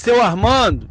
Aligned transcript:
Seu 0.00 0.22
Armando, 0.22 0.88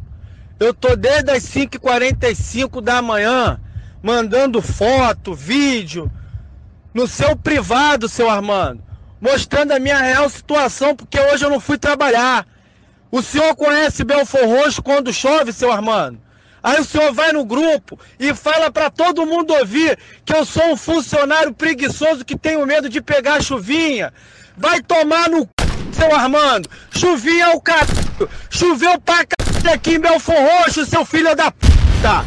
eu 0.60 0.72
tô 0.72 0.94
desde 0.94 1.32
as 1.32 1.42
5h45 1.42 2.80
da 2.80 3.02
manhã 3.02 3.60
mandando 4.00 4.62
foto, 4.62 5.34
vídeo 5.34 6.08
no 6.94 7.08
seu 7.08 7.34
privado, 7.34 8.08
seu 8.08 8.30
Armando, 8.30 8.80
mostrando 9.20 9.72
a 9.72 9.80
minha 9.80 9.98
real 9.98 10.28
situação, 10.28 10.94
porque 10.94 11.18
hoje 11.18 11.44
eu 11.44 11.50
não 11.50 11.58
fui 11.58 11.76
trabalhar. 11.76 12.46
O 13.10 13.20
senhor 13.20 13.52
conhece 13.56 14.04
Belfor 14.04 14.46
Roxo 14.46 14.80
quando 14.80 15.12
chove, 15.12 15.52
seu 15.52 15.72
Armando? 15.72 16.20
Aí 16.62 16.80
o 16.80 16.84
senhor 16.84 17.12
vai 17.12 17.32
no 17.32 17.44
grupo 17.44 17.98
e 18.16 18.32
fala 18.32 18.70
para 18.70 18.90
todo 18.90 19.26
mundo 19.26 19.52
ouvir 19.54 19.98
que 20.24 20.32
eu 20.32 20.44
sou 20.44 20.70
um 20.70 20.76
funcionário 20.76 21.52
preguiçoso 21.52 22.24
que 22.24 22.38
tenho 22.38 22.64
medo 22.64 22.88
de 22.88 23.00
pegar 23.00 23.42
chuvinha. 23.42 24.12
Vai 24.56 24.80
tomar 24.80 25.28
no 25.28 25.40
c... 25.40 25.69
seu 26.00 26.14
Armando. 26.14 26.68
Chuvinha 26.90 27.44
é 27.44 27.54
o 27.54 27.60
caralho. 27.60 28.28
Choveu 28.48 28.98
pra 29.00 29.24
caralho 29.26 29.74
aqui 29.74 29.94
em 29.94 30.00
Belfor 30.00 30.34
Roxo, 30.34 30.86
seu 30.86 31.04
filho 31.04 31.36
da 31.36 31.50
puta. 31.50 32.24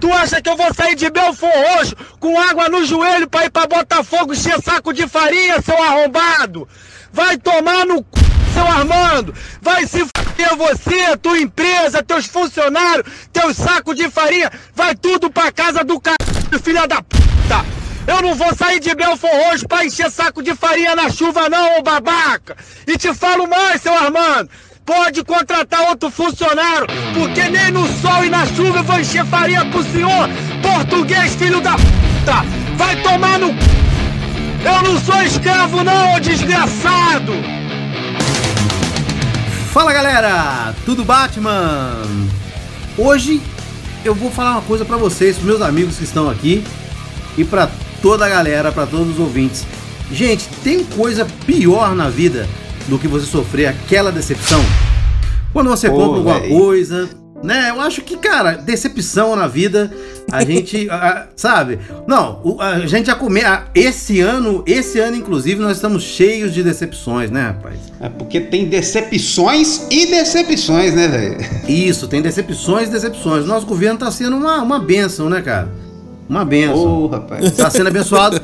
Tu 0.00 0.12
acha 0.12 0.42
que 0.42 0.50
eu 0.50 0.56
vou 0.56 0.74
sair 0.74 0.96
de 0.96 1.08
Belfor 1.08 1.48
Roxo 1.48 1.94
com 2.18 2.38
água 2.40 2.68
no 2.68 2.84
joelho 2.84 3.28
pra 3.28 3.44
ir 3.44 3.50
pra 3.50 3.68
Botafogo 3.68 4.32
encher 4.32 4.60
saco 4.60 4.92
de 4.92 5.06
farinha, 5.06 5.62
seu 5.62 5.80
arrombado? 5.80 6.68
Vai 7.12 7.36
tomar 7.38 7.86
no 7.86 7.98
c... 7.98 8.04
seu 8.52 8.66
Armando. 8.66 9.32
Vai 9.60 9.86
se 9.86 10.00
fuder 10.00 10.56
você, 10.56 11.16
tua 11.18 11.38
empresa, 11.38 12.02
teus 12.02 12.26
funcionários, 12.26 13.06
teus 13.32 13.56
sacos 13.56 13.94
de 13.94 14.10
farinha. 14.10 14.50
Vai 14.74 14.96
tudo 14.96 15.30
pra 15.30 15.52
casa 15.52 15.84
do 15.84 16.00
caralho, 16.00 16.62
filha 16.62 16.88
da 16.88 17.00
puta. 17.00 17.31
Eu 18.06 18.20
não 18.20 18.34
vou 18.34 18.54
sair 18.54 18.80
de 18.80 18.94
Belfor 18.94 19.30
Roxo 19.30 19.66
pra 19.68 19.84
encher 19.84 20.10
saco 20.10 20.42
de 20.42 20.54
farinha 20.54 20.96
na 20.96 21.08
chuva 21.08 21.48
não, 21.48 21.78
ô 21.78 21.82
babaca. 21.82 22.56
E 22.86 22.96
te 22.98 23.14
falo 23.14 23.46
mais, 23.46 23.80
seu 23.80 23.94
Armando. 23.94 24.50
Pode 24.84 25.22
contratar 25.22 25.88
outro 25.90 26.10
funcionário, 26.10 26.88
porque 27.14 27.48
nem 27.48 27.70
no 27.70 27.86
sol 28.00 28.24
e 28.24 28.30
na 28.30 28.44
chuva 28.46 28.78
eu 28.78 28.84
vou 28.84 28.98
encher 28.98 29.24
farinha 29.26 29.64
pro 29.66 29.84
senhor. 29.84 30.28
Português, 30.60 31.36
filho 31.36 31.60
da 31.60 31.72
puta. 31.72 32.44
Vai 32.76 33.00
tomar 33.02 33.38
no. 33.38 33.50
Eu 34.64 34.82
não 34.82 35.00
sou 35.00 35.22
escravo 35.22 35.84
não, 35.84 36.16
ô 36.16 36.20
desgraçado. 36.20 37.32
Fala 39.72 39.92
galera, 39.92 40.74
tudo 40.84 41.04
Batman? 41.04 42.02
Hoje 42.98 43.40
eu 44.04 44.14
vou 44.14 44.30
falar 44.30 44.52
uma 44.52 44.62
coisa 44.62 44.84
pra 44.84 44.96
vocês, 44.96 45.36
pros 45.36 45.46
meus 45.46 45.62
amigos 45.62 45.96
que 45.96 46.04
estão 46.04 46.28
aqui 46.28 46.64
e 47.38 47.44
pra 47.44 47.70
toda 48.02 48.26
a 48.26 48.28
galera, 48.28 48.70
pra 48.72 48.84
todos 48.84 49.14
os 49.14 49.18
ouvintes. 49.18 49.64
Gente, 50.10 50.46
tem 50.62 50.84
coisa 50.84 51.26
pior 51.46 51.94
na 51.94 52.10
vida 52.10 52.46
do 52.88 52.98
que 52.98 53.08
você 53.08 53.24
sofrer 53.24 53.66
aquela 53.66 54.10
decepção? 54.12 54.60
Quando 55.52 55.70
você 55.70 55.88
Pô, 55.88 55.96
compra 55.96 56.16
alguma 56.34 56.40
coisa, 56.40 57.08
né? 57.42 57.70
Eu 57.70 57.80
acho 57.80 58.02
que, 58.02 58.16
cara, 58.16 58.52
decepção 58.52 59.34
na 59.36 59.46
vida, 59.46 59.90
a 60.30 60.44
gente, 60.46 60.88
a- 60.90 61.28
sabe? 61.36 61.78
Não, 62.06 62.56
a 62.60 62.86
gente 62.86 63.06
já 63.06 63.14
come, 63.14 63.40
a- 63.42 63.64
esse 63.74 64.20
ano, 64.20 64.62
esse 64.66 64.98
ano 64.98 65.16
inclusive 65.16 65.60
nós 65.60 65.76
estamos 65.76 66.02
cheios 66.02 66.52
de 66.52 66.62
decepções, 66.62 67.30
né, 67.30 67.46
rapaz? 67.48 67.76
É 68.00 68.08
porque 68.08 68.40
tem 68.40 68.66
decepções 68.66 69.86
e 69.90 70.06
decepções, 70.06 70.94
né, 70.94 71.08
velho? 71.08 71.38
Isso, 71.68 72.08
tem 72.08 72.20
decepções 72.22 72.88
e 72.88 72.92
decepções. 72.92 73.46
Nosso 73.46 73.66
governo 73.66 73.98
tá 73.98 74.10
sendo 74.10 74.36
uma, 74.36 74.60
uma 74.62 74.78
benção, 74.78 75.28
né, 75.30 75.40
cara? 75.40 75.70
Uma 76.32 76.46
benção. 76.46 76.74
Ô, 77.04 77.06
rapaz. 77.08 77.52
Tá 77.52 77.68
sendo 77.68 77.88
abençoado. 77.88 78.40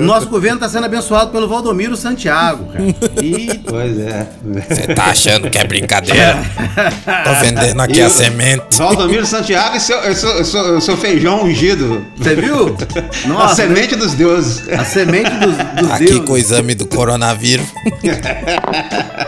O 0.00 0.02
nosso 0.02 0.26
governo 0.28 0.58
tá 0.58 0.68
sendo 0.68 0.86
abençoado 0.86 1.30
pelo 1.30 1.46
Valdomiro 1.46 1.96
Santiago, 1.96 2.64
cara. 2.72 2.82
E 3.22 3.60
Pois 3.64 3.96
é. 4.00 4.26
Você 4.68 4.88
tá 4.92 5.04
achando 5.04 5.48
que 5.48 5.56
é 5.56 5.64
brincadeira? 5.64 6.36
Tô 7.24 7.34
vendendo 7.40 7.80
aqui 7.80 8.00
E 8.00 8.02
a 8.02 8.10
semente. 8.10 8.76
Valdomiro 8.76 9.24
Santiago 9.24 9.76
e 9.76 9.80
seu, 9.80 10.14
seu, 10.16 10.44
seu- 10.44 10.80
seu 10.80 10.96
feijão 10.96 11.44
ungido. 11.44 12.04
você 12.16 12.34
viu? 12.34 12.76
a 13.24 13.28
Nossa, 13.28 13.54
semente 13.54 13.94
dos 13.94 14.14
deuses. 14.14 14.68
a 14.68 14.84
semente 14.84 15.30
dos, 15.30 15.56
dos 15.80 15.90
Aqui 15.92 16.04
deuses. 16.06 16.24
com 16.26 16.32
o 16.32 16.36
exame 16.36 16.74
do 16.74 16.86
coronavírus. 16.86 17.66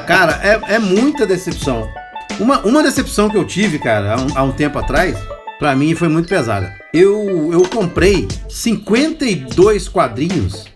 Cara, 0.06 0.40
é, 0.42 0.74
é 0.74 0.78
muita 0.80 1.24
decepção. 1.24 1.88
Uma, 2.40 2.58
uma 2.62 2.82
decepção 2.82 3.30
que 3.30 3.36
eu 3.36 3.44
tive, 3.44 3.78
cara, 3.78 4.14
há 4.14 4.20
um, 4.20 4.26
há 4.34 4.42
um 4.42 4.50
tempo 4.50 4.76
atrás, 4.80 5.16
pra 5.60 5.76
mim 5.76 5.94
foi 5.94 6.08
muito 6.08 6.28
pesada. 6.28 6.72
Eu, 6.94 7.52
eu 7.52 7.62
comprei 7.62 8.28
52 8.48 9.88
quadrinhos. 9.88 10.66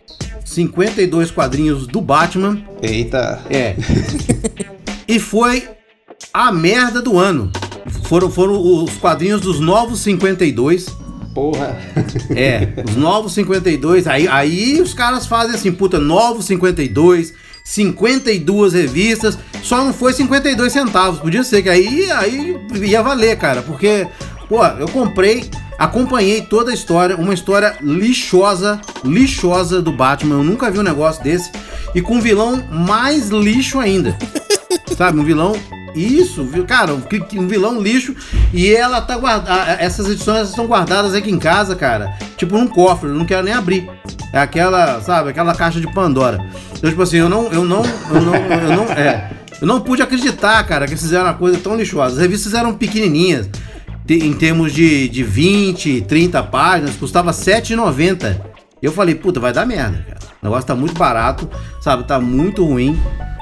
52 0.45 1.31
quadrinhos 1.31 1.87
do 1.87 2.01
Batman. 2.01 2.61
Eita. 2.83 3.41
É. 3.49 3.77
e 5.07 5.21
foi 5.21 5.69
a 6.35 6.51
merda 6.51 7.01
do 7.01 7.17
ano. 7.17 7.53
Foram, 8.09 8.29
foram 8.29 8.61
os 8.61 8.97
quadrinhos 8.97 9.41
dos 9.41 9.61
novos 9.61 10.01
52. 10.01 10.87
Porra. 11.33 11.79
É, 12.35 12.69
os 12.85 12.97
novos 12.97 13.33
52. 13.35 14.09
Aí, 14.09 14.27
aí 14.27 14.81
os 14.81 14.93
caras 14.93 15.25
fazem 15.25 15.55
assim, 15.55 15.71
puta, 15.71 16.01
novos 16.01 16.47
52, 16.47 17.33
52 17.65 18.73
revistas. 18.73 19.39
Só 19.63 19.85
não 19.85 19.95
foi 19.95 20.13
52 20.13 20.73
centavos. 20.73 21.21
Podia 21.21 21.45
ser 21.45 21.63
que 21.63 21.69
aí, 21.69 22.11
aí 22.11 22.57
ia 22.83 23.03
valer, 23.03 23.39
cara. 23.39 23.63
Porque, 23.63 24.09
pô, 24.49 24.65
eu 24.65 24.89
comprei, 24.89 25.51
acompanhei 25.79 26.43
toda 26.43 26.71
a 26.71 26.75
história. 26.75 27.17
Uma 27.17 27.35
história 27.35 27.77
lixosa, 27.81 28.81
lixosa 29.05 29.83
do 29.83 29.93
Batman. 29.93 30.37
Eu 30.37 30.45
nunca 30.45 30.71
vi 30.71 30.79
um 30.79 30.83
negócio 30.83 31.23
desse. 31.23 31.51
E 31.95 32.01
com 32.01 32.17
um 32.17 32.21
vilão 32.21 32.65
mais 32.71 33.29
lixo 33.29 33.79
ainda. 33.79 34.17
Sabe, 34.97 35.19
um 35.19 35.25
vilão. 35.25 35.55
Isso, 35.95 36.45
viu? 36.45 36.65
cara, 36.65 36.93
um, 36.95 37.47
vilão 37.47 37.81
lixo. 37.81 38.15
E 38.53 38.73
ela 38.73 39.01
tá 39.01 39.17
guardada. 39.17 39.73
Essas 39.81 40.09
edições 40.09 40.51
estão 40.51 40.67
guardadas 40.67 41.15
aqui 41.15 41.31
em 41.31 41.39
casa, 41.39 41.75
cara. 41.75 42.13
Tipo 42.37 42.57
num 42.57 42.69
cofre, 42.69 43.09
eu 43.09 43.15
não 43.15 43.25
quero 43.25 43.45
nem 43.45 43.55
abrir. 43.55 43.89
É 44.33 44.39
aquela, 44.39 45.01
sabe, 45.01 45.31
aquela 45.31 45.55
caixa 45.55 45.81
de 45.81 45.93
Pandora. 45.93 46.39
Então, 46.77 46.91
tipo 46.91 47.03
assim, 47.03 47.17
eu 47.17 47.29
não. 47.29 47.51
Eu 47.53 47.65
não. 47.65 47.83
Eu 47.85 48.21
não. 48.21 48.35
Eu 48.35 48.77
não 48.77 48.85
é. 48.93 49.31
Eu 49.61 49.67
não 49.67 49.81
pude 49.81 50.03
acreditar, 50.03 50.63
cara, 50.65 50.87
que 50.87 50.95
fizeram 50.95 51.25
uma 51.25 51.35
coisa 51.35 51.59
tão 51.59 51.77
lixosa. 51.77 52.15
As 52.15 52.21
revistas 52.21 52.55
eram 52.55 52.75
pequenininhas. 52.75 53.49
Em 54.09 54.33
termos 54.33 54.73
de, 54.73 55.09
de 55.09 55.23
20, 55.23 56.03
30 56.03 56.43
páginas, 56.45 56.97
custava 56.97 57.31
R$ 57.31 57.37
7,90. 57.37 58.41
E 58.81 58.87
eu 58.87 58.93
falei, 58.93 59.15
puta, 59.15 59.39
vai 59.41 59.53
dar 59.53 59.67
merda, 59.67 60.05
cara. 60.09 60.19
O 60.41 60.47
negócio 60.47 60.67
tá 60.67 60.75
muito 60.75 60.95
barato, 60.95 61.49
sabe? 61.81 62.05
Tá 62.05 62.19
muito 62.21 62.65
ruim. 62.65 62.99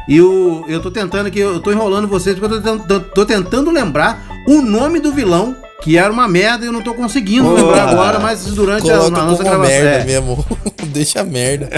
E 0.08 0.16
eu, 0.16 0.64
eu 0.68 0.80
tô 0.80 0.90
tentando 0.90 1.26
aqui, 1.26 1.38
eu 1.40 1.60
tô 1.60 1.70
enrolando 1.70 2.08
vocês 2.08 2.38
porque 2.38 2.54
eu 2.54 2.62
tô, 2.62 2.70
tentando- 2.78 3.04
tô 3.14 3.24
tentando 3.26 3.70
lembrar 3.70 4.24
o 4.48 4.62
nome 4.62 4.98
do 5.00 5.12
vilão, 5.12 5.54
que 5.82 5.96
era 5.96 6.12
uma 6.12 6.26
merda 6.26 6.64
e 6.64 6.68
eu 6.68 6.72
não 6.72 6.82
tô 6.82 6.94
conseguindo 6.94 7.48
Porra. 7.48 7.62
lembrar 7.62 7.88
agora, 7.90 8.18
mas 8.18 8.44
durante 8.46 8.90
a, 8.90 8.96
a 8.96 9.10
nossa 9.10 9.42
gravação. 9.44 9.66
merda 9.66 9.88
é. 9.90 10.04
mesmo. 10.04 10.44
Deixa 10.86 11.22
merda. 11.22 11.68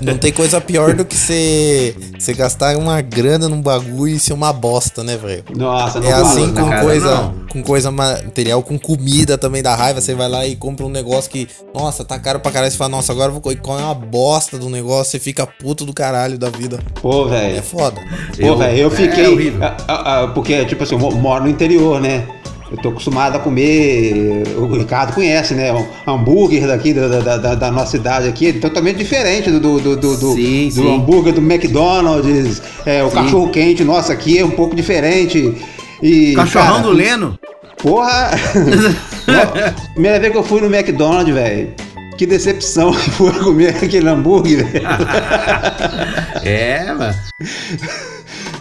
Não 0.00 0.16
tem 0.18 0.32
coisa 0.32 0.60
pior 0.60 0.94
do 0.94 1.04
que 1.04 1.16
você 1.16 1.94
você 2.18 2.32
gastar 2.34 2.76
uma 2.76 3.00
grana 3.00 3.48
num 3.48 3.60
bagulho 3.62 4.14
e 4.14 4.18
ser 4.18 4.32
uma 4.32 4.52
bosta, 4.52 5.02
né, 5.02 5.16
velho? 5.16 5.44
Nossa, 5.54 6.00
não 6.00 6.08
É 6.08 6.12
assim 6.12 6.52
com 6.52 6.68
cara, 6.68 6.82
coisa, 6.82 7.10
não. 7.14 7.34
com 7.50 7.62
coisa 7.62 7.90
material, 7.90 8.62
com 8.62 8.78
comida 8.78 9.38
também 9.38 9.62
da 9.62 9.74
raiva. 9.74 10.00
Você 10.00 10.14
vai 10.14 10.28
lá 10.28 10.46
e 10.46 10.54
compra 10.56 10.84
um 10.84 10.90
negócio 10.90 11.30
que, 11.30 11.48
nossa, 11.74 12.04
tá 12.04 12.18
caro 12.18 12.40
pra 12.40 12.50
caralho. 12.52 12.70
Você 12.70 12.76
fala, 12.78 12.90
nossa, 12.90 13.12
agora 13.12 13.28
eu 13.28 13.32
vou 13.34 13.40
co- 13.40 13.56
comer 13.62 13.82
uma 13.82 13.94
bosta 13.94 14.58
do 14.58 14.68
negócio. 14.68 15.12
Você 15.12 15.18
fica 15.18 15.46
puto 15.46 15.84
do 15.86 15.92
caralho 15.92 16.38
da 16.38 16.50
vida. 16.50 16.78
Pô, 17.00 17.26
É 17.26 17.30
velho. 17.30 17.62
foda. 17.62 18.00
Pô, 18.40 18.56
velho, 18.56 18.78
eu 18.78 18.88
é 18.88 18.90
fiquei. 18.90 19.26
horrível. 19.28 19.64
ah, 19.64 19.76
ah, 19.88 20.20
ah, 20.22 20.28
porque, 20.28 20.64
tipo 20.66 20.82
assim, 20.82 20.94
eu 20.94 20.98
mo- 21.00 21.12
moro 21.12 21.44
no 21.44 21.50
interior, 21.50 22.00
né? 22.00 22.26
Eu 22.70 22.76
tô 22.78 22.88
acostumado 22.88 23.36
a 23.36 23.38
comer. 23.38 24.42
O 24.58 24.66
Ricardo 24.76 25.12
conhece, 25.14 25.54
né? 25.54 25.72
Um 25.72 25.86
hambúrguer 26.14 26.66
daqui 26.66 26.92
da, 26.92 27.06
da, 27.20 27.36
da- 27.36 27.54
da 27.54 27.70
nossa 27.70 27.92
cidade 27.92 28.28
aqui, 28.28 28.48
é 28.48 28.52
totalmente 28.54 28.96
diferente 28.96 29.50
do, 29.50 29.60
do, 29.60 29.80
do, 29.80 29.96
do, 29.96 30.32
Sim, 30.34 30.68
do 30.68 30.74
sim. 30.74 30.94
hambúrguer 30.96 31.32
do 31.32 31.40
McDonald's. 31.40 32.60
É, 32.84 33.04
o 33.04 33.08
Sim. 33.08 33.14
cachorro 33.14 33.50
quente 33.50 33.84
nosso 33.84 34.10
aqui 34.10 34.38
é 34.38 34.44
um 34.44 34.50
pouco 34.50 34.74
diferente. 34.74 35.54
E, 36.02 36.34
Cachorrão 36.34 36.66
cara, 36.76 36.82
do 36.82 36.90
Leno. 36.90 37.38
Porra! 37.80 38.30
Primeira 39.94 40.18
vez 40.18 40.32
que 40.32 40.38
eu 40.38 40.42
fui 40.42 40.60
no 40.60 40.66
McDonald's, 40.74 41.32
velho. 41.34 41.72
Que 42.18 42.26
decepção 42.26 42.92
que 42.92 43.10
foi 43.10 43.30
comer 43.32 43.76
aquele 43.76 44.08
hambúrguer, 44.08 44.66
velho. 44.66 44.86
É, 46.42 46.92
mano. 46.92 47.14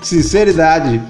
Sinceridade. 0.01 1.01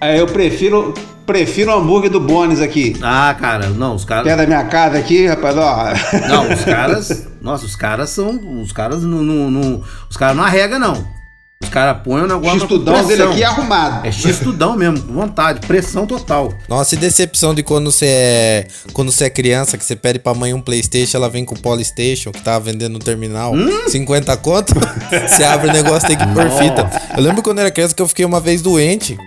É, 0.00 0.18
eu 0.20 0.26
prefiro, 0.26 0.94
prefiro 1.32 1.70
o 1.72 1.78
hambúrguer 1.78 2.10
do 2.10 2.20
Bones 2.20 2.60
aqui. 2.60 2.96
Ah, 3.02 3.34
cara, 3.38 3.68
não, 3.68 3.94
os 3.94 4.04
caras. 4.04 4.24
Perto 4.24 4.38
da 4.38 4.46
minha 4.46 4.64
casa 4.64 4.98
aqui, 4.98 5.26
rapaz, 5.26 5.56
ó. 5.56 5.86
Não, 6.28 6.52
os 6.52 6.64
caras. 6.64 7.26
Nossa, 7.40 7.64
os 7.64 7.76
caras 7.76 8.10
são. 8.10 8.60
Os 8.60 8.72
caras 8.72 9.02
não. 9.02 9.22
não, 9.22 9.50
não- 9.50 9.82
os 10.08 10.16
caras 10.16 10.36
não 10.36 10.44
arrega, 10.44 10.78
não. 10.78 11.20
Os 11.62 11.68
caras 11.68 12.02
põem 12.02 12.22
o 12.22 12.26
negócio. 12.26 12.54
na 12.54 12.60
X-tudão 12.60 13.06
dele 13.06 13.22
aqui 13.22 13.42
é 13.42 13.44
arrumado. 13.46 14.06
É 14.06 14.10
X-tudão 14.10 14.76
mesmo, 14.76 15.02
com 15.02 15.12
vontade, 15.12 15.60
pressão 15.66 16.06
total. 16.06 16.52
Nossa, 16.66 16.94
e 16.94 16.98
decepção 16.98 17.54
de 17.54 17.62
quando 17.62 17.92
você 17.92 18.06
é. 18.06 18.66
Quando 18.94 19.12
você 19.12 19.24
é 19.24 19.30
criança, 19.30 19.76
que 19.76 19.84
você 19.84 19.94
pede 19.94 20.18
pra 20.18 20.32
mãe 20.32 20.54
um 20.54 20.60
Playstation, 20.62 21.18
ela 21.18 21.28
vem 21.28 21.44
com 21.44 21.54
o 21.54 21.58
Polystation, 21.60 22.32
que 22.32 22.40
tava 22.42 22.60
vendendo 22.60 22.94
no 22.94 22.98
terminal, 22.98 23.52
50 23.88 24.34
conto, 24.38 24.72
você 25.28 25.44
abre 25.44 25.68
o 25.68 25.72
negócio 25.72 26.08
tem 26.08 26.16
que 26.16 26.26
pôr 26.28 26.50
fita. 26.50 26.90
Eu 27.14 27.22
lembro 27.22 27.42
quando 27.42 27.58
eu 27.58 27.62
era 27.62 27.70
criança 27.70 27.94
que 27.94 28.00
eu 28.00 28.08
fiquei 28.08 28.24
uma 28.24 28.40
vez 28.40 28.62
doente. 28.62 29.18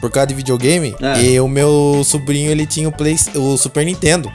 Por 0.00 0.10
causa 0.10 0.28
de 0.28 0.34
videogame. 0.34 0.94
É. 1.00 1.22
E 1.22 1.40
o 1.40 1.48
meu 1.48 2.02
sobrinho, 2.04 2.50
ele 2.50 2.66
tinha 2.66 2.88
o, 2.88 2.92
Play, 2.92 3.16
o 3.34 3.56
Super 3.56 3.84
Nintendo. 3.84 4.30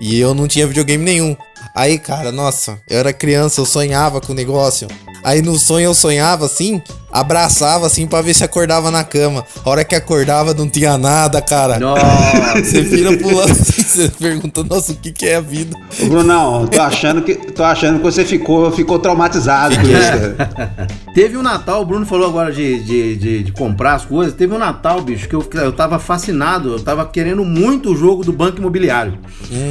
E 0.00 0.18
eu 0.18 0.34
não 0.34 0.48
tinha 0.48 0.66
videogame 0.66 1.04
nenhum. 1.04 1.36
Aí, 1.74 1.98
cara, 1.98 2.30
nossa, 2.30 2.80
eu 2.88 2.98
era 2.98 3.12
criança, 3.12 3.60
eu 3.60 3.66
sonhava 3.66 4.20
com 4.20 4.32
o 4.32 4.36
negócio. 4.36 4.88
Aí 5.24 5.40
no 5.40 5.58
sonho 5.58 5.86
eu 5.86 5.94
sonhava 5.94 6.46
assim, 6.46 6.82
abraçava 7.12 7.86
assim 7.86 8.06
pra 8.06 8.22
ver 8.22 8.34
se 8.34 8.42
acordava 8.42 8.90
na 8.90 9.04
cama. 9.04 9.44
A 9.64 9.68
hora 9.68 9.84
que 9.84 9.94
acordava 9.94 10.54
não 10.54 10.68
tinha 10.68 10.96
nada, 10.96 11.42
cara. 11.42 11.78
Nossa. 11.78 12.62
Você 12.64 12.80
vira 12.80 13.16
pulando 13.18 13.50
assim, 13.52 13.82
você 13.84 14.08
pergunta, 14.08 14.64
nossa, 14.64 14.92
o 14.92 14.96
que, 14.96 15.12
que 15.12 15.26
é 15.26 15.36
a 15.36 15.40
vida? 15.40 15.76
Ô, 16.00 16.06
Brunão, 16.06 16.66
tô 16.66 16.80
achando 16.80 17.22
que, 17.22 17.34
tô 17.34 17.62
achando 17.62 17.98
que 17.98 18.04
você 18.04 18.24
ficou, 18.24 18.72
ficou 18.72 18.98
traumatizado 18.98 19.76
com 19.76 19.82
isso, 19.82 19.92
cara. 19.92 20.86
Teve 21.14 21.36
um 21.36 21.42
Natal, 21.42 21.82
o 21.82 21.84
Bruno 21.84 22.06
falou 22.06 22.26
agora 22.26 22.50
de, 22.50 22.82
de, 22.82 23.16
de, 23.16 23.42
de 23.44 23.52
comprar 23.52 23.94
as 23.94 24.04
coisas. 24.04 24.34
Teve 24.34 24.54
um 24.54 24.58
Natal, 24.58 25.02
bicho, 25.02 25.28
que 25.28 25.34
eu, 25.34 25.46
eu 25.54 25.72
tava 25.72 25.98
fascinado. 25.98 26.72
Eu 26.72 26.80
tava 26.80 27.04
querendo 27.06 27.44
muito 27.44 27.92
o 27.92 27.96
jogo 27.96 28.24
do 28.24 28.32
Banco 28.32 28.58
Imobiliário. 28.58 29.18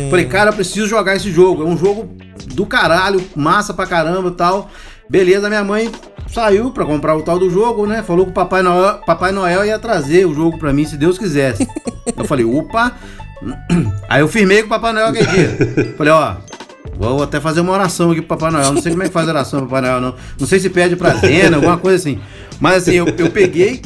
Falei, 0.10 0.26
cara, 0.26 0.52
eu 0.52 0.54
preciso 0.54 0.88
jogar 0.88 1.16
esse 1.16 1.32
jogo. 1.32 1.64
É 1.64 1.66
um 1.66 1.78
jogo 1.78 2.10
do 2.54 2.66
caralho, 2.66 3.24
massa 3.36 3.74
pra 3.74 3.86
caramba 3.86 4.30
e 4.30 4.34
tal. 4.34 4.70
Beleza, 5.12 5.50
minha 5.50 5.62
mãe 5.62 5.92
saiu 6.26 6.72
pra 6.72 6.86
comprar 6.86 7.18
o 7.18 7.22
tal 7.22 7.38
do 7.38 7.50
jogo, 7.50 7.86
né? 7.86 8.02
Falou 8.02 8.24
que 8.24 8.32
o 8.32 8.34
Papai 8.34 8.62
Noel, 8.62 9.00
Papai 9.06 9.34
Noel 9.34 9.66
ia 9.66 9.78
trazer 9.78 10.26
o 10.26 10.34
jogo 10.34 10.58
pra 10.58 10.72
mim, 10.72 10.86
se 10.86 10.96
Deus 10.96 11.18
quisesse. 11.18 11.68
eu 12.16 12.24
falei, 12.24 12.46
opa. 12.46 12.94
Aí 14.08 14.22
eu 14.22 14.30
firmei 14.30 14.62
com 14.62 14.68
o 14.68 14.70
Papai 14.70 14.94
Noel 14.94 15.08
aquele 15.08 15.28
dia. 15.28 15.58
Falei, 15.98 16.14
ó, 16.14 16.36
Vou 16.98 17.24
até 17.24 17.42
fazer 17.42 17.60
uma 17.60 17.74
oração 17.74 18.12
aqui 18.12 18.22
pro 18.22 18.38
Papai 18.38 18.52
Noel. 18.52 18.72
Não 18.72 18.82
sei 18.82 18.92
como 18.94 19.04
é 19.04 19.08
que 19.08 19.12
faz 19.12 19.28
oração 19.28 19.60
pro 19.60 19.68
Papai 19.68 19.82
Noel, 19.82 20.00
não. 20.00 20.16
Não 20.40 20.48
sei 20.48 20.60
se 20.60 20.70
pede 20.70 20.96
pra 20.96 21.16
Zena, 21.16 21.58
alguma 21.58 21.78
coisa 21.78 21.98
assim. 21.98 22.18
Mas 22.58 22.84
assim, 22.84 22.94
eu, 22.94 23.06
eu 23.18 23.30
peguei 23.32 23.82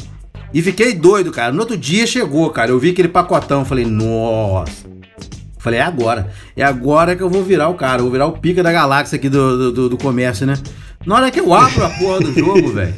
e 0.54 0.62
fiquei 0.62 0.94
doido, 0.94 1.32
cara. 1.32 1.52
No 1.52 1.58
outro 1.60 1.76
dia 1.76 2.06
chegou, 2.06 2.50
cara. 2.50 2.70
Eu 2.70 2.78
vi 2.78 2.90
aquele 2.90 3.08
pacotão. 3.08 3.64
Falei, 3.64 3.84
nossa. 3.84 4.86
Falei, 5.58 5.80
é 5.80 5.82
agora. 5.82 6.30
É 6.56 6.62
agora 6.62 7.16
que 7.16 7.22
eu 7.22 7.28
vou 7.28 7.42
virar 7.42 7.68
o 7.68 7.74
cara. 7.74 7.98
Eu 7.98 8.04
vou 8.04 8.12
virar 8.12 8.26
o 8.26 8.32
pica 8.38 8.62
da 8.62 8.70
galáxia 8.70 9.16
aqui 9.16 9.28
do, 9.28 9.72
do, 9.72 9.88
do 9.88 9.96
comércio, 9.96 10.46
né? 10.46 10.54
Na 11.06 11.14
hora 11.16 11.30
que 11.30 11.40
eu 11.40 11.54
abro 11.54 11.84
a 11.84 11.90
porra 11.90 12.20
do 12.20 12.32
jogo, 12.34 12.72
velho, 12.72 12.94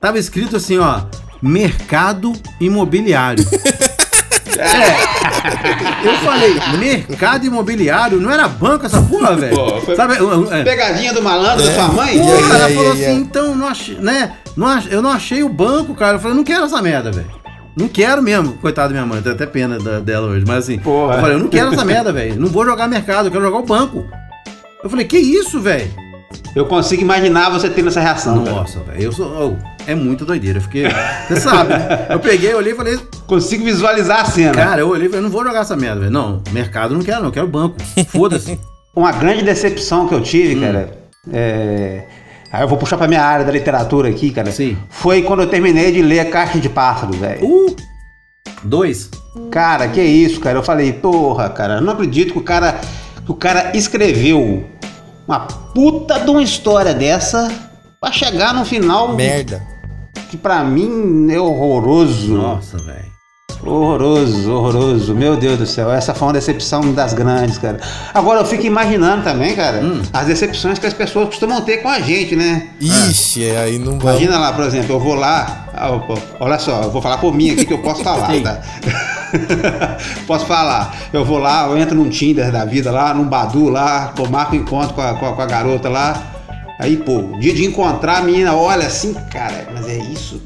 tava 0.00 0.18
escrito 0.18 0.56
assim, 0.56 0.78
ó. 0.78 1.02
Mercado 1.40 2.32
imobiliário. 2.60 3.44
É. 4.58 6.06
Eu 6.06 6.16
falei, 6.18 6.54
mercado 6.78 7.44
imobiliário, 7.46 8.20
não 8.20 8.30
era 8.30 8.46
banco 8.48 8.86
essa 8.86 9.00
porra, 9.02 9.34
velho? 9.36 9.56
Sabe? 9.96 10.14
é. 10.50 10.62
Pegadinha 10.62 11.12
do 11.12 11.22
malandro 11.22 11.64
da 11.64 11.72
sua 11.74 11.88
mãe? 11.88 12.10
Aí, 12.10 12.18
ela 12.20 12.58
e 12.58 12.62
aí, 12.64 12.74
falou 12.74 12.92
assim, 12.92 13.14
então, 13.16 13.54
não 13.56 13.66
achei, 13.66 13.96
né? 13.96 14.34
Não 14.56 14.66
ach- 14.68 14.86
eu 14.90 15.02
não 15.02 15.10
achei 15.10 15.42
o 15.42 15.48
banco, 15.48 15.94
cara. 15.94 16.16
Eu 16.16 16.20
falei, 16.20 16.36
não 16.36 16.44
quero 16.44 16.64
essa 16.64 16.80
merda, 16.82 17.10
velho. 17.10 17.30
Não 17.76 17.88
quero 17.88 18.22
mesmo. 18.22 18.52
Coitada 18.58 18.88
da 18.88 18.94
minha 18.94 19.06
mãe, 19.06 19.22
tenho 19.22 19.34
até 19.34 19.46
pena 19.46 19.78
da- 19.78 19.98
dela 20.00 20.28
hoje. 20.28 20.44
Mas 20.46 20.58
assim, 20.58 20.78
Porra. 20.78 21.14
eu 21.14 21.20
falei, 21.20 21.36
eu 21.36 21.40
não 21.40 21.48
quero 21.48 21.72
essa 21.72 21.84
merda, 21.84 22.12
velho. 22.12 22.38
Não 22.38 22.48
vou 22.48 22.64
jogar 22.64 22.86
mercado, 22.86 23.26
eu 23.26 23.32
quero 23.32 23.42
jogar 23.44 23.58
o 23.58 23.66
banco. 23.66 24.04
Eu 24.84 24.90
falei, 24.90 25.06
que 25.06 25.18
isso, 25.18 25.60
velho? 25.60 25.90
Eu 26.54 26.66
consigo 26.66 27.02
imaginar 27.02 27.50
você 27.50 27.68
tendo 27.68 27.88
essa 27.88 28.00
reação. 28.00 28.44
Nossa, 28.44 28.80
velho, 28.80 29.02
eu 29.02 29.12
sou. 29.12 29.56
oh, 29.58 29.90
é 29.90 29.94
muita 29.94 30.24
doideira. 30.24 30.58
Eu 30.58 30.62
fiquei. 30.62 30.84
Você 31.28 31.40
sabe, 31.40 31.70
né? 31.70 32.06
Eu 32.10 32.20
peguei, 32.20 32.54
olhei 32.54 32.72
e 32.72 32.76
falei, 32.76 32.98
Consigo 33.26 33.64
visualizar 33.64 34.20
a 34.20 34.24
cena. 34.24 34.52
cara, 34.52 34.80
eu 34.80 34.88
olhei 34.88 35.06
e 35.06 35.08
falei, 35.08 35.20
eu 35.20 35.24
não 35.24 35.30
vou 35.30 35.44
jogar 35.44 35.60
essa 35.60 35.76
merda, 35.76 36.00
velho. 36.00 36.12
Não, 36.12 36.42
mercado 36.52 36.94
não 36.94 37.02
quero, 37.02 37.20
não, 37.20 37.28
eu 37.28 37.32
quero 37.32 37.46
banco. 37.48 37.76
Foda-se. 38.08 38.58
Uma 38.94 39.10
grande 39.12 39.42
decepção 39.42 40.06
que 40.06 40.14
eu 40.14 40.20
tive, 40.20 40.60
cara, 40.60 40.92
é... 41.32 42.02
Aí 42.52 42.62
eu 42.62 42.68
vou 42.68 42.76
puxar 42.76 42.98
pra 42.98 43.08
minha 43.08 43.22
área 43.22 43.46
da 43.46 43.50
literatura 43.50 44.10
aqui, 44.10 44.30
cara. 44.30 44.52
Sim. 44.52 44.76
Foi 44.90 45.22
quando 45.22 45.40
eu 45.40 45.46
terminei 45.46 45.90
de 45.90 46.02
ler 46.02 46.28
Caixa 46.28 46.60
de 46.60 46.68
Pássaro, 46.68 47.14
velho. 47.14 47.42
Uh! 47.42 47.74
Dois. 48.62 49.10
Cara, 49.50 49.88
que 49.88 50.02
isso, 50.02 50.38
cara. 50.40 50.58
Eu 50.58 50.62
falei, 50.62 50.92
porra, 50.92 51.48
cara, 51.48 51.76
eu 51.76 51.80
não 51.80 51.94
acredito 51.94 52.34
que 52.34 52.38
o 52.38 52.42
cara, 52.42 52.78
que 53.24 53.32
o 53.32 53.34
cara 53.34 53.74
escreveu 53.74 54.64
uma 55.26 55.40
puta 55.40 56.18
de 56.20 56.30
uma 56.30 56.42
história 56.42 56.92
dessa 56.94 57.50
pra 58.00 58.10
chegar 58.12 58.52
no 58.54 58.64
final 58.64 59.14
Merda. 59.14 59.62
que 60.30 60.36
pra 60.36 60.62
mim 60.64 61.30
é 61.30 61.38
horroroso. 61.38 62.34
Nossa, 62.34 62.78
velho. 62.78 63.12
Horroroso, 63.64 64.52
horroroso. 64.52 65.14
Meu 65.14 65.36
Deus 65.36 65.56
do 65.56 65.66
céu, 65.66 65.88
essa 65.92 66.12
foi 66.12 66.26
uma 66.26 66.32
decepção 66.34 66.92
das 66.92 67.14
grandes, 67.14 67.58
cara. 67.58 67.78
Agora 68.12 68.40
eu 68.40 68.44
fico 68.44 68.66
imaginando 68.66 69.22
também, 69.22 69.54
cara, 69.54 69.78
Hum. 69.80 70.02
as 70.12 70.26
decepções 70.26 70.80
que 70.80 70.86
as 70.86 70.92
pessoas 70.92 71.26
costumam 71.26 71.60
ter 71.60 71.76
com 71.78 71.88
a 71.88 72.00
gente, 72.00 72.34
né? 72.34 72.70
Ixi, 72.80 73.50
aí 73.52 73.78
não 73.78 74.00
vai. 74.00 74.14
Imagina 74.16 74.38
lá, 74.40 74.52
por 74.52 74.64
exemplo, 74.64 74.96
eu 74.96 74.98
vou 74.98 75.14
lá, 75.14 75.68
ah, 75.74 75.90
olha 76.40 76.58
só, 76.58 76.82
eu 76.82 76.90
vou 76.90 77.00
falar 77.00 77.18
por 77.18 77.32
mim 77.32 77.52
aqui 77.52 77.64
que 77.64 77.72
eu 77.72 77.78
posso 77.78 78.02
falar, 78.02 78.32
tá? 78.42 78.60
posso 80.26 80.46
falar. 80.46 80.94
Eu 81.12 81.24
vou 81.24 81.38
lá, 81.38 81.66
eu 81.66 81.76
entro 81.78 81.94
num 81.94 82.08
Tinder 82.08 82.50
da 82.50 82.64
vida 82.64 82.90
lá, 82.90 83.12
num 83.14 83.24
Badu 83.24 83.68
lá, 83.68 84.12
pô, 84.14 84.28
marco 84.28 84.54
um 84.54 84.58
encontro 84.58 84.94
com 84.94 85.00
a, 85.02 85.14
com 85.14 85.26
a- 85.28 85.32
com 85.34 85.42
a 85.42 85.46
garota 85.46 85.88
lá. 85.88 86.22
Aí, 86.78 86.96
pô, 86.96 87.36
dia 87.38 87.54
de 87.54 87.64
encontrar 87.64 88.18
a 88.18 88.22
menina, 88.22 88.54
olha 88.54 88.86
assim, 88.86 89.14
cara, 89.30 89.68
mas 89.74 89.86
é 89.88 89.98
isso? 89.98 90.42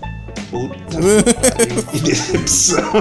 Puta 0.51 0.99
que 1.91 2.01
decepção. 2.01 2.85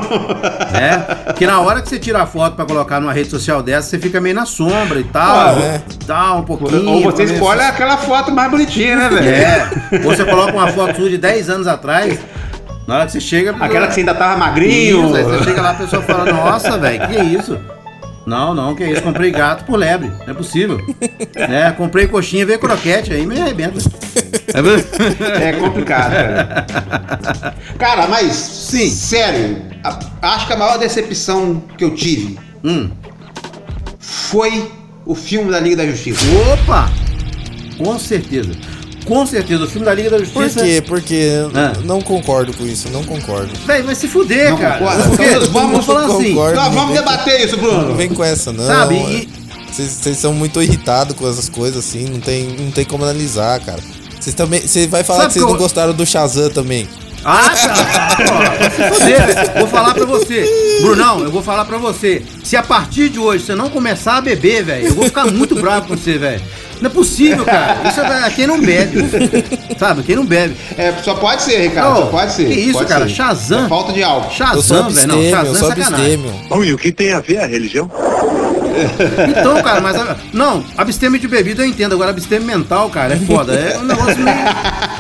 É, 0.76 1.34
que 1.34 1.46
na 1.48 1.62
hora 1.62 1.82
que 1.82 1.88
você 1.88 1.98
tira 1.98 2.22
a 2.22 2.26
foto 2.26 2.56
pra 2.56 2.66
colocar 2.66 3.00
numa 3.00 3.14
rede 3.14 3.30
social 3.30 3.64
dessa, 3.64 3.90
você 3.90 4.00
fica 4.00 4.20
meio 4.20 4.36
na 4.36 4.46
sombra 4.46 5.00
e 5.00 5.04
tal. 5.06 5.56
Ah, 5.56 5.60
é. 5.62 5.82
Tal, 6.06 6.40
um 6.40 6.44
pouquinho. 6.44 6.90
Ou 6.90 7.02
você 7.04 7.26
ver 7.26 7.36
escolhe 7.36 7.62
aquela 7.62 7.98
foto 7.98 8.32
mais 8.32 8.52
bonitinha, 8.52 8.98
né, 8.98 9.10
velho? 9.10 9.30
É. 9.30 9.70
Ou 10.06 10.14
você 10.16 10.26
coloca 10.26 10.52
uma 10.52 10.68
foto 10.70 10.96
sua 10.98 11.10
de 11.10 11.18
10 11.18 11.50
anos 11.50 11.68
atrás. 11.68 12.20
Na 12.88 12.96
hora 12.96 13.06
que 13.06 13.12
você 13.14 13.22
chega. 13.22 13.52
Aquela 13.60 13.88
que 13.88 13.94
você 13.94 14.00
ainda 14.02 14.14
tava 14.14 14.38
magrinho. 14.38 15.06
Isso, 15.08 15.16
aí 15.16 15.24
você 15.24 15.44
chega 15.50 15.62
lá 15.62 15.72
a 15.72 15.76
pessoa 15.76 16.02
fala, 16.04 16.32
nossa, 16.32 16.78
velho, 16.78 17.08
que 17.08 17.16
é 17.18 17.24
isso? 17.24 17.58
Não, 18.26 18.56
não, 18.56 18.74
que 18.76 18.84
é 18.84 18.92
isso? 18.92 19.02
Comprei 19.04 19.30
gato 19.32 19.66
por 19.66 19.78
lebre. 19.78 20.08
Não 20.26 20.30
é 20.32 20.34
possível. 20.34 20.80
É, 21.36 21.70
comprei 21.72 22.08
coxinha 22.08 22.42
e 22.42 22.46
veio 22.46 22.58
croquete, 22.60 23.14
aí 23.14 23.24
me 23.26 23.40
arrebenta. 23.40 23.78
É 25.42 25.54
complicado, 25.54 26.12
cara. 26.12 26.66
Cara, 27.78 28.08
mas, 28.08 28.32
Sim. 28.34 28.90
sério, 28.90 29.62
a- 29.84 30.00
acho 30.34 30.48
que 30.48 30.54
a 30.54 30.58
maior 30.58 30.78
decepção 30.80 31.62
que 31.78 31.84
eu 31.84 31.94
tive 31.94 32.40
Hum. 32.64 32.90
foi 34.00 34.72
o 35.06 35.14
filme 35.14 35.52
da 35.52 35.60
Liga 35.60 35.78
da 35.78 35.86
Justiça. 35.86 36.26
Opa! 36.54 36.90
Com 37.78 38.00
certeza. 38.00 38.52
Com 39.06 39.26
certeza, 39.26 39.64
o 39.64 39.68
filme 39.68 39.86
da 39.86 39.94
Liga 39.94 40.10
da 40.10 40.18
Por 40.18 40.26
Justiça. 40.26 40.64
quê? 40.66 40.84
Porque 40.86 41.30
Ah. 41.54 41.74
não 41.84 42.02
concordo 42.02 42.52
com 42.54 42.66
isso, 42.66 42.90
não 42.90 43.04
concordo. 43.04 43.50
Véi, 43.66 43.82
vai 43.84 43.94
se 43.96 44.08
fuder, 44.08 44.50
Não 44.50 44.58
cara. 44.58 44.78
Então, 44.84 45.00
vamos 45.52 45.52
vamos- 45.52 45.86
falar 45.86 46.06
assim. 46.06 46.30
concordo. 46.34 46.56
Nós 46.56 46.74
vamos 46.74 46.96
debater 46.96 47.46
isso, 47.46 47.56
Não 47.58 47.64
Bruno. 47.64 47.96
vem 47.96 48.10
com 48.10 48.24
essa, 48.24 48.52
não. 48.52 48.66
Sabe, 48.66 48.96
e- 48.96 49.30
Vocês 49.72 49.90
vocês 49.92 50.18
são 50.18 50.34
muito 50.34 50.62
irritados 50.62 51.16
com 51.18 51.30
essas 51.30 51.50
coisas 51.50 51.86
assim, 51.86 52.06
não 52.08 52.20
tem, 52.22 52.48
não 52.58 52.72
tem 52.72 52.86
como 52.86 53.04
analisar, 53.04 53.60
cara. 53.60 53.80
Vocês 54.20 54.34
também. 54.34 54.62
Você 54.62 54.88
vai 54.88 55.04
falar 55.04 55.24
Sabe 55.24 55.34
que 55.34 55.40
vocês 55.40 55.52
não 55.52 55.58
gostaram 55.60 55.94
do 55.94 56.06
Shazam 56.06 56.50
também. 56.50 56.88
Ah! 57.26 57.50
Pô, 58.16 58.96
fuder, 58.96 59.26
velho. 59.28 59.52
Vou 59.60 59.68
falar 59.68 59.94
pra 59.94 60.06
você. 60.06 60.80
Brunão, 60.82 61.20
eu 61.22 61.32
vou 61.32 61.42
falar 61.44 61.66
pra 61.66 61.78
você. 61.78 62.22
Se 62.44 62.56
a 62.56 62.64
partir 62.64 63.10
de 63.10 63.20
hoje 63.20 63.44
você 63.46 63.54
não 63.56 63.70
começar 63.70 64.18
a 64.18 64.22
beber, 64.22 64.64
velho, 64.64 64.88
eu 64.88 64.94
vou 64.94 65.06
ficar 65.06 65.26
muito 65.26 65.56
bravo 65.56 65.88
com 65.90 65.98
você, 65.98 66.18
velho. 66.18 66.42
Não 66.82 66.90
é 66.90 66.94
possível, 66.94 67.46
cara. 67.46 67.90
Isso 67.90 68.02
é 68.02 68.30
quem 68.32 68.48
não 68.48 68.60
bebe. 68.60 69.06
Sabe? 69.78 70.04
Quem 70.04 70.16
não 70.16 70.26
bebe. 70.26 70.56
É, 70.78 70.94
só 71.04 71.16
pode 71.16 71.42
ser, 71.42 71.60
Ricardo, 71.60 71.92
Ô, 71.92 71.96
só 71.96 72.06
pode 72.08 72.34
ser. 72.34 72.48
que 72.48 72.54
isso, 72.54 72.74
pode 72.74 72.90
cara, 72.90 73.08
ser. 73.08 73.16
Shazam. 73.16 73.66
É 73.66 73.70
falta 73.70 73.94
de 73.94 74.04
álcool. 74.04 74.32
Shazam, 74.32 74.90
velho. 74.90 75.08
Não, 75.08 75.30
Shazam 75.30 75.70
é 75.70 75.76
sacanagem. 75.76 76.18
Bom, 76.50 76.64
e 76.64 76.74
o 76.74 76.78
que 76.78 76.92
tem 76.92 77.14
a 77.14 77.20
ver 77.20 77.40
a 77.40 77.46
religião? 77.46 77.90
Então, 79.30 79.62
cara, 79.64 79.80
mas. 79.80 79.96
Não, 80.34 80.64
abstêmio 80.78 81.20
de 81.20 81.28
bebida 81.28 81.64
eu 81.64 81.68
entendo. 81.68 81.94
Agora, 81.94 82.12
abstêmio 82.12 82.46
mental, 82.46 82.90
cara, 82.90 83.14
é 83.14 83.18
foda. 83.18 83.54
É 83.54 83.78
um 83.78 83.84
negócio 83.84 84.18
meio. 84.20 84.38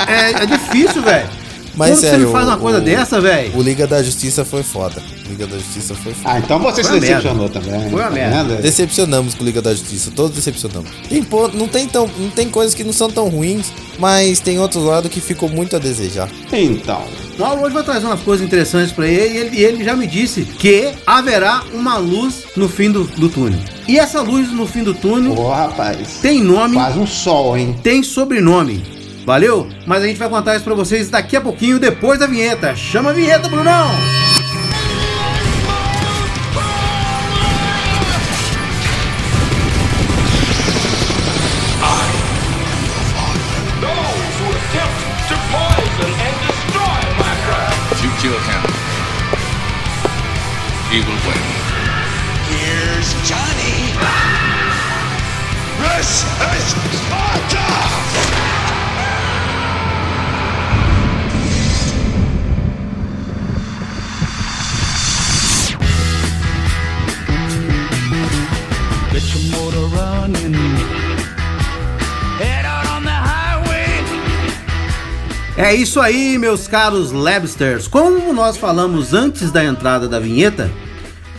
É, 0.08 0.44
é 0.44 0.46
difícil, 0.46 1.02
velho. 1.02 1.28
Mas 1.78 1.90
Como 1.90 2.02
você 2.02 2.10
sério, 2.10 2.26
me 2.28 2.32
faz 2.32 2.48
uma 2.48 2.56
o- 2.56 2.60
coisa 2.60 2.78
o- 2.78 2.82
dessa, 2.82 3.20
velho? 3.22 3.58
O 3.58 3.62
Liga 3.62 3.86
da 3.86 4.02
Justiça 4.02 4.46
foi 4.46 4.64
foda. 4.64 5.02
O 5.26 5.30
Liga 5.30 5.46
da 5.48 5.58
Justiça 5.58 5.94
foi 5.96 6.14
foda. 6.14 6.30
Ah, 6.36 6.40
então 6.40 6.60
você 6.60 6.84
se 6.84 6.90
Foi 6.90 6.98
uma 6.98 7.02
decepcionou 7.02 7.50
também. 7.50 7.90
Foi 7.90 8.00
uma 8.00 8.04
tá 8.04 8.10
merda. 8.12 8.56
Decepcionamos 8.56 9.34
com 9.34 9.44
o 9.44 9.46
Liga 9.46 9.62
da 9.62 9.72
Justiça, 9.74 10.12
todos 10.16 10.36
decepcionamos. 10.36 10.90
Tem, 11.10 11.22
pô, 11.24 11.48
não, 11.50 11.68
tem 11.68 11.88
tão, 11.88 12.10
não 12.18 12.30
tem 12.30 12.50
coisas 12.50 12.74
que 12.74 12.84
não 12.84 12.94
são 12.94 13.10
tão 13.10 13.28
ruins, 13.28 13.68
mas 14.00 14.40
tem 14.40 14.60
outros 14.60 14.84
lados 14.84 15.12
que 15.12 15.20
ficou 15.20 15.50
muito 15.50 15.76
a 15.76 15.80
desejar. 15.80 16.30
Então, 16.52 17.02
O 17.38 17.42
Mauro 17.42 17.64
hoje 17.64 17.74
vai 17.74 17.84
trazer 17.84 18.06
umas 18.06 18.22
coisas 18.22 18.46
interessantes 18.46 18.94
pra 18.94 19.06
ele 19.06 19.34
e 19.34 19.38
ele, 19.38 19.62
ele 19.64 19.84
já 19.84 19.94
me 19.94 20.08
disse 20.08 20.44
que 20.44 20.94
haverá 21.06 21.64
uma 21.74 21.98
luz 21.98 22.44
no 22.56 22.70
fim 22.70 22.90
do, 22.90 23.04
do 23.04 23.28
túnel. 23.28 23.60
E 23.88 24.00
essa 24.00 24.22
luz 24.22 24.50
no 24.54 24.66
fim 24.66 24.84
do 24.84 24.94
túnel 24.94 25.38
ô 25.38 25.50
rapaz, 25.50 26.20
tem 26.22 26.42
nome, 26.42 26.76
quase 26.76 26.98
um 26.98 27.06
sol, 27.06 27.58
hein? 27.58 27.76
tem 27.84 28.02
sobrenome. 28.02 28.82
Valeu? 29.26 29.68
Mas 29.88 30.04
a 30.04 30.08
gente 30.08 30.20
vai 30.20 30.30
contar 30.30 30.56
isso 30.56 30.64
pra 30.64 30.76
vocês 30.76 31.10
daqui 31.10 31.36
a 31.36 31.42
pouquinho, 31.42 31.80
depois 31.80 32.20
da 32.20 32.28
vinheta. 32.28 32.76
Chama 32.76 33.10
a 33.10 33.14
vinheta, 33.14 33.50
Brunão! 33.50 34.25
É 75.66 75.74
isso 75.74 76.00
aí, 76.00 76.38
meus 76.38 76.68
caros 76.68 77.12
Labsters. 77.12 77.88
Como 77.88 78.32
nós 78.32 78.56
falamos 78.56 79.16
antes 79.16 79.50
da 79.50 79.66
entrada 79.66 80.08
da 80.08 80.20
vinheta, 80.20 80.70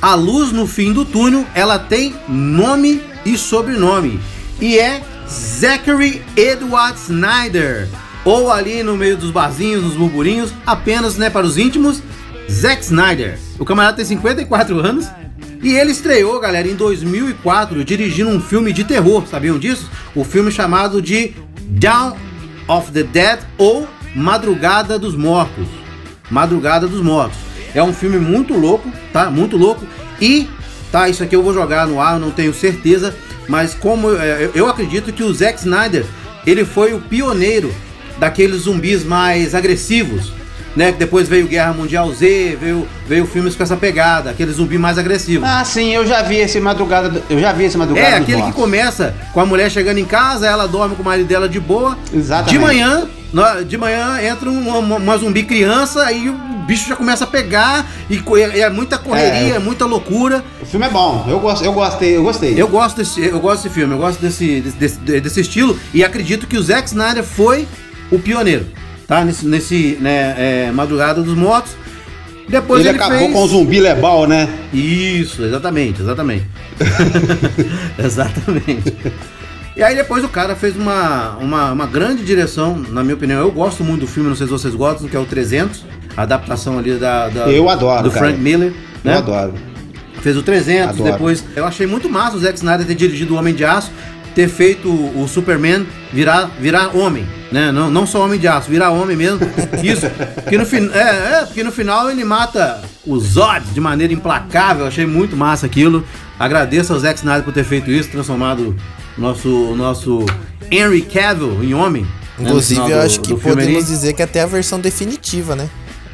a 0.02 0.16
luz 0.16 0.50
no 0.50 0.66
fim 0.66 0.92
do 0.92 1.04
túnel, 1.04 1.46
ela 1.54 1.78
tem 1.78 2.12
nome 2.28 3.00
e 3.24 3.38
sobrenome. 3.38 4.18
E 4.60 4.80
é 4.80 5.00
Zachary 5.28 6.24
Edward 6.36 6.98
Snyder. 6.98 7.86
Ou 8.24 8.50
ali 8.50 8.82
no 8.82 8.96
meio 8.96 9.16
dos 9.16 9.30
barzinhos, 9.30 9.84
nos 9.84 9.94
burburinhos, 9.94 10.52
apenas 10.66 11.16
né, 11.16 11.30
para 11.30 11.46
os 11.46 11.56
íntimos, 11.56 12.02
Zack 12.50 12.82
Snyder. 12.82 13.38
O 13.60 13.64
camarada 13.64 13.98
tem 13.98 14.06
54 14.06 14.80
anos 14.80 15.06
e 15.62 15.72
ele 15.72 15.92
estreou, 15.92 16.40
galera, 16.40 16.66
em 16.66 16.74
2004, 16.74 17.84
dirigindo 17.84 18.30
um 18.30 18.40
filme 18.40 18.72
de 18.72 18.82
terror, 18.82 19.24
sabiam 19.28 19.56
disso? 19.56 19.88
O 20.16 20.24
filme 20.24 20.50
chamado 20.50 21.00
de 21.00 21.32
Down 21.60 22.16
of 22.66 22.90
the 22.90 23.04
Dead 23.04 23.38
ou 23.56 23.86
Madrugada 24.16 24.98
dos 24.98 25.14
Mortos. 25.14 25.68
Madrugada 26.30 26.88
dos 26.88 27.02
Mortos. 27.02 27.38
É 27.74 27.82
um 27.82 27.92
filme 27.92 28.16
muito 28.16 28.54
louco, 28.54 28.90
tá? 29.12 29.30
Muito 29.30 29.58
louco. 29.58 29.86
E, 30.18 30.48
tá, 30.90 31.06
isso 31.06 31.22
aqui 31.22 31.36
eu 31.36 31.42
vou 31.42 31.52
jogar 31.52 31.86
no 31.86 32.00
ar, 32.00 32.18
não 32.18 32.30
tenho 32.30 32.54
certeza, 32.54 33.14
mas 33.46 33.74
como 33.74 34.16
é, 34.16 34.44
eu, 34.44 34.52
eu 34.54 34.68
acredito 34.68 35.12
que 35.12 35.22
o 35.22 35.32
Zack 35.34 35.58
Snyder, 35.58 36.06
ele 36.46 36.64
foi 36.64 36.94
o 36.94 37.00
pioneiro 37.00 37.70
daqueles 38.18 38.62
zumbis 38.62 39.04
mais 39.04 39.54
agressivos, 39.54 40.32
né? 40.74 40.92
Que 40.92 40.98
depois 40.98 41.28
veio 41.28 41.46
Guerra 41.46 41.74
Mundial 41.74 42.10
Z, 42.10 42.56
veio, 42.58 42.88
veio 43.06 43.26
filmes 43.26 43.54
com 43.54 43.62
essa 43.62 43.76
pegada, 43.76 44.30
aquele 44.30 44.50
zumbi 44.50 44.78
mais 44.78 44.96
agressivo. 44.96 45.44
Ah, 45.44 45.62
sim, 45.62 45.92
eu 45.94 46.06
já 46.06 46.22
vi 46.22 46.36
esse 46.36 46.58
madrugada. 46.58 47.22
Eu 47.28 47.38
já 47.38 47.52
vi 47.52 47.64
esse 47.64 47.76
madrugada. 47.76 48.08
É, 48.08 48.14
aquele 48.14 48.40
que 48.42 48.52
começa 48.52 49.14
com 49.34 49.40
a 49.40 49.46
mulher 49.46 49.70
chegando 49.70 49.98
em 49.98 50.06
casa, 50.06 50.46
ela 50.46 50.66
dorme 50.66 50.96
com 50.96 51.02
o 51.02 51.04
marido 51.04 51.26
dela 51.26 51.48
de 51.48 51.60
boa. 51.60 51.98
Exatamente. 52.14 52.52
De 52.52 52.58
manhã, 52.58 53.06
de 53.66 53.76
manhã 53.76 54.20
entra 54.22 54.50
uma, 54.50 54.78
uma- 54.78 55.18
zumbi 55.18 55.42
criança, 55.42 56.04
aí 56.04 56.28
o 56.28 56.34
bicho 56.66 56.88
já 56.88 56.96
começa 56.96 57.24
a 57.24 57.26
pegar 57.26 57.86
e 58.08 58.22
é, 58.58 58.70
muita 58.70 58.98
correria, 58.98 59.54
É. 59.54 59.58
muita 59.58 59.84
loucura. 59.84 60.44
O 60.60 60.66
filme 60.66 60.86
é 60.86 60.90
bom. 60.90 61.24
Eu, 61.28 61.38
gosto, 61.40 61.64
eu 61.64 61.72
gostei, 61.72 62.16
eu 62.16 62.22
gostei. 62.22 62.60
Eu 62.60 62.68
gosto 62.68 62.96
desse, 62.96 63.24
eu 63.24 63.38
gosto 63.40 63.62
desse 63.64 63.74
filme, 63.74 63.94
eu 63.94 63.98
gosto 63.98 64.20
desse, 64.20 64.60
desse, 64.60 64.76
desse, 64.76 65.20
desse 65.20 65.40
estilo 65.40 65.78
e 65.92 66.04
acredito 66.04 66.46
que 66.46 66.56
o 66.56 66.62
Zack 66.62 66.88
Snyder 66.88 67.24
foi 67.24 67.66
o 68.10 68.18
pioneiro, 68.18 68.66
tá? 69.06 69.24
Nesse, 69.24 69.46
nesse 69.46 69.98
né, 70.00 70.34
é, 70.38 70.70
Madrugada 70.72 71.22
dos 71.22 71.34
Mortos. 71.34 71.72
Depois 72.48 72.80
ele, 72.80 72.90
ele, 72.90 72.98
acabou 72.98 73.18
fez... 73.18 73.32
com 73.32 73.42
o 73.42 73.48
zumbi 73.48 73.80
lebal, 73.80 74.26
né? 74.26 74.48
Isso, 74.72 75.44
exatamente, 75.44 76.00
exatamente. 76.00 76.46
exatamente. 77.98 78.94
E 79.76 79.82
aí 79.82 79.94
depois 79.94 80.24
o 80.24 80.28
cara 80.28 80.56
fez 80.56 80.74
uma, 80.74 81.36
uma, 81.38 81.72
uma 81.72 81.86
grande 81.86 82.24
direção, 82.24 82.76
na 82.88 83.02
minha 83.02 83.14
opinião. 83.14 83.40
Eu 83.40 83.50
gosto 83.52 83.84
muito 83.84 84.00
do 84.02 84.06
filme, 84.06 84.28
não 84.28 84.36
sei 84.36 84.46
se 84.46 84.52
vocês 84.52 84.74
gostam, 84.74 85.06
que 85.06 85.14
é 85.14 85.20
o 85.20 85.26
300, 85.26 85.84
a 86.16 86.22
adaptação 86.22 86.78
ali 86.78 86.94
da, 86.94 87.28
da- 87.28 87.48
Eu 87.50 87.68
adoro, 87.68 88.04
do 88.04 88.10
cara. 88.10 88.26
Frank 88.26 88.40
Miller. 88.40 88.72
Eu 89.04 89.10
né? 89.10 89.18
adoro. 89.18 89.52
Fez 90.22 90.34
o 90.36 90.42
300, 90.42 90.96
Adoro. 90.96 91.12
depois 91.12 91.44
eu 91.54 91.64
achei 91.66 91.86
muito 91.86 92.08
massa 92.08 92.36
o 92.36 92.40
Zack 92.40 92.56
Snyder 92.56 92.86
ter 92.86 92.94
dirigido 92.94 93.34
o 93.34 93.36
Homem 93.36 93.54
de 93.54 93.64
Aço, 93.64 93.92
ter 94.34 94.48
feito 94.48 94.88
o, 94.88 95.28
Superman 95.28 95.86
virar, 96.12 96.50
virar 96.58 96.96
homem, 96.96 97.26
né? 97.52 97.70
Não, 97.70 97.90
não 97.90 98.06
só 98.06 98.24
Homem 98.24 98.40
de 98.40 98.48
Aço, 98.48 98.68
virar 98.70 98.90
homem 98.90 99.14
mesmo. 99.16 99.40
Isso. 99.84 100.06
Porque 100.42 100.58
no, 100.58 100.64
fin- 100.66 100.90
é, 100.92 101.40
é, 101.42 101.44
porque 101.46 101.62
no 101.62 101.70
final 101.70 102.10
ele 102.10 102.24
mata 102.24 102.80
o 103.06 103.18
Zod 103.20 103.60
de 103.72 103.80
maneira 103.80 104.12
implacável. 104.12 104.82
Eu 104.84 104.88
achei 104.88 105.06
muito 105.06 105.36
massa 105.36 105.66
aquilo. 105.66 106.02
Agradeço 106.40 106.92
ao 106.92 106.98
Zack 106.98 107.18
Snyder 107.18 107.44
por 107.44 107.52
ter 107.54 107.64
feito 107.64 107.90
isso, 107.90 108.10
transformado 108.10 108.74
nosso, 109.18 109.74
nosso 109.76 110.24
Henry 110.70 111.02
Cavill 111.02 111.62
em 111.64 111.74
homem. 111.74 112.02
né, 112.02 112.08
Inclusive, 112.48 112.80
eu 112.80 112.86
do- 112.88 112.94
acho 113.02 113.20
que 113.20 113.28
do 113.30 113.38
podemos 113.38 113.76
ali. 113.76 113.84
dizer 113.84 114.12
que 114.12 114.22
até 114.22 114.42
a 114.42 114.46
versão 114.46 114.78
definitiva, 114.80 115.54
né? 115.56 115.68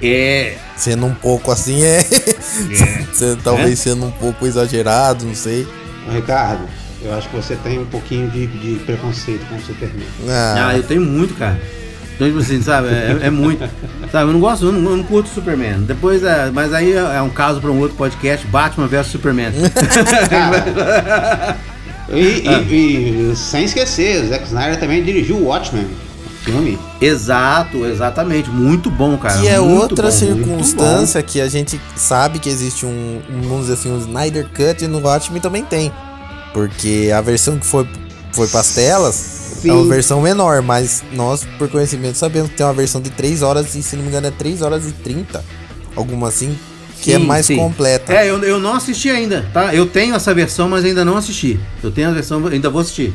É, 0.04 0.56
Sendo 0.76 1.06
um 1.06 1.14
pouco 1.14 1.50
assim, 1.52 1.80
é. 1.84 2.00
Sendo- 3.12 3.40
talvez 3.42 3.78
sendo 3.78 4.06
um 4.06 4.10
pouco 4.10 4.44
exagerado, 4.46 5.24
não 5.24 5.34
sei. 5.34 5.64
Ricardo, 6.12 6.64
eu 7.02 7.14
acho 7.14 7.28
que 7.28 7.36
você 7.36 7.54
tem 7.56 7.78
um 7.78 7.84
pouquinho 7.86 8.28
de, 8.30 8.46
de 8.48 8.74
preconceito 8.84 9.46
com 9.48 9.54
o 9.56 9.60
Superman. 9.60 10.06
Ah, 10.28 10.68
Ah, 10.70 10.76
eu 10.76 10.82
tenho 10.82 11.00
muito, 11.02 11.34
cara. 11.34 11.60
Então, 12.14 12.26
tipo 12.26 12.40
assim, 12.40 12.60
sabe? 12.62 12.88
É, 12.88 13.18
é 13.22 13.30
muito. 13.30 13.60
Sabe, 14.10 14.28
eu 14.28 14.32
não 14.32 14.40
gosto, 14.40 14.66
eu 14.66 14.72
não, 14.72 14.90
eu 14.90 14.96
não 14.98 15.04
curto 15.04 15.28
Superman. 15.30 15.80
Depois, 15.82 16.22
é, 16.24 16.50
mas 16.52 16.72
aí 16.74 16.92
é 16.92 16.96
é 17.16 17.22
um 17.22 17.30
caso 17.30 17.60
para 17.60 17.70
um 17.70 17.78
outro 17.78 17.96
podcast, 17.96 18.44
Batman 18.48 18.86
vs 18.88 19.06
Superman. 19.06 19.52
Cara, 22.12 22.22
e, 22.22 22.48
Ah. 22.48 22.60
e- 22.68 23.30
e 23.32 23.36
sem 23.36 23.64
esquecer, 23.64 24.24
o 24.24 24.28
Zack 24.28 24.44
Snyder 24.46 24.78
também 24.78 25.02
dirigiu 25.02 25.36
o 25.36 25.44
Watchmen, 25.46 25.86
filme. 26.44 26.78
Exato, 27.00 27.86
exatamente. 27.86 28.50
Muito 28.50 28.90
bom, 28.90 29.16
cara. 29.16 29.40
que 29.40 29.48
é 29.48 29.58
muito 29.58 29.80
outra 29.82 30.10
bom, 30.10 30.16
circunstância 30.16 31.22
que 31.22 31.40
a 31.40 31.48
gente 31.48 31.80
sabe 31.96 32.38
que 32.38 32.48
existe 32.48 32.84
um, 32.84 33.20
um, 33.30 33.40
vamos 33.42 33.60
dizer 33.62 33.74
assim, 33.74 33.90
um 33.90 33.98
Snyder 33.98 34.46
Cut 34.48 34.84
e 34.84 34.88
no 34.88 34.98
Watchmen 35.00 35.40
também 35.40 35.64
tem. 35.64 35.90
Porque 36.52 37.10
a 37.16 37.20
versão 37.20 37.58
que 37.58 37.66
foi, 37.66 37.86
foi 38.32 38.46
pras 38.48 38.74
telas 38.74 39.62
é 39.64 39.72
uma 39.72 39.82
Sim. 39.84 39.88
versão 39.88 40.20
menor, 40.20 40.60
mas 40.60 41.02
nós, 41.12 41.44
por 41.58 41.68
conhecimento, 41.68 42.18
sabemos 42.18 42.50
que 42.50 42.56
tem 42.56 42.66
uma 42.66 42.74
versão 42.74 43.00
de 43.00 43.08
3 43.10 43.42
horas 43.42 43.74
e, 43.74 43.82
se 43.82 43.96
não 43.96 44.02
me 44.02 44.08
engano, 44.10 44.26
é 44.26 44.30
3 44.30 44.60
horas 44.60 44.86
e 44.86 44.92
30. 44.92 45.42
Alguma 45.96 46.28
assim, 46.28 46.58
que 47.02 47.12
é 47.12 47.18
Sim, 47.18 47.26
mais 47.26 47.44
sim. 47.46 47.56
completa. 47.56 48.12
É, 48.14 48.30
eu, 48.30 48.38
eu 48.44 48.60
não 48.60 48.74
assisti 48.74 49.10
ainda, 49.10 49.44
tá? 49.52 49.74
Eu 49.74 49.86
tenho 49.86 50.14
essa 50.14 50.32
versão, 50.32 50.68
mas 50.68 50.84
ainda 50.84 51.04
não 51.04 51.16
assisti. 51.16 51.58
Eu 51.82 51.90
tenho 51.90 52.08
a 52.08 52.12
versão, 52.12 52.46
ainda 52.46 52.70
vou 52.70 52.80
assistir. 52.80 53.12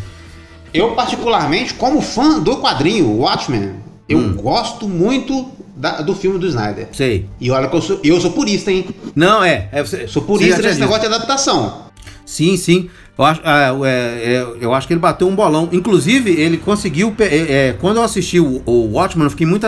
Eu, 0.74 0.92
particularmente, 0.92 1.74
como 1.74 2.02
fã 2.02 2.38
do 2.40 2.58
quadrinho 2.58 3.10
Watchmen, 3.10 3.72
eu 4.10 4.18
Hum. 4.20 4.34
gosto 4.34 4.88
muito 4.90 5.50
da- 5.76 6.02
do 6.02 6.14
filme 6.14 6.38
do 6.38 6.46
Snyder. 6.48 6.90
Sei. 6.92 7.28
E 7.40 7.50
olha 7.50 7.70
que 7.70 7.76
eu 7.78 7.82
sou, 7.82 8.00
eu 8.04 8.20
sou 8.20 8.32
purista, 8.32 8.70
hein? 8.72 8.86
Não, 9.16 9.42
é. 9.42 9.70
é 9.72 9.82
você, 9.82 10.06
Sou 10.08 10.22
purista 10.22 10.62
dito. 10.62 10.80
negócio 10.80 11.02
de 11.08 11.16
adaptação. 11.16 11.88
Sim, 12.26 12.58
sim. 12.58 12.90
Eu 13.18 13.24
acho, 13.24 13.42
ah, 13.46 13.74
é, 13.86 13.90
é, 14.36 14.48
eu 14.60 14.74
acho 14.74 14.86
que 14.86 14.94
ele 14.94 15.00
bateu 15.00 15.28
um 15.30 15.36
bolão. 15.36 15.70
Inclusive, 15.72 16.30
ele 16.32 16.58
conseguiu. 16.58 17.16
é, 17.20 17.70
é, 17.70 17.76
quando 17.80 17.98
eu 17.98 18.04
assisti 18.04 18.38
o, 18.40 18.62
o 18.66 18.92
Watchmen, 18.92 19.24
eu 19.26 19.32
fiquei 19.32 19.48
muito 19.48 19.66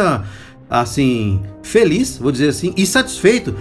assim, 0.70 1.42
feliz, 1.64 2.18
vou 2.18 2.32
dizer 2.32 2.50
assim, 2.50 2.74
e 2.78 2.86
satisfeito 2.86 3.56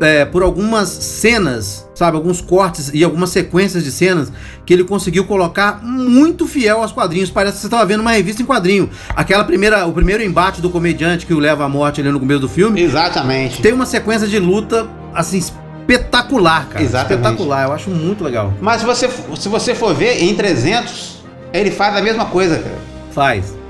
é, 0.00 0.24
por 0.24 0.42
algumas 0.42 0.88
cenas, 0.88 1.88
sabe? 1.94 2.16
Alguns 2.16 2.40
cortes 2.40 2.90
e 2.92 3.04
algumas 3.04 3.30
sequências 3.30 3.84
de 3.84 3.92
cenas 3.92 4.32
que 4.66 4.72
ele 4.72 4.84
conseguiu 4.84 5.24
colocar 5.24 5.80
muito 5.82 6.46
fiel 6.46 6.82
aos 6.82 6.92
quadrinhos. 6.92 7.30
Parece 7.30 7.56
que 7.56 7.60
você 7.60 7.66
estava 7.66 7.84
vendo 7.86 8.00
uma 8.00 8.12
revista 8.12 8.42
em 8.42 8.44
quadrinho. 8.44 8.90
Aquela 9.10 9.44
primeira, 9.44 9.86
o 9.86 9.92
primeiro 9.92 10.22
embate 10.22 10.60
do 10.60 10.70
comediante 10.70 11.26
que 11.26 11.34
o 11.34 11.38
leva 11.38 11.64
à 11.64 11.68
morte 11.68 12.00
ali 12.00 12.10
no 12.10 12.20
começo 12.20 12.40
do 12.40 12.48
filme. 12.48 12.80
Exatamente. 12.82 13.62
Tem 13.62 13.72
uma 13.72 13.86
sequência 13.86 14.26
de 14.26 14.38
luta, 14.38 14.86
assim, 15.14 15.38
espetacular, 15.38 16.68
cara. 16.68 16.84
Exatamente. 16.84 17.20
Espetacular, 17.20 17.66
eu 17.66 17.72
acho 17.72 17.90
muito 17.90 18.24
legal. 18.24 18.52
Mas 18.60 18.80
se 18.80 18.86
você, 18.86 19.08
se 19.36 19.48
você 19.48 19.74
for 19.74 19.94
ver, 19.94 20.22
em 20.22 20.34
300, 20.34 21.24
ele 21.52 21.70
faz 21.70 21.96
a 21.96 22.02
mesma 22.02 22.26
coisa, 22.26 22.58
cara. 22.58 22.78
Faz. 23.12 23.63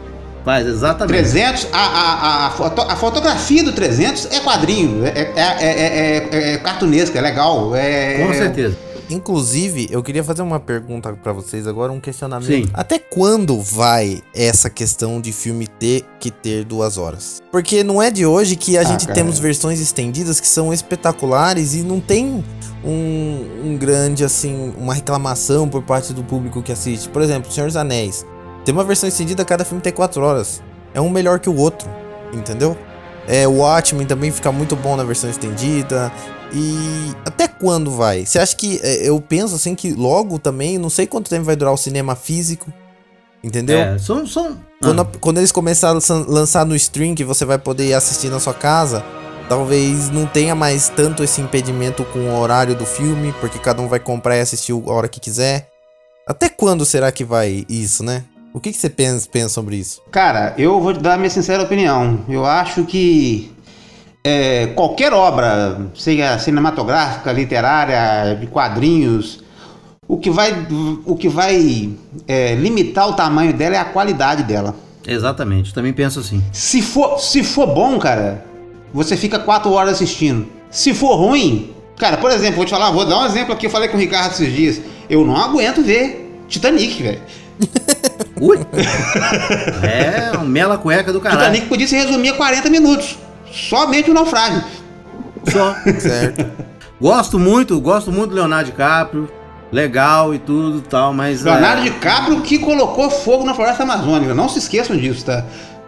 Faz, 0.44 0.66
exatamente. 0.66 1.16
300, 1.16 1.68
a, 1.72 1.78
a, 1.78 2.46
a, 2.46 2.50
foto- 2.50 2.82
a 2.82 2.96
fotografia 2.96 3.64
do 3.64 3.72
300 3.72 4.26
é 4.30 4.40
quadrinho, 4.40 5.04
é, 5.06 5.08
é, 5.08 5.32
é, 5.36 5.64
é, 5.66 6.28
é, 6.30 6.52
é 6.54 6.58
cartunesca, 6.58 7.18
é 7.18 7.22
legal. 7.22 7.74
É, 7.74 8.18
Com 8.26 8.32
certeza. 8.34 8.76
Inclusive, 9.10 9.86
eu 9.90 10.02
queria 10.02 10.24
fazer 10.24 10.40
uma 10.42 10.58
pergunta 10.58 11.12
pra 11.12 11.32
vocês 11.32 11.66
agora, 11.66 11.92
um 11.92 12.00
questionamento. 12.00 12.46
Sim. 12.46 12.70
Até 12.72 12.98
quando 12.98 13.60
vai 13.60 14.22
essa 14.34 14.68
questão 14.70 15.20
de 15.20 15.30
filme 15.30 15.66
ter 15.66 16.04
que 16.18 16.30
ter 16.30 16.64
duas 16.64 16.96
horas? 16.96 17.42
Porque 17.52 17.84
não 17.84 18.02
é 18.02 18.10
de 18.10 18.24
hoje 18.24 18.56
que 18.56 18.76
a 18.78 18.80
Ah, 18.80 18.84
gente 18.84 19.02
cara. 19.06 19.14
temos 19.14 19.38
versões 19.38 19.78
estendidas 19.78 20.40
que 20.40 20.46
são 20.48 20.72
espetaculares 20.72 21.74
e 21.74 21.82
não 21.82 22.00
tem 22.00 22.42
um, 22.82 23.46
um 23.64 23.76
grande, 23.78 24.24
assim, 24.24 24.72
uma 24.78 24.94
reclamação 24.94 25.68
por 25.68 25.82
parte 25.82 26.12
do 26.14 26.24
público 26.24 26.62
que 26.62 26.72
assiste. 26.72 27.08
Por 27.08 27.20
exemplo, 27.22 27.52
Senhor 27.52 27.66
dos 27.66 27.76
Anéis. 27.76 28.24
Tem 28.64 28.72
uma 28.74 28.84
versão 28.84 29.08
estendida, 29.08 29.44
cada 29.44 29.64
filme 29.64 29.82
tem 29.82 29.92
quatro 29.92 30.22
horas. 30.22 30.62
É 30.94 31.00
um 31.00 31.10
melhor 31.10 31.38
que 31.40 31.48
o 31.50 31.56
outro, 31.56 31.88
entendeu? 32.32 32.76
É, 33.26 33.46
o 33.48 33.58
Watchmen 33.58 34.06
também 34.06 34.30
fica 34.30 34.50
muito 34.52 34.76
bom 34.76 34.96
na 34.96 35.04
versão 35.04 35.28
estendida. 35.30 36.12
E 36.52 37.12
até 37.26 37.48
quando 37.48 37.90
vai? 37.90 38.24
Você 38.24 38.38
acha 38.38 38.54
que. 38.54 38.78
é, 38.82 39.08
Eu 39.08 39.20
penso 39.20 39.54
assim 39.54 39.74
que 39.74 39.92
logo 39.92 40.38
também, 40.38 40.78
não 40.78 40.88
sei 40.90 41.06
quanto 41.06 41.28
tempo 41.30 41.44
vai 41.44 41.56
durar 41.56 41.72
o 41.72 41.76
cinema 41.76 42.14
físico. 42.14 42.72
Entendeu? 43.42 43.78
É, 43.78 43.98
são. 43.98 44.26
são 44.26 44.58
Quando, 44.80 45.02
Ah, 45.02 45.06
quando 45.20 45.38
eles 45.38 45.50
começarem 45.52 45.90
a 45.92 45.94
lançar- 45.94 46.24
lançar 46.28 46.66
no 46.66 46.74
stream, 46.76 47.14
que 47.14 47.24
você 47.24 47.44
vai 47.44 47.58
poder 47.58 47.86
ir 47.88 47.94
assistir 47.94 48.28
na 48.30 48.38
sua 48.40 48.54
casa, 48.54 49.04
talvez 49.48 50.10
não 50.10 50.26
tenha 50.26 50.54
mais 50.54 50.88
tanto 50.88 51.22
esse 51.24 51.40
impedimento 51.40 52.04
com 52.06 52.20
o 52.20 52.38
horário 52.40 52.74
do 52.74 52.86
filme, 52.86 53.34
porque 53.40 53.58
cada 53.58 53.82
um 53.82 53.88
vai 53.88 53.98
comprar 54.00 54.36
e 54.36 54.40
assistir 54.40 54.72
a 54.72 54.92
hora 54.92 55.08
que 55.08 55.20
quiser. 55.20 55.68
Até 56.26 56.48
quando 56.48 56.84
será 56.86 57.10
que 57.12 57.24
vai 57.24 57.66
isso, 57.68 58.02
né? 58.04 58.24
O 58.54 58.60
que, 58.60 58.70
que 58.70 58.78
você 58.78 58.88
pensa, 58.88 59.28
pensa 59.30 59.48
sobre 59.48 59.74
isso? 59.74 60.00
Cara, 60.12 60.54
eu 60.56 60.80
vou 60.80 60.94
te 60.94 61.00
dar 61.00 61.14
a 61.14 61.16
minha 61.16 61.28
sincera 61.28 61.64
opinião. 61.64 62.20
Eu 62.28 62.46
acho 62.46 62.84
que 62.84 63.52
é, 64.22 64.68
qualquer 64.68 65.12
obra, 65.12 65.90
seja 65.92 66.38
cinematográfica, 66.38 67.32
literária, 67.32 68.36
de 68.36 68.46
quadrinhos, 68.46 69.42
o 70.06 70.16
que 70.18 70.30
vai, 70.30 70.54
o 71.04 71.16
que 71.16 71.28
vai 71.28 71.90
é, 72.28 72.54
limitar 72.54 73.08
o 73.08 73.14
tamanho 73.14 73.52
dela 73.52 73.74
é 73.74 73.78
a 73.80 73.84
qualidade 73.86 74.44
dela. 74.44 74.76
Exatamente, 75.04 75.74
também 75.74 75.92
penso 75.92 76.20
assim. 76.20 76.40
Se 76.52 76.80
for, 76.80 77.18
se 77.18 77.42
for 77.42 77.66
bom, 77.66 77.98
cara, 77.98 78.44
você 78.92 79.16
fica 79.16 79.36
quatro 79.36 79.72
horas 79.72 79.94
assistindo. 79.94 80.46
Se 80.70 80.94
for 80.94 81.16
ruim, 81.16 81.74
cara, 81.98 82.18
por 82.18 82.30
exemplo, 82.30 82.56
vou 82.58 82.64
te 82.64 82.70
falar, 82.70 82.92
vou 82.92 83.04
dar 83.04 83.18
um 83.18 83.26
exemplo 83.26 83.52
aqui, 83.52 83.66
eu 83.66 83.70
falei 83.70 83.88
com 83.88 83.96
o 83.96 84.00
Ricardo 84.00 84.30
esses 84.30 84.54
dias. 84.54 84.80
Eu 85.10 85.26
não 85.26 85.36
aguento 85.36 85.82
ver 85.82 86.24
Titanic, 86.48 87.02
velho. 87.02 87.20
Ui! 88.40 88.58
é, 89.82 90.36
um 90.38 90.44
mela 90.44 90.76
cueca 90.76 91.12
do 91.12 91.20
caralho. 91.20 91.40
Titanic 91.40 91.66
podia 91.66 91.86
se 91.86 91.96
resumir 91.96 92.30
a 92.30 92.34
40 92.34 92.68
minutos. 92.70 93.18
Somente 93.50 94.10
o 94.10 94.14
naufrágio. 94.14 94.62
Só. 95.50 95.74
Certo? 96.00 96.44
Gosto 97.00 97.38
muito, 97.38 97.80
gosto 97.80 98.10
muito 98.10 98.30
do 98.30 98.36
Leonardo 98.36 98.70
DiCaprio. 98.70 99.28
Legal 99.70 100.34
e 100.34 100.38
tudo 100.38 100.78
e 100.78 100.82
tal, 100.82 101.12
mas. 101.12 101.42
Leonardo 101.42 101.80
é, 101.80 101.84
DiCaprio 101.84 102.40
que 102.42 102.58
colocou 102.58 103.10
fogo 103.10 103.44
na 103.44 103.54
floresta 103.54 103.82
amazônica. 103.82 104.34
Não 104.34 104.48
se 104.48 104.58
esqueçam 104.58 104.96
disso, 104.96 105.24
tá? 105.24 105.44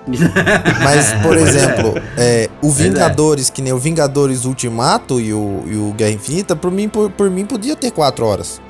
Mas, 0.85 1.13
por 1.21 1.37
é. 1.37 1.41
exemplo, 1.41 1.95
é, 2.17 2.49
o 2.63 2.69
é. 2.69 2.71
Vingadores, 2.71 3.51
que 3.51 3.61
nem 3.61 3.73
o 3.73 3.79
Vingadores 3.79 4.45
Ultimato 4.45 5.21
e 5.21 5.33
o, 5.33 5.65
e 5.67 5.77
o 5.77 5.93
Guerra 5.97 6.13
Infinita, 6.13 6.55
por 6.55 6.71
mim, 6.71 6.89
por, 6.89 7.11
por 7.11 7.29
mim 7.29 7.45
podia 7.45 7.75
ter 7.75 7.91
quatro 7.91 8.25
horas. 8.25 8.61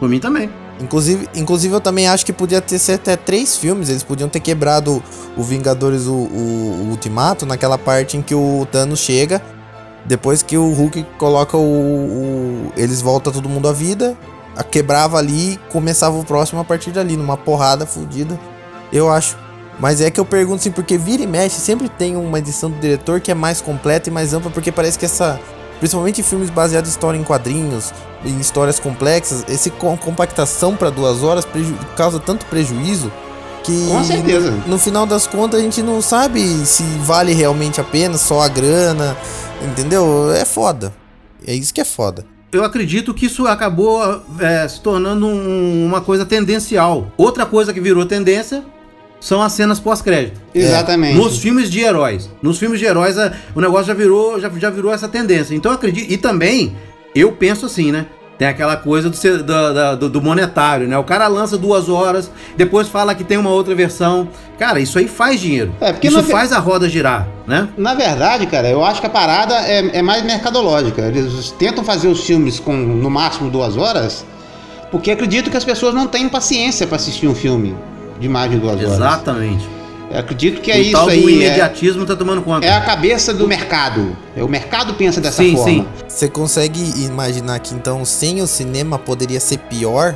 Por 0.00 0.08
mim 0.08 0.18
também. 0.18 0.50
Inclusive, 0.80 1.28
inclusive, 1.34 1.74
eu 1.74 1.80
também 1.80 2.06
acho 2.06 2.24
que 2.24 2.32
podia 2.32 2.60
ter 2.60 2.78
ser 2.78 2.92
até 2.92 3.16
três 3.16 3.56
filmes. 3.56 3.88
Eles 3.88 4.02
podiam 4.02 4.28
ter 4.28 4.40
quebrado 4.40 5.02
o 5.36 5.42
Vingadores 5.42 6.06
o, 6.06 6.12
o- 6.12 6.82
o 6.84 6.90
Ultimato 6.90 7.44
naquela 7.44 7.76
parte 7.76 8.16
em 8.16 8.22
que 8.22 8.34
o 8.34 8.66
Thanos 8.70 9.00
chega. 9.00 9.42
Depois 10.04 10.42
que 10.42 10.56
o 10.56 10.72
Hulk 10.72 11.04
coloca 11.18 11.56
o. 11.56 11.60
o- 11.60 12.72
eles 12.76 13.02
voltam 13.02 13.32
todo 13.32 13.48
mundo 13.48 13.68
à 13.68 13.72
vida. 13.72 14.16
Quebrava 14.70 15.18
ali 15.18 15.58
começava 15.70 16.18
o 16.18 16.24
próximo 16.24 16.60
a 16.60 16.64
partir 16.64 16.90
dali, 16.90 17.16
numa 17.16 17.36
porrada 17.36 17.84
fodida. 17.86 18.38
Eu 18.92 19.10
acho. 19.10 19.36
Mas 19.80 20.00
é 20.00 20.10
que 20.10 20.18
eu 20.18 20.24
pergunto 20.24 20.56
assim, 20.60 20.72
porque 20.72 20.98
vira 20.98 21.22
e 21.22 21.26
mexe, 21.26 21.60
sempre 21.60 21.88
tem 21.88 22.16
uma 22.16 22.38
edição 22.40 22.68
do 22.68 22.76
diretor 22.80 23.20
que 23.20 23.30
é 23.30 23.34
mais 23.34 23.60
completa 23.60 24.08
e 24.08 24.12
mais 24.12 24.34
ampla, 24.34 24.50
porque 24.50 24.72
parece 24.72 24.98
que 24.98 25.04
essa. 25.04 25.38
Principalmente 25.78 26.20
em 26.20 26.24
filmes 26.24 26.50
baseados 26.50 26.90
em 26.90 26.92
história 26.92 27.18
em 27.18 27.22
quadrinhos, 27.24 27.92
em 28.24 28.38
histórias 28.40 28.80
complexas, 28.80 29.44
esse 29.48 29.70
com- 29.70 29.96
compactação 29.96 30.74
para 30.76 30.90
duas 30.90 31.22
horas 31.22 31.44
preju- 31.44 31.76
causa 31.96 32.18
tanto 32.18 32.46
prejuízo 32.46 33.12
que 33.62 33.86
Com 33.88 34.02
certeza. 34.02 34.50
No, 34.50 34.68
no 34.68 34.78
final 34.78 35.06
das 35.06 35.26
contas 35.26 35.60
a 35.60 35.62
gente 35.62 35.82
não 35.82 36.00
sabe 36.02 36.40
se 36.66 36.82
vale 37.02 37.32
realmente 37.32 37.80
a 37.80 37.84
pena, 37.84 38.16
só 38.18 38.40
a 38.40 38.48
grana, 38.48 39.16
entendeu? 39.62 40.32
É 40.32 40.44
foda. 40.44 40.92
É 41.46 41.54
isso 41.54 41.72
que 41.72 41.80
é 41.80 41.84
foda. 41.84 42.24
Eu 42.50 42.64
acredito 42.64 43.12
que 43.12 43.26
isso 43.26 43.46
acabou 43.46 44.00
é, 44.40 44.66
se 44.66 44.80
tornando 44.80 45.26
um- 45.26 45.84
uma 45.86 46.00
coisa 46.00 46.24
tendencial. 46.24 47.08
Outra 47.16 47.44
coisa 47.44 47.72
que 47.74 47.80
virou 47.80 48.06
tendência 48.06 48.64
são 49.20 49.42
as 49.42 49.52
cenas 49.52 49.80
pós-crédito. 49.80 50.40
Exatamente. 50.54 51.16
Nos 51.16 51.38
filmes 51.38 51.70
de 51.70 51.80
heróis. 51.80 52.30
Nos 52.42 52.58
filmes 52.58 52.78
de 52.78 52.86
heróis, 52.86 53.18
a- 53.18 53.32
o 53.54 53.60
negócio 53.60 53.86
já 53.86 53.94
virou, 53.94 54.40
já, 54.40 54.48
já 54.50 54.70
virou 54.70 54.92
essa 54.92 55.08
tendência. 55.08 55.54
Então 55.54 55.72
eu 55.72 55.76
acredito. 55.76 56.10
E 56.12 56.16
também, 56.16 56.76
eu 57.14 57.32
penso 57.32 57.66
assim, 57.66 57.90
né? 57.90 58.06
Tem 58.38 58.46
aquela 58.46 58.76
coisa 58.76 59.10
do, 59.10 59.42
da- 59.42 59.94
do, 59.96 60.08
do 60.08 60.22
monetário, 60.22 60.86
né? 60.86 60.96
O 60.96 61.02
cara 61.02 61.26
lança 61.26 61.58
duas 61.58 61.88
horas, 61.88 62.30
depois 62.56 62.86
fala 62.86 63.12
que 63.12 63.24
tem 63.24 63.36
uma 63.36 63.50
outra 63.50 63.74
versão. 63.74 64.28
Cara, 64.56 64.78
isso 64.78 64.96
aí 64.96 65.08
faz 65.08 65.40
dinheiro. 65.40 65.74
É, 65.80 65.92
porque 65.92 66.06
isso 66.06 66.22
faz 66.22 66.52
a 66.52 66.60
roda 66.60 66.88
girar, 66.88 67.26
né? 67.48 67.68
Na 67.76 67.94
verdade, 67.94 68.46
cara, 68.46 68.68
eu 68.70 68.84
acho 68.84 69.00
que 69.00 69.08
a 69.08 69.10
parada 69.10 69.54
é, 69.66 69.98
é 69.98 70.02
mais 70.02 70.22
mercadológica. 70.22 71.02
Eles 71.02 71.50
tentam 71.58 71.82
fazer 71.82 72.06
os 72.06 72.22
filmes 72.24 72.60
com 72.60 72.76
no 72.76 73.10
máximo 73.10 73.50
duas 73.50 73.76
horas, 73.76 74.24
porque 74.92 75.10
acredito 75.10 75.50
que 75.50 75.56
as 75.56 75.64
pessoas 75.64 75.92
não 75.92 76.06
têm 76.06 76.28
paciência 76.28 76.86
para 76.86 76.94
assistir 76.94 77.26
um 77.26 77.34
filme 77.34 77.74
de 78.20 78.28
mais 78.28 78.50
de 78.50 78.58
duas 78.58 78.76
horas. 78.76 78.92
Exatamente. 78.94 79.68
Eu 80.10 80.18
acredito 80.20 80.60
que 80.62 80.70
é 80.72 80.76
o 80.76 80.80
isso 80.80 80.92
tal 80.92 81.04
do 81.04 81.10
aí. 81.10 81.18
É, 81.18 81.30
imediatismo 81.30 82.06
tá 82.06 82.16
tomando 82.16 82.40
conta. 82.42 82.66
é 82.66 82.72
a 82.72 82.80
cabeça 82.80 83.34
do 83.34 83.46
mercado. 83.46 84.16
É, 84.34 84.42
O 84.42 84.48
mercado 84.48 84.94
pensa 84.94 85.20
dessa 85.20 85.42
Sim, 85.42 85.54
forma. 85.54 85.70
sim. 85.70 85.86
Você 86.08 86.28
consegue 86.28 86.80
imaginar 87.04 87.58
que 87.58 87.74
então 87.74 88.04
sem 88.04 88.40
o 88.40 88.46
cinema 88.46 88.98
poderia 88.98 89.38
ser 89.38 89.58
pior? 89.58 90.14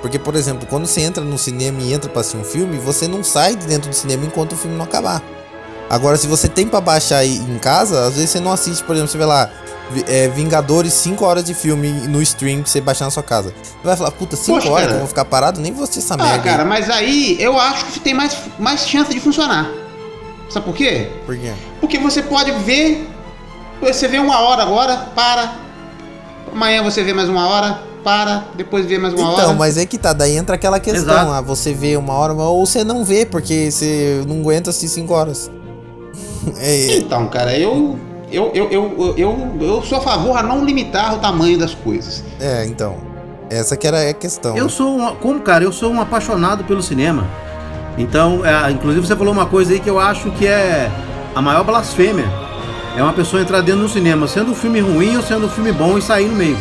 Porque, 0.00 0.18
por 0.18 0.34
exemplo, 0.36 0.66
quando 0.68 0.86
você 0.86 1.00
entra 1.02 1.22
no 1.24 1.36
cinema 1.36 1.80
e 1.82 1.92
entra 1.92 2.08
pra 2.08 2.20
assistir 2.20 2.38
um 2.38 2.44
filme, 2.44 2.78
você 2.78 3.06
não 3.08 3.22
sai 3.24 3.56
de 3.56 3.66
dentro 3.66 3.90
do 3.90 3.94
cinema 3.94 4.24
enquanto 4.24 4.52
o 4.52 4.56
filme 4.56 4.76
não 4.76 4.84
acabar. 4.84 5.22
Agora, 5.90 6.16
se 6.16 6.26
você 6.26 6.48
tem 6.48 6.66
pra 6.66 6.80
baixar 6.80 7.18
aí 7.18 7.36
em 7.36 7.58
casa, 7.58 8.06
às 8.06 8.14
vezes 8.14 8.30
você 8.30 8.40
não 8.40 8.52
assiste, 8.52 8.82
por 8.84 8.94
exemplo, 8.94 9.10
você 9.10 9.18
vê 9.18 9.24
lá, 9.24 9.50
é, 10.08 10.28
Vingadores 10.28 10.92
5 10.92 11.24
horas 11.24 11.44
de 11.44 11.54
filme 11.54 11.88
no 12.08 12.20
stream 12.22 12.62
pra 12.62 12.70
você 12.70 12.80
baixar 12.80 13.04
na 13.06 13.10
sua 13.10 13.22
casa. 13.22 13.52
Você 13.62 13.74
vai 13.84 13.96
falar, 13.96 14.10
puta, 14.12 14.36
5 14.36 14.58
Poxa, 14.58 14.68
horas 14.70 14.84
cara. 14.86 14.96
eu 14.96 14.98
vou 15.00 15.08
ficar 15.08 15.24
parado? 15.24 15.60
Nem 15.60 15.72
assistir 15.72 15.98
essa 16.00 16.14
Ah, 16.14 16.16
merda. 16.18 16.34
aí." 16.34 16.42
cara, 16.42 16.64
mas 16.64 16.90
aí 16.90 17.36
eu 17.40 17.58
acho 17.58 17.84
que 17.86 18.00
tem 18.00 18.14
mais, 18.14 18.36
mais 18.58 18.86
chance 18.88 19.12
de 19.12 19.20
funcionar. 19.20 19.70
Sabe 20.48 20.64
por 20.66 20.74
quê? 20.74 21.08
Por 21.26 21.36
quê? 21.36 21.52
Porque 21.80 21.98
você 21.98 22.22
pode 22.22 22.50
ver. 22.64 23.08
Você 23.80 24.08
vê 24.08 24.18
uma 24.18 24.40
hora 24.40 24.62
agora, 24.62 24.96
para. 25.14 25.54
Amanhã 26.52 26.82
você 26.82 27.02
vê 27.02 27.12
mais 27.12 27.28
uma 27.28 27.46
hora, 27.48 27.82
para. 28.04 28.44
Depois 28.54 28.86
vê 28.86 28.96
mais 28.98 29.12
uma 29.12 29.32
Então, 29.32 29.46
hora. 29.48 29.52
mas 29.54 29.76
é 29.76 29.84
que 29.84 29.98
tá, 29.98 30.12
daí 30.12 30.36
entra 30.36 30.54
aquela 30.54 30.78
questão, 30.80 31.02
Exato. 31.14 31.32
ah, 31.32 31.40
você 31.40 31.74
vê 31.74 31.96
uma 31.96 32.14
hora, 32.14 32.32
ou 32.32 32.64
você 32.64 32.82
não 32.84 33.04
vê, 33.04 33.26
porque 33.26 33.70
você 33.70 34.22
não 34.26 34.40
aguenta 34.40 34.70
assistir 34.70 34.88
5 35.00 35.12
horas. 35.12 35.50
É, 36.58 36.98
Então, 36.98 37.26
cara, 37.28 37.58
eu. 37.58 37.98
Eu, 38.30 38.50
eu, 38.54 38.70
eu, 38.70 39.14
eu, 39.16 39.56
eu 39.60 39.82
sou 39.82 39.98
a 39.98 40.00
favor 40.00 40.36
a 40.36 40.42
não 40.42 40.64
limitar 40.64 41.14
o 41.14 41.18
tamanho 41.18 41.58
das 41.58 41.74
coisas. 41.74 42.24
é, 42.40 42.66
então. 42.66 42.96
Essa 43.48 43.76
que 43.76 43.86
era 43.86 44.10
a 44.10 44.12
questão. 44.12 44.56
Eu 44.56 44.68
sou 44.68 44.98
um, 44.98 45.14
como 45.16 45.40
cara, 45.40 45.62
eu 45.62 45.70
sou 45.70 45.92
um 45.92 46.00
apaixonado 46.00 46.64
pelo 46.64 46.82
cinema. 46.82 47.24
Então, 47.96 48.44
é, 48.44 48.70
inclusive 48.72 49.06
você 49.06 49.14
falou 49.14 49.32
uma 49.32 49.46
coisa 49.46 49.72
aí 49.72 49.78
que 49.78 49.88
eu 49.88 50.00
acho 50.00 50.32
que 50.32 50.46
é 50.46 50.90
a 51.32 51.40
maior 51.40 51.62
blasfêmia. 51.62 52.26
É 52.96 53.02
uma 53.02 53.12
pessoa 53.12 53.40
entrar 53.40 53.60
dentro 53.60 53.82
do 53.82 53.88
cinema, 53.88 54.26
sendo 54.26 54.50
um 54.50 54.54
filme 54.54 54.80
ruim 54.80 55.16
ou 55.16 55.22
sendo 55.22 55.46
um 55.46 55.48
filme 55.48 55.70
bom 55.70 55.96
e 55.96 56.02
sair 56.02 56.26
no 56.26 56.34
meio. 56.34 56.58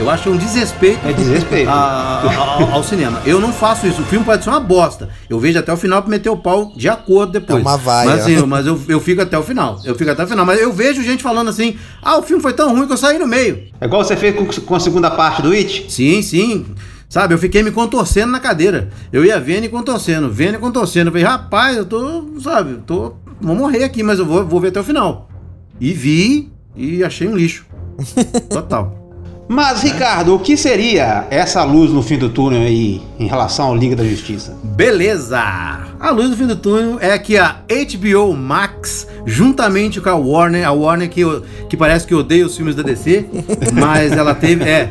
Eu 0.00 0.08
acho 0.08 0.30
um 0.30 0.36
desrespeito 0.36 1.06
É 1.06 1.12
desrespeito. 1.12 1.68
a- 1.68 1.74
a- 1.74 2.36
ao, 2.62 2.72
ao 2.72 2.82
cinema. 2.82 3.20
Eu 3.26 3.38
não 3.40 3.52
faço 3.52 3.86
isso. 3.86 4.00
O 4.00 4.04
filme 4.06 4.24
pode 4.24 4.42
ser 4.42 4.48
uma 4.50 4.58
bosta. 4.58 5.10
Eu 5.28 5.38
vejo 5.38 5.58
até 5.58 5.70
o 5.72 5.76
final 5.76 6.00
pra 6.00 6.10
meter 6.10 6.30
o 6.30 6.36
pau 6.38 6.72
de 6.74 6.88
acordo 6.88 7.32
depois. 7.32 7.58
É 7.58 7.68
uma 7.68 7.76
vaia. 7.76 8.08
Mas, 8.10 8.20
assim, 8.22 8.36
mas 8.46 8.66
eu, 8.66 8.80
eu 8.88 8.98
fico 9.00 9.20
até 9.20 9.38
o 9.38 9.42
final. 9.42 9.78
Eu 9.84 9.94
fico 9.94 10.10
até 10.10 10.24
o 10.24 10.26
final. 10.26 10.46
Mas 10.46 10.58
eu 10.60 10.72
vejo 10.72 11.02
gente 11.02 11.22
falando 11.22 11.48
assim: 11.50 11.76
ah, 12.02 12.16
o 12.18 12.22
filme 12.22 12.42
foi 12.42 12.52
tão 12.54 12.74
ruim 12.74 12.86
que 12.86 12.92
eu 12.92 12.96
saí 12.96 13.18
no 13.18 13.26
meio. 13.26 13.64
É 13.80 13.84
igual 13.84 14.02
você 14.02 14.16
fez 14.16 14.34
com, 14.34 14.46
com 14.62 14.74
a 14.74 14.80
segunda 14.80 15.10
parte 15.10 15.42
do 15.42 15.52
It. 15.52 15.86
Sim, 15.92 16.22
sim. 16.22 16.66
Sabe, 17.08 17.34
eu 17.34 17.38
fiquei 17.38 17.62
me 17.62 17.70
contorcendo 17.72 18.30
na 18.32 18.38
cadeira. 18.40 18.88
Eu 19.12 19.24
ia 19.24 19.38
vendo 19.40 19.64
e 19.64 19.68
contorcendo, 19.68 20.30
vendo 20.30 20.54
e 20.54 20.58
contorcendo. 20.58 21.08
Eu 21.08 21.12
falei, 21.12 21.26
rapaz, 21.26 21.76
eu 21.76 21.84
tô, 21.84 22.24
sabe, 22.40 22.78
tô. 22.86 23.14
Vou 23.40 23.54
morrer 23.56 23.82
aqui, 23.84 24.02
mas 24.02 24.18
eu 24.18 24.24
vou, 24.24 24.46
vou 24.46 24.60
ver 24.60 24.68
até 24.68 24.80
o 24.80 24.84
final. 24.84 25.28
E 25.80 25.92
vi 25.92 26.52
e 26.76 27.02
achei 27.02 27.26
um 27.26 27.36
lixo. 27.36 27.66
Total. 28.48 28.99
Mas, 29.52 29.82
Ricardo, 29.82 30.36
o 30.36 30.38
que 30.38 30.56
seria 30.56 31.26
essa 31.28 31.64
luz 31.64 31.90
no 31.90 32.04
fim 32.04 32.16
do 32.16 32.28
túnel 32.28 32.62
aí 32.62 33.02
em 33.18 33.26
relação 33.26 33.66
ao 33.66 33.76
Liga 33.76 33.96
da 33.96 34.04
Justiça? 34.04 34.56
Beleza! 34.62 35.40
A 35.98 36.10
luz 36.10 36.30
do 36.30 36.36
fim 36.36 36.46
do 36.46 36.54
túnel 36.54 36.98
é 37.00 37.18
que 37.18 37.36
a 37.36 37.56
HBO 37.68 38.32
Max, 38.32 39.08
juntamente 39.26 40.00
com 40.00 40.08
a 40.08 40.14
Warner, 40.14 40.64
a 40.64 40.70
Warner 40.70 41.10
que, 41.10 41.22
que 41.68 41.76
parece 41.76 42.06
que 42.06 42.14
odeia 42.14 42.46
os 42.46 42.56
filmes 42.56 42.76
da 42.76 42.84
DC, 42.84 43.26
mas 43.74 44.12
ela 44.12 44.36
teve. 44.36 44.62
É, 44.62 44.88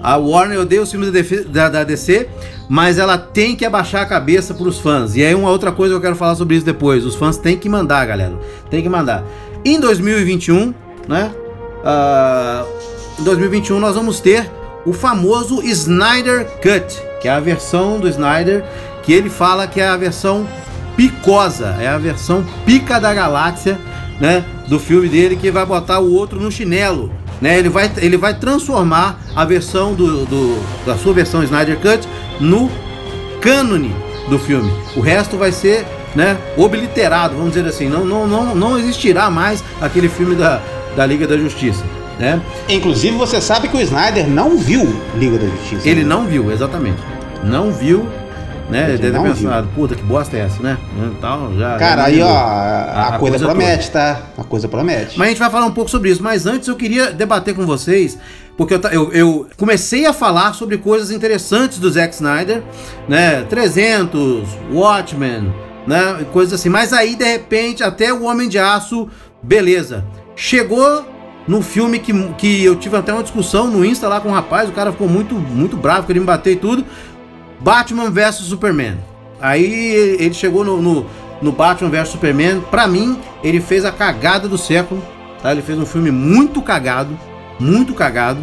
a 0.00 0.16
Warner 0.16 0.60
odeia 0.60 0.82
os 0.82 0.90
filmes 0.92 1.10
da, 1.48 1.68
da- 1.68 1.82
DC, 1.82 2.28
mas 2.68 2.98
ela 2.98 3.18
tem 3.18 3.56
que 3.56 3.64
abaixar 3.64 4.02
a 4.02 4.06
cabeça 4.06 4.54
pros 4.54 4.78
fãs. 4.78 5.16
E 5.16 5.24
aí, 5.24 5.34
uma 5.34 5.50
outra 5.50 5.72
coisa 5.72 5.94
que 5.94 5.98
eu 5.98 6.02
quero 6.02 6.14
falar 6.14 6.36
sobre 6.36 6.54
isso 6.54 6.64
depois: 6.64 7.04
os 7.04 7.16
fãs 7.16 7.38
têm 7.38 7.58
que 7.58 7.68
mandar, 7.68 8.06
galera. 8.06 8.38
Tem 8.70 8.80
que 8.80 8.88
mandar. 8.88 9.24
Em 9.64 9.80
2021, 9.80 10.72
né? 11.08 11.32
ah, 11.84 12.64
em 13.18 13.22
2021 13.24 13.78
nós 13.80 13.94
vamos 13.94 14.20
ter 14.20 14.50
o 14.84 14.92
famoso 14.92 15.62
Snyder 15.62 16.46
Cut, 16.62 17.00
que 17.20 17.28
é 17.28 17.30
a 17.32 17.40
versão 17.40 17.98
do 17.98 18.08
Snyder 18.08 18.64
que 19.02 19.12
ele 19.12 19.28
fala 19.30 19.66
que 19.66 19.80
é 19.80 19.88
a 19.88 19.96
versão 19.96 20.46
picosa, 20.96 21.76
é 21.80 21.88
a 21.88 21.98
versão 21.98 22.44
pica 22.64 22.98
da 23.00 23.12
galáxia, 23.12 23.78
né, 24.20 24.44
do 24.68 24.78
filme 24.78 25.08
dele 25.08 25.36
que 25.36 25.50
vai 25.50 25.64
botar 25.66 25.98
o 26.00 26.12
outro 26.14 26.40
no 26.40 26.50
chinelo, 26.50 27.10
né? 27.40 27.58
Ele 27.58 27.68
vai 27.68 27.90
ele 27.98 28.16
vai 28.16 28.34
transformar 28.34 29.20
a 29.34 29.44
versão 29.44 29.92
do, 29.94 30.24
do- 30.24 30.58
da 30.86 30.96
sua 30.96 31.12
versão 31.12 31.42
Snyder 31.42 31.78
Cut 31.78 32.08
no 32.40 32.70
cânone 33.40 33.94
do 34.28 34.38
filme. 34.38 34.72
O 34.96 35.00
resto 35.00 35.36
vai 35.36 35.52
ser, 35.52 35.86
né, 36.14 36.36
obliterado, 36.56 37.36
vamos 37.36 37.52
dizer 37.52 37.68
assim. 37.68 37.88
Não, 37.88 38.04
não, 38.04 38.26
não, 38.26 38.54
não 38.54 38.78
existirá 38.78 39.30
mais 39.30 39.62
aquele 39.80 40.08
filme 40.08 40.34
da, 40.34 40.60
da 40.96 41.04
Liga 41.06 41.26
da 41.26 41.36
Justiça, 41.36 41.84
né? 42.18 42.40
Inclusive, 42.68 43.16
você 43.16 43.40
sabe 43.40 43.68
que 43.68 43.76
o 43.76 43.80
Snyder 43.80 44.28
não 44.28 44.56
viu 44.56 44.82
Liga 45.16 45.38
da 45.38 45.46
Justiça. 45.46 45.88
Ele 45.88 46.04
não 46.04 46.26
viu, 46.26 46.50
exatamente. 46.50 46.98
Não 47.44 47.70
viu, 47.70 48.06
né? 48.70 48.88
Ele 48.88 48.98
deve 48.98 49.18
ter 49.18 49.22
pensado, 49.34 49.68
puta, 49.74 49.94
que 49.94 50.02
bosta 50.02 50.36
é 50.36 50.40
essa, 50.40 50.62
né? 50.62 50.76
Então, 51.16 51.52
já, 51.58 51.76
Cara, 51.76 52.02
já 52.02 52.06
aí, 52.08 52.20
ó, 52.22 52.26
a, 52.36 53.08
a 53.14 53.18
coisa, 53.18 53.38
coisa 53.38 53.46
promete, 53.46 53.90
tá? 53.90 54.20
A 54.36 54.44
coisa 54.44 54.66
promete. 54.68 55.18
Mas 55.18 55.26
a 55.26 55.30
gente 55.30 55.38
vai 55.38 55.50
falar 55.50 55.66
um 55.66 55.72
pouco 55.72 55.90
sobre 55.90 56.10
isso. 56.10 56.22
Mas 56.22 56.46
antes 56.46 56.66
eu 56.68 56.74
queria 56.76 57.12
debater 57.12 57.54
com 57.54 57.64
vocês, 57.66 58.18
porque 58.56 58.74
eu, 58.74 58.80
eu- 58.90 59.12
eu 59.12 59.46
comecei 59.56 60.06
a 60.06 60.12
falar 60.12 60.54
sobre 60.54 60.78
coisas 60.78 61.10
interessantes 61.10 61.78
do 61.78 61.90
Zack 61.90 62.14
Snyder, 62.14 62.62
né? 63.08 63.42
300, 63.48 64.48
Watchmen, 64.72 65.52
né? 65.86 66.24
Coisas 66.32 66.58
assim. 66.58 66.68
Mas 66.70 66.92
aí, 66.92 67.14
de 67.14 67.24
repente, 67.24 67.84
até 67.84 68.12
o 68.12 68.24
Homem 68.24 68.48
de 68.48 68.58
Aço, 68.58 69.08
beleza. 69.42 70.04
Chegou 70.34 71.04
no 71.46 71.62
filme 71.62 71.98
que, 71.98 72.12
que 72.34 72.64
eu 72.64 72.74
tive 72.76 72.96
até 72.96 73.12
uma 73.12 73.22
discussão 73.22 73.68
no 73.68 73.84
Insta 73.84 74.08
lá 74.08 74.20
com 74.20 74.28
o 74.28 74.32
rapaz, 74.32 74.68
o 74.68 74.72
cara 74.72 74.90
ficou 74.90 75.08
muito, 75.08 75.34
muito 75.34 75.76
bravo, 75.76 76.06
queria 76.06 76.20
me 76.20 76.26
bater 76.26 76.52
e 76.52 76.56
tudo. 76.56 76.84
Batman 77.60 78.10
vs 78.10 78.36
Superman. 78.36 78.96
Aí 79.40 80.16
ele 80.18 80.34
chegou 80.34 80.64
no, 80.64 80.80
no, 80.80 81.06
no 81.40 81.52
Batman 81.52 81.90
vs 81.90 82.08
Superman. 82.08 82.60
Pra 82.70 82.86
mim, 82.86 83.18
ele 83.42 83.60
fez 83.60 83.84
a 83.84 83.92
cagada 83.92 84.48
do 84.48 84.58
século. 84.58 85.02
Tá? 85.42 85.52
Ele 85.52 85.62
fez 85.62 85.78
um 85.78 85.86
filme 85.86 86.10
muito 86.10 86.60
cagado. 86.62 87.16
Muito 87.58 87.94
cagado. 87.94 88.40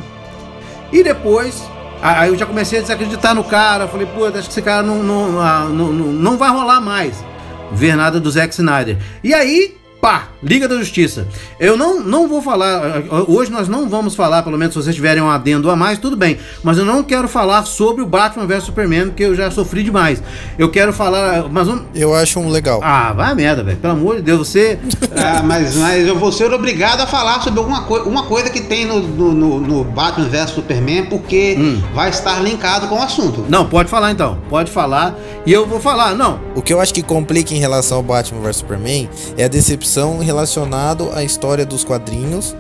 E 0.92 1.04
depois, 1.04 1.64
aí 2.02 2.30
eu 2.30 2.38
já 2.38 2.46
comecei 2.46 2.80
a 2.80 2.82
desacreditar 2.82 3.36
no 3.36 3.44
cara. 3.44 3.88
Falei, 3.88 4.08
pô, 4.08 4.26
acho 4.26 4.44
que 4.44 4.50
esse 4.50 4.62
cara 4.62 4.84
não, 4.84 5.04
não, 5.04 5.40
ah, 5.40 5.68
não, 5.70 5.92
não, 5.92 6.08
não 6.08 6.38
vai 6.38 6.50
rolar 6.50 6.80
mais. 6.80 7.24
Ver 7.72 7.96
nada 7.96 8.20
do 8.20 8.30
Zack 8.30 8.54
Snyder. 8.54 8.98
E 9.24 9.34
aí, 9.34 9.76
pá, 10.04 10.28
Liga 10.44 10.68
da 10.68 10.76
Justiça. 10.76 11.26
Eu 11.58 11.78
não, 11.78 12.02
não 12.04 12.28
vou 12.28 12.42
falar. 12.42 13.06
ah, 13.10 13.24
Hoje 13.30 13.50
nós 13.50 13.70
não 13.70 13.88
vamos 13.88 14.14
falar, 14.14 14.44
pelo 14.44 14.58
menos 14.58 14.74
se 14.74 14.84
vocês 14.84 14.94
tiverem 14.94 15.24
um 15.24 15.30
adendo 15.30 15.72
a 15.72 15.76
mais, 15.78 15.98
tudo 15.98 16.18
bem. 16.18 16.38
Mas 16.62 16.78
eu 16.78 16.84
não 16.84 17.02
quero 17.02 17.30
falar 17.30 17.64
sobre 17.66 18.02
o 18.04 18.06
Batman 18.06 18.46
vs 18.46 18.64
Superman, 18.66 19.06
porque 19.06 19.24
eu 19.24 19.34
já 19.34 19.50
sofri 19.50 19.82
demais. 19.82 20.22
Eu 20.60 20.70
quero 20.70 20.92
falar. 20.92 21.46
Mas 21.50 21.66
vamos. 21.68 21.84
Eu 21.96 22.14
acho 22.14 22.38
um 22.42 22.50
legal. 22.50 22.82
Ah, 22.84 23.14
vai 23.14 23.32
a 23.32 23.36
merda, 23.36 23.64
velho. 23.64 23.78
Pelo 23.78 23.94
amor 23.94 24.18
de 24.18 24.24
Deus, 24.24 24.46
você. 24.50 24.78
Ah, 25.16 25.44
mas, 25.44 25.76
mas 25.76 26.08
eu 26.08 26.18
vou 26.18 26.32
ser 26.32 26.52
obrigado 26.52 27.00
a 27.02 27.06
falar 27.08 27.40
sobre 27.44 27.60
alguma 27.60 27.84
coi 27.84 28.02
uma 28.02 28.24
coisa 28.24 28.50
que 28.50 28.60
tem 28.60 28.84
no, 28.84 29.00
no, 29.00 29.32
no- 29.32 29.60
no 29.62 29.84
Batman 29.84 30.28
vs 30.28 30.50
Superman, 30.50 31.06
porque 31.06 31.56
Hum. 31.58 31.82
vai 31.94 32.10
estar 32.10 32.40
linkado 32.42 32.88
com 32.88 32.96
o 32.96 33.02
assunto. 33.02 33.46
Não, 33.48 33.66
pode 33.70 33.90
falar 33.92 34.12
então. 34.12 34.40
Pode 34.50 34.72
falar. 34.72 35.16
E 35.46 35.54
eu 35.54 35.68
vou 35.68 35.80
falar. 35.80 36.16
Não, 36.16 36.40
O 36.56 36.62
que 36.64 36.74
eu 36.74 36.82
acho 36.82 36.92
que 36.94 37.04
complica 37.04 37.54
em 37.54 37.60
relação 37.60 37.98
ao 37.98 38.04
Batman 38.04 38.42
vs 38.42 38.56
Superman 38.58 39.08
é 39.38 39.46
a 39.46 39.48
decepção 39.48 39.93
relacionado 40.20 41.12
à 41.14 41.24
história 41.24 41.66
dos 41.66 41.84
quadrinhos 41.84 42.56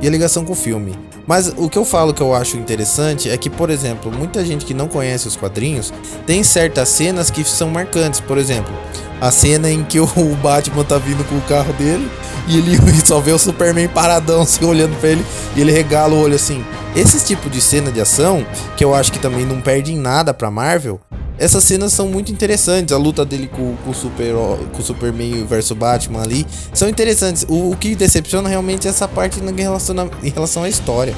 e 0.00 0.06
a 0.06 0.10
ligação 0.10 0.44
com 0.44 0.52
o 0.52 0.56
filme. 0.56 0.98
Mas 1.26 1.52
o 1.56 1.68
que 1.68 1.78
eu 1.78 1.84
falo 1.84 2.12
que 2.12 2.20
eu 2.20 2.34
acho 2.34 2.56
interessante 2.56 3.30
é 3.30 3.36
que, 3.36 3.48
por 3.48 3.70
exemplo, 3.70 4.10
muita 4.10 4.44
gente 4.44 4.64
que 4.64 4.74
não 4.74 4.88
conhece 4.88 5.28
os 5.28 5.36
quadrinhos 5.36 5.92
tem 6.26 6.42
certas 6.42 6.88
cenas 6.88 7.30
que 7.30 7.44
são 7.44 7.70
marcantes. 7.70 8.20
Por 8.20 8.38
exemplo, 8.38 8.74
a 9.20 9.30
cena 9.30 9.70
em 9.70 9.84
que 9.84 10.00
o 10.02 10.36
Batman 10.42 10.84
tá 10.84 10.98
vindo 10.98 11.24
com 11.28 11.36
o 11.36 11.42
carro 11.42 11.72
dele 11.74 12.10
e 12.48 12.58
ele 12.58 12.76
só 13.06 13.20
vê 13.20 13.30
o 13.30 13.38
Superman 13.38 13.88
paradão 13.88 14.42
assim, 14.42 14.64
olhando 14.64 14.98
pra 14.98 15.10
ele 15.10 15.24
e 15.54 15.60
ele 15.60 15.70
regala 15.70 16.14
o 16.14 16.20
olho 16.20 16.34
assim. 16.34 16.64
Esse 16.94 17.24
tipo 17.24 17.48
de 17.48 17.60
cena 17.60 17.90
de 17.90 18.00
ação, 18.00 18.44
que 18.76 18.84
eu 18.84 18.94
acho 18.94 19.12
que 19.12 19.18
também 19.18 19.46
não 19.46 19.60
perde 19.60 19.92
em 19.92 19.98
nada 19.98 20.34
pra 20.34 20.50
Marvel, 20.50 21.00
essas 21.42 21.64
cenas 21.64 21.92
são 21.92 22.06
muito 22.08 22.30
interessantes. 22.32 22.92
A 22.94 22.98
luta 22.98 23.24
dele 23.24 23.48
com, 23.48 23.74
com 23.84 23.90
o 23.90 23.94
Super, 23.94 24.34
com 24.72 24.78
o 24.78 24.82
Superman 24.82 25.44
versus 25.44 25.76
Batman 25.76 26.22
ali 26.22 26.46
são 26.72 26.88
interessantes. 26.88 27.44
O, 27.48 27.70
o 27.72 27.76
que 27.76 27.94
decepciona 27.94 28.48
realmente 28.48 28.86
é 28.86 28.90
essa 28.90 29.08
parte 29.08 29.40
em 29.40 29.60
relação, 29.60 29.94
a- 29.98 30.26
em 30.26 30.30
relação 30.30 30.62
à 30.64 30.68
história. 30.68 31.14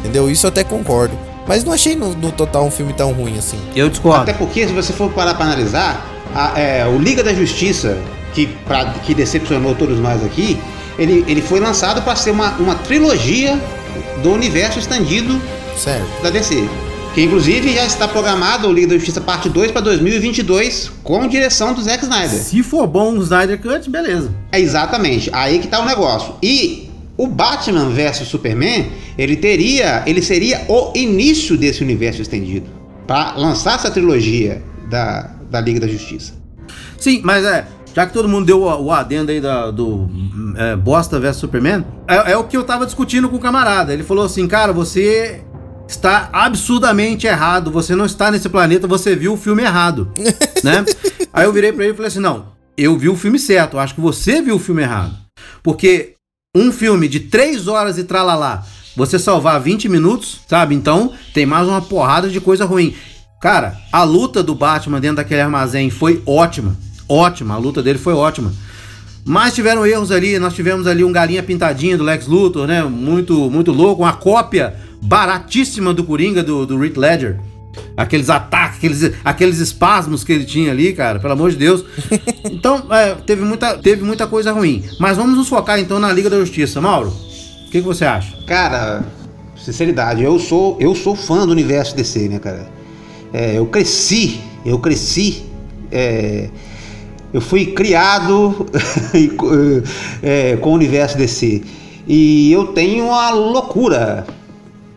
Entendeu? 0.00 0.30
Isso 0.30 0.46
eu 0.46 0.48
até 0.48 0.62
concordo. 0.64 1.16
Mas 1.46 1.62
não 1.62 1.72
achei 1.72 1.94
no, 1.94 2.12
no 2.14 2.32
total 2.32 2.64
um 2.66 2.70
filme 2.70 2.92
tão 2.92 3.12
ruim 3.12 3.38
assim. 3.38 3.58
eu 3.74 3.88
discordo. 3.88 4.22
Até 4.22 4.32
porque, 4.32 4.66
se 4.66 4.72
você 4.72 4.92
for 4.92 5.10
parar 5.12 5.34
para 5.34 5.44
analisar, 5.46 6.04
a- 6.34 6.58
é, 6.58 6.86
o 6.86 6.98
Liga 6.98 7.22
da 7.22 7.32
Justiça, 7.32 7.96
que, 8.34 8.46
pra- 8.66 8.86
que 9.04 9.14
decepcionou 9.14 9.74
todos 9.74 9.98
nós 10.00 10.24
aqui, 10.24 10.58
ele, 10.98 11.24
ele 11.28 11.42
foi 11.42 11.60
lançado 11.60 12.02
para 12.02 12.16
ser 12.16 12.30
uma, 12.30 12.50
uma 12.56 12.74
trilogia 12.74 13.60
do 14.22 14.32
universo 14.32 14.78
estendido 14.78 15.40
Certo. 15.76 16.22
da 16.22 16.30
DC. 16.30 16.66
Que 17.16 17.22
inclusive 17.22 17.72
já 17.72 17.86
está 17.86 18.06
programado 18.06 18.68
o 18.68 18.72
Liga 18.74 18.88
da 18.88 18.94
Justiça 18.96 19.22
Parte 19.22 19.48
2 19.48 19.70
para 19.72 19.80
2022, 19.80 20.92
com 21.02 21.26
direção 21.26 21.72
do 21.72 21.80
Zack 21.82 22.04
Snyder. 22.04 22.28
Se 22.38 22.62
for 22.62 22.86
bom 22.86 23.14
o 23.14 23.22
Snyder 23.22 23.58
Cut, 23.58 23.88
beleza. 23.88 24.30
É 24.52 24.60
exatamente, 24.60 25.30
aí 25.32 25.58
que 25.58 25.66
tá 25.66 25.80
o 25.80 25.86
negócio. 25.86 26.34
E 26.42 26.90
o 27.16 27.26
Batman 27.26 27.88
vs 27.88 28.28
Superman, 28.28 28.88
ele 29.16 29.34
teria, 29.34 30.02
ele 30.06 30.20
seria 30.20 30.66
o 30.68 30.92
início 30.94 31.56
desse 31.56 31.82
universo 31.82 32.20
estendido 32.20 32.66
para 33.06 33.32
lançar 33.36 33.76
essa 33.76 33.90
trilogia 33.90 34.62
da, 34.90 35.30
da 35.50 35.58
Liga 35.58 35.80
da 35.80 35.88
Justiça. 35.88 36.34
Sim, 36.98 37.22
mas 37.24 37.46
é. 37.46 37.66
Já 37.94 38.04
que 38.06 38.12
todo 38.12 38.28
mundo 38.28 38.44
deu 38.44 38.60
o, 38.60 38.92
adendo 38.92 39.30
aí 39.30 39.40
da- 39.40 39.70
do 39.70 40.06
é, 40.54 40.76
Bosta 40.76 41.18
vs 41.18 41.36
Superman, 41.36 41.82
é, 42.06 42.32
é 42.32 42.36
o 42.36 42.44
que 42.44 42.54
eu 42.54 42.62
tava 42.62 42.84
discutindo 42.84 43.26
com 43.26 43.36
o 43.36 43.40
camarada. 43.40 43.90
Ele 43.94 44.02
falou 44.02 44.22
assim, 44.26 44.46
cara, 44.46 44.70
você 44.70 45.40
está 45.88 46.28
absurdamente 46.32 47.26
errado. 47.26 47.70
Você 47.70 47.94
não 47.94 48.06
está 48.06 48.30
nesse 48.30 48.48
planeta, 48.48 48.86
você 48.86 49.14
viu 49.14 49.34
o 49.34 49.36
filme 49.36 49.62
errado. 49.62 50.10
né? 50.62 50.84
Aí 51.32 51.44
eu 51.44 51.52
virei 51.52 51.72
pra 51.72 51.84
ele 51.84 51.92
e 51.92 51.96
falei 51.96 52.08
assim: 52.08 52.20
não, 52.20 52.48
eu 52.76 52.96
vi 52.98 53.08
o 53.08 53.16
filme 53.16 53.38
certo, 53.38 53.74
eu 53.74 53.80
acho 53.80 53.94
que 53.94 54.00
você 54.00 54.42
viu 54.42 54.56
o 54.56 54.60
filme 54.60 54.82
errado. 54.82 55.16
Porque 55.62 56.14
um 56.54 56.72
filme 56.72 57.08
de 57.08 57.20
3 57.20 57.68
horas 57.68 57.98
e 57.98 58.04
tralalá, 58.04 58.64
você 58.96 59.18
salvar 59.18 59.60
20 59.60 59.88
minutos, 59.88 60.40
sabe? 60.48 60.74
Então 60.74 61.12
tem 61.34 61.44
mais 61.44 61.68
uma 61.68 61.82
porrada 61.82 62.28
de 62.28 62.40
coisa 62.40 62.64
ruim. 62.64 62.94
Cara, 63.40 63.76
a 63.92 64.02
luta 64.02 64.42
do 64.42 64.54
Batman 64.54 65.00
dentro 65.00 65.16
daquele 65.16 65.42
armazém 65.42 65.90
foi 65.90 66.22
ótima. 66.26 66.76
Ótima, 67.08 67.54
a 67.54 67.58
luta 67.58 67.82
dele 67.82 67.98
foi 67.98 68.14
ótima. 68.14 68.52
Mas 69.28 69.54
tiveram 69.54 69.84
erros 69.84 70.12
ali, 70.12 70.38
nós 70.38 70.54
tivemos 70.54 70.86
ali 70.86 71.02
um 71.02 71.10
galinha 71.10 71.42
pintadinha 71.42 71.98
do 71.98 72.04
Lex 72.04 72.28
Luthor, 72.28 72.64
né? 72.68 72.84
Muito, 72.84 73.50
muito 73.50 73.72
louco, 73.72 74.02
uma 74.02 74.12
cópia 74.12 74.76
baratíssima 75.02 75.92
do 75.92 76.04
Coringa 76.04 76.44
do, 76.44 76.64
do 76.64 76.84
Heath 76.84 76.96
Ledger. 76.96 77.40
Aqueles 77.96 78.30
ataques, 78.30 78.76
aqueles, 78.76 79.12
aqueles 79.24 79.58
espasmos 79.58 80.22
que 80.22 80.32
ele 80.32 80.44
tinha 80.44 80.70
ali, 80.70 80.92
cara, 80.92 81.18
pelo 81.18 81.32
amor 81.32 81.50
de 81.50 81.56
Deus. 81.56 81.84
Então, 82.48 82.86
é, 82.90 83.14
teve, 83.14 83.44
muita, 83.44 83.76
teve 83.76 84.04
muita 84.04 84.26
coisa 84.26 84.52
ruim. 84.52 84.84
Mas 85.00 85.16
vamos 85.16 85.36
nos 85.36 85.48
focar 85.48 85.80
então 85.80 85.98
na 85.98 86.12
Liga 86.12 86.30
da 86.30 86.38
Justiça. 86.38 86.80
Mauro, 86.80 87.08
o 87.08 87.70
que, 87.70 87.80
que 87.80 87.80
você 87.80 88.04
acha? 88.04 88.36
Cara, 88.46 89.04
sinceridade, 89.56 90.22
eu 90.22 90.38
sou, 90.38 90.76
eu 90.80 90.94
sou 90.94 91.16
fã 91.16 91.44
do 91.44 91.50
universo 91.50 91.96
DC, 91.96 92.28
né, 92.28 92.38
cara? 92.38 92.70
É, 93.32 93.58
eu 93.58 93.66
cresci, 93.66 94.40
eu 94.64 94.78
cresci, 94.78 95.44
é, 95.90 96.48
eu 97.32 97.40
fui 97.40 97.66
criado 97.66 98.66
é, 100.22 100.56
com 100.56 100.70
o 100.70 100.74
universo 100.74 101.16
DC. 101.16 101.62
E 102.06 102.52
eu 102.52 102.68
tenho 102.68 103.06
uma 103.06 103.30
loucura 103.30 104.26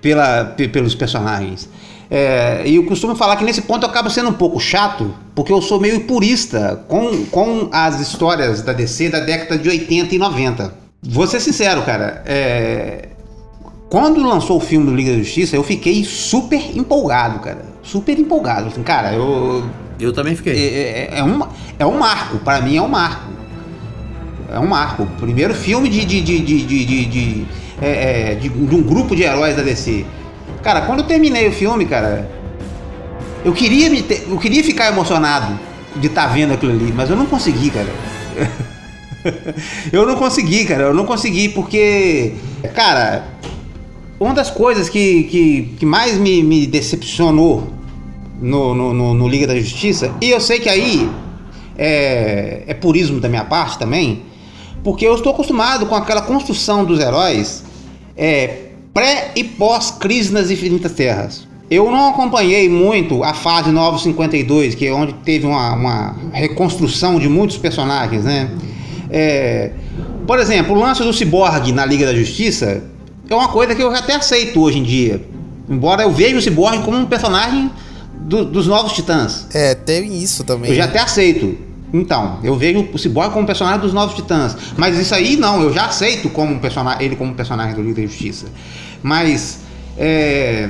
pela, 0.01 0.45
pe- 0.45 0.67
pelos 0.67 0.93
personagens. 0.95 1.67
É, 2.11 2.63
e 2.65 2.75
eu 2.75 2.85
costumo 2.85 3.15
falar 3.15 3.35
que 3.35 3.43
nesse 3.43 3.61
ponto 3.61 3.83
eu 3.83 3.89
acabo 3.89 4.09
sendo 4.09 4.29
um 4.29 4.33
pouco 4.33 4.59
chato, 4.59 5.13
porque 5.35 5.53
eu 5.53 5.61
sou 5.61 5.79
meio 5.79 6.01
purista 6.01 6.83
com, 6.87 7.25
com 7.25 7.69
as 7.71 7.99
histórias 7.99 8.61
da 8.61 8.73
DC 8.73 9.09
da 9.09 9.19
década 9.19 9.57
de 9.57 9.69
80 9.69 10.15
e 10.15 10.17
90. 10.17 10.73
Vou 11.03 11.27
ser 11.27 11.39
sincero, 11.39 11.81
cara. 11.83 12.23
é, 12.25 13.09
quando 13.89 14.21
lançou 14.23 14.57
o 14.57 14.59
filme 14.59 14.85
do 14.85 14.95
Liga 14.95 15.11
da 15.13 15.17
Justiça, 15.17 15.55
eu 15.55 15.63
fiquei 15.63 16.03
super 16.03 16.77
empolgado, 16.77 17.39
cara. 17.39 17.65
Super 17.81 18.19
empolgado. 18.19 18.69
Cara, 18.83 19.13
eu. 19.13 19.63
Eu 19.99 20.13
também 20.13 20.33
É, 20.33 20.35
fiquei. 20.35 20.53
é, 20.53 21.09
é 21.19 21.23
um, 21.23 21.41
é 21.77 21.85
um 21.85 21.97
marco, 21.99 22.39
para 22.39 22.61
mim 22.61 22.77
é 22.77 22.81
um 22.81 22.87
marco. 22.87 23.29
É 24.51 24.57
um 24.59 24.67
marco. 24.67 25.05
Primeiro 25.19 25.53
filme 25.53 25.89
de, 25.89 26.05
de, 26.05 26.21
de, 26.21 26.39
de, 26.39 26.65
de, 26.65 26.85
de, 26.85 27.05
de, 27.05 27.45
é, 27.81 28.31
é, 28.31 28.35
de- 28.35 28.49
de 28.49 28.75
um 28.75 28.81
grupo 28.81 29.15
de 29.15 29.23
heróis 29.23 29.55
da 29.55 29.61
DC. 29.61 30.05
Cara, 30.63 30.81
quando 30.81 30.99
eu 30.99 31.05
terminei 31.05 31.47
o 31.47 31.51
filme, 31.51 31.85
cara, 31.85 32.29
eu 33.45 33.53
queria, 33.53 33.89
me 33.89 34.01
ter- 34.01 34.25
eu 34.29 34.37
queria 34.37 34.63
ficar 34.63 34.87
emocionado 34.87 35.59
de 35.95 36.07
estar 36.07 36.27
vendo 36.27 36.53
aquilo 36.53 36.71
ali, 36.71 36.91
mas 36.95 37.09
eu 37.09 37.15
não 37.15 37.25
consegui, 37.25 37.69
cara. 37.69 37.87
eu 39.91 40.05
não 40.05 40.15
consegui, 40.15 40.65
cara. 40.65 40.83
Eu 40.83 40.93
não 40.93 41.05
consegui 41.05 41.49
porque, 41.49 42.33
cara, 42.73 43.25
uma 44.19 44.33
das 44.33 44.49
coisas 44.49 44.89
que, 44.89 45.23
que, 45.23 45.73
que 45.77 45.85
mais 45.85 46.17
me, 46.17 46.41
me 46.43 46.65
decepcionou 46.67 47.71
no, 48.41 48.73
no, 48.73 49.13
no- 49.13 49.27
Liga 49.27 49.47
da 49.47 49.55
Justiça, 49.59 50.11
e 50.21 50.29
eu 50.29 50.39
sei 50.39 50.59
que 50.59 50.69
aí 50.69 51.09
é, 51.77 52.63
é 52.67 52.73
purismo 52.73 53.19
da 53.19 53.27
minha 53.29 53.43
parte 53.45 53.77
também, 53.77 54.23
porque 54.83 55.05
eu 55.05 55.15
estou 55.15 55.31
acostumado 55.33 55.85
com 55.85 55.95
aquela 55.95 56.21
construção 56.21 56.85
dos 56.85 56.99
heróis 56.99 57.63
é, 58.15 58.67
pré 58.93 59.31
e 59.35 59.43
pós-crise 59.43 60.31
nas 60.33 60.49
Infinitas 60.49 60.91
Terras. 60.93 61.47
Eu 61.69 61.91
não 61.91 62.09
acompanhei 62.09 62.67
muito 62.67 63.23
a 63.23 63.33
fase 63.33 63.69
952, 63.71 64.73
que 64.73 64.87
é 64.87 64.93
onde 64.93 65.13
teve 65.13 65.45
uma, 65.45 65.73
uma 65.73 66.15
reconstrução 66.33 67.19
de 67.19 67.29
muitos 67.29 67.57
personagens, 67.57 68.23
né? 68.23 68.49
É, 69.11 69.71
Por 70.25 70.39
exemplo, 70.39 70.75
o 70.75 70.79
lance 70.79 71.03
do 71.03 71.13
Cyborg 71.13 71.71
na 71.71 71.85
Liga 71.85 72.05
da 72.07 72.13
Justiça 72.15 72.83
é 73.29 73.35
uma 73.35 73.49
coisa 73.49 73.75
que 73.75 73.83
eu 73.83 73.91
até 73.93 74.15
aceito 74.15 74.59
hoje 74.59 74.79
em 74.79 74.83
dia. 74.83 75.21
Embora 75.69 76.01
eu 76.03 76.11
veja 76.11 76.37
o 76.37 76.41
Cyborg 76.41 76.79
como 76.83 76.97
um 76.97 77.05
personagem 77.05 77.69
do- 78.29 78.45
dos 78.45 78.67
novos 78.67 78.93
Titãs. 78.93 79.47
É, 79.53 79.73
tem 79.75 80.15
isso 80.21 80.43
também. 80.43 80.69
Eu 80.71 80.75
já 80.77 80.85
até 80.85 80.99
aceito. 80.99 81.57
Então, 81.91 82.39
eu 82.43 82.55
vejo 82.55 82.87
o 82.93 82.97
Cyborg 82.99 83.33
como 83.33 83.47
personagem 83.47 83.79
dos 83.81 83.91
Novos 83.93 84.15
Titãs. 84.15 84.55
Mas 84.77 84.95
isso 84.99 85.15
aí 85.15 85.35
não, 85.35 85.63
eu 85.63 85.73
já 85.73 85.85
aceito 85.87 86.29
como 86.29 86.53
um 86.53 86.59
personagem, 86.59 87.03
ele 87.03 87.15
como 87.15 87.33
personagem 87.33 87.73
do 87.73 87.81
Liga 87.81 87.95
da 88.01 88.07
Justiça. 88.07 88.45
Mas, 89.01 89.61
é, 89.97 90.69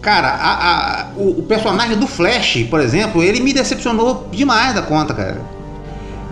cara, 0.00 0.28
a- 0.28 1.02
a- 1.02 1.06
o, 1.16 1.40
o 1.40 1.42
personagem 1.42 1.96
do 1.98 2.06
Flash, 2.06 2.64
por 2.70 2.80
exemplo, 2.80 3.20
ele 3.20 3.40
me 3.40 3.52
decepcionou 3.52 4.28
demais 4.30 4.74
da 4.74 4.82
conta, 4.82 5.12
cara. 5.12 5.40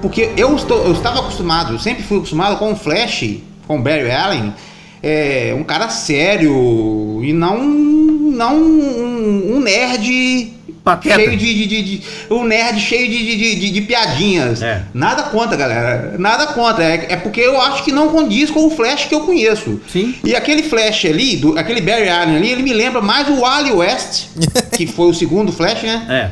Porque 0.00 0.30
eu, 0.36 0.54
estou, 0.54 0.84
eu 0.86 0.92
estava 0.92 1.18
acostumado, 1.20 1.72
eu 1.74 1.78
sempre 1.80 2.02
fui 2.04 2.18
acostumado 2.18 2.56
com 2.58 2.72
o 2.72 2.76
Flash, 2.76 3.38
com 3.66 3.78
o 3.78 3.82
Barry 3.82 4.10
Allen, 4.10 4.54
é, 5.02 5.54
um 5.58 5.64
cara 5.64 5.88
sério 5.88 7.20
e 7.24 7.32
não, 7.32 8.09
não 8.40 8.56
um, 8.56 9.56
um 9.56 9.60
nerd 9.60 10.52
Pateta. 10.82 11.16
cheio 11.16 11.36
de, 11.36 11.54
de, 11.54 11.66
de- 11.66 11.82
de- 11.82 12.02
um 12.30 12.42
nerd 12.44 12.80
cheio 12.80 13.06
de, 13.08 13.70
de, 13.70 13.80
piadinhas. 13.82 14.62
É. 14.62 14.82
Nada 14.94 15.24
contra, 15.24 15.54
galera. 15.56 16.14
Nada 16.18 16.46
contra. 16.48 16.82
É, 16.82 17.06
é 17.10 17.16
porque 17.16 17.40
eu 17.40 17.60
acho 17.60 17.84
que 17.84 17.92
não 17.92 18.08
condiz 18.08 18.50
com 18.50 18.66
o 18.66 18.70
Flash 18.70 19.04
que 19.04 19.14
eu 19.14 19.20
conheço. 19.20 19.78
Sim. 19.92 20.14
E 20.24 20.34
aquele 20.34 20.62
Flash 20.62 21.04
ali, 21.04 21.36
do, 21.36 21.58
aquele 21.58 21.82
Barry 21.82 22.08
Allen 22.08 22.36
ali, 22.36 22.50
ele 22.50 22.62
me 22.62 22.72
lembra 22.72 23.02
mais 23.02 23.28
o 23.28 23.40
Wally 23.40 23.72
West, 23.72 24.28
que 24.74 24.86
foi 24.86 25.08
o 25.10 25.14
segundo 25.14 25.52
Flash, 25.52 25.82
né? 25.82 26.06
É. 26.08 26.30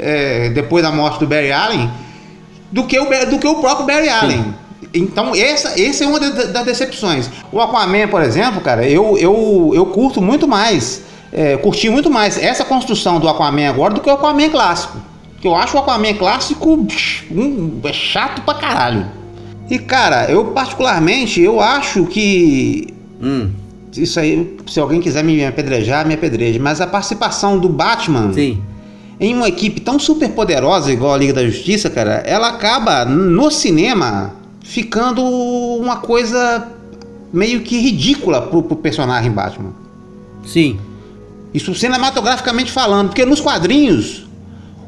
É, 0.00 0.50
depois 0.50 0.84
da 0.84 0.92
morte 0.92 1.18
do 1.18 1.26
Barry 1.26 1.50
Allen, 1.50 1.90
do 2.70 2.84
que 2.84 2.96
o, 3.00 3.04
do 3.28 3.38
que 3.40 3.48
o 3.48 3.56
próprio 3.56 3.84
Barry 3.84 4.08
Allen. 4.08 4.54
Então, 4.94 5.34
essa, 5.34 5.78
essa 5.80 6.04
é 6.04 6.06
uma 6.06 6.20
da- 6.20 6.44
das 6.44 6.64
decepções. 6.64 7.28
O 7.50 7.60
Aquaman, 7.60 8.06
por 8.08 8.22
exemplo, 8.22 8.60
cara, 8.60 8.86
eu, 8.88 9.18
eu, 9.18 9.72
eu 9.74 9.86
curto 9.86 10.22
muito 10.22 10.46
mais, 10.46 11.02
é, 11.32 11.56
curti 11.56 11.88
muito 11.88 12.10
mais 12.10 12.36
essa 12.38 12.64
construção 12.64 13.18
do 13.18 13.28
Aquaman 13.28 13.68
agora 13.68 13.94
do 13.94 14.00
que 14.00 14.08
o 14.08 14.12
Aquaman 14.12 14.48
clássico. 14.50 14.98
Porque 15.32 15.46
eu 15.46 15.54
acho 15.54 15.76
o 15.76 15.80
Aquaman 15.80 16.14
clássico 16.14 16.86
um, 17.30 17.80
é 17.84 17.92
chato 17.92 18.42
pra 18.42 18.54
caralho. 18.54 19.06
E, 19.70 19.78
cara, 19.78 20.30
eu 20.30 20.46
particularmente, 20.46 21.40
eu 21.40 21.60
acho 21.60 22.06
que 22.06 22.94
Hum, 23.20 23.50
isso 23.96 24.18
aí, 24.20 24.56
se 24.66 24.78
alguém 24.78 25.00
quiser 25.00 25.24
me 25.24 25.44
apedrejar, 25.44 26.06
me 26.06 26.14
apedreje. 26.14 26.58
Mas 26.58 26.80
a 26.80 26.86
participação 26.86 27.58
do 27.58 27.68
Batman 27.68 28.32
sim. 28.32 28.62
em 29.18 29.34
uma 29.34 29.48
equipe 29.48 29.80
tão 29.80 29.98
super 29.98 30.30
poderosa 30.30 30.92
igual 30.92 31.14
a 31.14 31.18
Liga 31.18 31.32
da 31.32 31.44
Justiça, 31.44 31.90
cara, 31.90 32.22
ela 32.24 32.48
acaba 32.48 33.04
no 33.04 33.50
cinema 33.50 34.34
ficando 34.62 35.22
uma 35.22 35.96
coisa 35.96 36.68
meio 37.32 37.60
que 37.60 37.78
ridícula 37.78 38.42
pro, 38.42 38.62
pro 38.62 38.76
personagem 38.76 39.30
Batman. 39.30 39.72
Sim. 40.44 40.78
Isso 41.52 41.74
cinematograficamente 41.74 42.70
falando, 42.70 43.08
porque 43.08 43.24
nos 43.24 43.40
quadrinhos 43.40 44.26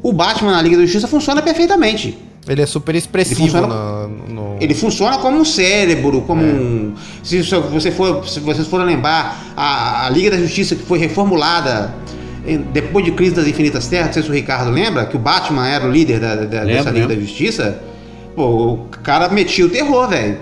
o 0.03 0.11
Batman 0.13 0.51
na 0.51 0.61
Liga 0.61 0.77
da 0.77 0.83
Justiça 0.83 1.07
funciona 1.07 1.41
perfeitamente. 1.41 2.17
Ele 2.47 2.61
é 2.61 2.65
super 2.65 2.95
expressivo 2.95 3.41
Ele 3.43 3.51
funciona- 3.51 4.07
no, 4.07 4.33
no- 4.33 4.57
Ele 4.59 4.73
funciona 4.73 5.17
como 5.19 5.37
um 5.39 5.45
cérebro, 5.45 6.21
como 6.21 6.41
um. 6.43 6.93
Se 7.23 7.43
se 7.43 7.55
você 7.55 7.91
for, 7.91 8.27
se 8.27 8.39
vocês 8.39 8.67
forem 8.67 8.85
lembrar, 8.87 9.53
a, 9.55 10.07
a 10.07 10.09
Liga 10.09 10.31
da 10.31 10.37
Justiça 10.37 10.75
que 10.75 10.83
foi 10.83 10.97
reformulada 10.97 11.93
em- 12.47 12.57
depois 12.57 13.05
de 13.05 13.11
Crise 13.11 13.35
das 13.35 13.47
Infinitas 13.47 13.87
Terras, 13.87 14.07
não 14.07 14.13
sei 14.13 14.23
se 14.23 14.29
o 14.29 14.33
Ricardo 14.33 14.71
lembra, 14.71 15.05
que 15.05 15.15
o 15.15 15.19
Batman 15.19 15.67
era 15.67 15.85
o 15.87 15.91
líder 15.91 16.19
da, 16.19 16.35
da- 16.35 16.41
Lembro, 16.63 16.65
dessa 16.67 16.89
Liga 16.89 17.07
lembro. 17.07 17.15
da 17.15 17.21
Justiça. 17.21 17.79
Pô, 18.35 18.73
o 18.73 18.77
cara 19.03 19.29
metia 19.29 19.65
o 19.65 19.69
terror, 19.69 20.07
velho. 20.09 20.39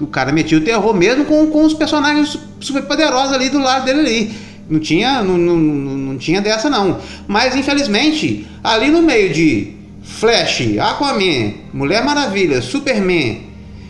O 0.00 0.06
cara 0.06 0.32
metia 0.32 0.56
o 0.56 0.60
terror 0.62 0.94
mesmo 0.94 1.24
com, 1.26 1.46
com 1.48 1.64
os 1.64 1.74
personagens 1.74 2.30
su- 2.30 2.40
super 2.60 2.82
poderosos 2.84 3.32
ali 3.34 3.50
do 3.50 3.58
lado 3.58 3.84
dele 3.84 4.00
ali. 4.00 4.34
Não 4.68 4.80
tinha, 4.80 5.22
não, 5.22 5.36
não, 5.36 5.56
não, 5.56 6.18
tinha 6.18 6.40
dessa 6.40 6.70
não. 6.70 6.98
Mas 7.26 7.54
infelizmente, 7.54 8.46
ali 8.62 8.90
no 8.90 9.02
meio 9.02 9.32
de 9.32 9.72
Flash, 10.02 10.62
Aquaman, 10.80 11.52
Mulher 11.72 12.04
Maravilha, 12.04 12.62
Superman 12.62 13.42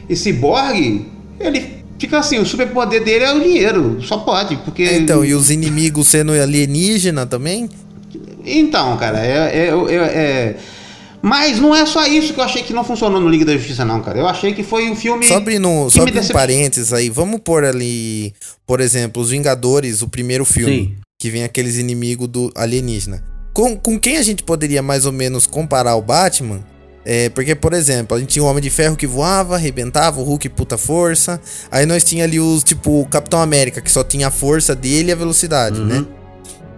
e 0.08 0.16
Cyborg, 0.16 1.06
ele 1.38 1.74
fica 1.98 2.18
assim, 2.18 2.38
o 2.38 2.46
superpoder 2.46 3.02
dele 3.04 3.24
é 3.24 3.32
o 3.32 3.40
dinheiro, 3.40 3.98
só 4.02 4.18
pode, 4.18 4.56
porque 4.56 4.82
É, 4.82 4.96
Então, 4.98 5.24
e 5.24 5.32
os 5.34 5.50
inimigos 5.50 6.08
sendo 6.08 6.32
alienígena 6.32 7.24
também? 7.26 7.68
Então, 8.44 8.96
cara, 8.96 9.24
é, 9.24 9.30
é, 9.30 9.68
é- 9.68 9.94
é- 9.96 10.56
Mas 11.24 11.58
não 11.58 11.74
é 11.74 11.86
só 11.86 12.06
isso 12.06 12.34
que 12.34 12.38
eu 12.40 12.44
achei 12.44 12.62
que 12.62 12.74
não 12.74 12.84
funcionou 12.84 13.18
no 13.18 13.30
Liga 13.30 13.46
da 13.46 13.56
Justiça, 13.56 13.82
não, 13.82 14.02
cara. 14.02 14.18
Eu 14.18 14.26
achei 14.28 14.52
que 14.52 14.62
foi 14.62 14.90
um 14.90 14.94
filme. 14.94 15.24
Só 15.26 15.36
abrindo, 15.36 15.88
só 15.88 16.02
abrindo 16.02 16.22
um 16.22 16.28
parênteses 16.28 16.92
aí, 16.92 17.08
vamos 17.08 17.40
pôr 17.40 17.64
ali, 17.64 18.34
por 18.66 18.78
exemplo, 18.78 19.22
Os 19.22 19.30
Vingadores, 19.30 20.02
o 20.02 20.08
primeiro 20.08 20.44
filme, 20.44 20.76
Sim. 20.76 20.94
que 21.18 21.30
vem 21.30 21.42
aqueles 21.42 21.78
inimigos 21.78 22.28
do 22.28 22.52
alienígena. 22.54 23.24
Com, 23.54 23.74
com 23.74 23.98
quem 23.98 24.18
a 24.18 24.22
gente 24.22 24.42
poderia 24.42 24.82
mais 24.82 25.06
ou 25.06 25.12
menos 25.12 25.46
comparar 25.46 25.96
o 25.96 26.02
Batman? 26.02 26.62
É, 27.06 27.30
porque, 27.30 27.54
por 27.54 27.72
exemplo, 27.72 28.14
a 28.16 28.20
gente 28.20 28.28
tinha 28.30 28.42
o 28.42 28.46
Homem 28.46 28.62
de 28.62 28.68
Ferro 28.68 28.94
que 28.94 29.06
voava, 29.06 29.54
arrebentava, 29.54 30.20
o 30.20 30.24
Hulk 30.24 30.50
puta 30.50 30.76
força. 30.76 31.40
Aí 31.70 31.86
nós 31.86 32.04
tinha 32.04 32.24
ali 32.24 32.38
os, 32.38 32.62
tipo, 32.62 33.00
o 33.00 33.06
Capitão 33.06 33.40
América, 33.40 33.80
que 33.80 33.90
só 33.90 34.04
tinha 34.04 34.28
a 34.28 34.30
força 34.30 34.74
dele 34.74 35.08
e 35.08 35.12
a 35.12 35.16
velocidade, 35.16 35.80
Uhum. 35.80 35.86
né? 35.86 36.04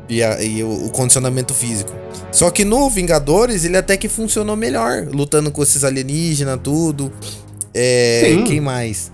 E, 0.08 0.22
a- 0.22 0.40
e 0.42 0.62
o, 0.62 0.86
o 0.86 0.90
condicionamento 0.90 1.52
físico. 1.52 1.92
Só 2.30 2.50
que 2.50 2.64
no 2.64 2.88
Vingadores, 2.90 3.64
ele 3.64 3.76
até 3.76 3.96
que 3.96 4.08
funcionou 4.08 4.54
melhor, 4.56 5.06
lutando 5.10 5.50
com 5.50 5.62
esses 5.62 5.82
alienígenas, 5.84 6.58
tudo. 6.62 7.10
É, 7.74 8.22
Sim. 8.26 8.44
quem 8.44 8.60
mais? 8.60 9.10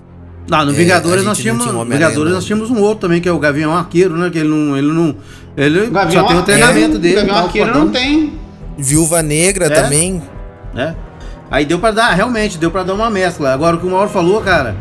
Não, 0.48 0.64
no 0.64 0.72
É, 0.72 0.74
Vingadores 0.74 1.22
a 1.22 1.28
nós 1.28 1.38
tínhamos. 1.38 1.64
tinha 1.64 1.76
um 1.78 1.84
Vingadores 1.84 2.32
nós 2.34 2.44
tínhamos 2.44 2.70
um 2.70 2.80
outro 2.80 3.02
também, 3.08 3.20
que 3.20 3.28
é 3.28 3.32
o 3.32 3.38
Gavião 3.38 3.72
Arqueiro, 3.74 4.16
né? 4.16 4.28
Que 4.30 4.38
ele 4.38 4.48
não. 4.48 4.76
Ele 4.76 4.92
não. 4.92 5.16
Ele 5.56 5.80
O 5.86 5.90
Gavião 5.90 6.22
só 6.22 6.28
tem 6.28 6.38
o 6.38 6.42
treinamento 6.42 6.98
dele. 6.98 7.14
O 7.14 7.16
Gavião 7.20 7.34
tal, 7.36 7.46
Arqueiro 7.46 7.74
não 7.78 7.88
tem. 7.90 8.38
Viúva 8.76 9.22
Negra 9.22 9.66
É? 9.66 9.68
também. 9.70 10.20
né? 10.74 10.94
Aí 11.50 11.64
deu 11.66 11.78
pra 11.78 11.90
dar, 11.90 12.12
realmente, 12.14 12.56
deu 12.58 12.70
pra 12.70 12.82
dar 12.82 12.94
uma 12.94 13.10
mescla. 13.10 13.52
Agora 13.52 13.76
o 13.76 13.80
que 13.80 13.86
o 13.86 13.90
Mauro 13.90 14.08
falou, 14.10 14.40
cara. 14.40 14.74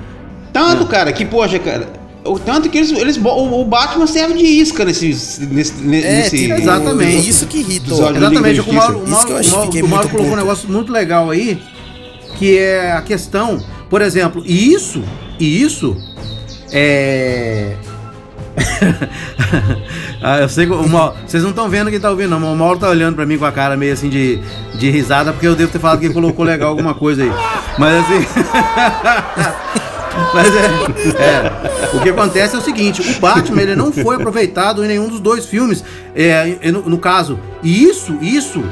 Tanto, 0.54 0.86
cara, 0.88 1.12
que, 1.13 1.26
poxa, 1.26 1.60
cara. 1.60 1.88
O 2.23 2.38
tanto 2.38 2.69
que 2.69 2.77
eles. 2.77 2.91
eles 2.91 3.17
o, 3.17 3.62
o 3.62 3.65
Batman 3.65 4.05
serve 4.05 4.36
de 4.36 4.45
isca 4.45 4.86
nesse. 4.86 5.07
nesse, 5.49 5.73
ne- 5.81 6.03
É, 6.03 6.15
nesse 6.17 6.38
tipo, 6.38 6.53
Exatamente. 6.62 7.15
é 7.17 7.19
isso 7.19 7.47
que 7.47 7.63
do 7.79 7.93
Exatamente, 7.95 8.62
o 8.62 8.73
Mauro, 8.73 8.99
o. 8.99 9.10
Mauro, 9.10 9.41
Isso 9.41 9.69
que 9.71 9.79
eu 9.79 9.86
o 9.86 9.89
Mauro- 9.89 10.07
colocou 10.10 10.21
um 10.21 10.29
puto. 10.29 10.36
negócio 10.36 10.69
muito 10.69 10.91
legal 10.91 11.31
aí, 11.31 11.60
que 12.38 12.57
é 12.60 12.91
a 12.91 13.01
questão, 13.01 13.60
por 13.89 14.01
exemplo, 14.03 14.43
e 14.45 14.71
isso, 14.71 15.03
e 15.39 15.63
isso 15.63 15.97
é. 16.71 17.75
ah, 20.21 20.39
eu 20.39 20.49
sei 20.49 20.65
que 20.67 20.73
o 20.73 20.88
Mauro, 20.88 21.15
vocês 21.25 21.41
não 21.41 21.49
estão 21.49 21.69
vendo 21.69 21.89
quem 21.89 21.99
tá 21.99 22.10
ouvindo, 22.12 22.38
não, 22.38 22.53
o 22.53 22.55
Mauro 22.55 22.77
tá 22.79 22.88
olhando 22.89 23.15
pra 23.15 23.25
mim 23.25 23.38
com 23.38 23.45
a 23.45 23.51
cara 23.51 23.75
meio 23.75 23.93
assim 23.93 24.10
de, 24.10 24.39
de 24.75 24.89
risada, 24.91 25.31
porque 25.34 25.47
eu 25.47 25.55
devo 25.55 25.71
ter 25.71 25.79
falado 25.79 25.99
que 25.99 26.05
ele 26.05 26.13
colocou 26.13 26.45
legal 26.45 26.69
alguma 26.69 26.93
coisa 26.93 27.23
aí. 27.23 27.31
Mas 27.79 27.95
assim. 28.03 28.25
Mas 30.34 30.47
é, 30.56 31.24
é, 31.24 31.97
o 31.97 32.02
que 32.02 32.10
acontece 32.10 32.56
é 32.56 32.60
o 32.60 32.62
seguinte, 32.62 33.02
o 33.02 33.19
Batman 33.19 33.62
ele 33.62 33.76
não 33.76 33.91
foi 33.91 34.15
aproveitado 34.15 34.84
em 34.84 34.88
nenhum 34.88 35.08
dos 35.08 35.19
dois 35.19 35.45
filmes, 35.45 35.84
é, 36.15 36.58
e 36.62 36.71
no, 36.71 36.82
no 36.82 36.97
caso, 36.97 37.39
e 37.63 37.84
isso, 37.84 38.17
isso 38.21 38.63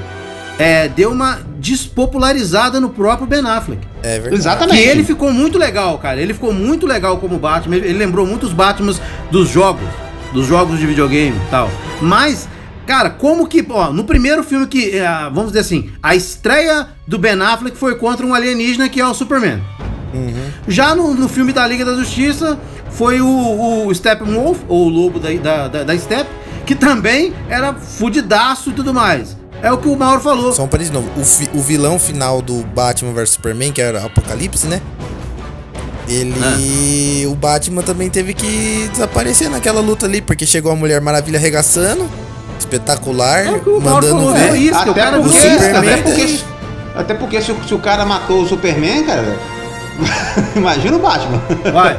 é, 0.59 0.89
deu 0.89 1.11
uma 1.11 1.39
despopularizada 1.57 2.81
no 2.81 2.89
próprio 2.89 3.25
Ben 3.25 3.45
Affleck. 3.47 3.81
É 4.03 4.19
verdade. 4.19 4.35
Exatamente. 4.35 4.77
Que 4.77 4.89
ele 4.89 5.03
ficou 5.05 5.31
muito 5.31 5.57
legal, 5.57 5.97
cara. 5.97 6.21
Ele 6.21 6.33
ficou 6.33 6.53
muito 6.53 6.85
legal 6.85 7.17
como 7.17 7.39
Batman. 7.39 7.77
Ele, 7.77 7.87
ele 7.87 7.97
lembrou 7.97 8.25
muitos 8.25 8.51
Batmans 8.51 9.01
dos 9.31 9.49
jogos, 9.49 9.87
dos 10.33 10.45
jogos 10.45 10.77
de 10.77 10.85
videogame 10.85 11.35
e 11.35 11.49
tal. 11.49 11.71
Mas, 12.01 12.47
cara, 12.85 13.09
como 13.09 13.47
que, 13.47 13.65
ó, 13.69 13.93
no 13.93 14.03
primeiro 14.03 14.43
filme 14.43 14.67
que, 14.67 14.97
é, 14.97 15.07
vamos 15.31 15.47
dizer 15.47 15.59
assim, 15.59 15.91
a 16.03 16.13
estreia 16.13 16.89
do 17.07 17.17
Ben 17.17 17.41
Affleck 17.41 17.77
foi 17.77 17.95
contra 17.95 18.25
um 18.25 18.33
alienígena 18.33 18.89
que 18.89 18.99
é 18.99 19.07
o 19.07 19.13
Superman. 19.13 19.61
Já 20.67 20.95
no, 20.95 21.13
no 21.13 21.27
filme 21.29 21.53
da 21.53 21.65
Liga 21.67 21.83
da 21.85 21.95
Justiça 21.95 22.57
foi 22.91 23.21
o, 23.21 23.85
o 23.87 23.93
Steppenwolf, 23.95 24.59
ou 24.67 24.87
o 24.87 24.89
lobo 24.89 25.19
da, 25.19 25.29
da, 25.33 25.67
da, 25.67 25.83
da 25.83 25.97
Step, 25.97 26.27
que 26.65 26.75
também 26.75 27.33
era 27.49 27.73
fudidaço 27.73 28.69
e 28.71 28.73
tudo 28.73 28.93
mais. 28.93 29.37
É 29.61 29.71
o 29.71 29.77
que 29.77 29.87
o 29.89 29.95
Mauro 29.95 30.21
falou. 30.21 30.53
Só 30.53 30.63
um 30.63 30.67
parênteses 30.67 30.91
de 30.97 31.05
novo. 31.05 31.19
O, 31.19 31.23
fi- 31.25 31.49
o 31.53 31.61
vilão 31.61 31.99
final 31.99 32.41
do 32.41 32.63
Batman 32.67 33.11
vs 33.13 33.31
Superman, 33.31 33.71
que 33.73 33.81
era 33.81 34.05
Apocalipse, 34.05 34.67
né? 34.67 34.81
Ele. 36.07 36.33
Ah. 36.41 37.29
O 37.29 37.35
Batman 37.35 37.81
também 37.83 38.09
teve 38.09 38.33
que 38.33 38.87
desaparecer 38.91 39.49
naquela 39.49 39.81
luta 39.81 40.05
ali, 40.05 40.21
porque 40.21 40.45
chegou 40.45 40.71
a 40.71 40.75
Mulher 40.75 41.01
Maravilha 41.01 41.37
arregaçando. 41.37 42.09
Espetacular. 42.57 43.45
É 43.45 43.51
o 43.51 43.59
que 43.59 43.69
o 43.69 43.79
Mauro 43.79 44.07
mandando 44.07 44.31
falou, 44.31 44.33
ver. 44.33 44.49
é 44.53 44.57
isso, 44.57 44.75
até, 44.77 45.11
porque, 45.11 45.37
até 45.37 45.97
porque, 45.97 46.39
até 46.95 47.13
porque 47.13 47.41
se, 47.41 47.51
o- 47.51 47.63
se 47.67 47.73
o 47.73 47.79
cara 47.79 48.05
matou 48.05 48.41
o 48.43 48.47
Superman, 48.47 49.03
cara. 49.03 49.37
imagina 50.55 50.95
o 50.97 50.99
Batman. 50.99 51.41
Vai. 51.73 51.97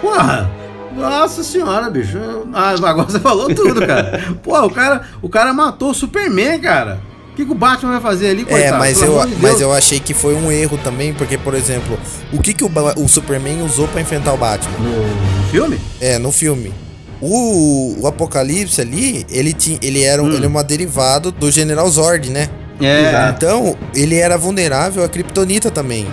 Porra. 0.00 0.50
Nossa 0.96 1.42
senhora, 1.42 1.88
bicho. 1.88 2.18
Ah, 2.52 2.70
agora 2.70 3.04
você 3.04 3.18
falou 3.18 3.52
tudo, 3.54 3.86
cara. 3.86 4.20
Pô, 4.42 4.60
o 4.66 4.70
cara, 4.70 5.02
o 5.22 5.28
cara 5.28 5.52
matou 5.52 5.90
o 5.90 5.94
Superman, 5.94 6.60
cara. 6.60 7.00
O 7.32 7.34
que, 7.34 7.46
que 7.46 7.50
o 7.50 7.54
Batman 7.54 7.92
vai 7.92 8.00
fazer 8.00 8.28
ali, 8.28 8.42
É, 8.42 8.44
coitado? 8.44 8.76
mas 8.78 8.98
Pelo 9.00 9.20
eu, 9.22 9.26
de 9.26 9.36
mas 9.36 9.58
eu 9.60 9.72
achei 9.72 9.98
que 9.98 10.12
foi 10.12 10.34
um 10.34 10.52
erro 10.52 10.76
também, 10.84 11.14
porque, 11.14 11.38
por 11.38 11.54
exemplo, 11.54 11.98
o 12.30 12.38
que, 12.42 12.52
que 12.52 12.62
o, 12.62 12.70
o 12.96 13.08
Superman 13.08 13.62
usou 13.62 13.88
pra 13.88 14.02
enfrentar 14.02 14.34
o 14.34 14.36
Batman? 14.36 14.76
No 14.80 15.48
filme? 15.50 15.80
É, 15.98 16.18
no 16.18 16.30
filme. 16.30 16.74
O, 17.22 18.02
o 18.02 18.06
Apocalipse 18.06 18.78
ali, 18.82 19.24
ele, 19.30 19.54
tinha, 19.54 19.78
ele 19.80 20.02
era 20.02 20.22
um, 20.22 20.26
Hum. 20.26 20.32
ele 20.34 20.44
é 20.44 20.48
uma 20.48 20.62
derivado 20.62 21.32
do 21.32 21.50
General 21.50 21.88
Zord, 21.88 22.28
né? 22.28 22.50
É. 22.82 23.32
Então, 23.34 23.76
ele 23.94 24.18
era 24.18 24.36
vulnerável 24.36 25.02
à 25.02 25.08
Kryptonita 25.08 25.70
também. 25.70 26.06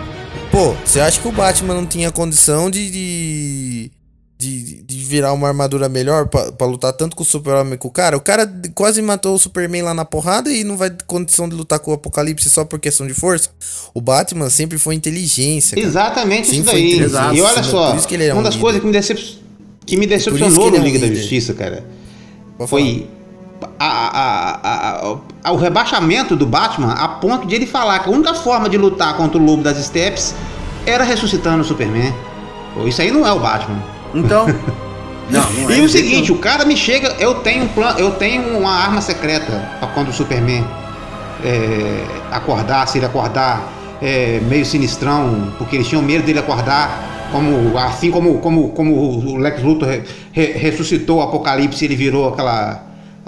Pô, 0.51 0.73
você 0.85 0.99
acha 0.99 1.19
que 1.21 1.27
o 1.27 1.31
Batman 1.31 1.73
não 1.75 1.85
tinha 1.85 2.11
condição 2.11 2.69
de. 2.71 2.89
de, 2.89 3.91
de, 4.37 4.83
de 4.83 4.95
virar 5.05 5.33
uma 5.33 5.47
armadura 5.47 5.87
melhor 5.87 6.27
pra, 6.27 6.51
pra 6.51 6.65
lutar 6.65 6.91
tanto 6.93 7.15
com 7.15 7.21
o 7.23 7.25
Super-Homem 7.25 7.77
com 7.77 7.87
o 7.87 7.91
cara? 7.91 8.17
O 8.17 8.21
cara 8.21 8.51
quase 8.73 9.01
matou 9.01 9.35
o 9.35 9.39
Superman 9.39 9.83
lá 9.83 9.93
na 9.93 10.05
porrada 10.05 10.51
e 10.51 10.63
não 10.63 10.75
vai 10.75 10.89
ter 10.89 11.03
condição 11.05 11.47
de 11.47 11.55
lutar 11.55 11.79
com 11.79 11.91
o 11.91 11.93
Apocalipse 11.93 12.49
só 12.49 12.65
por 12.65 12.79
questão 12.79 13.05
de 13.05 13.13
força. 13.13 13.49
O 13.93 14.01
Batman 14.01 14.49
sempre 14.49 14.79
foi 14.79 14.95
inteligência. 14.95 15.75
cara. 15.75 15.87
Exatamente 15.87 16.47
Sim, 16.47 16.61
isso 16.61 16.71
daí. 16.71 16.93
inteligente, 16.95 17.37
E 17.37 17.41
olha 17.41 17.63
sim, 17.63 17.69
só, 17.69 17.89
é 17.89 18.33
uma 18.33 18.39
um 18.39 18.43
das 18.43 18.53
líder. 18.55 18.61
coisas 18.61 18.81
que 18.81 18.87
me, 18.87 18.93
decep... 18.93 19.39
que 19.85 19.97
me 19.97 20.05
isso 20.05 20.31
decepcionou 20.31 20.67
ele 20.67 20.71
no 20.71 20.77
é 20.77 20.79
um 20.79 20.83
Liga 20.91 20.99
da. 21.07 21.13
Justiça, 21.13 21.53
cara, 21.53 21.85
Pode 22.57 22.69
falar. 22.69 22.81
foi 22.81 23.07
a- 23.15 23.18
a- 23.79 24.59
a- 24.63 25.17
a- 25.43 25.51
o 25.51 25.55
rebaixamento 25.57 26.35
do 26.35 26.45
Batman 26.45 26.93
a 26.93 27.07
ponto 27.07 27.47
de 27.47 27.55
ele 27.55 27.65
falar 27.65 27.99
que 27.99 28.09
a 28.09 28.11
única 28.11 28.33
forma 28.33 28.69
de 28.69 28.77
lutar 28.77 29.15
contra 29.15 29.37
o 29.39 29.43
Lobo 29.43 29.63
das 29.63 29.77
Steppes 29.83 30.33
era 30.85 31.03
ressuscitando 31.03 31.61
o 31.61 31.65
Superman. 31.65 32.13
Pô, 32.73 32.87
isso 32.87 33.01
aí 33.01 33.11
não 33.11 33.25
é 33.25 33.31
o 33.31 33.39
Batman. 33.39 33.81
Então. 34.13 34.45
Não, 35.29 35.41
não 35.61 35.69
é. 35.69 35.77
E 35.77 35.81
o 35.81 35.87
seguinte, 35.87 36.31
o 36.31 36.39
cara 36.39 36.65
me 36.65 36.75
chega, 36.75 37.15
eu 37.19 37.35
tenho 37.35 37.65
um 37.65 37.67
plano, 37.67 37.99
eu 37.99 38.09
tenho 38.15 38.57
uma 38.57 38.71
arma 38.71 38.99
secreta 38.99 39.69
para 39.79 39.87
quando 39.89 40.07
o 40.09 40.11
Superman 40.11 40.65
é, 41.45 42.03
acordar, 42.31 42.87
se 42.87 42.97
ele 42.97 43.05
acordar 43.05 43.61
é, 44.01 44.39
meio 44.49 44.65
sinistrão, 44.65 45.53
porque 45.59 45.75
eles 45.75 45.87
tinham 45.87 46.01
medo 46.01 46.25
dele 46.25 46.39
acordar, 46.39 47.27
como 47.31 47.77
assim 47.77 48.09
como 48.09 48.39
como 48.39 48.69
como 48.69 48.91
o 48.95 49.37
Lex 49.37 49.61
Luthor 49.61 49.87
re- 49.89 50.03
re- 50.31 50.53
ressuscitou 50.53 51.19
o 51.19 51.21
Apocalipse, 51.21 51.85
e 51.85 51.87
ele 51.87 51.95
virou 51.95 52.29
aquela 52.29 52.81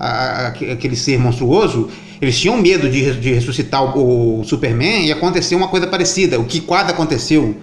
a- 0.06 0.46
a- 0.46 0.48
aquele 0.74 0.96
ser 0.96 1.18
monstruoso. 1.20 1.90
Eles 2.22 2.40
tinham 2.40 2.56
medo 2.58 2.90
de, 2.90 3.14
de 3.20 3.34
ressuscitar 3.34 3.84
o, 3.98 4.42
o 4.42 4.44
Superman 4.44 5.06
e 5.08 5.12
aconteceu 5.12 5.58
uma 5.58 5.68
coisa 5.68 5.88
parecida, 5.88 6.40
o 6.40 6.46
que 6.46 6.60
quase 6.62 6.92
aconteceu. 6.92 7.56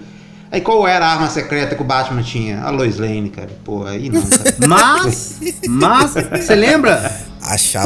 Aí 0.51 0.61
qual 0.63 0.89
era 0.89 1.07
a 1.07 1.13
arma 1.13 1.29
secreta 1.29 1.75
que 1.77 1.83
o 1.83 1.85
Batman 1.85 2.23
tinha? 2.23 2.63
A 2.63 2.71
Lois 2.71 2.99
Lane, 2.99 3.29
cara. 3.29 3.51
Pô, 3.65 3.85
aí 3.85 4.09
não, 4.09 4.23
cara. 4.23 4.55
Mas, 4.67 5.39
mas, 5.69 6.15
você 6.15 6.55
lembra? 6.55 7.13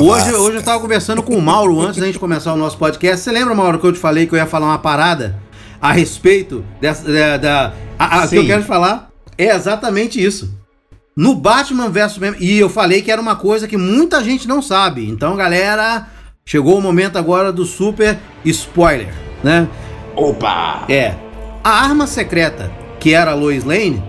Hoje, 0.01 0.33
hoje 0.33 0.57
eu 0.59 0.62
tava 0.62 0.81
conversando 0.81 1.23
com 1.23 1.37
o 1.37 1.43
Mauro 1.43 1.81
antes 1.81 1.99
da 2.01 2.07
gente 2.07 2.19
começar 2.19 2.53
o 2.55 2.57
nosso 2.57 2.79
podcast. 2.79 3.23
Você 3.25 3.33
lembra, 3.33 3.55
Mauro, 3.55 3.79
que 3.81 3.87
eu 3.87 3.93
te 3.93 3.99
falei 3.99 4.27
que 4.27 4.33
eu 4.35 4.38
ia 4.38 4.47
falar 4.47 4.67
uma 4.67 4.79
parada 4.79 5.37
a 5.81 5.93
respeito 5.93 6.65
dessa. 6.81 7.03
Da, 7.12 7.37
da- 7.37 7.73
a, 7.99 8.23
a, 8.23 8.29
que 8.29 8.37
eu 8.37 8.47
quero 8.47 8.62
te 8.62 8.69
falar 8.69 9.11
é 9.37 9.55
exatamente 9.55 10.25
isso. 10.25 10.55
No 11.14 11.35
Batman 11.35 11.90
vs 11.90 12.12
Superman. 12.12 12.40
E 12.42 12.59
eu 12.59 12.70
falei 12.70 13.03
que 13.03 13.11
era 13.11 13.20
uma 13.20 13.37
coisa 13.37 13.68
que 13.68 13.77
muita 13.77 14.25
gente 14.25 14.48
não 14.48 14.62
sabe. 14.62 15.09
Então, 15.09 15.37
galera, 15.37 16.07
chegou 16.44 16.79
o 16.79 16.81
momento 16.81 17.18
agora 17.18 17.53
do 17.53 17.66
super 17.66 18.18
spoiler, 18.44 19.12
né? 19.44 19.68
Opa! 20.16 20.85
É. 20.88 21.14
A 21.62 21.83
arma 21.85 22.07
secreta, 22.07 22.72
que 22.98 23.12
era 23.12 23.33
a 23.33 23.35
Lois 23.35 23.62
Lane, 23.62 24.03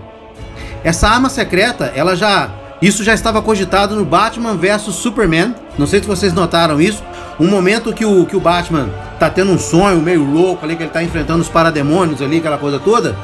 essa 0.82 1.08
arma 1.08 1.28
secreta, 1.28 1.92
ela 1.94 2.16
já. 2.16 2.50
Isso 2.80 3.04
já 3.04 3.14
estava 3.14 3.40
cogitado 3.40 3.94
no 3.94 4.04
Batman 4.04 4.56
vs 4.56 4.94
Superman. 4.94 5.54
Não 5.78 5.86
sei 5.86 6.00
se 6.00 6.06
vocês 6.06 6.32
notaram 6.32 6.80
isso. 6.80 7.02
Um 7.38 7.48
momento 7.48 7.92
que 7.92 8.04
o, 8.04 8.24
que 8.26 8.36
o 8.36 8.40
Batman 8.40 8.88
tá 9.18 9.28
tendo 9.30 9.52
um 9.52 9.58
sonho 9.58 10.00
meio 10.00 10.24
louco 10.24 10.64
ali, 10.64 10.76
que 10.76 10.82
ele 10.82 10.90
tá 10.90 11.02
enfrentando 11.02 11.40
os 11.40 11.48
parademônios 11.48 12.20
ali, 12.20 12.38
aquela 12.38 12.58
coisa 12.58 12.78
toda. 12.78 13.16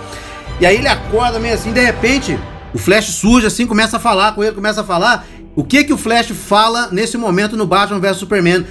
E 0.60 0.66
aí 0.66 0.76
ele 0.76 0.88
acorda 0.88 1.38
meio 1.38 1.54
assim, 1.54 1.72
de 1.72 1.80
repente, 1.80 2.38
o 2.72 2.78
Flash 2.78 3.06
surge 3.06 3.46
assim, 3.46 3.66
começa 3.66 3.96
a 3.96 4.00
falar 4.00 4.33
com 4.33 4.42
ele, 4.42 4.54
começa 4.54 4.80
a 4.80 4.85
falar. 4.85 5.26
O 5.56 5.64
que 5.64 5.85
que 5.85 5.92
o 5.92 5.98
Flash 5.98 6.28
fala 6.28 6.88
nesse 6.92 7.18
momento 7.18 7.56
no 7.56 7.66
Batman 7.66 7.98
vs 7.98 8.16
Superman? 8.16 8.64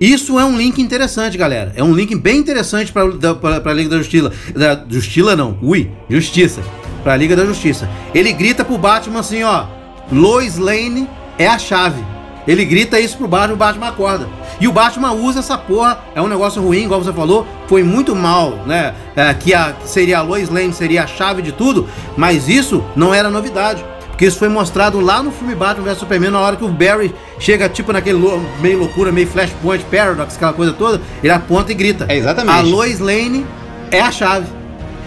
Isso 0.00 0.38
é 0.38 0.44
um 0.44 0.56
link 0.56 0.80
interessante, 0.80 1.36
galera. 1.36 1.72
É 1.76 1.84
um 1.84 1.92
link 1.92 2.14
bem 2.14 2.38
interessante 2.38 2.90
para 2.92 3.02
a 3.02 3.74
Liga 3.74 3.90
da 3.90 3.98
Justiça. 3.98 4.32
Da 4.54 4.84
Justiça 4.88 5.36
não, 5.36 5.58
ui, 5.60 5.90
Justiça. 6.08 6.62
Para 7.02 7.14
a 7.14 7.16
Liga 7.16 7.36
da 7.36 7.44
Justiça. 7.44 7.88
Ele 8.14 8.32
grita 8.32 8.64
pro 8.64 8.78
Batman 8.78 9.20
assim, 9.20 9.42
ó, 9.42 9.66
Lois 10.10 10.56
Lane 10.56 11.08
é 11.36 11.46
a 11.46 11.58
chave. 11.58 12.02
Ele 12.46 12.64
grita 12.64 12.98
isso 12.98 13.16
pro 13.16 13.28
Batman, 13.28 13.54
o 13.54 13.56
Batman 13.56 13.88
acorda. 13.88 14.26
E 14.60 14.66
o 14.66 14.72
Batman 14.72 15.12
usa 15.12 15.40
essa 15.40 15.56
porra, 15.58 16.00
é 16.14 16.20
um 16.22 16.26
negócio 16.28 16.60
ruim, 16.62 16.84
igual 16.84 17.02
você 17.02 17.12
falou, 17.12 17.46
foi 17.66 17.82
muito 17.82 18.14
mal, 18.16 18.58
né? 18.66 18.94
É, 19.14 19.32
que 19.34 19.52
a, 19.54 19.74
seria 19.84 20.18
a 20.18 20.22
Lois 20.22 20.48
Lane, 20.48 20.72
seria 20.72 21.04
a 21.04 21.06
chave 21.06 21.42
de 21.42 21.52
tudo, 21.52 21.86
mas 22.16 22.48
isso 22.48 22.82
não 22.96 23.12
era 23.14 23.30
novidade. 23.30 23.84
Porque 24.08 24.26
isso 24.26 24.38
foi 24.38 24.48
mostrado 24.50 25.00
lá 25.00 25.22
no 25.22 25.30
filme 25.32 25.54
Batman 25.54 25.84
vs 25.84 25.98
Superman, 25.98 26.30
na 26.30 26.40
hora 26.40 26.56
que 26.56 26.64
o 26.64 26.68
Barry 26.68 27.14
chega, 27.38 27.68
tipo, 27.70 27.90
naquele 27.92 28.18
lou- 28.18 28.42
meio 28.60 28.78
loucura, 28.78 29.10
meio 29.10 29.26
Flashpoint, 29.26 29.82
Paradox, 29.90 30.36
aquela 30.36 30.52
coisa 30.52 30.72
toda, 30.74 31.00
ele 31.22 31.32
aponta 31.32 31.72
e 31.72 31.74
grita. 31.74 32.04
É, 32.08 32.16
exatamente. 32.16 32.54
A 32.58 32.60
Lois 32.60 32.98
Lane 33.00 33.46
é 33.90 34.00
a 34.00 34.10
chave. 34.12 34.46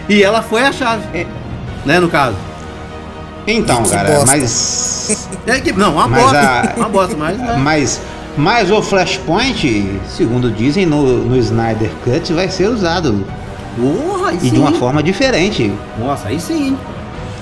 E 0.08 0.20
ela 0.22 0.42
foi 0.42 0.62
a 0.62 0.72
chave. 0.72 1.04
É. 1.16 1.26
Né, 1.86 2.00
no 2.00 2.08
caso. 2.08 2.34
Então, 3.46 3.82
Que 3.82 3.90
cara, 3.90 4.10
bosta. 4.10 4.26
mas. 4.36 5.28
É 5.46 5.60
que, 5.60 5.72
não, 5.72 5.92
uma 5.94 6.08
Mas 6.08 6.22
bosta. 6.22 6.38
a- 6.40 6.72
Uma 6.76 6.88
bosta, 6.88 7.16
mas. 7.16 7.38
né? 7.38 7.56
Mas, 7.58 8.00
mas 8.36 8.70
o 8.70 8.80
Flashpoint, 8.82 10.00
segundo 10.08 10.50
dizem 10.50 10.86
no, 10.86 11.02
no 11.24 11.36
Snyder 11.36 11.90
Cut, 12.02 12.32
vai 12.32 12.48
ser 12.48 12.68
usado. 12.68 13.24
Porra, 13.76 14.30
aí 14.30 14.38
E 14.42 14.50
de 14.50 14.58
uma 14.58 14.72
forma 14.72 15.02
diferente. 15.02 15.70
Nossa, 15.98 16.28
aí 16.28 16.40
sim. 16.40 16.76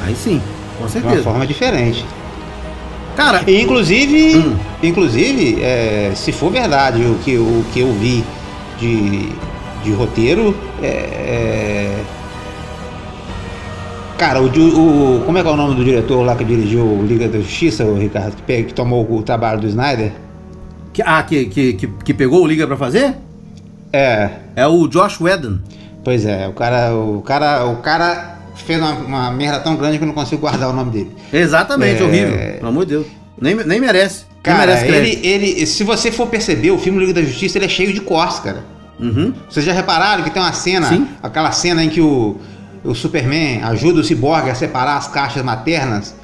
Aí 0.05 0.17
sim, 0.17 0.41
com 0.79 0.87
De 0.87 0.97
uma 0.97 1.03
certeza. 1.03 1.23
forma 1.23 1.47
diferente. 1.47 2.05
Cara, 3.15 3.43
E, 3.47 3.61
inclusive, 3.63 4.37
Hum. 4.39 4.57
inclusive 4.83 5.63
é, 5.63 6.13
se 6.17 6.33
for 6.33 6.51
verdade 6.51 7.03
o 7.05 7.15
que, 7.23 7.37
o 7.37 7.65
que 7.73 7.81
eu 7.81 7.93
vi 7.93 8.25
de, 8.81 9.29
de 9.85 9.93
roteiro, 9.93 10.57
é, 10.83 10.87
é, 10.87 11.95
Cara, 14.25 14.41
o, 14.41 14.47
o- 14.47 15.21
Como 15.27 15.37
é 15.39 15.43
que 15.43 15.49
é 15.49 15.51
o 15.51 15.57
nome 15.57 15.75
do 15.75 15.85
diretor 15.85 16.23
lá 16.23 16.37
que 16.37 16.45
dirigiu 16.45 16.85
o 16.85 17.05
Liga 17.05 17.27
da 17.29 17.39
Justiça, 17.41 17.85
o 17.85 17.99
Ricardo, 17.99 18.37
que, 18.47 18.63
que 18.63 18.73
tomou 18.73 19.05
o 19.13 19.21
trabalho 19.23 19.61
do 19.61 19.67
Snyder? 19.67 20.13
que, 20.93 21.03
ah, 21.05 21.23
que, 21.25 21.47
que, 21.47 21.73
que, 21.73 21.87
que 21.89 22.15
pegou 22.15 22.43
o 22.43 22.47
Liga 22.47 22.65
pra 22.67 22.77
fazer? 22.77 23.17
É, 23.93 24.31
É 24.55 24.67
o 24.67 24.87
Josh 24.87 25.21
Whedon. 25.21 25.59
pois 26.05 26.25
é, 26.25 26.47
o 26.47 26.53
cara. 26.53 26.95
O 26.95 27.21
cara, 27.23 27.65
o 27.67 27.77
cara 27.79 28.39
fez 28.55 28.79
uma, 28.81 28.93
uma 28.93 29.31
merda 29.33 29.59
tão 29.59 29.75
grande 29.75 29.99
que 29.99 30.05
eu 30.05 30.07
não 30.09 30.15
consigo 30.15 30.41
guardar 30.41 30.71
o 30.71 30.73
nome 30.73 30.91
dele. 30.93 31.11
Exatamente, 31.33 32.01
É. 32.01 32.05
horrível. 32.07 32.39
Pelo 32.59 32.69
amor 32.69 32.85
de 32.87 32.91
Deus. 32.93 33.07
Nem, 33.41 33.55
nem 33.57 33.81
merece. 33.81 34.25
nem 34.31 34.41
Cara, 34.43 34.59
merece 34.67 34.87
crédito. 34.87 35.25
ele, 35.27 35.47
ele. 35.51 35.67
Se 35.67 35.83
você 35.83 36.13
for 36.13 36.29
perceber, 36.29 36.71
o 36.71 36.79
filme 36.79 37.01
Liga 37.01 37.15
da 37.15 37.23
Justiça 37.23 37.59
ele 37.59 37.65
é 37.65 37.69
cheio 37.69 37.93
de 37.93 38.01
cortes, 38.01 38.39
cara. 38.39 38.63
Uhum. 39.01 39.33
Vocês 39.51 39.65
já 39.67 39.73
repararam 39.73 40.23
que 40.23 40.31
tem 40.31 40.41
uma 40.41 40.53
cena, 40.53 40.87
Sim. 40.87 41.09
aquela 41.23 41.51
cena 41.51 41.83
em 41.83 41.89
que 41.89 42.01
o, 42.01 42.37
o 42.85 42.95
Superman 42.95 43.63
ajuda 43.65 44.01
o 44.01 44.05
Cyborg 44.05 44.51
a 44.51 44.55
separar 44.55 44.97
as 44.97 45.09
caixas 45.09 45.43
maternas, 45.43 46.15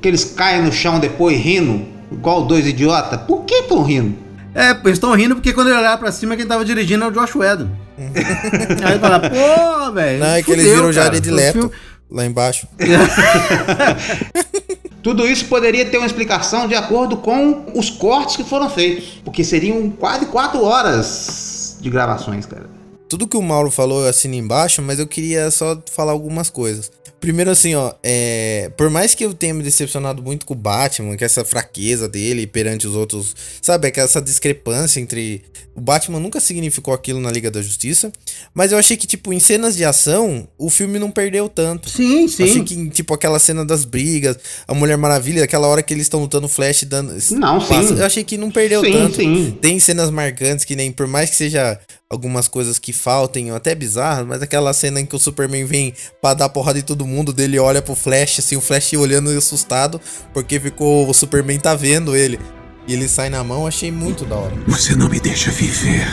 que 0.00 0.08
eles 0.08 0.24
caem 0.24 0.62
no 0.62 0.72
chão 0.72 0.98
depois 0.98 1.38
rindo, 1.40 1.86
igual 2.10 2.44
dois 2.44 2.66
idiotas. 2.66 3.20
Por 3.22 3.44
que 3.44 3.54
estão 3.54 3.82
rindo? 3.82 4.16
É, 4.54 4.70
eles 4.70 4.92
estão 4.92 5.12
rindo 5.14 5.34
porque 5.34 5.52
quando 5.52 5.68
ele 5.68 5.78
olhar 5.78 5.96
pra 5.96 6.12
cima, 6.12 6.36
quem 6.36 6.46
tava 6.46 6.64
dirigindo 6.64 7.04
é 7.04 7.08
o 7.08 7.10
Josh 7.10 7.34
Whedon. 7.34 7.68
Aí 7.98 8.92
ele 8.92 8.98
fala, 8.98 9.20
pô, 9.20 9.92
velho. 9.92 10.20
Não, 10.20 10.26
é 10.26 10.42
que 10.42 10.52
eles 10.52 10.64
viram. 10.66 10.92
Jared 10.92 11.30
O 11.30 11.34
Leto 11.34 11.52
filme- 11.60 11.70
lá 12.10 12.26
embaixo. 12.26 12.66
Tudo 15.02 15.26
isso 15.26 15.46
poderia 15.46 15.84
ter 15.86 15.98
uma 15.98 16.06
explicação 16.06 16.68
de 16.68 16.74
acordo 16.74 17.16
com 17.16 17.64
os 17.74 17.90
cortes 17.90 18.36
que 18.36 18.44
foram 18.44 18.70
feitos, 18.70 19.20
porque 19.24 19.42
seriam 19.42 19.90
quase 19.90 20.26
quatro 20.26 20.62
horas 20.62 21.76
de 21.80 21.90
gravações, 21.90 22.46
cara. 22.46 22.66
Tudo 23.12 23.28
que 23.28 23.36
o 23.36 23.42
Mauro 23.42 23.70
falou 23.70 24.00
eu 24.00 24.08
assino 24.08 24.32
embaixo, 24.32 24.80
mas 24.80 24.98
eu 24.98 25.06
queria 25.06 25.50
só 25.50 25.78
falar 25.90 26.12
algumas 26.12 26.48
coisas. 26.48 26.90
Primeiro, 27.22 27.52
assim, 27.52 27.72
ó, 27.76 27.94
é, 28.02 28.72
por 28.76 28.90
mais 28.90 29.14
que 29.14 29.24
eu 29.24 29.32
tenha 29.32 29.54
me 29.54 29.62
decepcionado 29.62 30.20
muito 30.20 30.44
com 30.44 30.54
o 30.54 30.56
Batman, 30.56 31.16
que 31.16 31.24
essa 31.24 31.44
fraqueza 31.44 32.08
dele 32.08 32.48
perante 32.48 32.84
os 32.84 32.96
outros, 32.96 33.32
sabe, 33.62 33.86
é 33.86 33.90
que 33.92 34.00
essa 34.00 34.20
discrepância 34.20 34.98
entre. 34.98 35.40
O 35.72 35.80
Batman 35.80 36.18
nunca 36.18 36.40
significou 36.40 36.92
aquilo 36.92 37.20
na 37.20 37.30
Liga 37.30 37.48
da 37.48 37.62
Justiça, 37.62 38.12
mas 38.52 38.72
eu 38.72 38.78
achei 38.78 38.96
que, 38.96 39.06
tipo, 39.06 39.32
em 39.32 39.38
cenas 39.38 39.76
de 39.76 39.84
ação, 39.84 40.48
o 40.58 40.68
filme 40.68 40.98
não 40.98 41.12
perdeu 41.12 41.48
tanto. 41.48 41.88
Sim, 41.88 42.26
sim. 42.26 42.42
Achei 42.42 42.64
que, 42.64 42.90
tipo, 42.90 43.14
aquela 43.14 43.38
cena 43.38 43.64
das 43.64 43.84
brigas, 43.84 44.36
a 44.66 44.74
Mulher 44.74 44.98
Maravilha, 44.98 45.44
aquela 45.44 45.68
hora 45.68 45.82
que 45.82 45.94
eles 45.94 46.06
estão 46.06 46.20
lutando 46.20 46.48
Flash 46.48 46.82
dando. 46.82 47.14
Não, 47.30 47.60
sim. 47.60 47.96
Eu 47.96 48.04
achei 48.04 48.24
que 48.24 48.36
não 48.36 48.50
perdeu 48.50 48.84
Sim, 48.84 48.92
tanto. 48.92 49.14
sim. 49.16 49.56
Tem 49.62 49.78
cenas 49.78 50.10
marcantes 50.10 50.64
que 50.64 50.74
nem, 50.74 50.90
por 50.90 51.06
mais 51.06 51.30
que 51.30 51.36
seja 51.36 51.80
algumas 52.10 52.46
coisas 52.46 52.78
que 52.78 52.92
faltem, 52.92 53.50
ou 53.50 53.56
até 53.56 53.74
bizarras, 53.74 54.26
mas 54.26 54.42
aquela 54.42 54.74
cena 54.74 55.00
em 55.00 55.06
que 55.06 55.16
o 55.16 55.18
Superman 55.18 55.64
vem 55.64 55.94
pra 56.20 56.34
dar 56.34 56.50
porrada 56.50 56.78
em 56.78 56.82
todo 56.82 57.06
mundo, 57.06 57.11
dele 57.32 57.58
olha 57.58 57.82
pro 57.82 57.94
Flash, 57.94 58.38
assim, 58.38 58.56
o 58.56 58.60
Flash 58.60 58.94
olhando 58.94 59.30
assustado, 59.36 60.00
porque 60.32 60.58
ficou. 60.58 61.08
O 61.08 61.12
Superman 61.12 61.58
tá 61.58 61.74
vendo 61.74 62.16
ele. 62.16 62.38
E 62.86 62.94
ele 62.94 63.08
sai 63.08 63.28
na 63.28 63.44
mão, 63.44 63.66
achei 63.66 63.92
muito 63.92 64.24
da 64.24 64.36
hora. 64.36 64.54
Você 64.66 64.96
não 64.96 65.08
me 65.08 65.20
deixa 65.20 65.50
viver. 65.50 66.06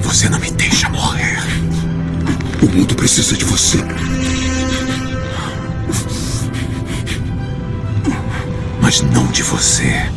Você 0.00 0.28
não 0.28 0.38
me 0.38 0.50
deixa 0.52 0.88
morrer. 0.88 1.38
O 2.62 2.66
mundo 2.66 2.94
precisa 2.94 3.36
de 3.36 3.44
você. 3.44 3.78
Mas 8.80 9.00
não 9.02 9.26
de 9.28 9.42
você. 9.42 10.10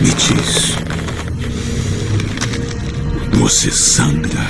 Me 0.00 0.10
diz. 0.10 0.76
Você 3.40 3.70
sangra. 3.70 4.46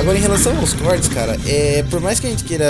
Agora, 0.00 0.16
em 0.16 0.22
relação 0.22 0.56
aos 0.58 0.72
cortes, 0.72 1.08
cara, 1.08 1.36
é, 1.46 1.84
por 1.90 2.00
mais 2.00 2.18
que 2.18 2.26
a 2.26 2.30
gente 2.30 2.42
queira. 2.44 2.66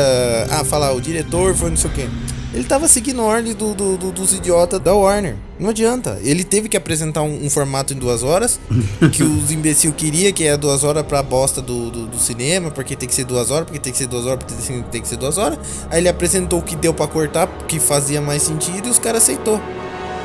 Ah, 0.51 0.65
falar, 0.65 0.93
o 0.93 1.01
diretor 1.01 1.55
foi 1.55 1.71
não 1.71 1.77
sei 1.77 1.89
o 1.89 1.93
quê. 1.95 2.09
Ele 2.53 2.65
tava 2.65 2.89
seguindo 2.89 3.21
a 3.21 3.25
ordem 3.25 3.55
do, 3.55 3.73
do- 3.73 3.97
do- 3.97 4.11
dos 4.11 4.33
idiotas 4.33 4.81
da 4.81 4.93
Warner. 4.93 5.37
Não 5.57 5.71
adianta. 5.71 6.19
Ele 6.25 6.43
teve 6.43 6.69
que 6.69 6.77
apresentar 6.77 7.23
um, 7.23 7.47
um 7.47 7.49
formato 7.49 7.93
em 7.93 7.97
duas 7.97 8.25
horas. 8.25 8.59
que 9.13 9.23
os 9.23 9.53
imbecil 9.53 9.93
queria, 9.93 10.33
que 10.33 10.45
é 10.45 10.57
duas 10.57 10.83
horas 10.83 11.05
pra 11.07 11.23
bosta 11.23 11.63
do, 11.63 11.91
do, 12.09 12.19
cinema, 12.19 12.73
porque 12.73 12.97
tem 12.97 13.09
que 13.09 13.15
ser 13.15 13.25
duas 13.25 13.53
horas, 13.53 13.67
porque 13.67 13.79
tem 13.79 13.93
que 13.93 13.99
ser 13.99 14.09
duas 14.09 14.27
horas, 14.27 14.43
porque 14.45 14.83
tem, 14.91 15.01
que 15.01 15.07
ser 15.07 15.17
duas 15.17 15.39
horas. 15.39 15.59
Aí 15.89 16.01
ele 16.01 16.09
apresentou 16.09 16.59
o 16.59 16.63
que 16.63 16.75
deu 16.75 16.93
pra 16.93 17.07
cortar, 17.07 17.47
que 17.69 17.79
fazia 17.79 18.21
mais 18.21 18.43
sentido, 18.43 18.89
e 18.89 18.91
os 18.91 18.99
caras 18.99 19.23
aceitou. 19.23 19.61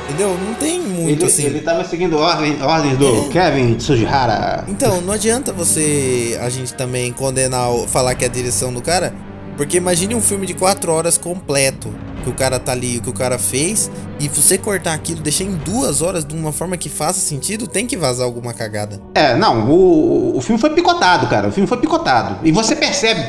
Entendeu? 0.07 0.37
Não 0.37 0.53
tem 0.53 0.79
muito 0.79 1.23
Ele, 1.23 1.25
assim. 1.25 1.45
ele 1.45 1.61
tava 1.61 1.83
seguindo 1.83 2.17
ordem, 2.17 2.61
ordens 2.61 2.97
do 2.97 3.27
Kevin 3.29 3.73
Tsujihara. 3.75 4.63
Então, 4.67 5.01
não 5.01 5.13
adianta 5.13 5.51
você 5.51 6.37
a 6.41 6.49
gente 6.49 6.73
também 6.75 7.11
condenar, 7.11 7.69
falar 7.87 8.13
que 8.13 8.23
é 8.23 8.27
a 8.27 8.31
direção 8.31 8.71
do 8.71 8.81
cara, 8.81 9.13
porque 9.57 9.77
imagine 9.77 10.13
um 10.13 10.21
filme 10.21 10.45
de 10.45 10.53
quatro 10.53 10.91
horas 10.91 11.17
completo, 11.17 11.91
que 12.23 12.29
o 12.29 12.33
cara 12.33 12.59
tá 12.59 12.71
ali, 12.71 12.97
o 12.97 13.01
que 13.01 13.09
o 13.09 13.13
cara 13.13 13.37
fez, 13.39 13.89
e 14.19 14.27
você 14.27 14.57
cortar 14.57 14.93
aquilo, 14.93 15.21
deixar 15.21 15.43
em 15.43 15.55
duas 15.55 16.01
horas 16.01 16.23
de 16.25 16.35
uma 16.35 16.51
forma 16.51 16.77
que 16.77 16.89
faça 16.89 17.19
sentido, 17.19 17.65
tem 17.67 17.87
que 17.87 17.97
vazar 17.97 18.25
alguma 18.25 18.53
cagada. 18.53 18.99
É, 19.15 19.35
não, 19.35 19.69
o, 19.69 20.37
o 20.37 20.41
filme 20.41 20.59
foi 20.59 20.69
picotado, 20.71 21.27
cara. 21.27 21.47
O 21.47 21.51
filme 21.51 21.67
foi 21.67 21.77
picotado. 21.77 22.37
E 22.43 22.51
você 22.51 22.75
percebe. 22.75 23.23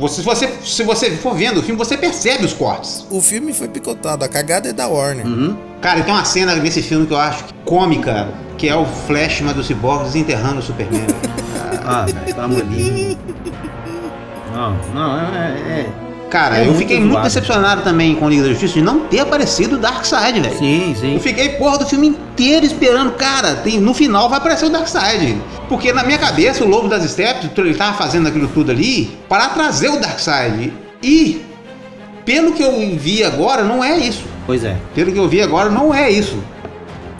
Você, 0.00 0.16
se, 0.16 0.22
você, 0.22 0.48
se 0.64 0.82
você 0.82 1.10
for 1.12 1.34
vendo 1.34 1.60
o 1.60 1.62
filme, 1.62 1.78
você 1.78 1.96
percebe 1.96 2.44
os 2.44 2.52
cortes. 2.54 3.06
O 3.10 3.20
filme 3.20 3.52
foi 3.52 3.68
picotado, 3.68 4.24
a 4.24 4.28
cagada 4.28 4.70
é 4.70 4.72
da 4.72 4.88
Warner. 4.88 5.24
Cara, 5.80 6.02
tem 6.02 6.12
uma 6.12 6.24
cena 6.24 6.54
nesse 6.56 6.82
filme 6.82 7.06
que 7.06 7.12
eu 7.12 7.18
acho 7.18 7.44
cômica, 7.64 8.28
que 8.56 8.68
é 8.68 8.74
o 8.74 8.84
Flashman 8.86 9.52
do 9.52 9.62
Cyborg 9.62 10.04
desenterrando 10.04 10.58
o 10.60 10.62
Superman. 10.62 11.06
Ah, 11.82 12.04
velho, 12.04 12.24
pelo 12.24 12.40
amor 12.42 12.62
de. 12.66 13.16
Não, 14.52 14.76
não, 14.94 15.18
é. 15.18 15.54
é- 15.80 15.86
Cara, 16.30 16.58
É 16.58 16.60
eu 16.60 16.66
muito 16.66 16.78
fiquei 16.78 17.00
muito 17.00 17.20
decepcionado 17.22 17.82
também 17.82 18.14
com 18.14 18.28
Liga 18.28 18.44
da 18.44 18.50
Justiça 18.50 18.74
de 18.74 18.82
não 18.82 19.00
ter 19.00 19.18
aparecido 19.18 19.74
o 19.74 19.78
Darkseid, 19.78 20.40
velho. 20.40 20.56
Sim, 20.56 20.94
sim. 20.98 21.14
Eu 21.14 21.20
fiquei, 21.20 21.50
porra, 21.50 21.78
do 21.78 21.86
filme 21.86 22.06
inteiro 22.06 22.64
esperando, 22.64 23.12
cara, 23.12 23.56
tem, 23.56 23.80
no 23.80 23.92
final 23.92 24.28
vai 24.28 24.38
aparecer 24.38 24.66
o 24.66 24.70
Darkseid. 24.70 25.36
Porque 25.68 25.92
na 25.92 26.04
minha 26.04 26.18
cabeça, 26.18 26.64
o 26.64 26.68
Lobo 26.68 26.88
das 26.88 27.02
Steppes, 27.10 27.50
ele 27.58 27.74
tava 27.74 27.96
fazendo 27.96 28.28
aquilo 28.28 28.46
tudo 28.48 28.70
ali 28.70 29.18
para 29.28 29.48
trazer 29.48 29.88
o 29.88 29.98
Darkseid. 29.98 30.72
E, 31.02 31.44
pelo 32.24 32.52
que 32.52 32.62
eu 32.62 32.96
vi 32.96 33.24
agora, 33.24 33.64
não 33.64 33.82
é 33.82 33.98
isso. 33.98 34.24
Pois 34.46 34.62
é. 34.64 34.76
Pelo 34.94 35.12
que 35.12 35.18
eu 35.18 35.28
vi 35.28 35.42
agora, 35.42 35.68
não 35.68 35.92
é 35.92 36.10
isso. 36.10 36.38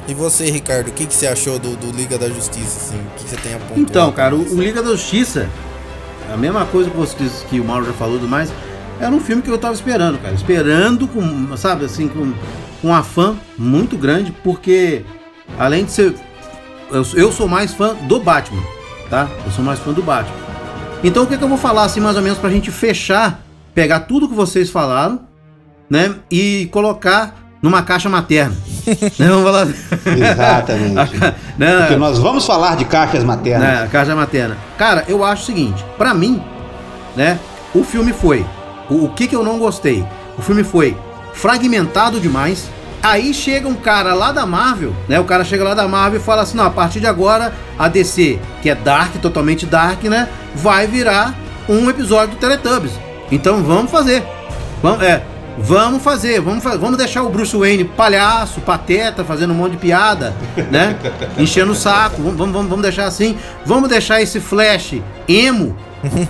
E 0.06 0.14
você, 0.14 0.50
Ricardo, 0.50 0.88
o 0.88 0.92
que, 0.92 1.06
que 1.06 1.14
você 1.14 1.26
achou 1.26 1.58
do, 1.58 1.76
do 1.76 1.96
Liga 1.96 2.16
da 2.16 2.28
Justiça, 2.28 2.78
assim? 2.78 2.96
O 2.96 3.18
que, 3.18 3.24
que 3.24 3.30
você 3.30 3.36
tem 3.36 3.54
a 3.54 3.58
pontuar? 3.58 3.78
Então, 3.78 4.12
cara, 4.12 4.34
o, 4.34 4.40
o 4.40 4.60
Liga 4.60 4.82
da 4.82 4.90
Justiça, 4.90 5.48
a 6.32 6.36
mesma 6.36 6.64
coisa 6.66 6.90
que, 6.90 6.96
você, 6.96 7.14
que 7.48 7.60
o 7.60 7.64
Mauro 7.64 7.86
já 7.86 7.92
falou 7.92 8.18
do 8.18 8.26
mais, 8.28 8.52
era 9.00 9.10
um 9.10 9.20
filme 9.20 9.42
que 9.42 9.50
eu 9.50 9.58
tava 9.58 9.74
esperando, 9.74 10.18
cara. 10.18 10.34
Esperando 10.34 11.08
com, 11.08 11.56
sabe, 11.56 11.86
assim, 11.86 12.06
com, 12.06 12.32
com 12.82 12.88
um 12.88 12.94
afã 12.94 13.34
muito 13.56 13.96
grande, 13.96 14.30
porque 14.44 15.02
além 15.58 15.84
de 15.84 15.92
ser. 15.92 16.14
Eu, 16.92 17.06
eu 17.14 17.32
sou 17.32 17.48
mais 17.48 17.72
fã 17.72 17.94
do 17.94 18.20
Batman, 18.20 18.62
tá? 19.08 19.28
Eu 19.44 19.52
sou 19.52 19.64
mais 19.64 19.78
fã 19.78 19.92
do 19.92 20.02
Batman. 20.02 20.34
Então 21.02 21.22
o 21.22 21.26
que, 21.26 21.38
que 21.38 21.42
eu 21.42 21.48
vou 21.48 21.56
falar, 21.56 21.84
assim, 21.84 22.00
mais 22.00 22.16
ou 22.16 22.22
menos, 22.22 22.38
pra 22.38 22.50
gente 22.50 22.70
fechar, 22.70 23.40
pegar 23.74 24.00
tudo 24.00 24.28
que 24.28 24.34
vocês 24.34 24.68
falaram, 24.70 25.20
né? 25.88 26.14
E 26.30 26.68
colocar 26.70 27.34
numa 27.62 27.82
caixa 27.82 28.08
materna. 28.08 28.54
né? 29.18 29.28
Vamos 29.28 29.44
falar. 29.44 29.68
Exatamente. 30.30 31.16
né? 31.56 31.76
Porque 31.78 31.96
nós 31.96 32.18
vamos 32.18 32.44
falar 32.44 32.76
de 32.76 32.84
caixas 32.84 33.24
maternas. 33.24 33.66
né, 33.66 33.88
caixa 33.90 34.14
materna. 34.14 34.58
Cara, 34.76 35.04
eu 35.08 35.24
acho 35.24 35.42
o 35.42 35.46
seguinte, 35.46 35.84
pra 35.96 36.12
mim, 36.12 36.42
né, 37.16 37.38
o 37.74 37.84
filme 37.84 38.12
foi, 38.12 38.44
o, 38.90 39.04
o 39.06 39.08
que 39.10 39.26
que 39.26 39.34
eu 39.36 39.42
não 39.44 39.58
gostei? 39.58 40.04
O 40.36 40.42
filme 40.42 40.64
foi 40.64 40.96
fragmentado 41.34 42.20
demais. 42.20 42.68
Aí 43.02 43.32
chega 43.32 43.66
um 43.66 43.74
cara 43.74 44.12
lá 44.12 44.30
da 44.30 44.44
Marvel, 44.44 44.92
né? 45.08 45.18
O 45.18 45.24
cara 45.24 45.42
chega 45.42 45.64
lá 45.64 45.72
da 45.72 45.88
Marvel 45.88 46.20
e 46.20 46.22
fala 46.22 46.42
assim: 46.42 46.56
"Não, 46.58 46.66
a 46.66 46.70
partir 46.70 47.00
de 47.00 47.06
agora 47.06 47.52
a 47.78 47.88
DC, 47.88 48.38
que 48.60 48.68
é 48.68 48.74
dark, 48.74 49.14
totalmente 49.22 49.64
dark, 49.64 50.04
né, 50.04 50.28
vai 50.54 50.86
virar 50.86 51.34
um 51.66 51.88
episódio 51.88 52.34
do 52.34 52.36
Teletubbies. 52.36 52.92
Então 53.32 53.62
vamos 53.62 53.90
fazer. 53.90 54.22
Vamos, 54.82 55.02
é, 55.02 55.22
vamos 55.58 56.02
fazer, 56.02 56.40
vamos, 56.42 56.62
vamos 56.62 56.98
deixar 56.98 57.22
o 57.22 57.30
Bruce 57.30 57.56
Wayne 57.56 57.84
palhaço, 57.84 58.60
pateta, 58.60 59.24
fazendo 59.24 59.52
um 59.52 59.56
monte 59.56 59.72
de 59.72 59.78
piada, 59.78 60.34
né? 60.70 60.94
Enchendo 61.38 61.72
o 61.72 61.74
saco, 61.74 62.20
vamos, 62.22 62.36
vamos- 62.38 62.68
vamos 62.68 62.82
deixar 62.82 63.06
assim. 63.06 63.34
Vamos 63.64 63.88
deixar 63.88 64.20
esse 64.20 64.40
Flash 64.40 64.96
emo, 65.26 65.74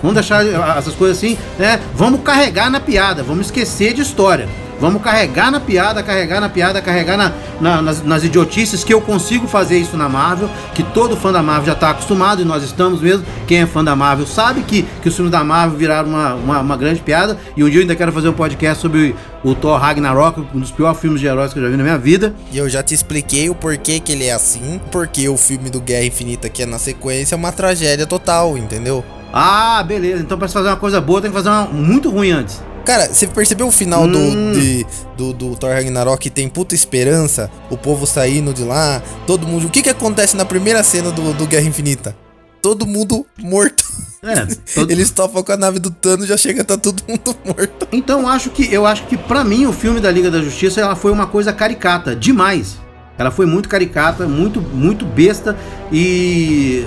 vamos 0.01 0.13
deixar 0.13 0.45
essas 0.77 0.95
coisas 0.95 1.17
assim, 1.17 1.37
né? 1.57 1.79
Vamos 1.95 2.21
carregar 2.21 2.69
na 2.69 2.79
piada, 2.79 3.23
vamos 3.23 3.47
esquecer 3.47 3.93
de 3.93 4.01
história. 4.01 4.47
Vamos 4.79 5.03
carregar 5.03 5.51
na 5.51 5.59
piada, 5.59 6.01
carregar 6.01 6.41
na 6.41 6.49
piada, 6.49 6.81
carregar 6.81 7.15
na- 7.15 7.31
na- 7.61 7.81
nas, 7.83 8.03
nas 8.03 8.23
idiotices 8.23 8.83
que 8.83 8.91
eu 8.91 8.99
consigo 8.99 9.47
fazer 9.47 9.77
isso 9.77 9.95
na 9.95 10.09
Marvel, 10.09 10.49
que 10.73 10.81
todo 10.81 11.15
fã 11.15 11.31
da 11.31 11.43
Marvel 11.43 11.67
já 11.67 11.73
está 11.73 11.91
acostumado 11.91 12.41
e 12.41 12.45
nós 12.45 12.63
estamos 12.63 12.99
mesmo. 12.99 13.23
Quem 13.45 13.59
é 13.59 13.67
fã 13.67 13.83
da 13.83 13.95
Marvel 13.95 14.25
sabe 14.25 14.61
que, 14.63 14.81
que 15.03 15.07
os 15.07 15.15
filmes 15.15 15.31
da 15.31 15.43
Marvel 15.43 15.77
viraram 15.77 16.09
uma, 16.09 16.33
uma, 16.33 16.59
uma 16.61 16.75
grande 16.77 16.99
piada. 16.99 17.37
E 17.55 17.63
um 17.63 17.69
dia 17.69 17.77
eu 17.77 17.81
ainda 17.81 17.95
quero 17.95 18.11
fazer 18.11 18.29
um 18.29 18.33
podcast 18.33 18.81
sobre 18.81 19.15
o 19.43 19.53
Thor 19.53 19.77
Ragnarok, 19.79 20.41
um 20.51 20.59
dos 20.59 20.71
piores 20.71 20.99
filmes 20.99 21.21
de 21.21 21.27
heróis 21.27 21.53
que 21.53 21.59
eu 21.59 21.63
já 21.63 21.69
vi 21.69 21.77
na 21.77 21.83
minha 21.83 21.99
vida. 21.99 22.33
E 22.51 22.57
eu 22.57 22.67
já 22.67 22.81
te 22.81 22.95
expliquei 22.95 23.51
o 23.51 23.53
porquê 23.53 23.99
que 23.99 24.11
ele 24.13 24.25
é 24.25 24.33
assim, 24.33 24.81
porque 24.91 25.29
o 25.29 25.37
filme 25.37 25.69
do 25.69 25.79
Guerra 25.79 26.05
Infinita 26.05 26.49
que 26.49 26.63
é 26.63 26.65
na 26.65 26.79
sequência 26.79 27.35
é 27.35 27.37
uma 27.37 27.51
tragédia 27.51 28.07
total, 28.07 28.57
entendeu? 28.57 29.05
Ah, 29.33 29.83
beleza. 29.83 30.21
Então, 30.21 30.37
para 30.37 30.47
fazer 30.47 30.67
uma 30.67 30.77
coisa 30.77 30.99
boa, 30.99 31.21
tem 31.21 31.29
que 31.31 31.35
fazer 31.37 31.49
uma 31.49 31.65
muito 31.65 32.09
ruim 32.09 32.31
antes. 32.31 32.61
Cara, 32.85 33.07
você 33.13 33.27
percebeu 33.27 33.67
o 33.67 33.71
final 33.71 34.03
Hum. 34.05 34.11
do, 34.11 34.59
de- 34.59 34.85
do, 35.15 35.33
do 35.33 35.55
Thor 35.55 35.69
Ragnarok 35.71 36.19
que 36.23 36.29
tem 36.29 36.49
puta 36.49 36.73
esperança? 36.75 37.49
O 37.69 37.77
povo 37.77 38.07
saindo 38.07 38.53
de 38.53 38.63
lá, 38.63 39.01
todo 39.27 39.45
mundo. 39.47 39.67
O 39.67 39.69
que 39.69 39.83
que 39.83 39.89
acontece 39.89 40.35
na 40.35 40.45
primeira 40.45 40.81
cena 40.83 41.11
do, 41.11 41.31
do 41.33 41.45
Guerra 41.45 41.67
Infinita? 41.67 42.15
Todo 42.61 42.85
mundo 42.87 43.25
morto. 43.39 43.83
É, 44.23 44.45
todo- 44.75 44.91
Eles 44.91 45.09
topam 45.11 45.43
com 45.43 45.51
a 45.51 45.57
nave 45.57 45.79
do 45.79 45.89
Thanos 45.91 46.27
já 46.27 46.35
chega 46.37 46.63
tá 46.63 46.75
todo 46.77 47.03
mundo 47.07 47.35
morto. 47.45 47.87
Então 47.91 48.27
acho 48.27 48.49
que 48.49 48.71
eu 48.73 48.85
acho 48.85 49.03
que 49.05 49.15
para 49.15 49.43
mim 49.43 49.65
o 49.67 49.73
filme 49.73 49.99
da 49.99 50.11
Liga 50.11 50.29
da 50.31 50.39
Justiça 50.41 50.81
ela 50.81 50.95
foi 50.95 51.11
uma 51.11 51.27
coisa 51.27 51.53
caricata 51.53 52.15
demais. 52.15 52.77
Ela 53.17 53.29
foi 53.31 53.45
muito 53.45 53.69
caricata, 53.69 54.27
muito 54.27 54.59
muito 54.59 55.05
besta 55.05 55.55
e 55.91 56.85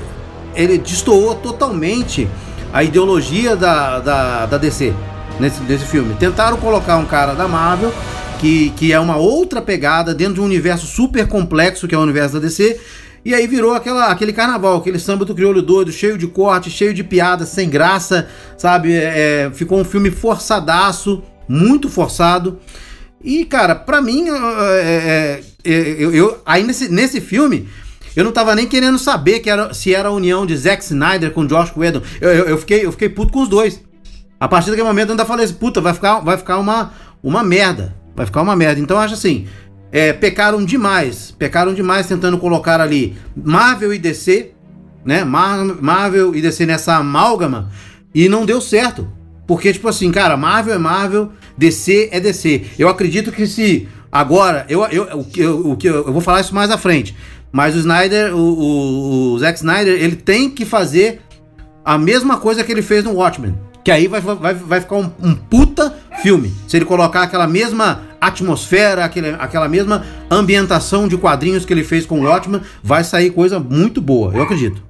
ele 0.54 0.78
destoou 0.78 1.34
totalmente 1.34 2.28
a 2.72 2.82
ideologia 2.82 3.54
da, 3.56 4.00
da, 4.00 4.46
da 4.46 4.58
DC 4.58 4.92
nesse, 5.38 5.62
nesse 5.62 5.84
filme. 5.84 6.14
Tentaram 6.14 6.56
colocar 6.56 6.96
um 6.96 7.06
cara 7.06 7.34
da 7.34 7.46
Marvel 7.46 7.92
que, 8.40 8.70
que 8.70 8.92
é 8.92 8.98
uma 8.98 9.16
outra 9.16 9.62
pegada 9.62 10.14
dentro 10.14 10.34
de 10.34 10.40
um 10.40 10.44
universo 10.44 10.86
super 10.86 11.26
complexo 11.28 11.86
que 11.88 11.94
é 11.94 11.98
o 11.98 12.02
universo 12.02 12.34
da 12.34 12.40
DC. 12.40 12.78
E 13.24 13.32
aí 13.34 13.46
virou 13.46 13.72
aquela, 13.72 14.06
aquele 14.08 14.34
carnaval, 14.34 14.76
aquele 14.76 14.98
samba 14.98 15.24
do 15.24 15.34
crioulo 15.34 15.62
doido, 15.62 15.90
cheio 15.90 16.18
de 16.18 16.26
corte, 16.26 16.68
cheio 16.70 16.92
de 16.92 17.02
piadas, 17.02 17.48
sem 17.48 17.70
graça, 17.70 18.28
sabe? 18.58 18.92
É, 18.92 19.50
ficou 19.54 19.78
um 19.80 19.84
filme 19.84 20.10
forçadaço, 20.10 21.22
muito 21.48 21.88
forçado. 21.88 22.58
E, 23.22 23.46
cara, 23.46 23.74
pra 23.74 24.02
mim, 24.02 24.28
é, 24.28 25.40
é, 25.64 25.70
é, 25.72 25.96
eu, 25.98 26.12
eu- 26.14 26.42
aí 26.44 26.62
nesse, 26.62 26.90
nesse 26.90 27.18
filme, 27.18 27.66
eu 28.16 28.24
não 28.24 28.32
tava 28.32 28.54
nem 28.54 28.66
querendo 28.66 28.98
saber 28.98 29.40
que 29.40 29.50
era, 29.50 29.72
se 29.74 29.94
era 29.94 30.08
a 30.08 30.12
união 30.12 30.46
de 30.46 30.56
Zack 30.56 30.84
Snyder 30.84 31.30
com 31.32 31.46
Josh 31.46 31.72
Whedon. 31.76 32.02
Eu, 32.20 32.30
eu, 32.30 32.44
eu 32.46 32.58
fiquei, 32.58 32.84
eu 32.84 32.92
fiquei 32.92 33.08
puto 33.08 33.32
com 33.32 33.42
os 33.42 33.48
dois. 33.48 33.80
A 34.38 34.48
partir 34.48 34.70
daquele 34.70 34.86
momento 34.86 35.08
eu 35.08 35.12
ainda 35.12 35.24
falei 35.24 35.44
assim, 35.44 35.54
puta, 35.54 35.80
vai 35.80 35.94
ficar, 35.94 36.20
vai 36.20 36.36
ficar 36.36 36.58
uma, 36.58 36.92
uma 37.22 37.42
merda. 37.42 37.94
Vai 38.14 38.26
ficar 38.26 38.42
uma 38.42 38.54
merda. 38.54 38.80
Então 38.80 38.96
eu 38.96 39.02
acho 39.02 39.14
assim, 39.14 39.46
é, 39.90 40.12
pecaram 40.12 40.64
demais. 40.64 41.30
Pecaram 41.38 41.72
demais 41.72 42.06
tentando 42.06 42.38
colocar 42.38 42.80
ali 42.80 43.16
Marvel 43.36 43.92
e 43.94 43.98
DC, 43.98 44.50
né? 45.04 45.24
Mar- 45.24 45.64
Marvel 45.80 46.34
e 46.34 46.40
DC 46.40 46.66
nessa 46.66 46.96
amálgama. 46.96 47.70
E 48.14 48.28
não 48.28 48.44
deu 48.44 48.60
certo. 48.60 49.08
Porque, 49.46 49.72
tipo 49.72 49.88
assim, 49.88 50.10
cara, 50.10 50.36
Marvel 50.36 50.74
é 50.74 50.78
Marvel, 50.78 51.32
DC 51.56 52.08
é 52.12 52.20
DC. 52.20 52.64
Eu 52.78 52.88
acredito 52.88 53.30
que 53.30 53.46
se. 53.46 53.88
Agora, 54.10 54.64
eu, 54.68 54.82
eu, 54.86 55.08
eu, 55.08 55.24
que 55.76 55.86
eu, 55.88 56.06
eu 56.06 56.12
vou 56.12 56.20
falar 56.20 56.40
isso 56.40 56.54
mais 56.54 56.70
à 56.70 56.78
frente. 56.78 57.16
Mas 57.54 57.76
o 57.76 57.78
Snyder, 57.78 58.34
o, 58.34 58.40
o, 58.40 59.32
o 59.34 59.38
Zack 59.38 59.58
Snyder, 59.58 59.94
ele 59.94 60.16
tem 60.16 60.50
que 60.50 60.64
fazer 60.64 61.22
a 61.84 61.96
mesma 61.96 62.36
coisa 62.36 62.64
que 62.64 62.72
ele 62.72 62.82
fez 62.82 63.04
no 63.04 63.12
Watchmen. 63.12 63.56
Que 63.84 63.92
aí 63.92 64.08
vai, 64.08 64.20
vai, 64.20 64.54
vai 64.54 64.80
ficar 64.80 64.96
um, 64.96 65.08
um 65.22 65.36
puta 65.36 65.94
filme. 66.20 66.52
Se 66.66 66.76
ele 66.76 66.84
colocar 66.84 67.22
aquela 67.22 67.46
mesma 67.46 68.02
atmosfera, 68.20 69.04
aquele, 69.04 69.36
aquela 69.38 69.68
mesma 69.68 70.04
ambientação 70.28 71.06
de 71.06 71.16
quadrinhos 71.16 71.64
que 71.64 71.72
ele 71.72 71.84
fez 71.84 72.04
com 72.04 72.18
o 72.18 72.24
Watchman, 72.24 72.60
vai 72.82 73.04
sair 73.04 73.30
coisa 73.30 73.60
muito 73.60 74.02
boa, 74.02 74.34
eu 74.34 74.42
acredito. 74.42 74.82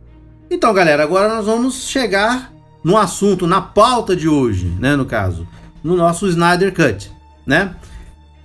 Então, 0.51 0.73
galera, 0.73 1.03
agora 1.03 1.29
nós 1.29 1.45
vamos 1.45 1.87
chegar 1.89 2.51
no 2.83 2.97
assunto, 2.97 3.47
na 3.47 3.61
pauta 3.61 4.17
de 4.17 4.27
hoje, 4.27 4.75
né, 4.81 4.97
no 4.97 5.05
caso, 5.05 5.47
no 5.83 5.97
nosso 5.97 6.27
Snyder 6.29 6.73
Cut, 6.73 7.11
né? 7.45 7.75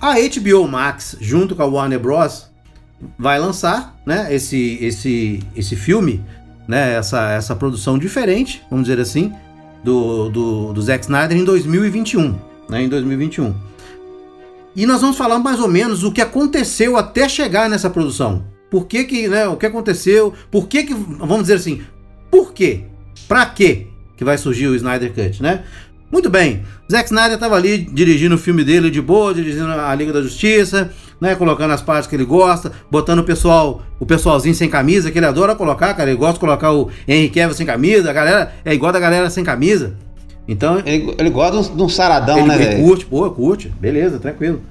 A 0.02 0.16
HBO 0.16 0.68
Max, 0.68 1.16
junto 1.22 1.56
com 1.56 1.64
a 1.64 1.66
Warner 1.66 2.00
Bros, 2.00 2.49
vai 3.18 3.40
lançar, 3.40 3.96
né, 4.06 4.34
esse 4.34 4.78
esse 4.82 5.40
esse 5.56 5.76
filme, 5.76 6.24
né, 6.68 6.96
essa 6.96 7.32
essa 7.32 7.56
produção 7.56 7.98
diferente, 7.98 8.62
vamos 8.70 8.88
dizer 8.88 9.02
assim, 9.02 9.34
do, 9.84 10.30
do, 10.30 10.74
do 10.74 10.82
Zack 10.82 11.06
Snyder 11.06 11.38
em 11.38 11.44
2021, 11.44 12.36
né, 12.70 12.84
em 12.84 12.90
2021. 12.90 13.54
E 14.76 14.86
nós 14.86 15.02
vamos 15.02 15.18
falar 15.18 15.40
mais 15.40 15.60
ou 15.60 15.68
menos 15.68 16.04
o 16.04 16.12
que 16.12 16.22
aconteceu 16.22 16.96
até 16.96 17.28
chegar 17.28 17.70
nessa 17.70 17.90
produção. 17.90 18.46
Por 18.70 18.86
que 18.86 19.04
que, 19.04 19.28
né, 19.28 19.48
o 19.48 19.58
que 19.58 19.66
aconteceu? 19.66 20.34
Por 20.52 20.68
que 20.68 20.84
que, 20.84 20.94
vamos 20.94 21.42
dizer 21.42 21.56
assim, 21.56 21.82
por 22.30 22.54
quê? 22.54 22.84
Pra 23.28 23.46
quê 23.46 23.88
que 24.16 24.24
vai 24.24 24.38
surgir 24.38 24.68
o 24.68 24.76
Snyder 24.76 25.14
Cut, 25.14 25.42
né? 25.42 25.64
Muito 26.12 26.30
bem, 26.30 26.64
Zack 26.92 27.06
Snyder 27.06 27.36
estava 27.36 27.56
ali 27.56 27.78
dirigindo 27.78 28.36
o 28.36 28.38
filme 28.38 28.64
dele 28.64 28.90
de 28.90 29.02
boa, 29.02 29.34
dirigindo 29.34 29.68
a 29.68 29.94
Liga 29.94 30.12
da 30.12 30.22
Justiça, 30.22 30.92
né, 31.20 31.36
colocando 31.36 31.72
as 31.72 31.82
partes 31.82 32.08
que 32.08 32.16
ele 32.16 32.26
gosta, 32.26 32.72
botando 32.90 33.20
o 33.20 33.24
pessoal, 33.24 33.82
o 34.00 34.06
pessoalzinho 34.06 34.56
sem 34.56 34.70
camisa, 34.70 35.12
que 35.12 35.18
ele 35.20 35.26
adora 35.26 35.56
colocar, 35.56 35.94
cara, 35.94 36.10
ele 36.10 36.18
gosta 36.20 36.34
de 36.36 36.40
colocar 36.40 36.72
o 36.72 36.90
Henry 37.08 37.30
Cavill 37.30 37.54
sem 37.56 37.66
camisa, 37.66 38.10
a 38.10 38.14
galera 38.14 38.54
é 38.64 38.74
igual 38.74 38.92
da 38.92 39.00
galera 39.00 39.30
sem 39.30 39.44
camisa. 39.44 39.96
Então, 40.48 40.82
Ele, 40.84 41.14
ele 41.20 41.30
gosta 41.30 41.62
de 41.62 41.70
um- 41.72 41.76
de 41.76 41.84
um 41.84 41.90
saradão, 41.90 42.40
ele, 42.40 42.48
né, 42.48 42.56
ele 42.56 42.66
velho? 42.66 42.84
curte, 42.84 43.06
pô, 43.06 43.30
curte, 43.30 43.72
beleza, 43.80 44.18
tranquilo, 44.18 44.62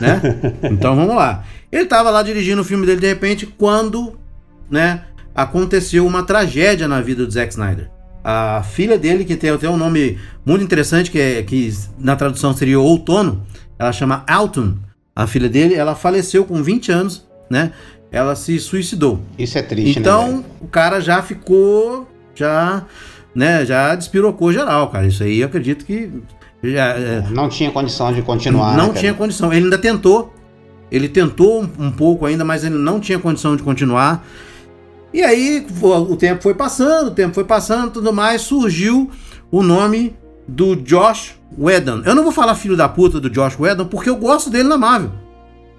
né? 0.00 0.20
Então 0.70 0.94
vamos 0.94 1.14
lá. 1.16 1.44
Ele 1.70 1.86
tava 1.86 2.10
lá 2.10 2.22
dirigindo 2.22 2.60
o 2.60 2.64
filme 2.64 2.84
dele 2.84 3.00
de 3.00 3.06
repente 3.06 3.46
quando, 3.46 4.12
né, 4.70 5.02
aconteceu 5.34 6.06
uma 6.06 6.22
tragédia 6.22 6.86
na 6.86 7.00
vida 7.00 7.24
do 7.24 7.32
Zack 7.32 7.50
Snyder. 7.52 7.88
A 8.22 8.62
filha 8.62 8.98
dele, 8.98 9.24
que 9.24 9.34
tem 9.34 9.48
até 9.50 9.68
um 9.70 9.76
nome 9.78 10.18
muito 10.44 10.62
interessante, 10.62 11.10
que, 11.10 11.18
é, 11.18 11.42
que 11.42 11.72
na 11.98 12.14
tradução 12.14 12.52
seria 12.54 12.78
Outono, 12.78 13.42
ela 13.78 13.90
chama 13.90 14.22
Alton. 14.28 14.74
A 15.14 15.26
filha 15.26 15.48
dele, 15.48 15.74
ela 15.74 15.94
faleceu 15.94 16.44
com 16.44 16.62
20 16.62 16.90
anos, 16.90 17.26
né? 17.50 17.72
Ela 18.10 18.34
se 18.34 18.58
suicidou. 18.58 19.20
Isso 19.38 19.58
é 19.58 19.62
triste, 19.62 19.96
né? 19.96 20.00
Então, 20.00 20.26
velho? 20.28 20.44
o 20.60 20.66
cara 20.66 21.00
já 21.00 21.22
ficou, 21.22 22.08
já, 22.34 22.84
né, 23.34 23.64
já 23.64 23.94
despirocou 23.94 24.52
geral, 24.52 24.90
cara. 24.90 25.06
Isso 25.06 25.22
aí 25.22 25.40
eu 25.40 25.46
acredito 25.46 25.84
que 25.84 26.10
já, 26.62 26.88
é, 26.90 27.24
Não 27.30 27.48
tinha 27.48 27.70
condição 27.70 28.12
de 28.12 28.22
continuar. 28.22 28.76
não 28.76 28.88
né, 28.88 29.00
tinha 29.00 29.14
condição. 29.14 29.52
Ele 29.52 29.64
ainda 29.64 29.78
tentou. 29.78 30.32
Ele 30.90 31.08
tentou 31.08 31.62
um, 31.62 31.86
um 31.86 31.90
pouco 31.90 32.26
ainda, 32.26 32.44
mas 32.44 32.64
ele 32.64 32.76
não 32.76 33.00
tinha 33.00 33.18
condição 33.18 33.56
de 33.56 33.62
continuar. 33.62 34.24
E 35.12 35.22
aí 35.22 35.66
o 35.82 36.16
tempo 36.16 36.42
foi 36.42 36.54
passando, 36.54 37.08
o 37.08 37.10
tempo 37.10 37.34
foi 37.34 37.44
passando, 37.44 37.90
tudo 37.90 38.12
mais, 38.12 38.42
surgiu 38.42 39.10
o 39.50 39.62
nome 39.62 40.16
do 40.48 40.74
Josh 40.74 41.34
Whedon. 41.58 42.02
Eu 42.04 42.14
não 42.14 42.22
vou 42.22 42.32
falar 42.32 42.54
filho 42.54 42.76
da 42.76 42.88
puta 42.88 43.20
do 43.20 43.30
Josh 43.30 43.58
Whedon 43.58 43.86
porque 43.86 44.10
eu 44.10 44.16
gosto 44.16 44.50
dele 44.50 44.68
na 44.68 44.78
Marvel. 44.78 45.10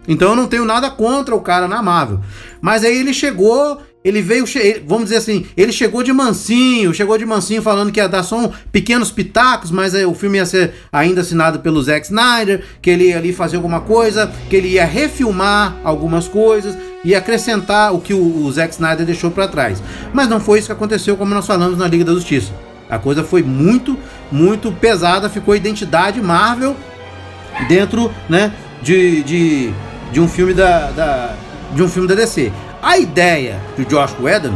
Então 0.07 0.31
eu 0.31 0.35
não 0.35 0.47
tenho 0.47 0.65
nada 0.65 0.89
contra 0.89 1.35
o 1.35 1.41
cara 1.41 1.67
na 1.67 1.81
Marvel. 1.81 2.19
Mas 2.61 2.83
aí 2.83 2.97
ele 2.97 3.13
chegou, 3.13 3.81
ele 4.03 4.21
veio, 4.21 4.45
vamos 4.85 5.05
dizer 5.05 5.17
assim, 5.17 5.45
ele 5.55 5.71
chegou 5.71 6.03
de 6.03 6.11
mansinho, 6.11 6.93
chegou 6.93 7.17
de 7.17 7.25
mansinho 7.25 7.61
falando 7.61 7.91
que 7.91 7.99
ia 7.99 8.07
dar 8.07 8.23
só 8.23 8.37
um 8.37 8.51
pequenos 8.71 9.11
pitacos, 9.11 9.71
mas 9.71 9.93
o 9.93 10.13
filme 10.13 10.37
ia 10.37 10.45
ser 10.45 10.73
ainda 10.91 11.21
assinado 11.21 11.59
pelo 11.59 11.81
Zack 11.81 12.05
Snyder, 12.05 12.63
que 12.81 12.89
ele 12.89 13.09
ia 13.09 13.17
ali 13.17 13.31
fazer 13.31 13.55
alguma 13.55 13.81
coisa, 13.81 14.29
que 14.49 14.55
ele 14.55 14.69
ia 14.69 14.85
refilmar 14.85 15.77
algumas 15.83 16.27
coisas 16.27 16.77
e 17.03 17.15
acrescentar 17.15 17.93
o 17.93 17.99
que 17.99 18.13
o, 18.13 18.45
o 18.45 18.51
Zack 18.51 18.73
Snyder 18.73 19.05
deixou 19.05 19.31
pra 19.31 19.47
trás. 19.47 19.81
Mas 20.13 20.27
não 20.27 20.39
foi 20.39 20.59
isso 20.59 20.67
que 20.67 20.73
aconteceu, 20.73 21.15
como 21.15 21.33
nós 21.33 21.47
falamos 21.47 21.77
na 21.77 21.87
Liga 21.87 22.03
da 22.03 22.13
Justiça. 22.13 22.51
A 22.95 22.99
coisa 22.99 23.23
foi 23.23 23.41
muito, 23.43 23.97
muito 24.31 24.71
pesada, 24.71 25.29
ficou 25.29 25.55
identidade 25.55 26.21
Marvel 26.21 26.75
dentro, 27.67 28.11
né, 28.29 28.51
de, 28.81 29.23
de, 29.23 29.71
de 30.11 30.19
um 30.19 30.27
filme 30.27 30.53
da, 30.53 30.91
da- 30.91 31.33
de 31.73 31.81
um 31.81 31.87
filme 31.89 32.07
da 32.07 32.15
DC. 32.15 32.51
A 32.81 32.97
ideia 32.97 33.59
do 33.77 33.85
Josh 33.85 34.13
Whedon 34.19 34.53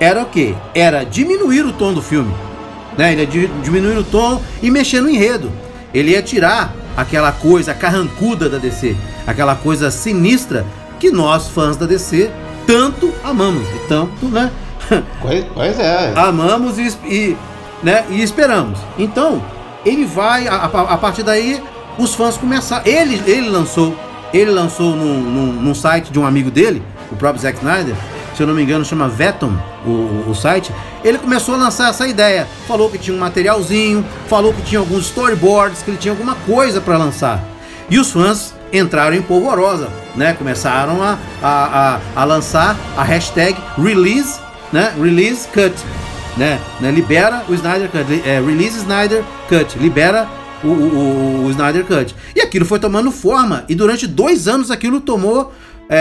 era 0.00 0.22
o 0.22 0.26
quê? 0.26 0.54
Era 0.74 1.04
diminuir 1.04 1.64
o 1.66 1.72
tom 1.72 1.92
do 1.92 2.00
filme, 2.02 2.32
né? 2.96 3.12
Ele 3.12 3.20
ia 3.22 3.26
di- 3.26 3.50
diminuir 3.62 3.98
o 3.98 4.04
tom 4.04 4.40
e 4.62 4.70
mexer 4.70 5.00
no 5.00 5.10
enredo. 5.10 5.50
Ele 5.92 6.12
ia 6.12 6.22
tirar 6.22 6.74
aquela 6.96 7.30
coisa 7.32 7.74
carrancuda 7.74 8.48
da 8.48 8.58
DC, 8.58 8.96
aquela 9.26 9.54
coisa 9.54 9.90
sinistra 9.90 10.64
que 10.98 11.10
nós 11.10 11.48
fãs 11.48 11.76
da 11.76 11.86
DC 11.86 12.30
tanto 12.66 13.12
amamos 13.24 13.66
e 13.68 13.88
tanto, 13.88 14.26
né? 14.26 14.50
Pois, 15.20 15.44
pois 15.54 15.78
é. 15.78 16.12
amamos 16.16 16.78
e, 16.78 16.88
e, 17.06 17.36
né, 17.82 18.04
e 18.10 18.22
esperamos. 18.22 18.78
Então, 18.98 19.42
ele 19.84 20.04
vai, 20.04 20.46
a, 20.48 20.54
a- 20.54 20.94
a 20.94 20.96
partir 20.98 21.22
daí, 21.22 21.62
os 21.98 22.14
fãs 22.14 22.36
começaram. 22.36 22.82
Ele, 22.86 23.22
ele 23.26 23.48
lançou, 23.48 23.96
ele 24.32 24.50
lançou 24.50 24.94
num, 24.96 25.20
num, 25.20 25.52
num 25.52 25.74
site 25.74 26.10
de 26.12 26.18
um 26.18 26.26
amigo 26.26 26.50
dele, 26.50 26.82
o 27.10 27.16
próprio 27.16 27.40
Zack 27.42 27.58
Snyder, 27.58 27.94
se 28.36 28.42
eu 28.42 28.46
não 28.46 28.54
me 28.54 28.62
engano, 28.62 28.84
chama 28.84 29.08
Vetom, 29.08 29.52
o, 29.84 30.30
o- 30.30 30.34
site. 30.34 30.72
Ele 31.02 31.18
começou 31.18 31.54
a 31.54 31.58
lançar 31.58 31.90
essa 31.90 32.06
ideia. 32.06 32.46
Falou 32.68 32.88
que 32.90 32.98
tinha 32.98 33.16
um 33.16 33.20
materialzinho, 33.20 34.04
falou 34.28 34.52
que 34.52 34.62
tinha 34.62 34.78
alguns 34.78 35.06
storyboards, 35.06 35.82
que 35.82 35.90
ele 35.90 35.98
tinha 35.98 36.12
alguma 36.12 36.34
coisa 36.46 36.80
para 36.80 36.96
lançar. 36.96 37.42
E 37.90 37.98
os 37.98 38.12
fãs 38.12 38.54
entraram 38.72 39.16
em 39.16 39.22
polvorosa, 39.22 39.88
né? 40.14 40.34
Começaram 40.34 41.02
a, 41.02 41.16
a, 41.42 41.98
a, 42.16 42.20
a 42.20 42.24
lançar 42.24 42.76
a 42.96 43.02
hashtag 43.02 43.56
release, 43.82 44.38
né? 44.72 44.92
Release 45.00 45.48
cut, 45.48 45.72
né? 46.38 46.60
né? 46.80 46.90
Libera 46.90 47.42
o 47.48 47.54
Snyder 47.54 47.90
Cut, 47.90 48.22
é, 48.24 48.40
release 48.40 48.78
Snyder 48.78 49.24
Cut, 49.48 49.78
libera 49.78 50.28
o, 50.62 50.68
o, 50.68 51.44
o- 51.46 51.50
Snyder 51.50 51.84
Cut. 51.84 52.14
E 52.34 52.40
aquilo 52.40 52.64
foi 52.64 52.78
tomando 52.78 53.10
forma 53.10 53.64
e 53.68 53.74
durante 53.74 54.06
dois 54.06 54.48
anos 54.48 54.70
aquilo 54.70 55.00
tomou 55.00 55.52
é, 55.88 55.96
é, 55.98 56.00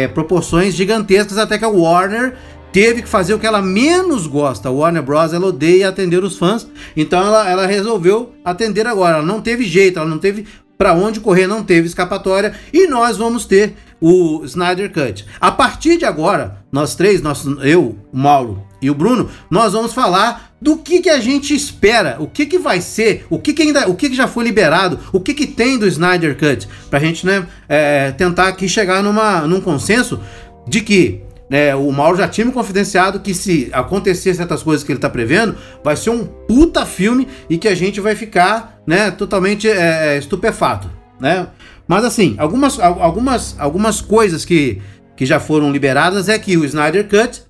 é, 0.00 0.02
é, 0.04 0.08
proporções 0.08 0.74
gigantescas 0.74 1.38
até 1.38 1.58
que 1.58 1.64
a 1.64 1.68
Warner 1.68 2.34
teve 2.72 3.02
que 3.02 3.08
fazer 3.08 3.34
o 3.34 3.38
que 3.38 3.46
ela 3.46 3.62
menos 3.62 4.26
gosta. 4.26 4.68
A 4.68 4.72
Warner 4.72 5.02
Bros. 5.02 5.32
ela 5.32 5.46
odeia 5.46 5.88
atender 5.88 6.22
os 6.22 6.36
fãs, 6.38 6.66
então 6.96 7.20
ela, 7.20 7.48
ela 7.48 7.66
resolveu 7.66 8.32
atender 8.44 8.86
agora. 8.86 9.18
Ela 9.18 9.26
não 9.26 9.40
teve 9.40 9.64
jeito, 9.64 9.98
ela 9.98 10.08
não 10.08 10.18
teve 10.18 10.46
para 10.76 10.94
onde 10.94 11.18
correr, 11.18 11.46
não 11.46 11.62
teve 11.64 11.88
escapatória 11.88 12.52
e 12.72 12.86
nós 12.86 13.16
vamos 13.16 13.44
ter 13.44 13.74
o 14.00 14.42
Snyder 14.44 14.92
Cut. 14.92 15.26
A 15.40 15.50
partir 15.50 15.96
de 15.96 16.04
agora, 16.04 16.58
nós 16.70 16.94
três, 16.94 17.20
nós, 17.20 17.44
eu, 17.62 17.96
Mauro 18.12 18.62
e 18.80 18.90
o 18.90 18.94
Bruno, 18.94 19.28
nós 19.50 19.72
vamos 19.72 19.92
falar 19.92 20.52
do 20.60 20.76
que, 20.76 21.00
que 21.00 21.10
a 21.10 21.20
gente 21.20 21.54
espera, 21.54 22.16
o 22.18 22.26
que, 22.26 22.46
que 22.46 22.58
vai 22.58 22.80
ser, 22.80 23.26
o 23.30 23.38
que, 23.38 23.52
que 23.52 23.62
ainda, 23.62 23.88
o 23.88 23.94
que, 23.94 24.10
que 24.10 24.16
já 24.16 24.26
foi 24.26 24.44
liberado, 24.44 24.98
o 25.12 25.20
que, 25.20 25.34
que 25.34 25.46
tem 25.46 25.78
do 25.78 25.86
Snyder 25.86 26.36
Cut, 26.36 26.68
pra 26.90 26.98
gente 26.98 27.24
né, 27.26 27.46
é, 27.68 28.10
tentar 28.12 28.48
aqui 28.48 28.68
chegar 28.68 29.02
numa, 29.02 29.42
num 29.42 29.60
consenso 29.60 30.20
de 30.66 30.80
que 30.80 31.20
né, 31.48 31.74
o 31.74 31.90
Mauro 31.90 32.18
já 32.18 32.28
tinha 32.28 32.44
me 32.44 32.52
confidenciado 32.52 33.20
que 33.20 33.32
se 33.34 33.68
acontecer 33.72 34.34
certas 34.34 34.62
coisas 34.62 34.84
que 34.84 34.92
ele 34.92 34.98
tá 34.98 35.08
prevendo, 35.08 35.56
vai 35.82 35.96
ser 35.96 36.10
um 36.10 36.24
puta 36.24 36.84
filme 36.84 37.26
e 37.48 37.56
que 37.56 37.68
a 37.68 37.74
gente 37.74 38.00
vai 38.00 38.14
ficar, 38.14 38.80
né, 38.86 39.10
totalmente 39.10 39.68
é, 39.68 40.18
estupefato, 40.18 40.90
né? 41.20 41.46
Mas 41.86 42.04
assim, 42.04 42.34
algumas, 42.36 42.78
al- 42.78 43.02
algumas, 43.02 43.56
algumas 43.58 44.00
coisas 44.02 44.44
que, 44.44 44.82
que 45.16 45.24
já 45.24 45.40
foram 45.40 45.72
liberadas 45.72 46.28
é 46.28 46.38
que 46.38 46.54
o 46.56 46.64
Snyder 46.64 47.08
Cut 47.08 47.47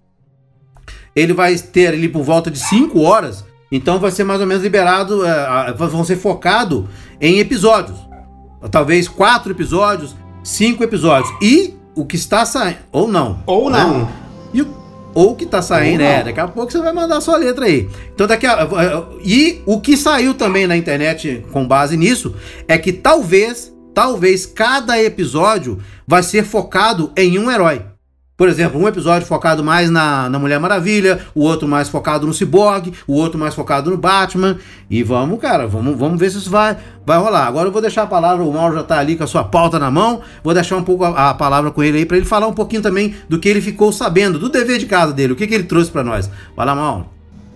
ele 1.18 1.32
vai 1.32 1.56
ter 1.56 1.88
ali 1.88 2.08
por 2.08 2.22
volta 2.22 2.50
de 2.50 2.58
5 2.58 3.00
horas, 3.00 3.44
então 3.70 3.98
vai 3.98 4.10
ser 4.10 4.24
mais 4.24 4.40
ou 4.40 4.46
menos 4.46 4.62
liberado, 4.62 5.24
é, 5.24 5.72
vão 5.72 6.04
ser 6.04 6.16
focado 6.16 6.88
em 7.20 7.38
episódios. 7.38 7.98
Talvez 8.70 9.06
quatro 9.06 9.52
episódios, 9.52 10.16
cinco 10.42 10.82
episódios. 10.82 11.32
E 11.40 11.74
o 11.94 12.04
que 12.04 12.16
está 12.16 12.44
saindo, 12.44 12.78
ou 12.90 13.06
não. 13.06 13.42
Ou 13.46 13.70
né? 13.70 13.78
não. 13.78 14.08
E 14.52 14.62
o, 14.62 14.78
ou 15.14 15.34
que 15.34 15.46
tá 15.46 15.60
saindo, 15.60 16.02
Ou 16.02 16.08
não. 16.08 16.16
é, 16.16 16.24
daqui 16.24 16.40
a 16.40 16.48
pouco 16.48 16.72
você 16.72 16.78
vai 16.78 16.92
mandar 16.92 17.18
a 17.18 17.20
sua 17.20 17.36
letra 17.36 17.66
aí. 17.66 17.88
Então 18.14 18.26
daqui 18.26 18.46
a, 18.46 18.68
e 19.22 19.62
o 19.66 19.80
que 19.80 19.96
saiu 19.96 20.34
também 20.34 20.66
na 20.66 20.76
internet 20.76 21.44
com 21.52 21.66
base 21.66 21.96
nisso 21.96 22.34
é 22.66 22.78
que 22.78 22.92
talvez, 22.92 23.72
talvez 23.94 24.46
cada 24.46 25.00
episódio 25.00 25.78
vai 26.06 26.22
ser 26.22 26.44
focado 26.44 27.12
em 27.16 27.38
um 27.38 27.50
herói. 27.50 27.82
Por 28.38 28.48
exemplo, 28.48 28.80
um 28.80 28.86
episódio 28.86 29.26
focado 29.26 29.64
mais 29.64 29.90
na, 29.90 30.30
na 30.30 30.38
Mulher 30.38 30.60
Maravilha, 30.60 31.18
o 31.34 31.42
outro 31.42 31.66
mais 31.66 31.88
focado 31.88 32.24
no 32.24 32.32
Cyborg, 32.32 32.92
o 33.04 33.14
outro 33.14 33.36
mais 33.36 33.52
focado 33.52 33.90
no 33.90 33.96
Batman. 33.96 34.56
E 34.88 35.02
vamos, 35.02 35.40
cara, 35.40 35.66
vamos, 35.66 35.98
vamos 35.98 36.20
ver 36.20 36.30
se 36.30 36.38
isso 36.38 36.48
vai, 36.48 36.76
vai 37.04 37.18
rolar. 37.18 37.48
Agora 37.48 37.66
eu 37.66 37.72
vou 37.72 37.82
deixar 37.82 38.04
a 38.04 38.06
palavra, 38.06 38.44
o 38.44 38.52
Mauro 38.52 38.76
já 38.76 38.84
tá 38.84 38.96
ali 38.96 39.16
com 39.16 39.24
a 39.24 39.26
sua 39.26 39.42
pauta 39.42 39.76
na 39.80 39.90
mão. 39.90 40.20
Vou 40.44 40.54
deixar 40.54 40.76
um 40.76 40.84
pouco 40.84 41.02
a, 41.02 41.30
a 41.30 41.34
palavra 41.34 41.72
com 41.72 41.82
ele 41.82 41.98
aí 41.98 42.06
para 42.06 42.16
ele 42.16 42.26
falar 42.26 42.46
um 42.46 42.52
pouquinho 42.52 42.80
também 42.80 43.16
do 43.28 43.40
que 43.40 43.48
ele 43.48 43.60
ficou 43.60 43.90
sabendo, 43.90 44.38
do 44.38 44.48
dever 44.48 44.78
de 44.78 44.86
casa 44.86 45.12
dele, 45.12 45.32
o 45.32 45.36
que, 45.36 45.44
que 45.44 45.54
ele 45.56 45.64
trouxe 45.64 45.90
para 45.90 46.04
nós. 46.04 46.30
Vai 46.56 46.64
lá, 46.64 46.76
Mauro. 46.76 47.06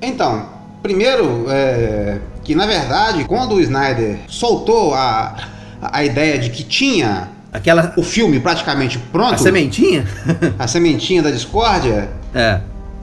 Então, 0.00 0.48
primeiro, 0.82 1.44
é, 1.48 2.18
que 2.42 2.56
na 2.56 2.66
verdade, 2.66 3.24
quando 3.26 3.54
o 3.54 3.60
Snyder 3.60 4.18
soltou 4.26 4.94
a, 4.94 5.36
a, 5.80 6.04
ideia 6.04 6.40
de 6.40 6.50
que 6.50 6.64
tinha 6.64 7.28
Aquela. 7.52 7.92
o 7.96 8.02
filme 8.02 8.40
praticamente 8.40 8.98
pronto, 8.98 9.34
A 9.34 9.38
sementinha? 9.38 10.06
a 10.58 10.66
sementinha 10.66 11.22
da 11.22 11.30
discórdia, 11.30 12.08
é. 12.34 12.60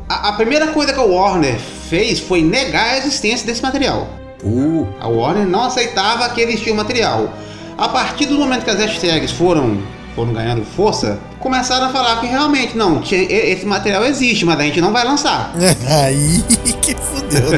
a, 0.08 0.30
a 0.30 0.34
primeira 0.34 0.68
coisa 0.68 0.92
que 0.92 1.00
a 1.00 1.04
Warner 1.04 1.58
fez 1.90 2.20
foi 2.20 2.42
negar 2.42 2.94
a 2.94 2.98
existência 2.98 3.46
desse 3.46 3.62
material. 3.62 4.10
Uh. 4.44 4.88
A 5.00 5.08
Warner 5.08 5.46
não 5.46 5.64
aceitava 5.64 6.28
que 6.30 6.42
existia 6.42 6.74
o 6.74 6.76
material. 6.76 7.34
A 7.78 7.88
partir 7.90 8.26
do 8.26 8.36
momento 8.38 8.64
que 8.64 8.70
as 8.70 8.80
hashtags 8.80 9.32
foram, 9.32 9.82
foram 10.20 10.34
ganhando 10.34 10.66
força, 10.66 11.18
começaram 11.40 11.86
a 11.86 11.90
falar 11.90 12.20
que 12.20 12.28
realmente 12.28 12.76
não, 12.78 13.00
tinha- 13.00 13.22
esse 13.24 13.66
material 13.66 14.04
existe, 14.04 14.44
mas 14.44 14.60
a 14.60 14.64
gente 14.64 14.82
não 14.82 14.92
vai 14.92 15.06
lançar. 15.06 15.54
Aí 15.88 16.44
que 16.82 16.94
fudeu, 16.96 17.52
né? 17.52 17.58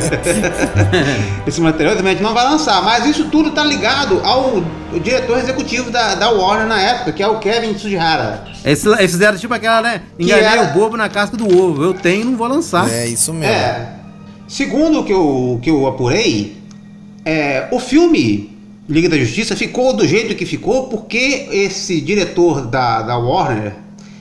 Esse 1.47 1.59
material 1.59 1.95
a 1.97 2.01
gente 2.03 2.22
não 2.22 2.34
vai 2.36 2.43
lançar. 2.43 2.84
Mas 2.84 3.05
isso 3.07 3.30
tudo 3.30 3.49
tá 3.51 3.64
ligado 3.64 4.22
ao 4.24 4.64
diretor 5.01 5.39
executivo 5.39 5.89
da, 5.89 6.14
da 6.16 6.30
Warner 6.30 6.68
na 6.68 6.80
época, 6.80 7.12
que 7.14 7.24
é 7.24 7.28
o 7.28 7.39
Kevin 7.39 7.74
Tsujihara. 7.74 8.43
Eles, 8.64 8.86
eles 8.86 9.12
fizeram 9.12 9.38
tipo 9.39 9.53
aquela, 9.53 9.82
né? 9.82 10.01
Enganei 10.20 10.43
era- 10.45 10.64
o 10.64 10.74
bobo 10.74 10.95
na 10.95 11.09
casca 11.09 11.36
do 11.36 11.45
ovo. 11.57 11.84
Eu 11.84 11.93
tenho 11.95 12.22
e 12.22 12.26
não 12.26 12.38
vou 12.38 12.47
lançar. 12.47 12.88
É 12.91 13.07
isso 13.07 13.34
mesmo. 13.34 13.51
É. 13.55 13.89
Segundo 14.47 14.99
o 14.99 15.03
que 15.03 15.14
eu, 15.14 15.59
que 15.64 15.70
eu 15.72 15.88
apurei, 15.88 16.57
é, 17.26 17.68
o 17.72 17.80
filme 17.80 18.51
Liga 18.91 19.07
da 19.09 19.17
Justiça 19.17 19.55
ficou 19.55 19.93
do 19.93 20.05
jeito 20.07 20.35
que 20.35 20.45
ficou 20.45 20.87
porque 20.87 21.47
esse 21.51 22.01
diretor 22.01 22.65
da, 22.67 23.01
da 23.01 23.17
Warner, 23.17 23.73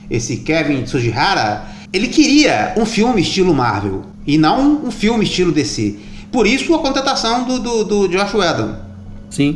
esse 0.09 0.37
Kevin 0.37 0.83
Tsujihara, 0.83 1.65
ele 1.91 2.07
queria 2.07 2.73
um 2.77 2.85
filme 2.85 3.21
estilo 3.21 3.53
Marvel 3.53 4.03
e 4.25 4.37
não 4.37 4.85
um 4.85 4.91
filme 4.91 5.23
estilo 5.25 5.51
DC. 5.51 5.95
Por 6.31 6.47
isso 6.47 6.73
a 6.73 6.79
contratação 6.79 7.43
do, 7.43 7.59
do, 7.59 7.83
do 7.83 8.07
Josh 8.07 8.33
Whedon. 8.33 8.75
Sim. 9.29 9.55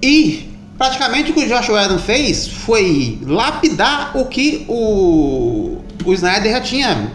E 0.00 0.48
praticamente 0.78 1.30
o 1.30 1.34
que 1.34 1.40
o 1.44 1.48
Josh 1.48 1.68
Whedon 1.68 1.98
fez 1.98 2.46
foi 2.46 3.18
lapidar 3.22 4.16
o 4.16 4.26
que 4.26 4.64
o, 4.68 5.78
o 6.04 6.12
Snyder 6.12 6.52
já 6.52 6.60
tinha, 6.60 7.10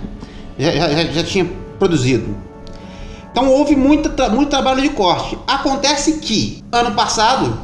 já, 0.58 0.72
já- 0.72 1.04
já 1.06 1.24
tinha 1.24 1.46
produzido. 1.78 2.36
Então 3.32 3.50
houve 3.50 3.76
muito, 3.76 4.12
muito 4.32 4.50
trabalho 4.50 4.82
de 4.82 4.90
corte. 4.90 5.38
Acontece 5.48 6.14
que 6.14 6.64
ano 6.72 6.92
passado, 6.96 7.60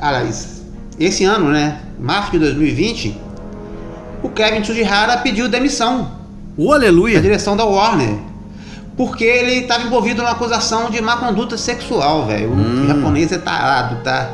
aliás, 0.00 0.62
esse 0.98 1.24
ano, 1.24 1.50
né, 1.50 1.80
março 1.98 2.32
de 2.32 2.38
2020, 2.38 3.16
o 4.22 4.28
Kevin 4.28 4.60
Tsujihara 4.60 5.18
pediu 5.18 5.48
demissão 5.48 6.12
O 6.56 6.68
da 6.68 6.76
aleluia. 6.76 7.20
direção 7.20 7.56
da 7.56 7.64
Warner. 7.64 8.16
Porque 8.96 9.24
ele 9.24 9.60
estava 9.60 9.84
envolvido 9.84 10.22
numa 10.22 10.32
acusação 10.32 10.90
de 10.90 11.00
má 11.00 11.16
conduta 11.16 11.56
sexual, 11.56 12.26
velho. 12.26 12.52
O 12.52 12.86
japonês 12.86 13.32
é 13.32 13.38
tarado, 13.38 13.96
tá? 14.04 14.30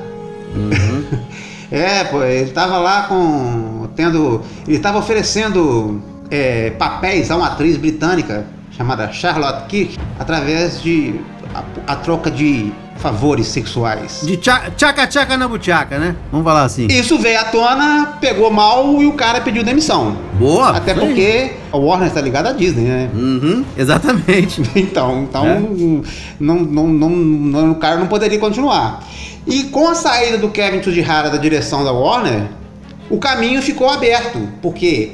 é, 1.70 2.04
pô, 2.04 2.22
ele 2.24 2.50
tava 2.50 2.78
lá 2.78 3.04
com. 3.04 3.88
tendo. 3.94 4.42
Ele 4.66 4.80
tava 4.80 4.98
oferecendo 4.98 6.02
é, 6.28 6.70
papéis 6.70 7.30
a 7.30 7.36
uma 7.36 7.46
atriz 7.46 7.76
britânica 7.76 8.46
chamada 8.78 9.10
Charlotte 9.12 9.66
Kirk 9.68 9.98
através 10.18 10.80
de. 10.80 11.16
a, 11.54 11.92
a 11.92 11.96
troca 11.96 12.30
de 12.30 12.72
favores 12.96 13.46
sexuais. 13.48 14.22
De 14.24 14.36
tcha- 14.36 14.70
tchaca-tchaca 14.76 15.36
na 15.36 15.46
buchaca, 15.46 15.98
né? 15.98 16.16
Vamos 16.32 16.44
falar 16.44 16.64
assim. 16.64 16.86
Isso 16.88 17.16
veio 17.18 17.38
à 17.40 17.44
tona, 17.44 18.16
pegou 18.20 18.50
mal 18.50 19.00
e 19.00 19.06
o 19.06 19.12
cara 19.12 19.40
pediu 19.40 19.62
demissão. 19.62 20.16
Boa. 20.34 20.70
Até 20.76 20.92
aí. 20.92 20.98
porque 20.98 21.52
a 21.72 21.76
Warner 21.76 22.08
está 22.08 22.20
ligada 22.20 22.50
à 22.50 22.52
Disney, 22.52 22.84
né? 22.84 23.08
Uhum, 23.14 23.64
exatamente. 23.76 24.62
Então, 24.74 25.22
então 25.22 25.46
É. 25.46 25.60
não, 26.40 26.56
não, 26.56 26.86
não, 26.88 27.08
não- 27.10 27.70
o 27.72 27.76
cara 27.76 27.96
não 27.98 28.06
poderia 28.08 28.38
continuar. 28.38 29.04
E 29.46 29.64
com 29.64 29.88
a 29.88 29.94
saída 29.94 30.36
do 30.36 30.48
Kevin 30.50 30.80
Tsujihara 30.80 31.30
da 31.30 31.36
direção 31.38 31.84
da 31.84 31.92
Warner, 31.92 32.48
o 33.08 33.18
caminho 33.18 33.62
ficou 33.62 33.88
aberto, 33.88 34.40
porque 34.60 35.12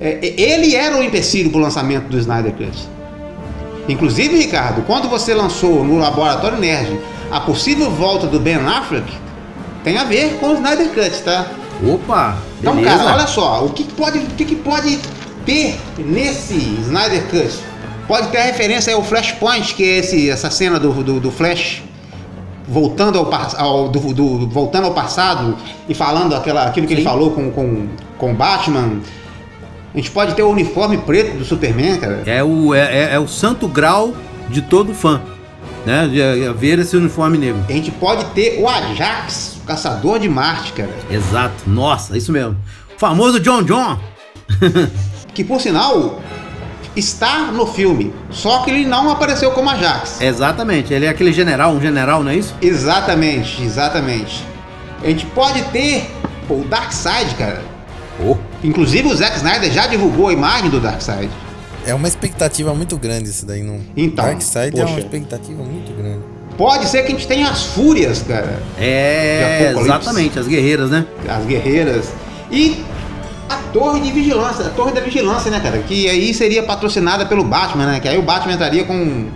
é, 0.00 0.34
ele 0.36 0.74
era 0.74 0.96
o 0.96 1.02
empecilho 1.02 1.50
para 1.50 1.58
o 1.58 1.62
lançamento 1.62 2.08
do 2.08 2.18
Snyder 2.18 2.52
Cut. 2.52 2.76
Inclusive, 3.88 4.36
Ricardo, 4.36 4.82
quando 4.82 5.08
você 5.08 5.32
lançou 5.32 5.84
no 5.84 5.98
Laboratório 5.98 6.58
Nerd 6.58 6.98
a 7.30 7.40
possível 7.40 7.90
volta 7.90 8.26
do 8.26 8.40
Ben 8.40 8.56
Affleck, 8.56 9.12
tem 9.84 9.96
a 9.96 10.04
ver 10.04 10.38
com 10.40 10.48
o 10.50 10.54
Snyder 10.54 10.88
Cut, 10.90 11.22
tá? 11.22 11.46
Opa, 11.86 12.36
Então, 12.60 12.74
beleza. 12.74 12.96
cara, 12.98 13.14
olha 13.14 13.26
só, 13.26 13.64
o 13.64 13.70
que 13.70 13.84
pode, 13.84 14.18
o 14.18 14.22
que 14.22 14.56
pode 14.56 14.98
ter 15.44 15.78
nesse 15.98 16.54
Snyder 16.82 17.22
Cut? 17.28 17.58
Pode 18.08 18.28
ter 18.28 18.38
a 18.38 18.42
referência 18.42 18.94
ao 18.94 19.02
Flashpoint, 19.02 19.74
que 19.74 19.84
é 19.84 19.98
esse, 19.98 20.30
essa 20.30 20.50
cena 20.50 20.78
do, 20.80 20.90
do, 20.92 21.20
do 21.20 21.30
Flash 21.30 21.82
voltando 22.68 23.18
ao, 23.18 23.30
ao 23.58 23.88
do, 23.88 24.00
do- 24.12 24.48
voltando 24.48 24.86
ao 24.86 24.92
passado 24.94 25.56
e 25.88 25.94
falando 25.94 26.34
aquela, 26.34 26.64
aquilo 26.66 26.86
que 26.86 26.94
ele 26.94 27.02
falou 27.02 27.30
com, 27.30 27.50
com, 27.52 27.86
com 28.18 28.34
Batman. 28.34 29.00
A 29.96 29.98
gente 29.98 30.10
pode 30.10 30.34
ter 30.34 30.42
o 30.42 30.50
uniforme 30.50 30.98
preto 30.98 31.38
do 31.38 31.44
Superman, 31.44 31.96
cara. 31.98 32.22
É 32.26 32.44
o, 32.44 32.74
é, 32.74 32.80
é- 32.80 33.14
é 33.14 33.18
o 33.18 33.26
santo 33.26 33.66
grau 33.66 34.14
de 34.50 34.60
todo 34.60 34.92
fã, 34.94 35.22
né? 35.86 36.06
De, 36.06 36.16
de 36.44 36.52
ver 36.52 36.78
esse 36.78 36.94
uniforme 36.94 37.38
negro. 37.38 37.64
A 37.66 37.72
gente 37.72 37.90
pode 37.92 38.22
ter 38.34 38.60
o 38.60 38.68
Ajax, 38.68 39.56
o 39.62 39.66
caçador 39.66 40.18
de 40.18 40.28
Marte, 40.28 40.72
cara. 40.74 40.90
Exato. 41.10 41.64
Nossa, 41.66 42.14
isso 42.14 42.30
mesmo. 42.30 42.54
Famoso 42.98 43.40
John 43.40 43.62
John. 43.62 43.98
Que 45.34 45.44
por 45.44 45.60
sinal 45.60 46.18
está 46.96 47.50
no 47.52 47.66
filme, 47.66 48.10
só 48.30 48.60
que 48.62 48.70
ele 48.70 48.86
não 48.86 49.10
apareceu 49.10 49.50
como 49.50 49.68
Ajax. 49.68 50.18
Exatamente. 50.22 50.94
Ele 50.94 51.04
é 51.04 51.10
aquele 51.10 51.30
general, 51.30 51.72
um 51.72 51.80
general, 51.80 52.22
não 52.22 52.30
é 52.30 52.36
isso? 52.36 52.54
Exatamente, 52.62 53.62
exatamente. 53.62 54.42
A 55.04 55.06
gente 55.08 55.26
pode 55.26 55.60
ter 55.64 56.10
pô, 56.48 56.54
o 56.54 56.64
Darkseid, 56.64 57.34
cara. 57.34 57.62
Oh. 58.24 58.36
Inclusive 58.64 59.08
o 59.08 59.14
Zack 59.16 59.36
Snyder 59.36 59.70
já 59.70 59.86
divulgou 59.86 60.28
a 60.28 60.32
imagem 60.32 60.70
do 60.70 60.80
Darkseid. 60.80 61.28
É 61.86 61.94
uma 61.94 62.08
expectativa 62.08 62.74
muito 62.74 62.96
grande 62.96 63.28
isso 63.30 63.46
daí. 63.46 63.62
Não... 63.62 63.80
Então, 63.96 64.24
Darkseid 64.24 64.78
é 64.80 64.84
uma 64.84 64.98
expectativa 64.98 65.62
muito 65.62 65.92
grande. 65.96 66.20
Pode 66.56 66.86
ser 66.88 67.02
que 67.02 67.08
a 67.08 67.14
gente 67.14 67.26
tenha 67.28 67.48
as 67.48 67.64
fúrias, 67.64 68.22
cara. 68.22 68.58
É, 68.78 69.74
exatamente, 69.78 70.38
as 70.38 70.46
guerreiras, 70.46 70.90
né? 70.90 71.04
As 71.28 71.44
guerreiras. 71.44 72.06
E 72.50 72.82
a 73.48 73.56
torre 73.72 74.00
de 74.00 74.10
vigilância, 74.10 74.64
a 74.64 74.70
torre 74.70 74.92
da 74.92 75.00
vigilância, 75.02 75.50
né, 75.50 75.60
cara? 75.60 75.78
Que 75.80 76.08
aí 76.08 76.32
seria 76.32 76.62
patrocinada 76.62 77.26
pelo 77.26 77.44
Batman, 77.44 77.86
né? 77.86 78.00
Que 78.00 78.08
aí 78.08 78.16
o 78.18 78.22
Batman 78.22 78.54
entraria 78.54 78.84
com, 78.84 79.26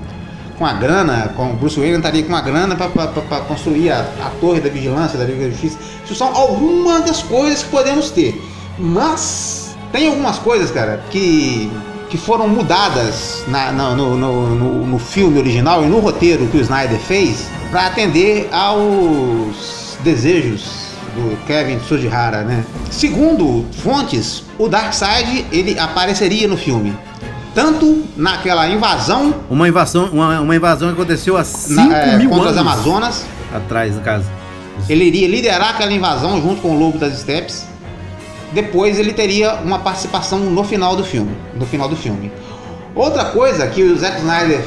com 0.58 0.64
a 0.64 0.72
grana, 0.72 1.30
com 1.36 1.50
o 1.50 1.54
Bruce 1.56 1.78
Wayne 1.78 1.98
entraria 1.98 2.22
com 2.24 2.34
a 2.34 2.40
grana 2.40 2.74
pra, 2.74 2.88
pra, 2.88 3.06
pra- 3.08 3.22
pra 3.22 3.40
construir 3.40 3.90
a, 3.90 4.00
a 4.00 4.30
torre 4.40 4.60
da 4.60 4.70
vigilância, 4.70 5.18
da 5.18 5.24
Liga 5.26 5.44
da 5.44 5.50
Justiça. 5.50 5.76
Isso 6.04 6.14
são 6.14 6.34
algumas 6.34 7.04
das 7.04 7.22
coisas 7.22 7.62
que 7.62 7.68
podemos 7.68 8.10
ter. 8.10 8.40
Mas 8.78 9.76
tem 9.92 10.08
algumas 10.08 10.38
coisas, 10.38 10.70
cara, 10.70 11.02
que, 11.10 11.70
que 12.08 12.16
foram 12.16 12.48
mudadas 12.48 13.44
na- 13.48 13.72
na- 13.72 13.94
no, 13.94 14.16
no, 14.16 14.54
no- 14.54 14.86
no 14.86 14.98
filme 14.98 15.38
original 15.38 15.84
e 15.84 15.86
no 15.86 15.98
roteiro 16.00 16.46
que 16.46 16.56
o 16.56 16.60
Snyder 16.60 16.98
fez 16.98 17.46
para 17.70 17.86
atender 17.86 18.48
aos 18.52 19.96
desejos 20.02 20.90
do 21.14 21.36
Kevin 21.46 21.78
Tsujihara, 21.78 22.42
né? 22.42 22.64
Segundo 22.90 23.64
fontes, 23.82 24.44
o 24.58 24.68
Darkseid 24.68 25.46
ele 25.52 25.78
apareceria 25.78 26.46
no 26.48 26.56
filme. 26.56 26.96
Tanto 27.52 28.04
naquela 28.16 28.68
invasão 28.68 29.34
Uma 29.50 29.68
invasão, 29.68 30.08
uma, 30.12 30.40
uma 30.40 30.54
invasão 30.54 30.88
que 30.88 30.94
aconteceu 30.94 31.36
há 31.36 31.42
5 31.42 31.74
na, 31.90 31.96
é, 31.96 32.16
mil 32.16 32.30
contra 32.30 32.50
anos 32.50 32.56
as 32.56 32.62
Amazonas, 32.66 33.24
atrás, 33.52 33.96
no 33.96 34.00
caso. 34.02 34.24
ele 34.88 35.04
iria 35.04 35.26
liderar 35.26 35.70
aquela 35.70 35.92
invasão 35.92 36.40
junto 36.40 36.62
com 36.62 36.76
o 36.76 36.78
Lobo 36.78 36.96
das 36.98 37.18
Steppes. 37.18 37.66
Depois 38.52 38.98
ele 38.98 39.12
teria 39.12 39.54
uma 39.56 39.78
participação 39.78 40.38
no 40.38 40.64
final 40.64 40.96
do 40.96 41.04
filme. 41.04 41.30
No 41.54 41.64
final 41.66 41.88
do 41.88 41.96
filme. 41.96 42.32
Outra 42.94 43.26
coisa 43.26 43.66
que 43.68 43.82
o 43.82 43.96
Zack 43.96 44.18
Snyder 44.18 44.64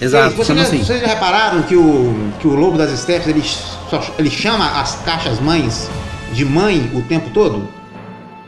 Exato, 0.00 0.34
fez, 0.34 0.46
vocês, 0.46 0.58
já, 0.58 0.64
assim. 0.64 0.78
vocês 0.84 1.00
já 1.00 1.06
repararam 1.08 1.62
que 1.62 1.74
o, 1.74 2.14
que 2.38 2.46
o 2.46 2.54
Lobo 2.54 2.78
das 2.78 2.96
Steppes 2.98 3.26
ele, 3.26 3.42
só- 3.42 4.14
ele 4.18 4.30
chama 4.30 4.80
as 4.80 4.94
caixas 5.04 5.40
mães 5.40 5.88
de 6.32 6.44
mãe 6.44 6.88
o 6.94 7.02
tempo 7.02 7.30
todo? 7.30 7.66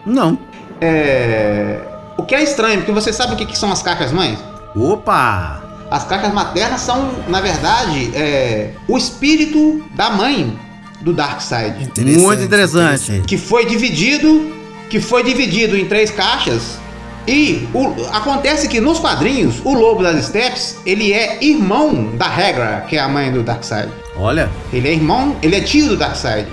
Não. 0.07 0.39
É, 0.81 1.81
O 2.17 2.23
que 2.23 2.35
é 2.35 2.43
estranho, 2.43 2.79
porque 2.79 2.93
você 2.93 3.13
sabe 3.13 3.35
o 3.35 3.37
que, 3.37 3.45
que 3.47 3.59
são 3.59 3.73
as 3.73 3.83
caixas 3.83 4.13
mães? 4.13 4.39
Opa! 4.77 5.63
As 5.91 6.05
caixas 6.05 6.33
maternas 6.33 6.81
são, 6.83 7.11
na 7.27 7.41
verdade, 7.41 8.13
é, 8.15 8.71
o 8.87 8.97
espírito 8.97 9.83
da 9.97 10.11
mãe 10.11 10.57
do 11.01 11.13
Darkseid. 11.13 11.91
Muito 12.17 12.43
interessante. 12.45 13.23
que 13.27 13.37
foi 13.37 13.67
dividido, 13.67 14.53
que 14.91 15.01
foi 15.01 15.23
dividido 15.23 15.77
em 15.77 15.87
três 15.87 16.11
caixas. 16.11 16.79
E 17.27 17.69
o- 17.73 17.95
acontece 18.13 18.67
que 18.69 18.81
nos 18.81 18.99
quadrinhos, 18.99 19.57
o 19.65 19.73
Lobo 19.73 20.03
das 20.03 20.25
Steppes, 20.27 20.77
ele 20.85 21.13
é 21.13 21.39
irmão 21.43 22.11
da 22.17 22.29
Regra, 22.29 22.85
que 22.89 22.97
é 22.97 23.01
a 23.01 23.09
mãe 23.09 23.31
do 23.31 23.43
Darkseid. 23.43 23.89
Olha, 24.17 24.51
Ele 24.73 24.89
é 24.89 24.93
irmão, 24.93 25.37
ele 25.43 25.55
é 25.57 25.61
tio 25.61 25.89
do 25.89 25.97
Darkseid. 25.97 26.47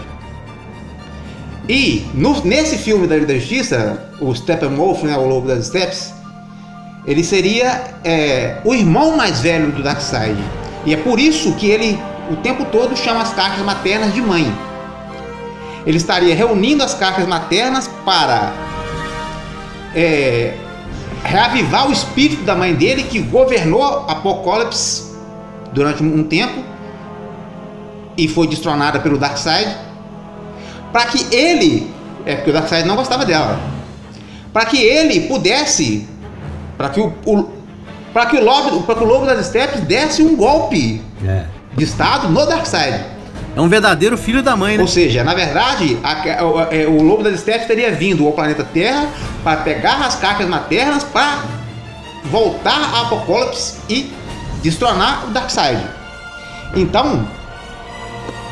E 1.67 2.05
no- 2.13 2.41
nesse 2.45 2.77
filme 2.77 3.07
da 3.07 3.15
Liga 3.15 3.27
da 3.27 3.33
Justiça, 3.39 4.09
o 4.21 4.33
Steppenwolf, 4.33 5.03
né, 5.03 5.17
o 5.17 5.25
Lobo 5.27 5.47
das 5.47 5.65
Steppes, 5.67 6.13
ele 7.05 7.23
seria 7.23 7.95
é, 8.03 8.57
o 8.63 8.73
irmão 8.73 9.17
mais 9.17 9.41
velho 9.41 9.71
do 9.71 9.83
Darkseid. 9.83 10.37
E 10.85 10.93
é 10.93 10.97
por 10.97 11.19
isso 11.19 11.53
que 11.53 11.67
ele 11.69 11.99
o 12.31 12.35
tempo 12.37 12.65
todo 12.65 12.95
chama 12.95 13.21
as 13.21 13.33
caixas 13.33 13.65
maternas 13.65 14.13
de 14.13 14.21
mãe. 14.21 14.53
Ele 15.87 15.95
estaria 15.95 16.35
reunindo 16.35 16.83
as 16.83 16.93
cartas 16.93 17.25
maternas 17.25 17.89
para 18.03 18.51
é, 19.95 20.53
reavivar 21.23 21.87
o 21.87 21.93
espírito 21.93 22.43
da 22.43 22.53
mãe 22.53 22.75
dele 22.75 23.03
que 23.03 23.19
governou 23.19 24.05
Apocalipse 24.09 25.15
durante 25.71 26.03
um 26.03 26.25
tempo 26.25 26.61
e 28.17 28.27
foi 28.27 28.47
destronada 28.47 28.99
pelo 28.99 29.17
Darkseid, 29.17 29.77
para 30.91 31.05
que 31.05 31.33
ele, 31.33 31.89
é 32.25 32.35
porque 32.35 32.49
o 32.49 32.53
Darkseid 32.53 32.85
não 32.85 32.97
gostava 32.97 33.25
dela, 33.25 33.57
para 34.51 34.65
que 34.65 34.83
ele 34.83 35.21
pudesse, 35.21 36.05
para 36.77 36.89
que 36.89 36.99
o, 36.99 37.13
o 37.25 37.57
para 38.11 38.25
que 38.25 38.37
o 38.37 38.43
lobo, 38.43 38.81
para 38.83 38.95
que 38.95 39.03
o 39.03 39.07
lobo 39.07 39.25
das 39.25 39.39
estepes 39.45 39.81
desse 39.81 40.21
um 40.21 40.35
golpe 40.35 41.01
É. 41.25 41.45
de 41.75 41.83
estado 41.83 42.27
no 42.27 42.45
Darkseid. 42.45 43.16
É 43.57 43.61
um 43.61 43.67
verdadeiro 43.67 44.17
filho 44.17 44.43
da 44.43 44.55
mãe, 44.55 44.77
né? 44.77 44.81
Ou 44.83 44.87
seja, 44.87 45.23
na 45.23 45.33
verdade, 45.33 45.97
a- 46.03 46.45
o, 46.45 46.61
é, 46.71 46.85
o 46.85 47.01
Lobo 47.01 47.23
das 47.23 47.33
Estepes 47.33 47.65
teria 47.67 47.91
vindo 47.91 48.25
ao 48.25 48.31
planeta 48.33 48.63
Terra 48.63 49.07
para 49.43 49.61
pegar 49.61 49.99
as 50.05 50.15
cartas 50.15 50.47
maternas 50.47 51.03
para 51.03 51.43
voltar 52.25 52.77
a 52.93 53.01
Apocalipse 53.01 53.77
e 53.89 54.13
destronar 54.61 55.25
o 55.27 55.31
Darkseid. 55.31 55.81
Então, 56.75 57.27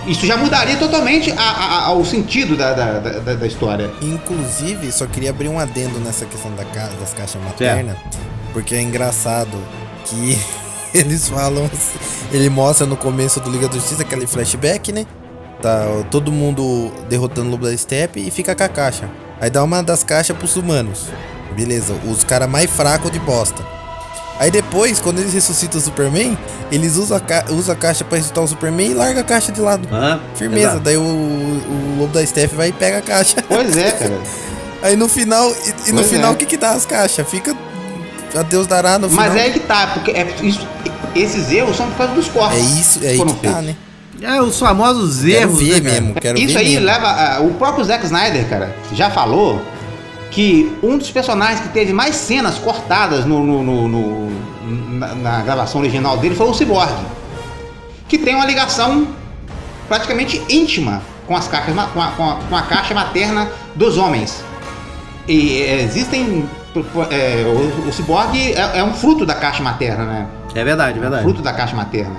isso 0.08 0.26
já 0.26 0.38
mudaria 0.38 0.78
totalmente 0.78 1.32
a- 1.32 1.36
a- 1.42 1.86
a- 1.88 1.94
o 1.94 2.04
sentido 2.06 2.56
da, 2.56 2.74
da, 2.74 2.92
da- 3.00 3.20
da- 3.20 3.34
da 3.36 3.48
história. 3.48 3.92
Inclusive, 4.02 4.92
só 4.92 5.06
queria 5.06 5.30
abrir 5.30 5.50
um 5.50 5.60
adendo 5.60 6.00
nessa 6.00 6.26
questão 6.26 6.52
da 6.56 6.64
ca- 6.66 6.90
das 7.00 7.14
caixas 7.14 7.42
maternas, 7.44 7.96
porque 8.54 8.74
é 8.76 8.82
engraçado 8.82 9.58
que 10.06 10.38
eles 11.00 11.30
falam, 11.30 11.66
assim- 11.66 11.98
ele 12.32 12.50
mostra 12.50 12.86
no 12.86 12.96
começo 12.98 13.40
do 13.40 13.50
Liga 13.50 13.68
da 13.68 13.76
Justiça 13.76 14.02
aquele 14.02 14.26
flashback, 14.28 14.92
né? 14.92 15.06
Tá 15.62 15.86
todo 16.12 16.32
mundo 16.32 16.92
derrotando 17.10 17.48
o 17.48 17.52
Lobo 17.52 17.66
da 17.66 17.76
Steppe 17.78 18.20
e 18.26 18.30
fica 18.32 18.54
com 18.56 18.64
a 18.64 18.70
caixa. 18.70 19.10
Aí 19.40 19.50
dá 19.50 19.64
uma 19.64 19.82
das 19.82 20.04
caixas 20.04 20.36
pros 20.38 20.56
humanos. 20.56 21.06
Beleza, 21.56 21.94
os 22.10 22.24
caras 22.24 22.50
mais 22.50 22.70
fracos 22.70 23.12
de 23.12 23.20
bosta. 23.20 23.64
Aí 24.38 24.52
depois, 24.52 25.00
quando 25.00 25.20
eles 25.20 25.34
ressuscitam 25.34 25.80
o 25.80 25.82
Superman, 25.82 26.38
eles 26.70 26.98
usam 26.98 27.16
a, 27.16 27.20
ca 27.22 27.46
usam 27.50 27.74
a 27.74 27.78
caixa 27.78 28.04
pra 28.04 28.18
ressuscitar 28.18 28.44
o 28.44 28.48
Superman 28.48 28.92
e 28.92 28.94
larga 28.94 29.22
a 29.22 29.24
caixa 29.24 29.50
de 29.52 29.62
lado. 29.62 29.88
Hã? 29.90 30.20
Firmeza, 30.36 30.66
Exato. 30.68 30.80
daí 30.82 30.98
o, 30.98 31.02
o 31.02 31.96
Lobo 32.00 32.14
da 32.14 32.26
Steph 32.26 32.52
vai 32.54 32.68
e 32.70 32.74
pega 32.74 32.98
a 32.98 33.02
caixa. 33.02 33.38
Pois 33.48 33.78
é, 33.78 33.92
cara. 33.96 34.20
Aí 34.84 34.98
no 34.98 35.08
final, 35.08 35.50
e, 35.50 35.90
e 35.90 35.92
no 35.94 36.00
Pois 36.00 36.10
final 36.10 36.32
é. 36.32 36.34
o 36.34 36.38
que 36.38 36.46
que 36.46 36.58
dá 36.58 36.72
as 36.72 36.86
caixas? 36.86 37.26
Fica 37.30 37.56
a 38.38 38.42
Deus 38.44 38.68
dará 38.68 38.98
no 39.00 39.10
Mas 39.10 39.26
final. 39.32 39.38
é 39.38 39.42
aí 39.42 39.52
que 39.54 39.60
tá, 39.62 39.88
porque 39.94 40.12
é 40.12 40.36
isso- 40.42 40.68
esses 41.16 41.52
erros 41.52 41.76
são 41.78 41.88
por 41.92 41.98
causa 41.98 42.14
dos 42.14 42.28
cortes. 42.28 42.58
É 42.58 42.62
isso, 42.62 43.00
é 43.04 43.08
aí 43.10 43.18
que 43.24 43.34
tá, 43.48 43.62
né? 43.62 43.76
É 44.22 44.42
os 44.42 44.58
famosos 44.58 45.22
Quero 45.24 45.32
erros, 45.50 45.60
ver 45.60 45.82
né, 45.82 45.92
mesmo, 45.92 46.14
quero 46.16 46.40
Isso 46.40 46.54
ver 46.54 46.60
aí 46.60 46.70
mesmo. 46.72 46.86
leva. 46.86 47.08
a- 47.08 47.40
o 47.42 47.54
próprio 47.56 47.84
Zack 47.84 48.06
Snyder, 48.06 48.48
cara, 48.50 48.76
já 48.94 49.10
falou 49.10 49.62
que 50.32 50.72
um 50.82 50.98
dos 50.98 51.12
personagens 51.12 51.60
que 51.62 51.70
teve 51.70 51.92
mais 51.94 52.16
cenas 52.16 52.56
cortadas 52.56 53.26
no, 53.26 53.44
no- 53.46 53.64
no- 53.64 53.88
no- 53.88 54.32
na, 55.00 55.16
na 55.16 55.42
gravação 55.42 55.82
original 55.82 56.18
dele 56.18 56.34
foi 56.36 56.48
o 56.48 56.54
Cyborg. 56.54 56.92
Que 58.08 58.18
tem 58.18 58.36
uma 58.36 58.46
ligação 58.46 59.08
praticamente 59.88 60.42
íntima 60.50 61.02
com, 61.28 61.36
as 61.36 61.48
caixas, 61.48 61.74
com, 61.74 62.02
a, 62.02 62.08
com 62.08 62.24
a- 62.30 62.36
com 62.50 62.56
a 62.56 62.62
caixa 62.64 62.94
materna 62.94 63.50
dos 63.76 63.98
homens. 63.98 64.42
E 65.28 65.58
existem. 65.84 66.48
É, 67.12 67.44
o, 67.46 67.88
o 67.90 67.92
Cyborg 67.94 68.36
é, 68.54 68.80
é 68.80 68.84
um 68.84 68.94
fruto 68.94 69.26
da 69.26 69.36
caixa 69.36 69.62
materna, 69.64 70.06
né? 70.06 70.28
É 70.54 70.64
verdade, 70.64 70.98
é 70.98 71.02
verdade. 71.02 71.24
fruto 71.24 71.42
da 71.42 71.54
caixa 71.54 71.76
materna. 71.76 72.16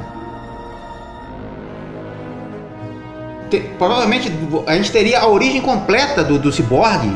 Te- 3.51 3.61
provavelmente 3.79 4.31
a 4.67 4.75
gente 4.77 4.91
teria 4.91 5.21
a 5.21 5.29
origem 5.29 5.61
completa 5.61 6.25
do, 6.25 6.39
do 6.39 6.51
Cyborg 6.53 7.11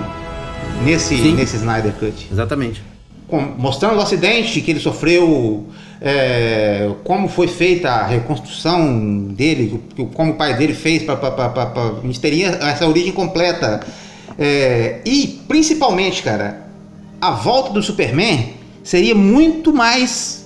nesse, 0.85 1.17
Sim. 1.17 1.35
nesse 1.35 1.57
Snyder 1.57 1.93
Cut. 1.95 2.29
Exatamente. 2.31 2.83
Com- 3.29 3.41
mostrando 3.59 3.97
o 3.99 4.01
acidente 4.01 4.61
que 4.61 4.71
ele 4.71 4.81
sofreu, 4.81 5.67
é, 6.01 6.89
como 7.05 7.29
foi 7.29 7.49
feita 7.49 7.91
a 7.91 8.07
reconstrução 8.07 9.25
dele, 9.35 9.83
como 10.15 10.33
o 10.33 10.35
pai 10.37 10.55
dele 10.57 10.75
fez, 10.75 11.03
pra, 11.03 11.17
pra- 11.17 11.31
pra- 11.33 11.49
pra- 11.49 11.67
pra- 11.67 11.83
a 12.03 12.07
gente 12.07 12.21
teria 12.21 12.49
essa 12.63 12.87
origem 12.87 13.13
completa. 13.13 13.81
É, 14.39 15.01
e 15.05 15.41
principalmente, 15.49 16.23
cara, 16.23 16.70
a 17.21 17.31
volta 17.33 17.73
do 17.73 17.83
Superman 17.83 18.55
seria 18.83 19.15
muito 19.15 19.73
mais 19.73 20.41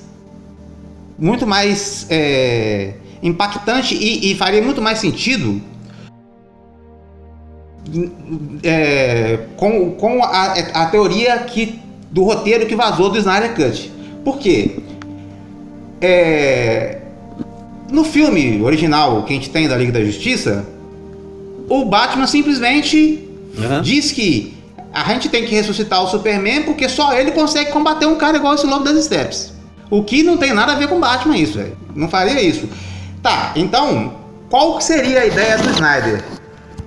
muito 1.18 1.46
mais 1.46 2.06
é, 2.10 2.94
impactante 3.22 3.94
e, 3.94 4.32
e 4.32 4.34
faria 4.34 4.60
muito 4.60 4.82
mais 4.82 4.98
sentido 4.98 5.62
é, 8.62 9.38
com, 9.56 9.92
com 9.92 10.22
a, 10.22 10.52
a 10.52 10.86
teoria 10.86 11.38
que, 11.38 11.78
do 12.10 12.24
roteiro 12.24 12.66
que 12.66 12.74
vazou 12.74 13.10
do 13.10 13.18
Snyder 13.18 13.54
Cut. 13.54 13.92
Por 14.24 14.38
quê? 14.38 14.76
É, 16.00 16.98
no 17.90 18.04
filme 18.04 18.62
original 18.62 19.22
que 19.22 19.32
a 19.32 19.36
gente 19.36 19.50
tem 19.50 19.68
da 19.68 19.76
Liga 19.76 19.92
da 19.92 20.04
Justiça, 20.04 20.66
o 21.68 21.84
Batman 21.84 22.26
simplesmente 22.26 23.28
Aham. 23.58 23.82
diz 23.82 24.10
que 24.12 24.53
a 24.94 25.12
gente 25.12 25.28
tem 25.28 25.44
que 25.44 25.54
ressuscitar 25.54 26.02
o 26.02 26.08
Superman 26.08 26.62
porque 26.62 26.88
só 26.88 27.12
ele 27.12 27.32
consegue 27.32 27.72
combater 27.72 28.06
um 28.06 28.16
cara 28.16 28.36
igual 28.36 28.54
esse 28.54 28.66
Lobo 28.66 28.84
das 28.84 29.04
Steppes. 29.04 29.52
O 29.90 30.02
que 30.02 30.22
não 30.22 30.36
tem 30.36 30.54
nada 30.54 30.72
a 30.72 30.74
ver 30.76 30.88
com 30.88 31.00
Batman 31.00 31.36
isso, 31.36 31.58
velho. 31.58 31.76
Não 31.94 32.08
faria 32.08 32.40
isso. 32.40 32.68
Tá, 33.22 33.52
então, 33.56 34.14
qual 34.48 34.78
que 34.78 34.84
seria 34.84 35.20
a 35.20 35.26
ideia 35.26 35.58
do 35.58 35.70
Snyder? 35.70 36.24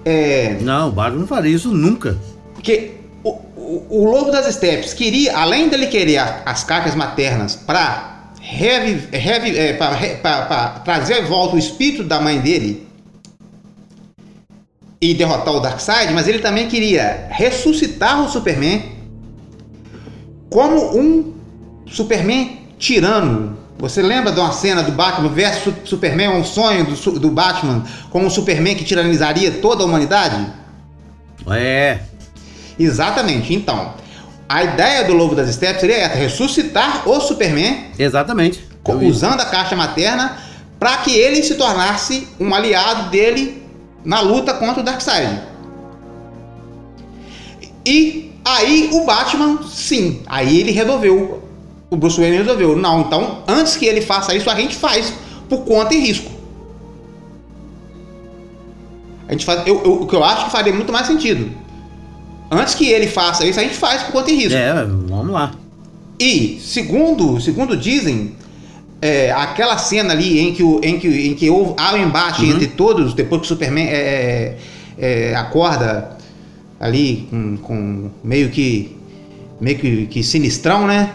É, 0.05 0.57
Não, 0.61 0.87
o 0.87 0.91
Batman 0.91 1.19
não 1.19 1.27
faria 1.27 1.53
isso 1.53 1.69
nunca. 1.69 2.17
porque 2.53 2.91
o, 3.23 3.29
o, 3.29 3.85
o 3.89 4.05
Lobo 4.05 4.31
das 4.31 4.53
Steppes 4.55 4.93
queria, 4.93 5.37
além 5.37 5.67
dele 5.67 5.87
querer 5.87 6.19
as 6.45 6.63
cartas 6.63 6.95
maternas 6.95 7.55
para 7.55 8.31
é, 8.41 9.77
trazer 10.85 11.21
de 11.23 11.27
volta 11.27 11.55
o 11.55 11.59
espírito 11.59 12.03
da 12.03 12.21
mãe 12.21 12.39
dele 12.39 12.86
e 14.99 15.13
derrotar 15.13 15.53
o 15.53 15.59
Darkseid, 15.59 16.11
mas 16.13 16.27
ele 16.27 16.39
também 16.39 16.67
queria 16.67 17.27
ressuscitar 17.29 18.23
o 18.23 18.29
Superman 18.29 18.97
como 20.49 20.97
um 20.97 21.33
Superman 21.85 22.59
tirano. 22.77 23.57
Você 23.77 24.01
lembra 24.01 24.31
de 24.31 24.39
uma 24.39 24.51
cena 24.51 24.81
do 24.81 24.91
Batman 24.91 25.29
versus 25.29 25.73
Superman, 25.85 26.29
um 26.29 26.43
sonho 26.43 26.85
do, 26.85 27.19
do 27.19 27.29
Batman 27.29 27.83
com 28.09 28.25
um 28.25 28.29
Superman 28.29 28.75
que 28.75 28.83
tiranizaria 28.83 29.51
toda 29.51 29.83
a 29.83 29.85
humanidade? 29.85 30.47
É. 31.51 31.99
Exatamente. 32.79 33.53
Então, 33.53 33.93
a 34.49 34.63
ideia 34.63 35.03
do 35.03 35.13
Lobo 35.13 35.35
das 35.35 35.53
Steppes 35.53 35.81
seria 35.81 35.97
essa: 35.97 36.15
ressuscitar 36.15 37.07
o 37.07 37.19
Superman 37.19 37.85
Exatamente. 37.99 38.65
usando 39.03 39.41
a 39.41 39.45
caixa 39.45 39.75
materna 39.75 40.37
para 40.79 40.97
que 40.97 41.11
ele 41.11 41.43
se 41.43 41.55
tornasse 41.55 42.27
um 42.39 42.53
aliado 42.53 43.09
dele 43.09 43.66
na 44.07 44.21
luta 44.21 44.53
contra 44.53 44.79
o 44.81 44.83
Darkseid. 44.83 45.41
E 47.85 48.31
aí 48.43 48.89
o 48.93 49.05
Batman, 49.05 49.59
sim, 49.67 50.21
aí 50.25 50.61
ele 50.61 50.71
resolveu. 50.71 51.43
O 51.89 51.95
Bruce 51.97 52.19
Wayne 52.19 52.37
resolveu. 52.37 52.75
Não, 52.75 53.01
então 53.01 53.43
antes 53.47 53.75
que 53.75 53.85
ele 53.85 54.01
faça 54.01 54.33
isso, 54.33 54.49
a 54.49 54.55
gente 54.55 54.75
faz 54.75 55.13
por 55.49 55.59
conta 55.65 55.93
e 55.93 55.99
risco. 55.99 56.31
A 59.27 59.33
gente 59.33 59.45
faz, 59.45 59.67
eu, 59.67 59.81
eu- 59.83 60.01
o 60.01 60.07
que 60.07 60.15
eu 60.15 60.23
acho 60.23 60.45
que 60.45 60.51
faria 60.51 60.73
muito 60.73 60.91
mais 60.91 61.05
sentido. 61.07 61.51
Antes 62.49 62.75
que 62.75 62.87
ele 62.87 63.07
faça 63.07 63.45
isso, 63.45 63.59
a 63.59 63.63
gente 63.63 63.75
faz 63.75 64.03
por 64.03 64.13
conta 64.13 64.31
e 64.31 64.35
risco. 64.35 64.53
É, 64.57 64.73
vamos 64.85 65.29
lá. 65.31 65.51
E, 66.17 66.59
segundo, 66.63 67.39
segundo 67.41 67.75
dizem, 67.75 68.35
é, 69.01 69.31
aquela 69.31 69.77
cena 69.77 70.13
ali 70.13 70.39
em 70.39 70.53
que, 70.53 70.63
o, 70.63 70.79
em 70.83 70.99
que, 70.99 71.07
em 71.07 71.33
que 71.35 71.49
houve, 71.49 71.73
há 71.77 71.93
um 71.93 71.97
embate 71.97 72.43
Uhum. 72.43 72.51
entre 72.51 72.67
todos, 72.67 73.13
depois 73.13 73.41
que 73.41 73.45
o 73.45 73.49
Superman 73.49 73.87
é, 73.87 74.57
é, 74.97 75.35
acorda 75.35 76.17
ali 76.79 77.27
com, 77.29 77.57
com 77.57 78.09
meio 78.23 78.49
que 78.49 78.95
meio 79.59 79.77
que, 79.77 80.05
que 80.07 80.23
sinistrão, 80.23 80.85
né? 80.85 81.11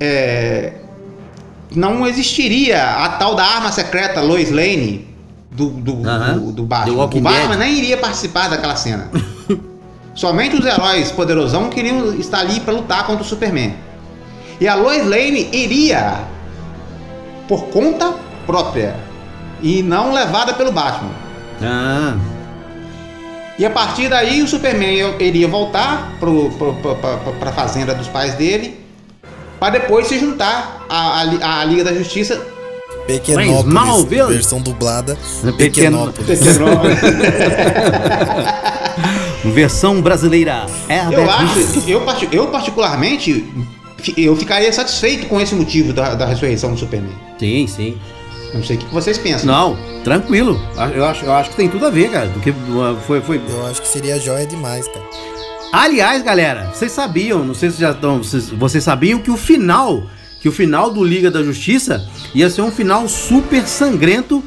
É, 0.00 0.72
não 1.74 2.06
existiria 2.06 2.82
a 2.82 3.08
tal 3.10 3.34
da 3.34 3.44
arma 3.44 3.70
secreta 3.70 4.20
Lois 4.20 4.50
Lane 4.50 5.06
do, 5.50 5.68
do, 5.70 6.08
Aham. 6.08 6.38
do, 6.38 6.52
do 6.52 6.62
Batman. 6.64 7.04
O 7.04 7.20
Batman 7.20 7.56
nem 7.56 7.78
iria 7.78 7.96
participar 7.96 8.48
daquela 8.48 8.76
cena. 8.76 9.10
Somente 10.14 10.56
os 10.56 10.64
heróis 10.64 11.10
poderosão 11.12 11.68
queriam 11.68 12.14
estar 12.14 12.40
ali 12.40 12.60
para 12.60 12.72
lutar 12.72 13.06
contra 13.06 13.22
o 13.22 13.26
Superman. 13.26 13.74
E 14.60 14.68
a 14.68 14.74
Lois 14.74 15.06
Lane 15.06 15.48
iria 15.52 16.20
por 17.48 17.64
conta 17.66 18.14
própria 18.46 18.94
e 19.62 19.82
não 19.82 20.12
levada 20.12 20.54
pelo 20.54 20.72
Batman. 20.72 21.10
Ah, 21.62 22.14
E 23.58 23.64
a 23.64 23.70
partir 23.70 24.08
daí 24.08 24.42
o 24.42 24.48
Superman 24.48 25.14
iria 25.20 25.48
voltar 25.48 26.12
para 26.20 27.50
a 27.50 27.52
fazenda 27.52 27.94
dos 27.94 28.08
pais 28.08 28.34
dele 28.34 28.80
para 29.58 29.78
depois 29.78 30.06
se 30.06 30.18
juntar 30.18 30.84
à, 30.88 31.22
à 31.22 31.60
à 31.60 31.64
Liga 31.64 31.82
da 31.84 31.94
Justiça 31.94 32.40
Pequenópolis, 33.06 33.64
Smallville? 33.64 34.26
versão 34.34 34.60
dublada, 34.60 35.16
Pequeno- 35.56 36.12
Pequenópolis. 36.12 36.40
Versão 39.44 40.00
brasileira. 40.02 40.66
Eu 40.88 40.96
Herbert 40.96 41.28
acho, 41.30 41.88
eu, 41.88 42.02
eu 42.32 42.46
particularmente, 42.48 43.44
eu 44.16 44.36
ficaria 44.36 44.72
satisfeito 44.72 45.26
com 45.26 45.40
esse 45.40 45.54
motivo 45.54 45.92
da, 45.92 46.14
da 46.14 46.26
ressurreição 46.26 46.72
do 46.72 46.78
Superman. 46.78 47.14
Sim, 47.38 47.66
sim. 47.66 47.98
Não 48.54 48.62
sei 48.62 48.76
o 48.76 48.78
que 48.80 48.86
vocês 48.94 49.18
pensam. 49.18 49.46
Não, 49.46 49.76
tranquilo. 50.04 50.60
Eu 50.94 51.04
acho, 51.04 51.24
eu 51.24 51.32
acho 51.32 51.50
que 51.50 51.56
tem 51.56 51.68
tudo 51.68 51.86
a 51.86 51.90
ver, 51.90 52.10
cara. 52.10 52.28
Porque 52.30 52.50
uh, 52.50 52.96
foi, 53.06 53.20
foi. 53.20 53.40
Eu 53.48 53.66
acho 53.66 53.82
que 53.82 53.88
seria 53.88 54.18
joia 54.18 54.46
demais, 54.46 54.86
cara. 54.88 55.04
Aliás, 55.72 56.22
galera, 56.22 56.70
vocês 56.72 56.92
sabiam, 56.92 57.44
não 57.44 57.54
sei 57.54 57.70
se 57.70 57.80
já 57.80 57.90
estão. 57.90 58.18
Vocês, 58.18 58.48
vocês 58.50 58.82
sabiam 58.82 59.18
que 59.18 59.30
o 59.30 59.36
final. 59.36 60.04
Que 60.40 60.48
o 60.48 60.52
final 60.52 60.90
do 60.90 61.02
Liga 61.02 61.30
da 61.30 61.42
Justiça 61.42 62.08
ia 62.34 62.48
ser 62.48 62.62
um 62.62 62.70
final 62.70 63.08
super 63.08 63.66
sangrento 63.66 64.44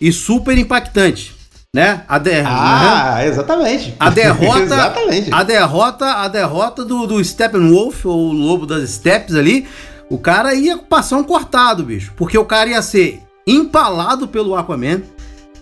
e 0.00 0.10
super 0.10 0.56
impactante. 0.56 1.34
Né? 1.74 2.04
A, 2.06 2.18
de, 2.18 2.42
Ah, 2.44 3.24
exatamente. 3.24 3.96
A 3.98 4.10
derrota, 4.12 4.60
exatamente. 4.60 5.32
a 5.32 5.42
derrota, 5.42 6.04
a 6.04 6.28
derrota 6.28 6.84
do, 6.84 7.06
do 7.06 7.24
Steppenwolf, 7.24 8.04
ou 8.04 8.28
o 8.28 8.32
lobo 8.32 8.66
das 8.66 8.90
steppes 8.90 9.34
ali, 9.34 9.66
o 10.10 10.18
cara 10.18 10.54
ia 10.54 10.76
passar 10.76 11.16
um 11.16 11.24
cortado, 11.24 11.82
bicho, 11.82 12.12
porque 12.14 12.36
o 12.36 12.44
cara 12.44 12.68
ia 12.68 12.82
ser 12.82 13.22
empalado 13.46 14.28
pelo 14.28 14.54
Aquaman, 14.54 15.00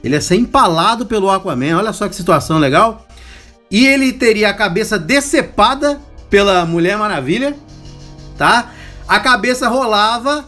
ele 0.03 0.17
ia 0.17 0.21
ser 0.21 0.35
empalado 0.35 1.07
pelo 1.07 1.31
Aquaman, 1.31 1.77
olha 1.77 1.93
só 1.93 2.09
que 2.09 2.17
situação 2.17 2.59
legal, 2.59 3.07
e 3.71 3.87
ele 3.87 4.13
teria 4.13 4.51
a 4.51 4.55
cabeça 4.55 4.99
decepada 4.99 6.01
pela 6.29 6.67
Mulher 6.67 6.99
Maravilha, 6.99 7.55
tá? 8.37 8.73
A 9.07 9.21
cabeça 9.21 9.69
rolava, 9.69 10.45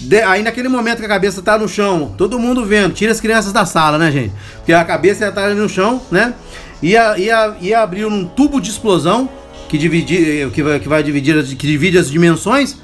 de- 0.00 0.22
aí 0.22 0.42
naquele 0.42 0.68
momento 0.68 0.98
que 0.98 1.04
a 1.04 1.08
cabeça 1.08 1.42
tá 1.42 1.58
no 1.58 1.68
chão, 1.68 2.14
todo 2.16 2.38
mundo 2.38 2.64
vendo, 2.64 2.92
tira 2.94 3.12
as 3.12 3.20
crianças 3.20 3.52
da 3.52 3.64
sala, 3.66 3.98
né, 3.98 4.10
gente? 4.10 4.32
Porque 4.56 4.72
a 4.72 4.84
cabeça 4.84 5.24
ia 5.24 5.28
estar 5.28 5.44
ali 5.44 5.54
no 5.54 5.68
chão, 5.68 6.00
né? 6.10 6.34
Ia, 6.82 7.18
ia, 7.18 7.54
ia 7.60 7.80
abrir 7.80 8.06
um 8.06 8.24
tubo 8.24 8.60
de 8.60 8.70
explosão 8.70 9.28
que, 9.68 9.76
dividi, 9.78 10.48
que, 10.52 10.62
vai, 10.62 10.80
que 10.80 10.88
vai 10.88 11.02
dividir, 11.02 11.42
que 11.56 11.66
divide 11.66 11.98
as 11.98 12.10
dimensões, 12.10 12.76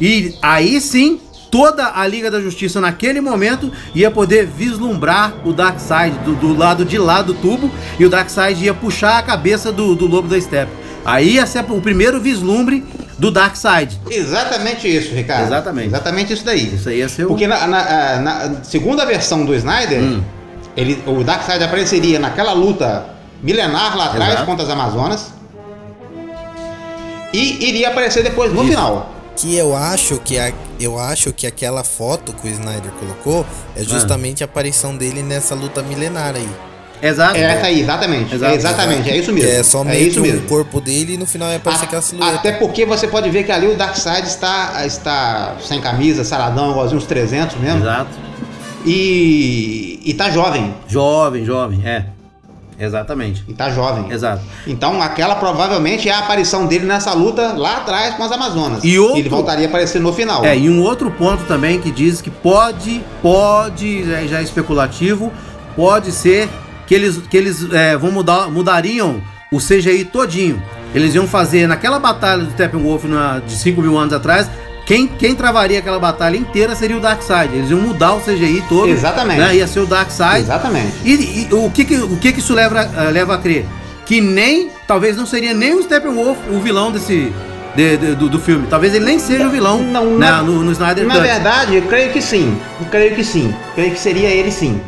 e 0.00 0.34
aí 0.40 0.80
sim. 0.80 1.20
Toda 1.50 1.90
a 1.96 2.06
Liga 2.06 2.30
da 2.30 2.40
Justiça 2.40 2.80
naquele 2.80 3.20
momento 3.20 3.72
ia 3.92 4.08
poder 4.08 4.46
vislumbrar 4.46 5.34
o 5.44 5.52
Darkseid 5.52 6.16
do, 6.24 6.36
do 6.36 6.56
lado 6.56 6.84
de 6.84 6.96
lá 6.96 7.22
do 7.22 7.34
tubo 7.34 7.68
e 7.98 8.06
o 8.06 8.08
Darkseid 8.08 8.64
ia 8.64 8.72
puxar 8.72 9.18
a 9.18 9.22
cabeça 9.24 9.72
do, 9.72 9.96
do 9.96 10.06
Lobo 10.06 10.28
da 10.28 10.40
Steppe. 10.40 10.70
Aí 11.04 11.32
ia 11.34 11.46
ser 11.46 11.64
o 11.68 11.80
primeiro 11.80 12.20
vislumbre 12.20 12.84
do 13.20 13.30
Darkseid. 13.30 14.00
Exatamente 14.10 14.88
isso, 14.88 15.14
Ricardo. 15.14 15.44
Exatamente. 15.46 15.88
Exatamente 15.88 16.32
isso 16.32 16.44
daí. 16.44 16.74
Isso 16.74 16.88
aí 16.88 16.98
ia 16.98 17.08
ser 17.08 17.24
o. 17.26 17.28
Porque 17.28 17.46
na, 17.46 17.66
na- 17.66 18.16
na 18.18 18.64
segunda 18.64 19.04
versão 19.06 19.44
do 19.44 19.54
Snyder, 19.54 20.00
Hum. 20.00 20.22
ele, 20.76 21.02
o 21.06 21.22
Darkseid 21.22 21.62
apareceria 21.62 22.18
naquela 22.18 22.52
luta 22.52 23.04
milenar 23.42 23.96
lá 23.96 24.06
atrás 24.06 24.30
Exato. 24.32 24.46
contra 24.46 24.64
as 24.64 24.70
Amazonas. 24.70 25.32
E 27.32 27.68
iria 27.68 27.88
aparecer 27.90 28.22
depois 28.24 28.52
no 28.52 28.62
Isso. 28.62 28.70
final. 28.72 29.10
Que 29.36 29.56
eu 29.56 29.74
acho 29.74 30.18
que 30.18 30.38
a, 30.38 30.52
eu 30.78 30.98
acho 30.98 31.32
que 31.32 31.46
aquela 31.46 31.84
foto 31.84 32.32
que 32.32 32.48
o 32.48 32.50
Snyder 32.50 32.90
colocou 32.98 33.46
Ah. 33.48 33.80
é 33.80 33.84
justamente 33.84 34.42
a 34.42 34.46
aparição 34.46 34.96
dele 34.96 35.22
nessa 35.22 35.54
luta 35.54 35.82
milenar 35.82 36.34
aí. 36.34 36.48
Exato. 37.02 37.36
É 37.36 37.40
essa 37.40 37.66
aí, 37.66 37.80
exatamente. 37.80 38.34
Exato. 38.34 38.52
é 38.52 38.56
exatamente, 38.56 39.10
é 39.10 39.16
isso 39.16 39.32
mesmo. 39.32 39.48
é 39.50 39.54
é 39.56 39.62
somente 39.62 40.08
isso 40.08 40.20
o 40.20 40.22
mesmo. 40.22 40.42
corpo 40.48 40.80
dele 40.80 41.14
e 41.14 41.16
no 41.16 41.26
final 41.26 41.48
ia 41.50 41.56
aparecer 41.56 41.84
aquela 41.86 42.02
silhueta. 42.02 42.34
Até 42.36 42.52
porque 42.52 42.84
você 42.84 43.08
pode 43.08 43.30
ver 43.30 43.44
que 43.44 43.52
ali 43.52 43.66
o 43.66 43.74
Darkseid 43.76 44.26
está, 44.26 44.84
está 44.86 45.56
sem 45.62 45.80
camisa, 45.80 46.24
saradão, 46.24 46.70
igualzinho 46.72 46.98
uns 46.98 47.06
300 47.06 47.56
mesmo. 47.56 47.80
Exato. 47.80 48.10
E, 48.84 50.00
e 50.04 50.14
tá 50.14 50.30
jovem. 50.30 50.74
Jovem, 50.88 51.44
jovem, 51.44 51.80
é. 51.84 52.04
Exatamente. 52.78 53.44
E 53.46 53.52
tá 53.52 53.68
jovem. 53.70 54.10
Exato. 54.10 54.42
Então 54.66 55.02
aquela 55.02 55.34
provavelmente 55.34 56.08
é 56.08 56.12
a 56.12 56.20
aparição 56.20 56.64
dele 56.66 56.86
nessa 56.86 57.12
luta 57.12 57.52
lá 57.54 57.76
atrás 57.78 58.14
com 58.14 58.22
as 58.22 58.32
Amazonas. 58.32 58.82
E 58.82 58.98
outro- 58.98 59.18
Ele 59.18 59.28
voltaria 59.28 59.66
a 59.66 59.68
aparecer 59.68 60.00
no 60.00 60.12
final. 60.14 60.44
É, 60.46 60.56
e 60.56 60.70
um 60.70 60.80
outro 60.82 61.10
ponto 61.10 61.44
também 61.44 61.78
que 61.78 61.90
diz 61.90 62.22
que 62.22 62.30
pode, 62.30 63.02
pode, 63.20 64.04
já, 64.08 64.22
já 64.26 64.38
é 64.40 64.42
especulativo, 64.42 65.30
pode 65.76 66.10
ser 66.10 66.48
que 66.90 66.94
eles, 66.96 67.18
que 67.30 67.36
eles 67.36 67.72
é, 67.72 67.96
vão 67.96 68.10
mudar, 68.10 68.50
mudariam 68.50 69.22
o 69.52 69.58
CGI 69.58 70.06
todinho. 70.06 70.60
Eles 70.92 71.14
iam 71.14 71.24
fazer 71.24 71.68
naquela 71.68 72.00
batalha 72.00 72.42
do 72.42 72.50
Steppenwolf 72.50 73.04
na, 73.04 73.38
de 73.38 73.52
5 73.54 73.80
mil 73.80 73.96
anos 73.96 74.12
atrás. 74.12 74.50
Quem, 74.84 75.06
quem 75.06 75.36
travaria 75.36 75.78
aquela 75.78 76.00
batalha 76.00 76.36
inteira 76.36 76.74
seria 76.74 76.96
o 76.96 77.00
Darkseid. 77.00 77.54
Eles 77.54 77.70
iam 77.70 77.78
mudar 77.80 78.14
o 78.14 78.20
CGI 78.20 78.64
todo. 78.68 78.88
Exatamente. 78.88 79.38
Né? 79.38 79.54
Ia 79.54 79.68
ser 79.68 79.78
o 79.78 79.86
Darkseid. 79.86 80.40
Exatamente. 80.40 80.92
E, 81.04 81.12
e 81.48 81.54
o, 81.54 81.70
que, 81.70 81.84
que, 81.84 81.94
o 81.94 82.16
que 82.16 82.32
que 82.32 82.40
isso 82.40 82.54
leva, 82.54 82.80
a- 82.80 83.02
leva 83.10 83.36
a 83.36 83.38
crer? 83.38 83.64
Que 84.04 84.20
nem, 84.20 84.68
talvez 84.88 85.16
não 85.16 85.26
seria 85.26 85.54
nem 85.54 85.74
o 85.76 85.82
Steppenwolf 85.84 86.38
o 86.50 86.58
vilão 86.58 86.90
desse 86.90 87.32
de- 87.76 87.96
de- 87.98 88.14
do, 88.16 88.28
do 88.28 88.40
filme. 88.40 88.66
Talvez 88.68 88.92
ele 88.96 89.04
nem 89.04 89.20
seja 89.20 89.46
o 89.46 89.50
vilão 89.50 89.80
Não, 89.80 90.18
né, 90.18 90.28
na- 90.28 90.42
no, 90.42 90.64
no 90.64 90.72
Snyder 90.72 91.06
Na 91.06 91.20
verdade, 91.20 91.76
eu 91.76 91.82
creio 91.82 92.10
que 92.12 92.20
sim. 92.20 92.58
Eu 92.80 92.86
creio 92.86 93.14
que 93.14 93.22
sim. 93.22 93.54
Creio 93.76 93.92
que 93.92 94.00
seria 94.00 94.28
ele 94.28 94.50
sim. 94.50 94.80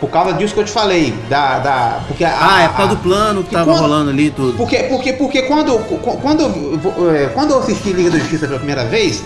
Por 0.00 0.08
causa 0.08 0.32
disso 0.32 0.54
que 0.54 0.60
eu 0.60 0.64
te 0.64 0.70
falei. 0.72 1.12
Da. 1.28 1.58
da 1.58 2.00
porque 2.08 2.24
a- 2.24 2.34
Ah, 2.40 2.62
é 2.62 2.68
por 2.68 2.76
causa 2.78 2.94
do 2.94 3.02
plano 3.02 3.44
que 3.44 3.50
tava 3.50 3.66
quando- 3.70 3.80
rolando 3.80 4.10
ali 4.10 4.30
tudo. 4.30 4.56
Porque, 4.56 4.78
porque, 4.84 5.12
porque 5.12 5.42
quando, 5.42 5.78
quando, 6.22 6.40
eu- 6.42 7.14
é, 7.14 7.26
quando 7.26 7.50
eu 7.50 7.58
assisti 7.58 7.92
Liga 7.92 8.10
da 8.10 8.18
Justiça 8.18 8.46
pela 8.46 8.58
primeira 8.58 8.84
vez, 8.86 9.22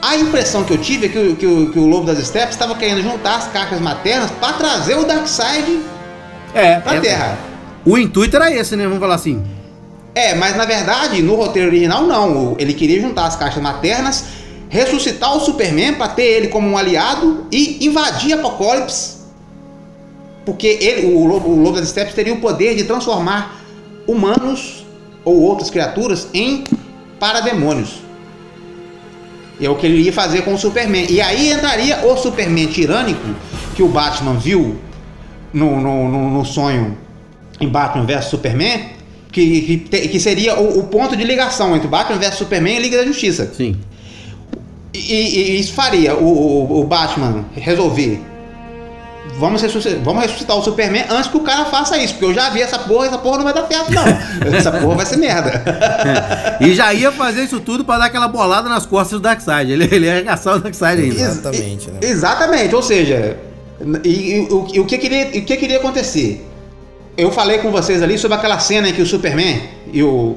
a 0.00 0.16
impressão 0.16 0.64
que 0.64 0.72
eu 0.72 0.78
tive 0.78 1.06
é 1.06 1.08
que, 1.10 1.18
o- 1.18 1.36
que, 1.36 1.46
o, 1.46 1.70
que 1.70 1.78
o 1.78 1.86
Lobo 1.86 2.06
das 2.06 2.18
Steppes 2.26 2.54
estava 2.54 2.74
querendo 2.74 3.02
juntar 3.02 3.36
as 3.36 3.48
caixas 3.48 3.78
maternas 3.80 4.30
para 4.40 4.54
trazer 4.54 4.96
o 4.98 5.04
Darkseid 5.04 5.80
É, 6.54 6.80
pra 6.80 6.94
é- 6.94 7.00
Terra. 7.00 7.38
O 7.84 7.98
intuito 7.98 8.34
era 8.36 8.50
esse, 8.50 8.76
né? 8.76 8.84
Vamos 8.84 9.00
falar 9.00 9.16
assim. 9.16 9.44
É, 10.14 10.34
mas 10.34 10.56
na 10.56 10.64
verdade, 10.64 11.20
no 11.20 11.34
roteiro 11.34 11.68
original, 11.68 12.02
não. 12.04 12.54
Ele 12.58 12.72
queria 12.72 12.98
juntar 13.00 13.26
as 13.26 13.36
caixas 13.36 13.62
maternas, 13.62 14.24
ressuscitar 14.70 15.36
o 15.36 15.40
Superman 15.40 15.94
para 15.94 16.08
ter 16.08 16.22
ele 16.22 16.48
como 16.48 16.66
um 16.68 16.78
aliado 16.78 17.46
e 17.52 17.84
invadir 17.86 18.32
Apocalipse. 18.32 19.23
Porque 20.44 20.66
ele, 20.66 21.06
o, 21.14 21.26
Lobo, 21.26 21.48
o 21.50 21.60
Lobo 21.62 21.78
das 21.80 21.88
Steppes 21.88 22.14
teria 22.14 22.32
o 22.34 22.40
poder 22.40 22.74
de 22.76 22.84
transformar 22.84 23.60
humanos 24.06 24.84
ou 25.24 25.40
outras 25.40 25.70
criaturas 25.70 26.28
em 26.34 26.64
parademônios. 27.18 28.02
E 29.58 29.64
é 29.64 29.70
o 29.70 29.76
que 29.76 29.86
ele 29.86 30.02
ia 30.02 30.12
fazer 30.12 30.42
com 30.42 30.52
o 30.54 30.58
Superman. 30.58 31.06
E 31.08 31.20
aí 31.20 31.50
entraria 31.52 32.04
o 32.04 32.16
Superman 32.16 32.66
tirânico 32.66 33.22
que 33.74 33.82
o 33.82 33.88
Batman 33.88 34.34
viu 34.34 34.76
no, 35.52 35.80
no, 35.80 36.08
no- 36.08 36.30
no 36.30 36.44
sonho 36.44 36.98
em 37.60 37.68
Batman 37.68 38.04
vs 38.04 38.26
Superman, 38.26 38.90
que, 39.32 39.78
que, 39.88 40.08
que 40.08 40.20
seria 40.20 40.58
o, 40.58 40.80
o 40.80 40.84
ponto 40.88 41.16
de 41.16 41.24
ligação 41.24 41.74
entre 41.74 41.88
Batman 41.88 42.18
vs 42.18 42.34
Superman 42.34 42.76
e 42.76 42.80
Liga 42.82 42.98
da 42.98 43.04
Justiça. 43.06 43.50
Sim. 43.54 43.76
E, 44.92 44.98
e- 44.98 45.50
e 45.52 45.58
isso 45.60 45.72
faria 45.72 46.14
o, 46.16 46.26
o- 46.26 46.80
o 46.80 46.84
Batman 46.84 47.44
resolver. 47.54 48.20
Vamos 49.38 49.60
ressuscitar, 49.62 50.00
vamos 50.02 50.22
ressuscitar 50.22 50.56
o 50.56 50.62
Superman 50.62 51.04
antes 51.10 51.28
que 51.28 51.36
o 51.36 51.40
cara 51.40 51.64
faça 51.64 51.98
isso, 51.98 52.14
porque 52.14 52.26
eu 52.26 52.34
já 52.34 52.50
vi 52.50 52.62
essa 52.62 52.78
porra, 52.78 53.06
essa 53.06 53.18
porra 53.18 53.38
não 53.38 53.44
vai 53.44 53.52
dar 53.52 53.66
certo, 53.66 53.92
não. 53.92 54.04
essa 54.56 54.70
porra 54.70 54.94
vai 54.96 55.06
ser 55.06 55.16
merda. 55.16 55.62
E 56.60 56.72
já 56.72 56.94
ia 56.94 57.10
fazer 57.10 57.42
isso 57.42 57.58
tudo 57.60 57.84
pra 57.84 57.98
dar 57.98 58.06
aquela 58.06 58.28
bolada 58.28 58.68
nas 58.68 58.86
costas 58.86 59.18
do 59.18 59.22
Darkseid. 59.22 59.72
Ele, 59.72 59.84
ele 59.90 60.06
ia 60.06 60.12
arregaçar 60.12 60.56
o 60.56 60.60
Darkseid 60.60 61.02
ainda. 61.02 61.20
Exatamente, 61.20 61.90
né? 61.90 61.98
Exatamente, 62.00 62.74
ou 62.74 62.82
seja, 62.82 63.36
e, 64.04 64.08
e 64.08 64.40
o, 64.50 64.68
e 64.72 64.80
o 64.80 64.84
que 64.84 64.98
queria, 64.98 65.26
o 65.26 65.44
que 65.44 65.56
queria 65.56 65.78
acontecer? 65.78 66.48
Eu 67.16 67.32
falei 67.32 67.58
com 67.58 67.70
vocês 67.70 68.02
ali 68.02 68.16
sobre 68.18 68.36
aquela 68.36 68.58
cena 68.58 68.88
em 68.88 68.92
que 68.92 69.02
o 69.02 69.06
Superman 69.06 69.62
e 69.92 70.02
o 70.02 70.36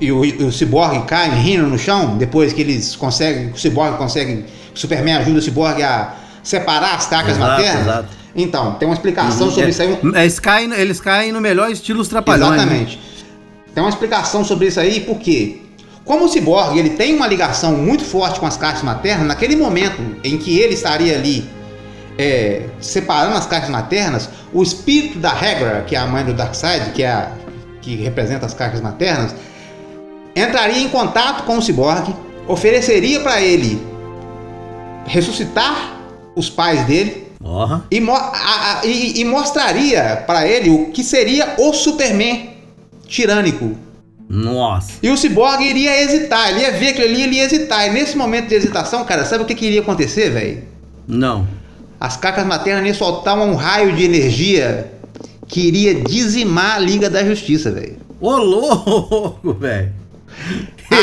e 0.00 0.10
o, 0.10 0.24
e 0.24 0.44
o 0.44 0.50
Cyborg 0.50 1.04
caem 1.04 1.32
rindo 1.34 1.66
no 1.66 1.78
chão 1.78 2.16
depois 2.16 2.54
que 2.54 2.62
eles 2.62 2.96
conseguem, 2.96 3.50
o 3.50 3.58
Cyborg 3.58 3.98
consegue, 3.98 4.46
o 4.74 4.78
Superman 4.78 5.16
ajuda 5.16 5.40
o 5.40 5.42
Cyborg 5.42 5.82
a 5.82 6.14
separar 6.42 6.94
as 6.94 7.06
tacas 7.06 7.36
Exato, 7.36 7.50
maternas. 7.50 7.82
exato. 7.82 8.19
Então, 8.34 8.72
tem 8.74 8.86
uma 8.88 8.94
explicação 8.94 9.48
É, 9.48 9.50
sobre 9.50 9.70
isso 9.70 9.82
aí. 9.82 9.98
um- 10.02 10.16
eles, 10.16 10.38
caem, 10.38 10.72
eles 10.72 11.00
caem 11.00 11.32
no 11.32 11.40
melhor 11.40 11.70
estilo 11.70 12.00
os 12.00 12.08
trapalhões. 12.08 12.52
né? 12.52 12.56
Exatamente. 12.58 13.00
Tem 13.74 13.82
uma 13.82 13.90
explicação 13.90 14.44
sobre 14.44 14.66
isso 14.68 14.78
aí, 14.80 15.00
porque 15.00 15.62
como 16.04 16.24
o 16.24 16.28
Cyborg 16.28 16.76
ele 16.78 16.90
tem 16.90 17.14
uma 17.14 17.26
ligação 17.26 17.76
muito 17.76 18.04
forte 18.04 18.38
com 18.40 18.46
as 18.46 18.56
caixas 18.56 18.82
maternas, 18.82 19.26
naquele 19.26 19.56
momento 19.56 20.00
em 20.24 20.36
que 20.38 20.58
ele 20.58 20.74
estaria 20.74 21.14
ali 21.14 21.48
é, 22.18 22.66
separando 22.80 23.36
as 23.36 23.46
caixas 23.46 23.70
maternas, 23.70 24.28
o 24.52 24.62
espírito 24.62 25.18
da 25.18 25.30
Hegra, 25.30 25.84
que 25.86 25.96
é 25.96 25.98
a 25.98 26.06
mãe 26.06 26.24
do 26.24 26.34
Darkseid, 26.34 26.90
que 26.92 27.02
é 27.02 27.10
a, 27.10 27.32
que 27.80 27.94
representa 27.96 28.44
as 28.44 28.52
caixas 28.52 28.80
maternas, 28.80 29.34
entraria 30.36 30.82
em 30.82 30.88
contato 30.88 31.44
com 31.44 31.56
o 31.56 31.62
Cyborg, 31.62 32.14
ofereceria 32.46 33.20
para 33.20 33.40
ele 33.40 33.80
ressuscitar 35.06 35.96
os 36.36 36.48
pais 36.50 36.84
dele 36.84 37.19
Porra. 37.42 37.84
e, 37.90 38.00
mo- 38.00 38.12
a- 38.14 38.80
a- 38.82 38.86
e- 38.86 39.20
e 39.20 39.24
mostraria 39.24 40.22
para 40.26 40.46
ele 40.46 40.68
o 40.70 40.90
que 40.90 41.02
seria 41.02 41.54
o 41.58 41.72
Superman 41.72 42.50
tirânico. 43.06 43.76
Nossa. 44.28 44.92
E 45.02 45.10
o 45.10 45.16
Cyborg 45.16 45.60
iria 45.64 46.02
hesitar, 46.02 46.50
ele 46.50 46.60
ia 46.60 46.70
ver 46.72 46.88
aquilo 46.90 47.06
ali, 47.06 47.22
ele 47.22 47.36
ia 47.36 47.44
hesitar. 47.44 47.86
E 47.88 47.90
nesse 47.90 48.16
momento 48.16 48.48
de 48.48 48.54
hesitação, 48.54 49.04
cara, 49.04 49.24
sabe 49.24 49.42
o 49.42 49.46
que, 49.46 49.54
que 49.54 49.66
iria 49.66 49.80
acontecer, 49.80 50.30
velho? 50.30 50.62
Não. 51.08 51.48
As 51.98 52.16
cacas 52.16 52.46
maternas 52.46 52.84
iam 52.86 52.94
soltar 52.94 53.36
um 53.38 53.54
raio 53.54 53.92
de 53.96 54.04
energia 54.04 54.92
que 55.48 55.60
iria 55.60 55.94
dizimar 55.96 56.76
a 56.76 56.78
Liga 56.78 57.10
da 57.10 57.24
Justiça, 57.24 57.72
velho. 57.72 57.96
Ô, 58.20 58.36
louco, 58.36 59.52
velho. 59.58 59.92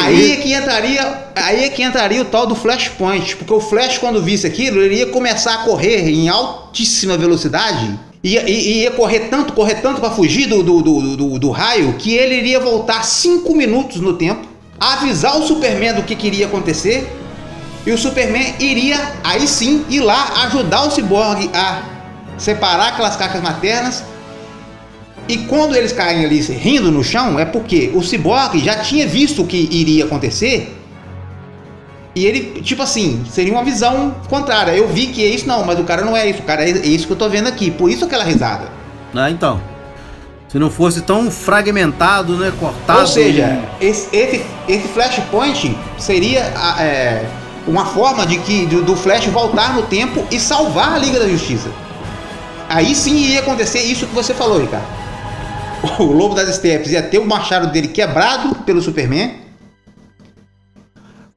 Aí 0.03 0.31
é 0.31 0.35
que 0.37 0.53
entraria, 0.53 1.23
aí 1.35 1.63
é 1.65 1.69
que 1.69 1.83
entraria 1.83 2.21
o 2.21 2.25
tal 2.25 2.45
do 2.45 2.55
Flashpoint, 2.55 3.35
porque 3.35 3.53
o 3.53 3.59
Flash 3.59 3.97
quando 3.97 4.21
visse 4.21 4.45
aquilo, 4.45 4.81
ele 4.81 4.95
ia 4.95 5.07
começar 5.07 5.55
a 5.55 5.57
correr 5.59 6.09
em 6.09 6.29
altíssima 6.29 7.17
velocidade. 7.17 7.99
Ia, 8.23 8.49
ia, 8.49 8.83
ia 8.83 8.91
correr 8.91 9.21
tanto, 9.29 9.53
correr 9.53 9.75
tanto 9.75 10.01
para 10.01 10.11
fugir 10.11 10.47
do, 10.47 10.63
do, 10.63 10.81
do, 10.81 11.17
do, 11.17 11.39
do 11.39 11.49
raio, 11.51 11.93
que 11.93 12.13
ele 12.13 12.35
iria 12.35 12.59
voltar 12.59 13.03
5 13.03 13.55
minutos 13.55 14.01
no 14.01 14.13
tempo, 14.13 14.47
avisar 14.79 15.37
o 15.37 15.47
Superman 15.47 15.93
do 15.93 16.03
que 16.03 16.15
queria 16.15 16.47
acontecer, 16.47 17.07
e 17.85 17.91
o 17.91 17.97
Superman 17.97 18.55
iria, 18.59 18.99
aí 19.23 19.47
sim, 19.47 19.85
ir 19.89 20.01
lá 20.01 20.45
ajudar 20.45 20.83
o 20.83 20.91
Cyborg 20.91 21.49
a 21.53 21.83
separar 22.37 22.89
aquelas 22.89 23.15
cacas 23.15 23.41
maternas 23.41 24.03
e 25.28 25.39
quando 25.39 25.75
eles 25.75 25.91
caem 25.91 26.23
ali 26.23 26.39
rindo 26.39 26.91
no 26.91 27.03
chão, 27.03 27.38
é 27.39 27.45
porque 27.45 27.91
o 27.93 28.01
Cyborg 28.01 28.59
já 28.59 28.78
tinha 28.78 29.05
visto 29.05 29.41
o 29.41 29.47
que 29.47 29.67
iria 29.71 30.05
acontecer. 30.05 30.73
E 32.15 32.25
ele, 32.25 32.61
tipo 32.61 32.82
assim, 32.82 33.23
seria 33.30 33.53
uma 33.53 33.63
visão 33.63 34.15
contrária. 34.30 34.71
Eu 34.71 34.88
vi 34.88 35.07
que 35.07 35.23
é 35.23 35.28
isso, 35.28 35.47
não, 35.47 35.63
mas 35.65 35.80
o 35.80 35.84
cara 35.84 36.03
não 36.03 36.17
é 36.17 36.28
isso. 36.28 36.39
O 36.39 36.43
cara 36.43 36.67
é 36.67 36.71
isso 36.71 37.05
que 37.05 37.13
eu 37.13 37.17
tô 37.17 37.30
vendo 37.30 37.47
aqui. 37.47 37.69
Por 37.69 37.91
isso 37.91 38.05
aquela 38.05 38.23
risada. 38.23 38.69
Ah, 39.13 39.30
então. 39.30 39.61
Se 40.47 40.57
não 40.57 40.71
fosse 40.71 41.01
tão 41.01 41.30
fragmentado, 41.30 42.38
né? 42.38 42.51
Cortado. 42.59 43.01
Ou 43.01 43.07
seja, 43.07 43.59
esse, 43.82 44.07
esse, 44.15 44.43
esse 44.67 44.88
Flashpoint 44.88 45.78
seria 45.99 46.39
é, 46.80 47.25
uma 47.67 47.86
forma 47.86 48.25
de 48.25 48.38
que 48.39 48.65
do, 48.65 48.82
do 48.82 48.95
Flash 48.95 49.25
voltar 49.25 49.75
no 49.75 49.84
tempo 49.84 50.25
e 50.32 50.39
salvar 50.39 50.93
a 50.93 50.97
Liga 50.97 51.19
da 51.19 51.28
Justiça. 51.28 51.69
Aí 52.69 52.95
sim 52.95 53.15
ia 53.15 53.41
acontecer 53.41 53.82
isso 53.82 54.07
que 54.07 54.15
você 54.15 54.34
falou, 54.34 54.59
Ricardo. 54.59 54.88
O 55.99 56.03
Lobo 56.05 56.36
das 56.36 56.55
Steppes 56.55 56.91
ia 56.91 57.01
ter 57.01 57.19
o 57.19 57.25
machado 57.25 57.71
dele 57.71 57.88
quebrado 57.88 58.55
pelo 58.63 58.82
Superman. 58.82 59.36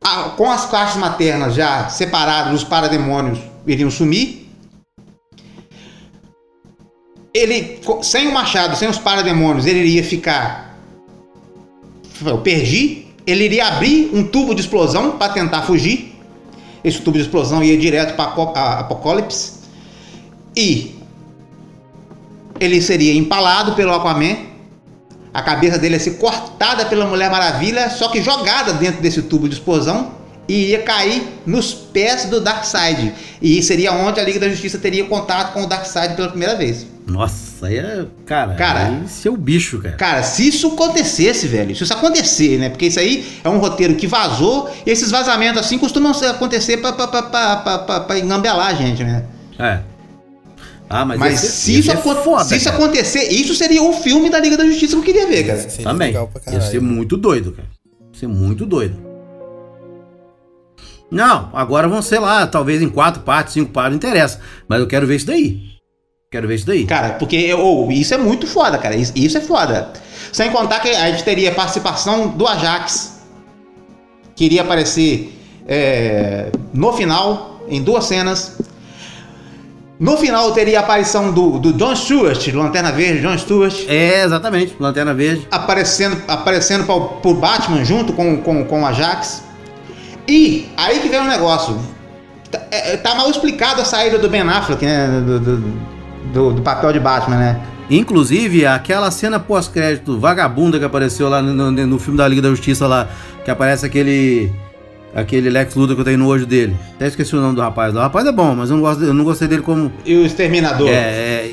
Ah, 0.03 0.31
com 0.37 0.51
as 0.51 0.67
caixas 0.67 0.97
maternas 0.97 1.55
já 1.55 1.89
separadas, 1.89 2.55
os 2.55 2.65
parademônios 2.65 3.39
iriam 3.67 3.91
sumir. 3.91 4.49
Ele, 7.33 7.81
sem 8.03 8.29
o 8.29 8.33
machado, 8.33 8.77
sem 8.77 8.89
os 8.89 8.99
parademônios, 8.99 9.67
ele 9.67 9.81
iria 9.81 10.03
ficar. 10.03 10.77
Eu 12.25 12.39
perdi. 12.39 13.07
Ele 13.27 13.45
iria 13.45 13.69
abrir 13.69 14.11
um 14.13 14.27
tubo 14.27 14.55
de 14.55 14.63
explosão 14.63 15.13
para 15.13 15.33
tentar 15.33 15.63
fugir. 15.63 16.19
Esse 16.83 17.01
tubo 17.01 17.19
de 17.19 17.25
explosão 17.25 17.63
ia 17.63 17.77
direto 17.77 18.17
para 18.17 18.81
Apocalipse. 18.81 19.61
E 20.57 21.00
ele 22.61 22.81
seria 22.83 23.15
empalado 23.15 23.73
pelo 23.73 23.93
Aquaman. 23.93 24.37
A 25.33 25.43
cabeça 25.43 25.79
dele 25.79 25.95
ia 25.95 26.01
ser 26.01 26.19
cortada 26.19 26.85
pela 26.87 27.07
Mulher 27.07 27.31
Maravilha, 27.31 27.89
só 27.89 28.09
que 28.09 28.21
jogada 28.21 28.73
dentro 28.75 29.01
desse 29.01 29.23
tubo 29.23 29.49
de 29.49 29.55
explosão 29.55 30.13
e 30.49 30.65
iria 30.65 30.83
cair 30.83 31.23
nos 31.47 31.73
pés 31.73 32.25
do 32.25 32.41
Darkseid. 32.41 33.15
E 33.41 33.63
seria 33.63 33.93
onde 33.93 34.19
a 34.19 34.25
Liga 34.25 34.41
da 34.41 34.49
Justiça 34.49 34.79
teria 34.79 35.05
contato 35.05 35.53
com 35.53 35.63
o 35.63 35.67
Darkseid 35.67 36.17
pela 36.17 36.29
primeira 36.29 36.57
vez. 36.57 36.85
Nossa, 37.07 37.67
aí 37.67 37.79
é. 37.79 38.05
Cara, 38.27 38.55
Cara, 38.55 38.87
aí 38.87 39.05
esse 39.05 39.29
é 39.29 39.31
bicho, 39.31 39.79
cara. 39.79 39.97
Cara, 39.97 40.23
se 40.25 40.49
isso 40.49 40.67
acontecesse, 40.67 41.47
velho, 41.47 41.75
se 41.77 41.85
isso 41.85 41.93
acontecer, 41.93 42.59
né? 42.59 42.69
Porque 42.69 42.87
isso 42.87 42.99
aí 42.99 43.25
é 43.45 43.49
um 43.49 43.59
roteiro 43.59 43.95
que 43.95 44.09
vazou, 44.09 44.69
e 44.85 44.91
esses 44.91 45.11
vazamentos 45.11 45.61
assim 45.61 45.79
costumam 45.79 46.13
acontecer 46.13 46.79
pra, 46.79 46.93
pra, 46.93 47.07
pra, 47.07 47.23
pra, 47.23 47.57
pra, 47.57 47.79
pra, 47.79 48.01
pra 48.01 48.19
engambelar 48.19 48.69
a 48.69 48.75
gente, 48.75 49.05
né? 49.05 49.25
É. 49.59 49.81
Ah, 50.93 51.05
mas, 51.05 51.21
Mas 51.21 51.39
se, 51.39 51.75
ia 51.75 51.79
isso, 51.79 51.97
foda, 51.97 52.43
se 52.43 52.57
isso 52.57 52.65
cara. 52.65 52.77
acontecer, 52.77 53.29
isso 53.31 53.55
seria 53.55 53.81
o 53.81 53.93
filme 53.93 54.29
da 54.29 54.41
Liga 54.41 54.57
da 54.57 54.67
Justiça 54.67 54.95
que 54.97 54.99
eu 54.99 55.05
queria 55.05 55.29
ver, 55.29 55.47
cara. 55.47 55.59
Seria 55.61 55.85
Também. 55.85 56.09
legal 56.09 56.27
pra 56.27 56.53
Ia 56.53 56.61
ser 56.61 56.81
muito 56.81 57.17
doido, 57.17 57.53
cara. 57.53 57.69
Ia 58.13 58.19
ser 58.19 58.27
muito 58.27 58.67
doido. 58.67 58.97
Não, 61.09 61.49
agora 61.53 61.87
vão 61.87 62.03
ser 62.03 62.19
lá, 62.19 62.45
talvez 62.45 62.83
em 62.83 62.89
quatro 62.89 63.23
partes, 63.23 63.55
cinco 63.55 63.71
partes, 63.71 63.93
não 63.93 63.97
interessa. 63.99 64.41
Mas 64.67 64.81
eu 64.81 64.89
quero 64.89 65.07
ver 65.07 65.15
isso 65.15 65.27
daí. 65.27 65.61
Quero 66.29 66.49
ver 66.49 66.57
isso 66.57 66.67
daí. 66.67 66.85
Cara, 66.87 67.11
porque 67.15 67.55
oh, 67.55 67.89
isso 67.93 68.13
é 68.13 68.19
muito 68.19 68.49
foda, 68.49 68.77
cara. 68.77 68.97
Isso, 68.97 69.13
isso 69.15 69.39
é 69.39 69.41
foda. 69.41 69.93
Sem 70.33 70.51
contar 70.51 70.81
que 70.81 70.89
a 70.89 71.09
gente 71.13 71.23
teria 71.23 71.53
participação 71.53 72.29
do 72.29 72.49
Ajax, 72.49 73.21
que 74.35 74.45
iria 74.45 74.63
aparecer 74.63 75.33
é, 75.69 76.51
no 76.75 76.93
final, 76.93 77.65
em 77.69 77.81
duas 77.81 78.07
cenas. 78.07 78.59
No 80.01 80.17
final 80.17 80.51
teria 80.53 80.79
a 80.79 80.83
aparição 80.83 81.31
do, 81.31 81.59
do 81.59 81.75
John 81.75 81.95
Stewart, 81.95 82.47
Lanterna 82.55 82.91
Verde, 82.91 83.21
John 83.21 83.37
Stewart, 83.37 83.85
É, 83.87 84.25
exatamente. 84.25 84.75
Lanterna 84.81 85.13
Verde. 85.13 85.47
aparecendo, 85.51 86.17
aparecendo 86.27 86.85
pra, 86.85 86.99
pro 86.99 87.35
Batman 87.35 87.85
junto 87.85 88.15
com, 88.15 88.39
com, 88.39 88.65
com 88.65 88.81
o 88.83 88.87
Ajax. 88.87 89.45
E 90.27 90.69
aí 90.77 91.01
que 91.01 91.09
vem 91.11 91.21
o 91.21 91.25
negócio. 91.25 91.79
Tá, 92.51 92.61
é, 92.71 92.97
tá 92.97 93.15
mal 93.15 93.29
explicado 93.31 93.83
a 93.83 93.85
saída 93.85 94.19
do 94.19 94.29
Ben 94.31 94.41
Affleck, 94.41 94.83
né? 94.85 95.07
Do, 95.25 95.39
do, 95.39 95.57
do- 96.33 96.53
do 96.55 96.63
papel 96.63 96.93
de 96.95 96.99
Batman, 97.01 97.37
né? 97.37 97.61
Inclusive, 97.91 98.65
aquela 98.65 99.11
cena 99.11 99.39
pós-crédito 99.39 100.19
vagabunda 100.19 100.79
que 100.79 100.85
apareceu 100.85 101.29
lá 101.29 101.43
no, 101.43 101.71
no- 101.71 101.87
no 101.87 101.99
filme 101.99 102.17
da 102.17 102.27
Liga 102.27 102.41
da 102.41 102.49
Justiça 102.49 102.87
lá, 102.87 103.07
que 103.45 103.51
aparece 103.51 103.85
aquele. 103.85 104.51
Aquele 105.15 105.51
Lex 105.51 105.75
Luthor 105.75 105.97
que 105.97 106.01
eu 106.03 106.05
tenho 106.05 106.19
nojo 106.19 106.47
dele. 106.47 106.77
Até 106.95 107.09
esqueci 107.09 107.35
o 107.35 107.41
nome 107.41 107.57
do 107.57 107.61
rapaz. 107.61 107.93
lá. 107.93 108.01
O 108.01 108.03
rapaz 108.05 108.27
é 108.27 108.33
bom, 108.33 108.55
mas 108.55 108.71
eu 108.71 108.77
não, 108.77 108.83
gosto, 108.83 109.03
eu 109.03 109.13
não 109.15 109.25
gostei 109.25 109.49
dele 109.49 109.63
como 109.63 109.93
E 110.07 110.15
o 110.15 110.25
Exterminador. 110.25 110.89
é, 110.89 110.93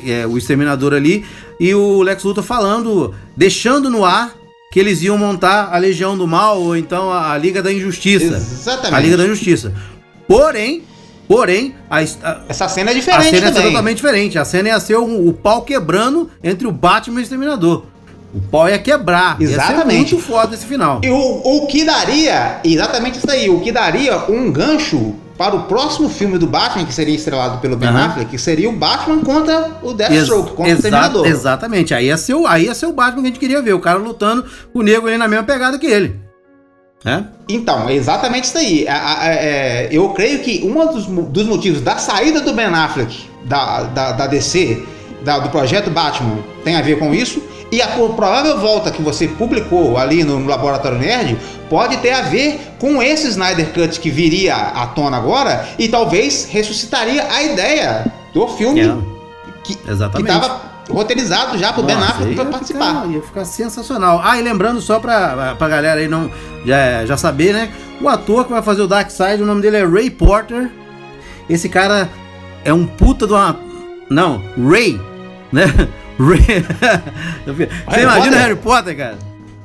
é, 0.06 0.10
é, 0.22 0.26
o 0.26 0.38
Exterminador 0.38 0.92
ali. 0.94 1.24
E 1.58 1.74
o 1.74 2.00
Lex 2.02 2.22
Luthor 2.22 2.44
falando, 2.44 3.12
deixando 3.36 3.90
no 3.90 4.04
ar 4.04 4.32
que 4.70 4.78
eles 4.78 5.02
iam 5.02 5.18
montar 5.18 5.70
a 5.72 5.78
Legião 5.78 6.16
do 6.16 6.26
Mal 6.26 6.60
ou 6.60 6.76
então 6.76 7.10
a, 7.10 7.32
a 7.32 7.38
Liga 7.38 7.60
da 7.62 7.72
Injustiça. 7.72 8.26
Exatamente. 8.36 8.94
A 8.94 9.00
Liga 9.00 9.16
da 9.16 9.24
Injustiça. 9.24 9.72
Porém, 10.28 10.82
porém, 11.26 11.74
a, 11.90 11.98
a, 11.98 12.40
Essa 12.48 12.68
cena 12.68 12.90
é 12.90 12.94
a 12.94 12.96
diferente 12.96 13.24
cena 13.24 13.36
ia 13.38 13.46
ser 13.48 13.52
também. 13.54 13.70
totalmente 13.70 13.96
diferente. 13.96 14.38
A 14.38 14.44
cena 14.44 14.68
ia 14.68 14.78
ser 14.78 14.96
o, 14.96 15.28
o 15.28 15.32
pau 15.32 15.62
quebrando 15.62 16.30
entre 16.44 16.66
o 16.66 16.70
Batman 16.72 17.18
e 17.18 17.22
o 17.22 17.24
Exterminador. 17.24 17.84
O 18.34 18.40
pau 18.40 18.68
ia 18.68 18.78
quebrar. 18.78 19.40
Ia 19.40 19.48
Exatamente. 19.48 20.14
muito 20.14 20.18
foda 20.18 20.54
esse 20.54 20.66
final. 20.66 21.00
E 21.02 21.08
o, 21.10 21.16
o 21.16 21.66
que 21.66 21.84
daria, 21.84 22.60
exatamente 22.62 23.18
isso 23.18 23.30
aí, 23.30 23.48
o 23.48 23.60
que 23.60 23.72
daria 23.72 24.18
um 24.30 24.50
gancho 24.52 25.14
para 25.38 25.54
o 25.54 25.62
próximo 25.62 26.08
filme 26.10 26.36
do 26.36 26.46
Batman, 26.46 26.84
que 26.84 26.92
seria 26.92 27.14
estrelado 27.14 27.58
pelo 27.58 27.76
Ben 27.76 27.88
Aham. 27.88 28.06
Affleck, 28.06 28.30
que 28.32 28.38
seria 28.38 28.68
o 28.68 28.72
Batman 28.72 29.20
contra 29.24 29.70
o 29.82 29.94
Deathstroke, 29.94 30.48
Ex- 30.48 30.56
contra 30.56 30.72
o 30.72 30.76
Exterminador. 30.76 31.26
Exatamente. 31.26 31.94
Aí 31.94 32.06
ia, 32.06 32.16
ser 32.16 32.34
o, 32.34 32.46
aí 32.46 32.64
ia 32.64 32.74
ser 32.74 32.86
o 32.86 32.92
Batman 32.92 33.22
que 33.22 33.28
a 33.28 33.30
gente 33.30 33.38
queria 33.40 33.62
ver. 33.62 33.72
O 33.72 33.80
cara 33.80 33.98
lutando 33.98 34.44
com 34.72 34.80
o 34.80 34.82
nego 34.82 35.06
ali 35.06 35.16
na 35.16 35.28
mesma 35.28 35.44
pegada 35.44 35.78
que 35.78 35.86
ele. 35.86 36.16
É? 37.04 37.22
Então, 37.48 37.88
é 37.88 37.94
exatamente 37.94 38.44
isso 38.44 38.58
aí. 38.58 38.86
A- 38.88 38.94
a- 38.96 39.22
a- 39.22 39.34
é, 39.34 39.88
eu 39.92 40.08
creio 40.10 40.40
que 40.40 40.64
um 40.66 40.86
dos, 40.92 41.06
dos 41.06 41.44
motivos 41.46 41.80
da 41.80 41.96
saída 41.96 42.40
do 42.40 42.52
Ben 42.52 42.66
Affleck 42.66 43.30
da, 43.44 43.84
da, 43.84 44.12
da 44.12 44.26
DC, 44.26 44.82
da- 45.24 45.38
do 45.38 45.48
projeto 45.50 45.88
Batman, 45.88 46.38
tem 46.64 46.74
a 46.76 46.82
ver 46.82 46.98
com 46.98 47.14
isso. 47.14 47.40
E 47.70 47.82
a 47.82 47.88
pro- 47.88 48.14
provável 48.14 48.58
volta 48.58 48.90
que 48.90 49.02
você 49.02 49.28
publicou 49.28 49.98
ali 49.98 50.24
no, 50.24 50.46
Laboratório 50.46 50.98
Nerd 50.98 51.36
pode 51.68 51.98
ter 51.98 52.12
a 52.12 52.22
ver 52.22 52.58
com 52.78 53.02
esse 53.02 53.28
Snyder 53.28 53.72
Cut 53.74 54.00
que 54.00 54.10
viria 54.10 54.54
à 54.56 54.86
tona 54.86 55.18
agora 55.18 55.68
e 55.78 55.86
talvez 55.88 56.48
ressuscitaria 56.50 57.26
a 57.30 57.42
ideia 57.42 58.10
do 58.32 58.48
filme 58.48 58.80
É, 58.80 58.96
que 59.62 59.72
estava 59.74 60.60
roteirizado 60.90 61.58
já 61.58 61.70
pro 61.72 61.82
Ben 61.82 61.94
Affleck 61.96 62.34
para 62.34 62.44
ficar- 62.44 62.44
participar. 62.58 63.06
ia 63.10 63.20
ficar 63.20 63.44
sensacional. 63.44 64.22
Ah, 64.24 64.38
e 64.38 64.42
lembrando 64.42 64.80
só 64.80 64.98
pra, 64.98 65.54
pra 65.58 65.68
galera 65.68 66.00
aí 66.00 66.08
não 66.08 66.30
já, 66.64 67.04
já 67.04 67.16
saber, 67.18 67.52
né? 67.52 67.70
O 68.00 68.08
ator 68.08 68.46
que 68.46 68.52
vai 68.52 68.62
fazer 68.62 68.80
o 68.80 68.86
Darkseid, 68.86 69.42
o 69.42 69.46
nome 69.46 69.60
dele 69.60 69.76
é 69.76 69.84
Ray 69.86 70.08
Porter. 70.08 70.70
Esse 71.50 71.68
cara 71.68 72.08
é 72.64 72.72
um 72.72 72.86
puta 72.86 73.26
de 73.26 73.34
uma. 73.34 73.58
Não, 74.08 74.40
Ray, 74.70 74.98
né? 75.52 75.64
Ray. 76.18 76.64
Você 77.46 77.68
Harry 77.86 78.02
imagina 78.02 78.24
Potter? 78.24 78.38
Harry 78.40 78.56
Potter, 78.56 78.96
cara? 78.96 79.18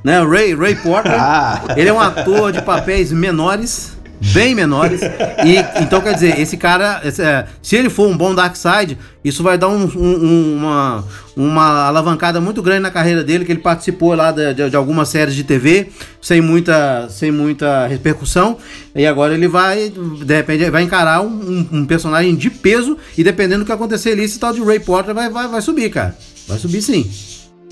Né? 0.04 0.24
Ray, 0.24 0.54
Ray 0.56 0.76
Porter. 0.76 1.14
Ah. 1.14 1.62
Ele 1.78 1.90
é 1.90 1.94
um 1.94 2.00
ator 2.00 2.52
de 2.52 2.62
papéis 2.62 3.12
menores, 3.12 3.94
bem 4.34 4.54
menores. 4.54 5.02
E 5.46 5.56
então 5.82 6.02
quer 6.02 6.14
dizer, 6.14 6.38
esse 6.40 6.58
cara, 6.58 7.02
esse, 7.06 7.22
é, 7.22 7.46
se 7.62 7.76
ele 7.78 7.90
for 7.90 8.08
um 8.10 8.16
bom 8.18 8.36
Darkseid, 8.36 8.98
isso 9.24 9.42
vai 9.42 9.58
dar 9.58 9.70
um- 9.70 9.86
um- 9.96 10.58
uma, 10.58 11.06
uma 11.38 11.88
alavancada 11.88 12.42
muito 12.42 12.62
grande 12.62 12.82
na 12.82 12.92
carreira 12.92 13.24
dele, 13.24 13.46
que 13.46 13.52
ele 13.54 13.62
participou 13.62 14.14
lá 14.14 14.32
de, 14.34 14.54
de- 14.54 14.70
de 14.70 14.76
algumas 14.76 15.08
séries 15.08 15.34
de 15.34 15.46
TV, 15.46 15.90
sem 16.22 16.42
muita, 16.42 17.08
sem 17.10 17.32
muita 17.32 17.88
repercussão. 17.88 18.58
E 18.94 19.06
agora 19.08 19.34
ele 19.34 19.48
vai, 19.48 19.90
de 19.90 20.36
repente, 20.36 20.70
vai 20.70 20.84
encarar 20.84 21.22
um, 21.22 21.28
um- 21.28 21.68
um 21.80 21.86
personagem 21.86 22.36
de 22.36 22.50
peso. 22.50 22.98
E 23.18 23.24
dependendo 23.24 23.64
do 23.64 23.66
que 23.66 23.72
acontecer 23.72 24.12
ali, 24.12 24.24
esse 24.26 24.38
tal 24.38 24.52
de 24.54 24.62
Ray 24.62 24.82
Porter 24.82 25.16
vai, 25.16 25.30
vai, 25.30 25.48
vai 25.48 25.62
subir, 25.62 25.90
cara. 25.90 26.14
Vai 26.48 26.58
subir 26.58 26.82
sim. 26.82 27.10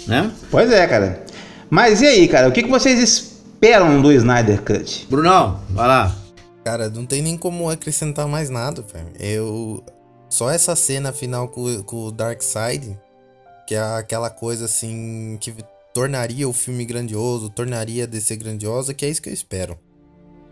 Né? 0.07 0.31
Pois 0.49 0.71
é, 0.71 0.87
cara. 0.87 1.25
Mas 1.69 2.01
e 2.01 2.07
aí, 2.07 2.27
cara? 2.27 2.49
O 2.49 2.51
que, 2.51 2.63
que 2.63 2.69
vocês 2.69 2.99
esperam 2.99 4.01
do 4.01 4.11
Snyder 4.11 4.61
Cut? 4.61 5.07
Brunão, 5.09 5.59
vai 5.69 5.87
lá. 5.87 6.15
Cara, 6.63 6.89
não 6.89 7.05
tem 7.05 7.21
nem 7.21 7.37
como 7.37 7.69
acrescentar 7.69 8.27
mais 8.27 8.49
nada, 8.49 8.81
velho. 8.81 9.11
Eu. 9.19 9.83
Só 10.29 10.49
essa 10.49 10.75
cena 10.75 11.11
final 11.11 11.49
com, 11.49 11.83
com 11.83 12.05
o 12.05 12.11
Darkseid, 12.11 12.97
que 13.67 13.75
é 13.75 13.81
aquela 13.81 14.29
coisa 14.29 14.65
assim 14.65 15.37
que 15.41 15.53
tornaria 15.93 16.47
o 16.47 16.53
filme 16.53 16.85
grandioso, 16.85 17.49
tornaria 17.49 18.05
a 18.05 18.07
DC 18.07 18.37
grandiosa, 18.37 18.93
que 18.93 19.05
é 19.05 19.09
isso 19.09 19.21
que 19.21 19.29
eu 19.29 19.33
espero. 19.33 19.77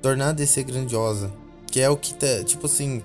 Tornar 0.02 0.30
a 0.30 0.34
DC 0.34 0.64
grandiosa. 0.64 1.32
Que 1.72 1.82
é 1.82 1.90
o 1.90 1.98
que 1.98 2.14
tá. 2.14 2.44
Tipo 2.44 2.66
assim. 2.66 3.04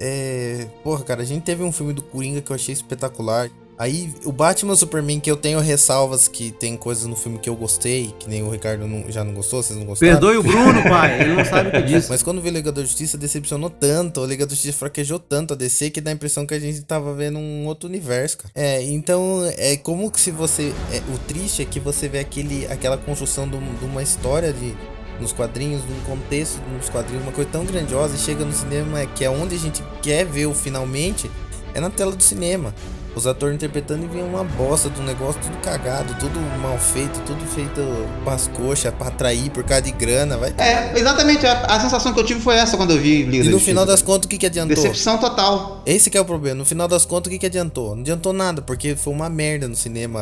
É. 0.00 0.66
Porra, 0.82 1.04
cara, 1.04 1.22
a 1.22 1.24
gente 1.24 1.42
teve 1.42 1.62
um 1.62 1.72
filme 1.72 1.92
do 1.92 2.02
Coringa 2.02 2.40
que 2.40 2.50
eu 2.50 2.56
achei 2.56 2.72
espetacular. 2.72 3.48
Aí, 3.82 4.14
o 4.24 4.30
Batman 4.30 4.76
Superman, 4.76 5.18
que 5.18 5.28
eu 5.28 5.36
tenho 5.36 5.58
ressalvas 5.58 6.28
que 6.28 6.52
tem 6.52 6.76
coisas 6.76 7.04
no 7.06 7.16
filme 7.16 7.36
que 7.40 7.50
eu 7.50 7.56
gostei, 7.56 8.14
que 8.16 8.28
nem 8.28 8.40
o 8.40 8.48
Ricardo 8.48 8.86
não- 8.86 9.10
já 9.10 9.24
não 9.24 9.34
gostou, 9.34 9.60
vocês 9.60 9.76
não 9.76 9.84
gostaram. 9.84 10.12
Perdoe 10.12 10.36
o 10.36 10.42
Bruno, 10.44 10.84
pai. 10.84 11.20
Ele 11.22 11.34
não 11.34 11.44
sabe 11.44 11.70
o 11.70 11.72
que 11.72 11.82
disse. 11.90 12.08
Mas 12.08 12.22
quando 12.22 12.40
veio 12.40 12.54
o 12.54 12.56
Liga 12.58 12.70
da 12.70 12.80
Justiça, 12.80 13.18
decepcionou 13.18 13.68
tanto, 13.68 14.20
o 14.20 14.24
Liga 14.24 14.46
da 14.46 14.50
Justiça 14.54 14.78
fraquejou 14.78 15.18
tanto 15.18 15.54
a 15.54 15.56
DC 15.56 15.90
que 15.90 16.00
dá 16.00 16.12
a 16.12 16.14
impressão 16.14 16.46
que 16.46 16.54
a 16.54 16.60
gente 16.60 16.80
tava 16.82 17.12
vendo 17.12 17.40
um 17.40 17.66
outro 17.66 17.88
universo, 17.88 18.38
cara. 18.38 18.52
É, 18.54 18.80
então, 18.84 19.42
é 19.56 19.76
como 19.76 20.12
que 20.12 20.20
se 20.20 20.30
você. 20.30 20.72
é, 20.92 20.98
o 21.12 21.18
triste 21.26 21.62
é 21.62 21.64
que 21.64 21.80
você 21.80 22.06
vê 22.08 22.20
aquele, 22.20 22.66
aquela 22.68 22.96
construção 22.96 23.48
de, 23.48 23.58
de 23.58 23.84
uma 23.84 24.00
história 24.00 24.52
de, 24.52 24.76
nos 25.20 25.32
quadrinhos, 25.32 25.84
de 25.84 25.92
um 25.92 26.00
contexto 26.06 26.60
nos 26.78 26.88
quadrinhos, 26.88 27.24
uma 27.24 27.32
coisa 27.32 27.50
tão 27.50 27.64
grandiosa, 27.64 28.14
e 28.14 28.18
chega 28.18 28.44
no 28.44 28.52
cinema, 28.52 29.04
que 29.06 29.24
é 29.24 29.28
onde 29.28 29.56
a 29.56 29.58
gente 29.58 29.82
quer 30.00 30.24
ver 30.24 30.46
o 30.46 30.54
finalmente, 30.54 31.28
é 31.74 31.80
na 31.80 31.90
tela 31.90 32.12
do 32.12 32.22
cinema. 32.22 32.72
Os 33.14 33.26
atores 33.26 33.54
interpretando 33.56 34.08
e 34.16 34.22
uma 34.22 34.42
bosta 34.42 34.88
do 34.88 35.02
negócio, 35.02 35.38
tudo 35.42 35.58
cagado, 35.58 36.14
tudo 36.18 36.40
mal 36.62 36.78
feito, 36.78 37.20
tudo 37.26 37.44
feito 37.44 37.80
pras 38.24 38.48
coxas, 38.48 38.92
pra 38.94 39.08
atrair 39.08 39.50
por 39.50 39.62
causa 39.64 39.82
de 39.82 39.92
grana, 39.92 40.38
vai 40.38 40.54
É, 40.56 40.98
exatamente. 40.98 41.46
A, 41.46 41.60
a 41.66 41.78
sensação 41.80 42.14
que 42.14 42.20
eu 42.20 42.24
tive 42.24 42.40
foi 42.40 42.54
essa 42.56 42.74
quando 42.78 42.92
eu 42.92 42.98
vi 42.98 43.22
Liga 43.24 43.44
e 43.44 43.48
no 43.50 43.60
final 43.60 43.84
das 43.84 44.00
contas, 44.00 44.24
o 44.24 44.28
que, 44.28 44.38
que 44.38 44.46
adiantou? 44.46 44.74
Decepção 44.74 45.18
total. 45.18 45.82
Esse 45.84 46.08
que 46.08 46.16
é 46.16 46.20
o 46.22 46.24
problema. 46.24 46.56
No 46.56 46.64
final 46.64 46.88
das 46.88 47.04
contas, 47.04 47.26
o 47.28 47.30
que, 47.30 47.38
que 47.38 47.46
adiantou? 47.46 47.94
Não 47.94 48.00
adiantou 48.00 48.32
nada, 48.32 48.62
porque 48.62 48.96
foi 48.96 49.12
uma 49.12 49.28
merda 49.28 49.68
no 49.68 49.76
cinema 49.76 50.20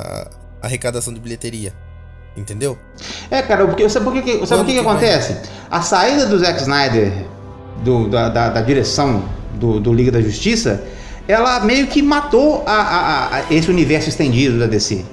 a 0.60 0.66
arrecadação 0.66 1.14
de 1.14 1.20
bilheteria. 1.20 1.72
Entendeu? 2.36 2.76
É, 3.30 3.40
cara, 3.42 3.66
porque, 3.66 3.88
sabe 3.88 4.04
por 4.04 4.14
que, 4.20 4.46
sabe 4.46 4.62
o 4.62 4.64
que, 4.64 4.72
que 4.74 4.80
vai? 4.82 4.92
acontece? 4.92 5.36
A 5.70 5.80
saída 5.80 6.26
do 6.26 6.38
Zack 6.38 6.60
Snyder 6.60 7.12
do- 7.84 8.08
da, 8.08 8.28
da- 8.28 8.48
da 8.50 8.60
direção 8.62 9.24
do, 9.54 9.78
do 9.80 9.92
Liga 9.92 10.10
da 10.12 10.20
Justiça, 10.20 10.82
ela 11.30 11.60
meio 11.60 11.86
que 11.86 12.02
matou 12.02 12.62
a- 12.66 12.72
a- 12.72 13.36
a- 13.38 13.42
esse 13.50 13.70
universo 13.70 14.08
estendido 14.08 14.58
da 14.58 14.66
DC. 14.66 15.04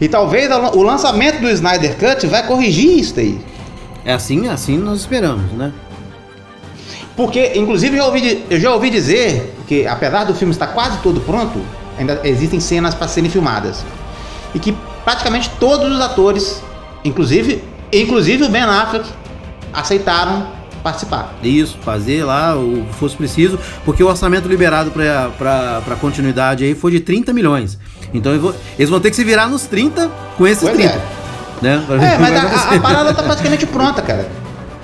E 0.00 0.08
talvez 0.08 0.50
o 0.74 0.82
lançamento 0.82 1.40
do 1.40 1.48
Snyder 1.48 1.96
Cut 1.96 2.26
vai 2.26 2.44
corrigir 2.46 2.98
isso 2.98 3.14
daí. 3.14 3.40
É 4.04 4.12
assim, 4.12 4.48
assim 4.48 4.76
nós 4.76 5.00
esperamos, 5.00 5.52
né? 5.52 5.72
Porque, 7.16 7.52
inclusive, 7.54 7.96
eu, 7.96 8.06
ouvi, 8.06 8.44
eu 8.50 8.58
já 8.58 8.72
ouvi 8.72 8.90
dizer 8.90 9.54
que, 9.68 9.86
apesar 9.86 10.24
do 10.24 10.34
filme 10.34 10.52
estar 10.52 10.68
quase 10.68 10.98
todo 10.98 11.20
pronto, 11.20 11.60
ainda 11.98 12.20
existem 12.24 12.58
cenas 12.58 12.94
para 12.94 13.06
serem 13.06 13.30
filmadas. 13.30 13.84
E 14.54 14.58
que 14.58 14.74
praticamente 15.04 15.50
todos 15.60 15.92
os 15.92 16.00
atores, 16.00 16.62
inclusive, 17.04 17.62
inclusive 17.92 18.44
o 18.44 18.48
Ben 18.48 18.62
Affleck, 18.62 19.08
aceitaram 19.72 20.46
participar. 20.82 21.34
Isso, 21.42 21.76
fazer 21.84 22.24
lá 22.24 22.56
o 22.56 22.84
que 22.88 22.94
fosse 22.94 23.16
preciso, 23.16 23.58
porque 23.84 24.02
o 24.02 24.08
orçamento 24.08 24.48
liberado 24.48 24.90
pra 24.90 25.96
continuidade 26.00 26.64
aí 26.64 26.74
foi 26.74 26.90
de 26.92 27.00
30 27.00 27.32
milhões. 27.32 27.78
Então 28.12 28.32
eles 28.78 28.90
vão 28.90 29.00
ter 29.00 29.10
que 29.10 29.16
se 29.16 29.24
virar 29.24 29.46
nos 29.48 29.62
30 29.66 30.10
com 30.36 30.46
esses 30.46 30.62
Pois 30.62 30.74
30. 30.76 30.92
é. 30.94 31.22
Né? 31.62 31.86
É, 32.14 32.18
mas 32.18 32.34
a, 32.36 32.74
a- 32.74 32.80
parada 32.82 33.14
tá 33.14 33.22
praticamente 33.22 33.66
pronta, 33.66 34.02
cara. 34.02 34.28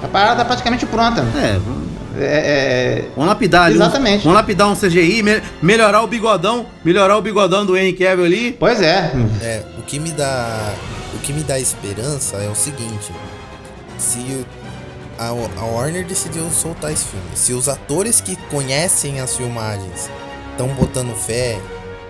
A 0.02 0.06
parada 0.06 0.36
tá 0.36 0.44
praticamente 0.44 0.86
pronta. 0.86 1.22
É, 1.36 1.52
vamos- 1.58 1.88
É, 2.20 2.24
é, 2.24 3.04
vamos 3.14 3.28
lapidar 3.28 3.64
ali. 3.66 3.74
Exatamente. 3.74 4.22
Vamos 4.24 4.36
lapidar 4.36 4.68
um 4.68 4.74
CGI, 4.76 5.22
me- 5.22 5.42
melhorar 5.62 6.02
o 6.02 6.06
bigodão, 6.06 6.66
melhorar 6.84 7.16
o 7.16 7.22
bigodão 7.22 7.66
do 7.66 7.76
Henry 7.76 7.92
Cavill 7.92 8.24
ali. 8.24 8.56
pois 8.58 8.80
é. 8.80 9.12
É, 9.42 9.62
o 9.78 9.82
que 9.82 9.98
me 9.98 10.10
dá. 10.12 10.72
O 11.14 11.18
que 11.18 11.32
me 11.32 11.42
dá 11.42 11.58
esperança 11.58 12.36
é 12.36 12.48
o 12.48 12.54
seguinte. 12.54 13.12
Se 13.98 14.44
a, 15.18 15.28
a 15.28 15.64
Warner 15.64 16.06
decidiu 16.06 16.48
soltar 16.50 16.92
esse 16.92 17.06
filme, 17.06 17.26
se 17.34 17.52
os 17.52 17.68
atores 17.68 18.20
que 18.20 18.36
conhecem 18.48 19.20
as 19.20 19.36
filmagens 19.36 20.08
estão 20.52 20.68
botando 20.68 21.14
fé, 21.14 21.58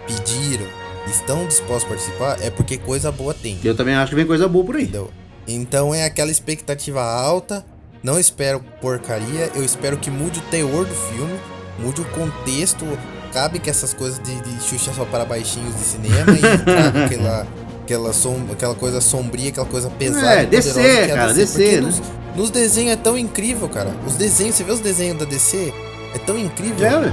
pediram, 0.06 0.66
estão 1.06 1.46
dispostos 1.46 1.84
a 1.84 1.88
participar, 1.88 2.36
é 2.40 2.50
porque 2.50 2.78
coisa 2.78 3.10
boa 3.10 3.34
tem. 3.34 3.58
Eu 3.64 3.74
também 3.74 3.94
acho 3.94 4.10
que 4.10 4.16
vem 4.16 4.26
coisa 4.26 4.48
boa 4.48 4.64
por 4.64 4.76
aí. 4.76 4.82
Entendeu? 4.82 5.10
Então 5.46 5.94
é 5.94 6.04
aquela 6.04 6.30
expectativa 6.30 7.02
alta. 7.02 7.64
Não 8.02 8.18
espero 8.18 8.60
porcaria. 8.80 9.50
Eu 9.54 9.64
espero 9.64 9.96
que 9.96 10.10
mude 10.10 10.38
o 10.38 10.42
teor 10.42 10.84
do 10.84 10.94
filme, 10.94 11.38
mude 11.78 12.00
o 12.00 12.04
contexto. 12.06 12.84
Cabe 13.32 13.58
que 13.58 13.68
essas 13.68 13.92
coisas 13.92 14.18
de, 14.22 14.40
de 14.40 14.62
Xuxa 14.62 14.92
só 14.92 15.04
para 15.04 15.24
baixinhos 15.24 15.74
de 15.74 15.80
cinema 15.80 16.32
e 16.32 16.58
traga 16.64 17.04
aquela, 17.06 17.46
aquela, 17.82 18.12
som, 18.12 18.46
aquela 18.52 18.74
coisa 18.74 19.00
sombria, 19.00 19.50
aquela 19.50 19.66
coisa 19.66 19.90
pesada. 19.90 20.42
É, 20.42 20.46
que 20.46 20.56
é 20.56 21.08
cara, 21.08 21.34
porque 21.34 21.76
né? 21.76 21.80
Nos, 21.80 22.02
nos 22.38 22.50
desenhos 22.50 22.92
é 22.92 22.96
tão 22.96 23.18
incrível, 23.18 23.68
cara. 23.68 23.90
Os 24.06 24.14
desenhos, 24.14 24.54
você 24.54 24.64
vê 24.64 24.72
os 24.72 24.80
desenhos 24.80 25.18
da 25.18 25.24
DC? 25.24 25.72
É 26.14 26.18
tão 26.18 26.38
incrível. 26.38 26.86
É, 26.86 26.96
ué. 26.96 27.12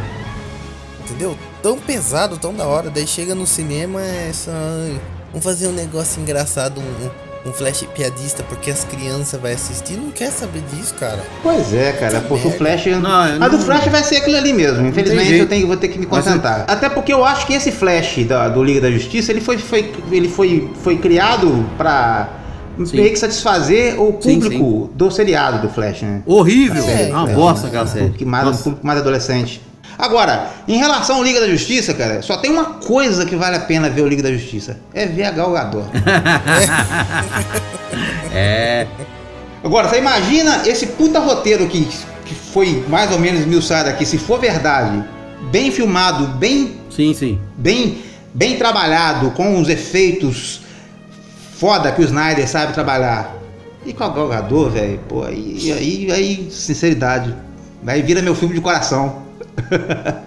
Entendeu? 1.03 1.37
Tão 1.61 1.77
pesado, 1.79 2.37
tão 2.37 2.53
da 2.53 2.65
hora. 2.65 2.89
Daí 2.89 3.05
chega 3.07 3.35
no 3.35 3.45
cinema, 3.45 4.01
é 4.01 4.31
só. 4.33 4.51
Vamos 5.31 5.43
fazer 5.43 5.67
um 5.67 5.71
negócio 5.71 6.21
engraçado, 6.21 6.79
um, 6.79 7.49
um, 7.49 7.51
flash 7.53 7.85
piadista, 7.93 8.41
porque 8.43 8.71
as 8.71 8.83
crianças 8.85 9.39
vão 9.39 9.51
assistir. 9.51 9.93
Não 9.97 10.09
quer 10.11 10.31
saber 10.31 10.61
disso, 10.73 10.93
cara. 10.95 11.21
Pois 11.43 11.73
é, 11.73 11.91
cara, 11.91 12.21
porque 12.21 12.47
o 12.47 12.51
Flash. 12.51 12.85
Não, 12.85 13.27
eu 13.27 13.43
a 13.43 13.47
do 13.47 13.57
não- 13.57 13.65
Flash 13.65 13.85
vai 13.87 14.03
ser 14.03 14.17
aquilo 14.17 14.37
ali 14.37 14.53
mesmo. 14.53 14.87
Infelizmente 14.87 15.33
eu 15.33 15.47
tenho, 15.47 15.67
vou 15.67 15.75
ter 15.77 15.89
que 15.89 15.99
me 15.99 16.07
Mas 16.09 16.23
concentrar. 16.23 16.65
Até 16.67 16.87
porque 16.87 17.11
eu 17.13 17.25
acho 17.25 17.45
que 17.45 17.53
esse 17.53 17.71
Flash 17.71 18.23
da- 18.25 18.47
do 18.47 18.63
Liga 18.63 18.81
da 18.81 18.91
Justiça 18.91 19.31
ele 19.31 19.41
foi, 19.41 19.57
foi, 19.57 19.91
ele 20.11 20.29
foi, 20.29 20.69
foi 20.83 20.97
criado 20.97 21.65
pra. 21.77 22.29
Meio 22.77 23.09
que 23.09 23.15
satisfazer 23.17 23.99
o 23.99 24.17
Sim, 24.21 24.39
público 24.39 24.89
do 24.93 25.11
seriado 25.11 25.65
do 25.65 25.73
Flash, 25.73 26.01
né? 26.01 26.21
Horrível. 26.25 26.83
É, 26.83 27.09
uma 27.11 27.23
então, 27.23 27.35
bosta 27.35 27.67
aquela 27.67 27.87
série. 27.87 28.05
público 28.05 28.25
mais, 28.29 28.47
um 28.47 28.63
público 28.63 28.85
mais 28.87 28.99
adolescente. 28.99 29.61
Agora, 29.97 30.49
em 30.67 30.77
relação 30.77 31.17
ao 31.17 31.23
Liga 31.23 31.39
da 31.39 31.47
Justiça, 31.47 31.93
cara, 31.93 32.21
só 32.21 32.37
tem 32.37 32.51
uma 32.51 32.65
coisa 32.65 33.25
que 33.25 33.35
vale 33.35 33.55
a 33.55 33.61
pena 33.61 33.89
ver 33.89 34.01
o 34.01 34.07
Liga 34.07 34.21
da 34.21 34.31
Justiça. 34.31 34.77
É 34.93 35.05
ver 35.05 35.23
a 35.23 35.31
Gal 35.31 35.51
Gadot. 35.51 35.87
É. 38.37 38.85
Agora, 39.63 39.87
você 39.87 39.97
imagina 39.97 40.67
esse 40.67 40.87
puta 40.87 41.19
roteiro 41.19 41.67
que, 41.67 41.87
que 42.25 42.35
foi 42.35 42.83
mais 42.89 43.09
ou 43.11 43.17
menos 43.17 43.39
esmiuçado 43.39 43.87
aqui, 43.87 44.05
se 44.05 44.17
for 44.17 44.37
verdade, 44.39 45.01
bem 45.49 45.71
filmado, 45.71 46.27
bem, 46.37 46.75
Sim, 46.89 47.13
sim. 47.13 47.39
bem, 47.55 47.99
bem 48.33 48.57
trabalhado, 48.57 49.31
com 49.31 49.57
os 49.57 49.69
efeitos 49.69 50.61
foda 51.57 51.91
que 51.91 52.01
o 52.01 52.05
Snyder 52.05 52.47
sabe 52.47 52.73
trabalhar. 52.73 53.35
E 53.85 53.93
com 53.93 54.03
a 54.03 54.09
Gal 54.09 54.27
Gadot, 54.27 54.69
velho, 54.71 54.99
pô, 55.07 55.23
aí, 55.23 55.71
aí, 55.71 56.11
aí, 56.11 56.51
sinceridade, 56.51 57.35
aí 57.85 58.01
vira 58.01 58.21
meu 58.21 58.33
filme 58.33 58.55
de 58.55 58.61
coração. 58.61 59.23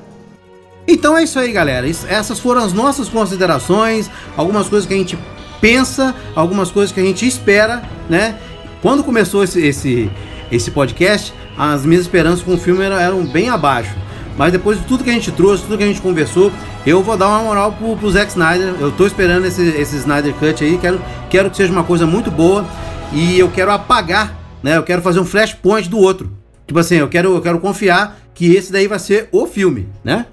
Então 0.91 1.19
é 1.19 1.23
isso 1.23 1.39
aí, 1.39 1.53
galera. 1.53 1.87
Essas 1.87 2.39
foram 2.39 2.65
as 2.65 2.73
nossas 2.73 3.11
considerações, 3.11 4.11
algumas 4.35 4.71
coisas 4.71 4.89
que 4.89 4.95
a 4.95 4.97
gente 4.97 5.19
pensa, 5.61 6.15
algumas 6.35 6.71
coisas 6.71 6.91
que 6.91 6.99
a 6.99 7.05
gente 7.05 7.29
espera, 7.29 7.83
né? 8.09 8.39
Quando 8.81 9.05
começou 9.05 9.45
esse, 9.45 9.61
esse, 9.61 10.11
esse 10.51 10.71
podcast, 10.71 11.35
as 11.59 11.85
minhas 11.85 12.05
esperanças 12.05 12.43
com 12.43 12.55
o 12.55 12.59
filme 12.59 12.83
eram, 12.83 12.97
eram 12.97 13.27
bem 13.27 13.51
abaixo. 13.51 13.95
Mas 14.39 14.53
depois 14.53 14.79
de 14.79 14.85
tudo 14.87 15.03
que 15.03 15.11
a 15.11 15.13
gente 15.13 15.33
trouxe, 15.33 15.65
tudo 15.65 15.77
que 15.77 15.83
a 15.83 15.87
gente 15.87 16.01
conversou, 16.01 16.53
eu 16.87 17.03
vou 17.03 17.17
dar 17.17 17.29
uma 17.29 17.43
moral 17.43 17.73
pro, 17.73 17.97
pro 17.97 18.11
Zack 18.11 18.31
Snyder. 18.31 18.75
Eu 18.81 18.93
tô 18.93 19.05
esperando 19.05 19.45
esse, 19.45 19.61
esse 19.63 19.97
Snyder 19.97 20.33
Cut 20.35 20.63
aí, 20.63 20.79
quero, 20.79 21.01
quero 21.29 21.51
que 21.51 21.57
seja 21.57 21.73
uma 21.73 21.83
coisa 21.83 22.07
muito 22.07 22.31
boa. 22.31 22.65
E 23.13 23.39
eu 23.39 23.51
quero 23.51 23.73
apagar, 23.73 24.39
né? 24.63 24.77
Eu 24.77 24.85
quero 24.85 25.03
fazer 25.03 25.19
um 25.19 25.25
flashpoint 25.25 25.89
do 25.89 25.99
outro. 25.99 26.31
Tipo 26.67 26.79
assim, 26.79 26.97
eu 26.97 27.09
quero, 27.09 27.35
eu 27.35 27.41
quero 27.41 27.59
confiar 27.59 28.17
que 28.33 28.55
esse 28.55 28.71
daí 28.71 28.87
vai 28.87 28.99
ser 29.01 29.29
o 29.33 29.47
filme, 29.47 29.89
né? 30.05 30.27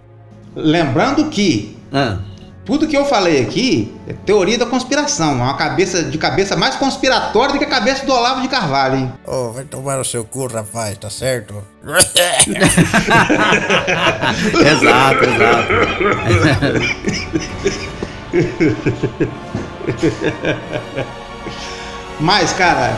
Lembrando 0.56 1.26
que 1.30 1.76
Ah. 1.92 2.18
Tudo 2.66 2.88
que 2.88 2.98
eu 2.98 3.06
falei 3.06 3.42
aqui 3.44 3.96
é 4.08 4.14
teoria 4.14 4.58
da 4.58 4.66
conspiração, 4.66 5.40
é 5.40 5.44
uma 5.44 5.56
cabeça 5.56 6.04
de 6.04 6.18
cabeça 6.18 6.56
mais 6.56 6.76
conspiratória 6.76 7.54
do 7.54 7.60
que 7.60 7.66
a 7.66 7.70
cabeça 7.70 8.04
do 8.06 8.12
Olavo 8.12 8.42
de 8.42 8.48
Carvalho, 8.48 8.96
hein? 8.98 9.14
Ô, 9.26 9.52
vai 9.52 9.64
tomar 9.64 9.98
no 9.98 10.06
seu 10.06 10.26
cu, 10.26 10.48
rapaz, 10.48 10.98
tá 10.98 11.12
certo? 11.12 11.64
exato, 14.66 15.24
exato. 15.24 15.74
Mas, 22.20 22.52
cara, 22.54 22.98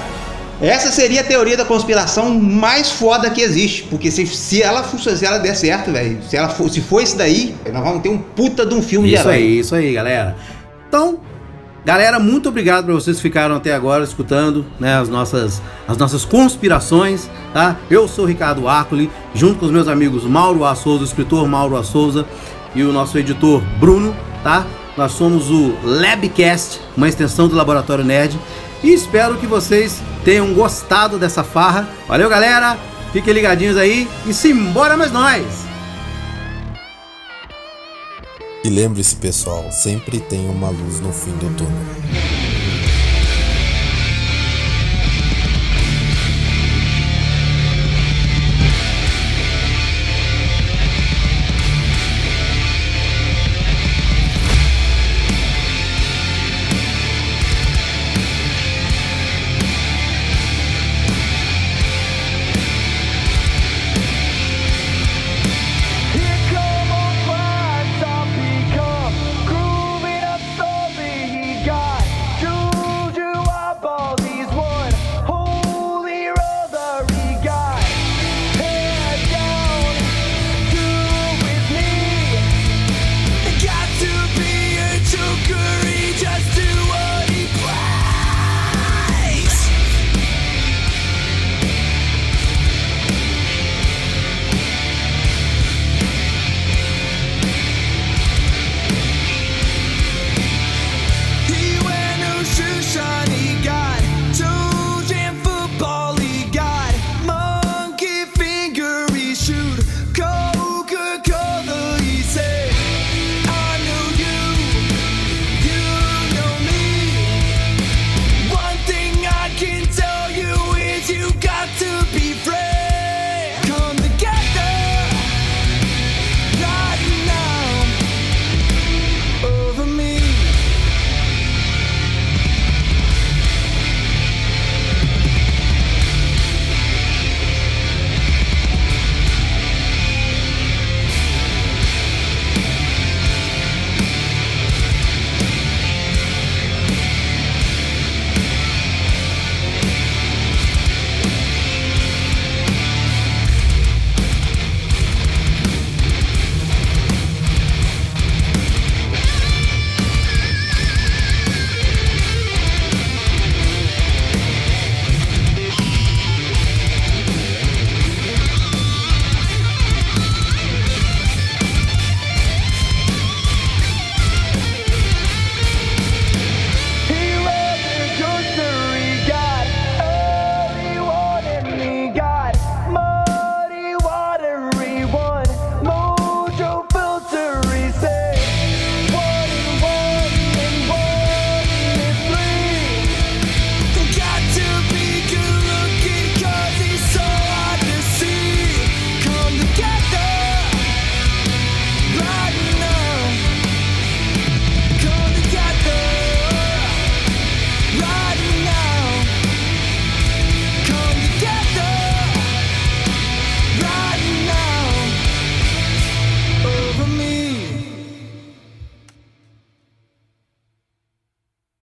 essa 0.62 0.92
seria 0.92 1.22
a 1.22 1.24
teoria 1.24 1.56
da 1.56 1.66
conspiração 1.66 2.34
mais 2.40 2.92
foda 2.92 3.30
que 3.30 3.42
existe. 3.42 3.84
Porque 3.84 4.10
se, 4.10 4.26
se 4.26 4.62
ela 4.62 4.84
se 4.84 5.26
ela 5.26 5.38
der 5.38 5.56
certo, 5.56 5.92
velho, 5.92 6.20
se 6.28 6.36
ela 6.36 6.50
for, 6.50 6.70
se 6.70 6.82
for 6.82 7.02
isso 7.02 7.18
daí, 7.18 7.56
nós 7.72 7.84
vamos 7.84 8.02
ter 8.02 8.10
um 8.10 8.18
puta 8.18 8.66
de 8.66 8.74
um 8.74 8.82
filme 8.82 9.10
de 9.10 9.16
Isso 9.16 9.24
herói. 9.24 9.36
aí, 9.36 9.60
isso 9.60 9.76
aí, 9.76 9.94
galera. 9.94 10.36
Então, 10.88 11.20
Galera, 11.88 12.20
muito 12.20 12.50
obrigado 12.50 12.84
para 12.84 12.94
vocês 12.94 13.16
que 13.16 13.24
ficaram 13.24 13.56
até 13.56 13.74
agora 13.74 14.04
escutando 14.04 14.66
né, 14.78 14.98
as, 14.98 15.08
nossas, 15.08 15.62
as 15.88 15.96
nossas 15.96 16.26
conspirações, 16.26 17.30
tá? 17.54 17.78
Eu 17.90 18.10
sou 18.10 18.26
o 18.26 18.28
Ricardo 18.28 18.68
Arcoli, 18.68 19.10
junto 19.34 19.60
com 19.60 19.68
os 19.68 19.72
meus 19.72 19.88
amigos 19.88 20.26
Mauro 20.26 20.66
A. 20.66 20.76
Souza, 20.76 21.04
o 21.04 21.06
escritor 21.06 21.48
Mauro 21.48 21.78
A. 21.78 21.86
Souza 21.86 22.26
e 22.76 22.84
o 22.84 22.92
nosso 22.92 23.18
editor 23.18 23.62
Bruno, 23.80 24.14
tá? 24.44 24.68
Nós 24.98 25.14
somos 25.14 25.50
o 25.50 25.78
Labcast, 25.82 26.82
uma 26.98 27.08
extensão 27.08 27.48
do 27.48 27.56
Laboratório 27.56 28.04
Nerd. 28.04 28.38
E 28.88 28.94
espero 28.94 29.38
que 29.38 29.46
vocês 29.46 30.02
tenham 30.24 30.54
gostado 30.54 31.20
dessa 31.20 31.44
farra. 31.44 31.90
Valeu, 32.08 32.30
galera! 32.30 32.78
Fiquem 33.12 33.34
ligadinhos 33.34 33.76
aí 33.76 34.08
e 34.26 34.34
simbora 34.34 34.96
mais 34.96 35.12
nós! 35.12 35.44
E 38.64 38.70
lembre-se, 38.70 39.18
pessoal, 39.18 39.70
sempre 39.74 40.22
tem 40.22 40.50
uma 40.50 40.70
luz 40.70 41.02
no 41.02 41.12
fim 41.12 41.32
do 41.32 41.54
túnel. 41.58 42.37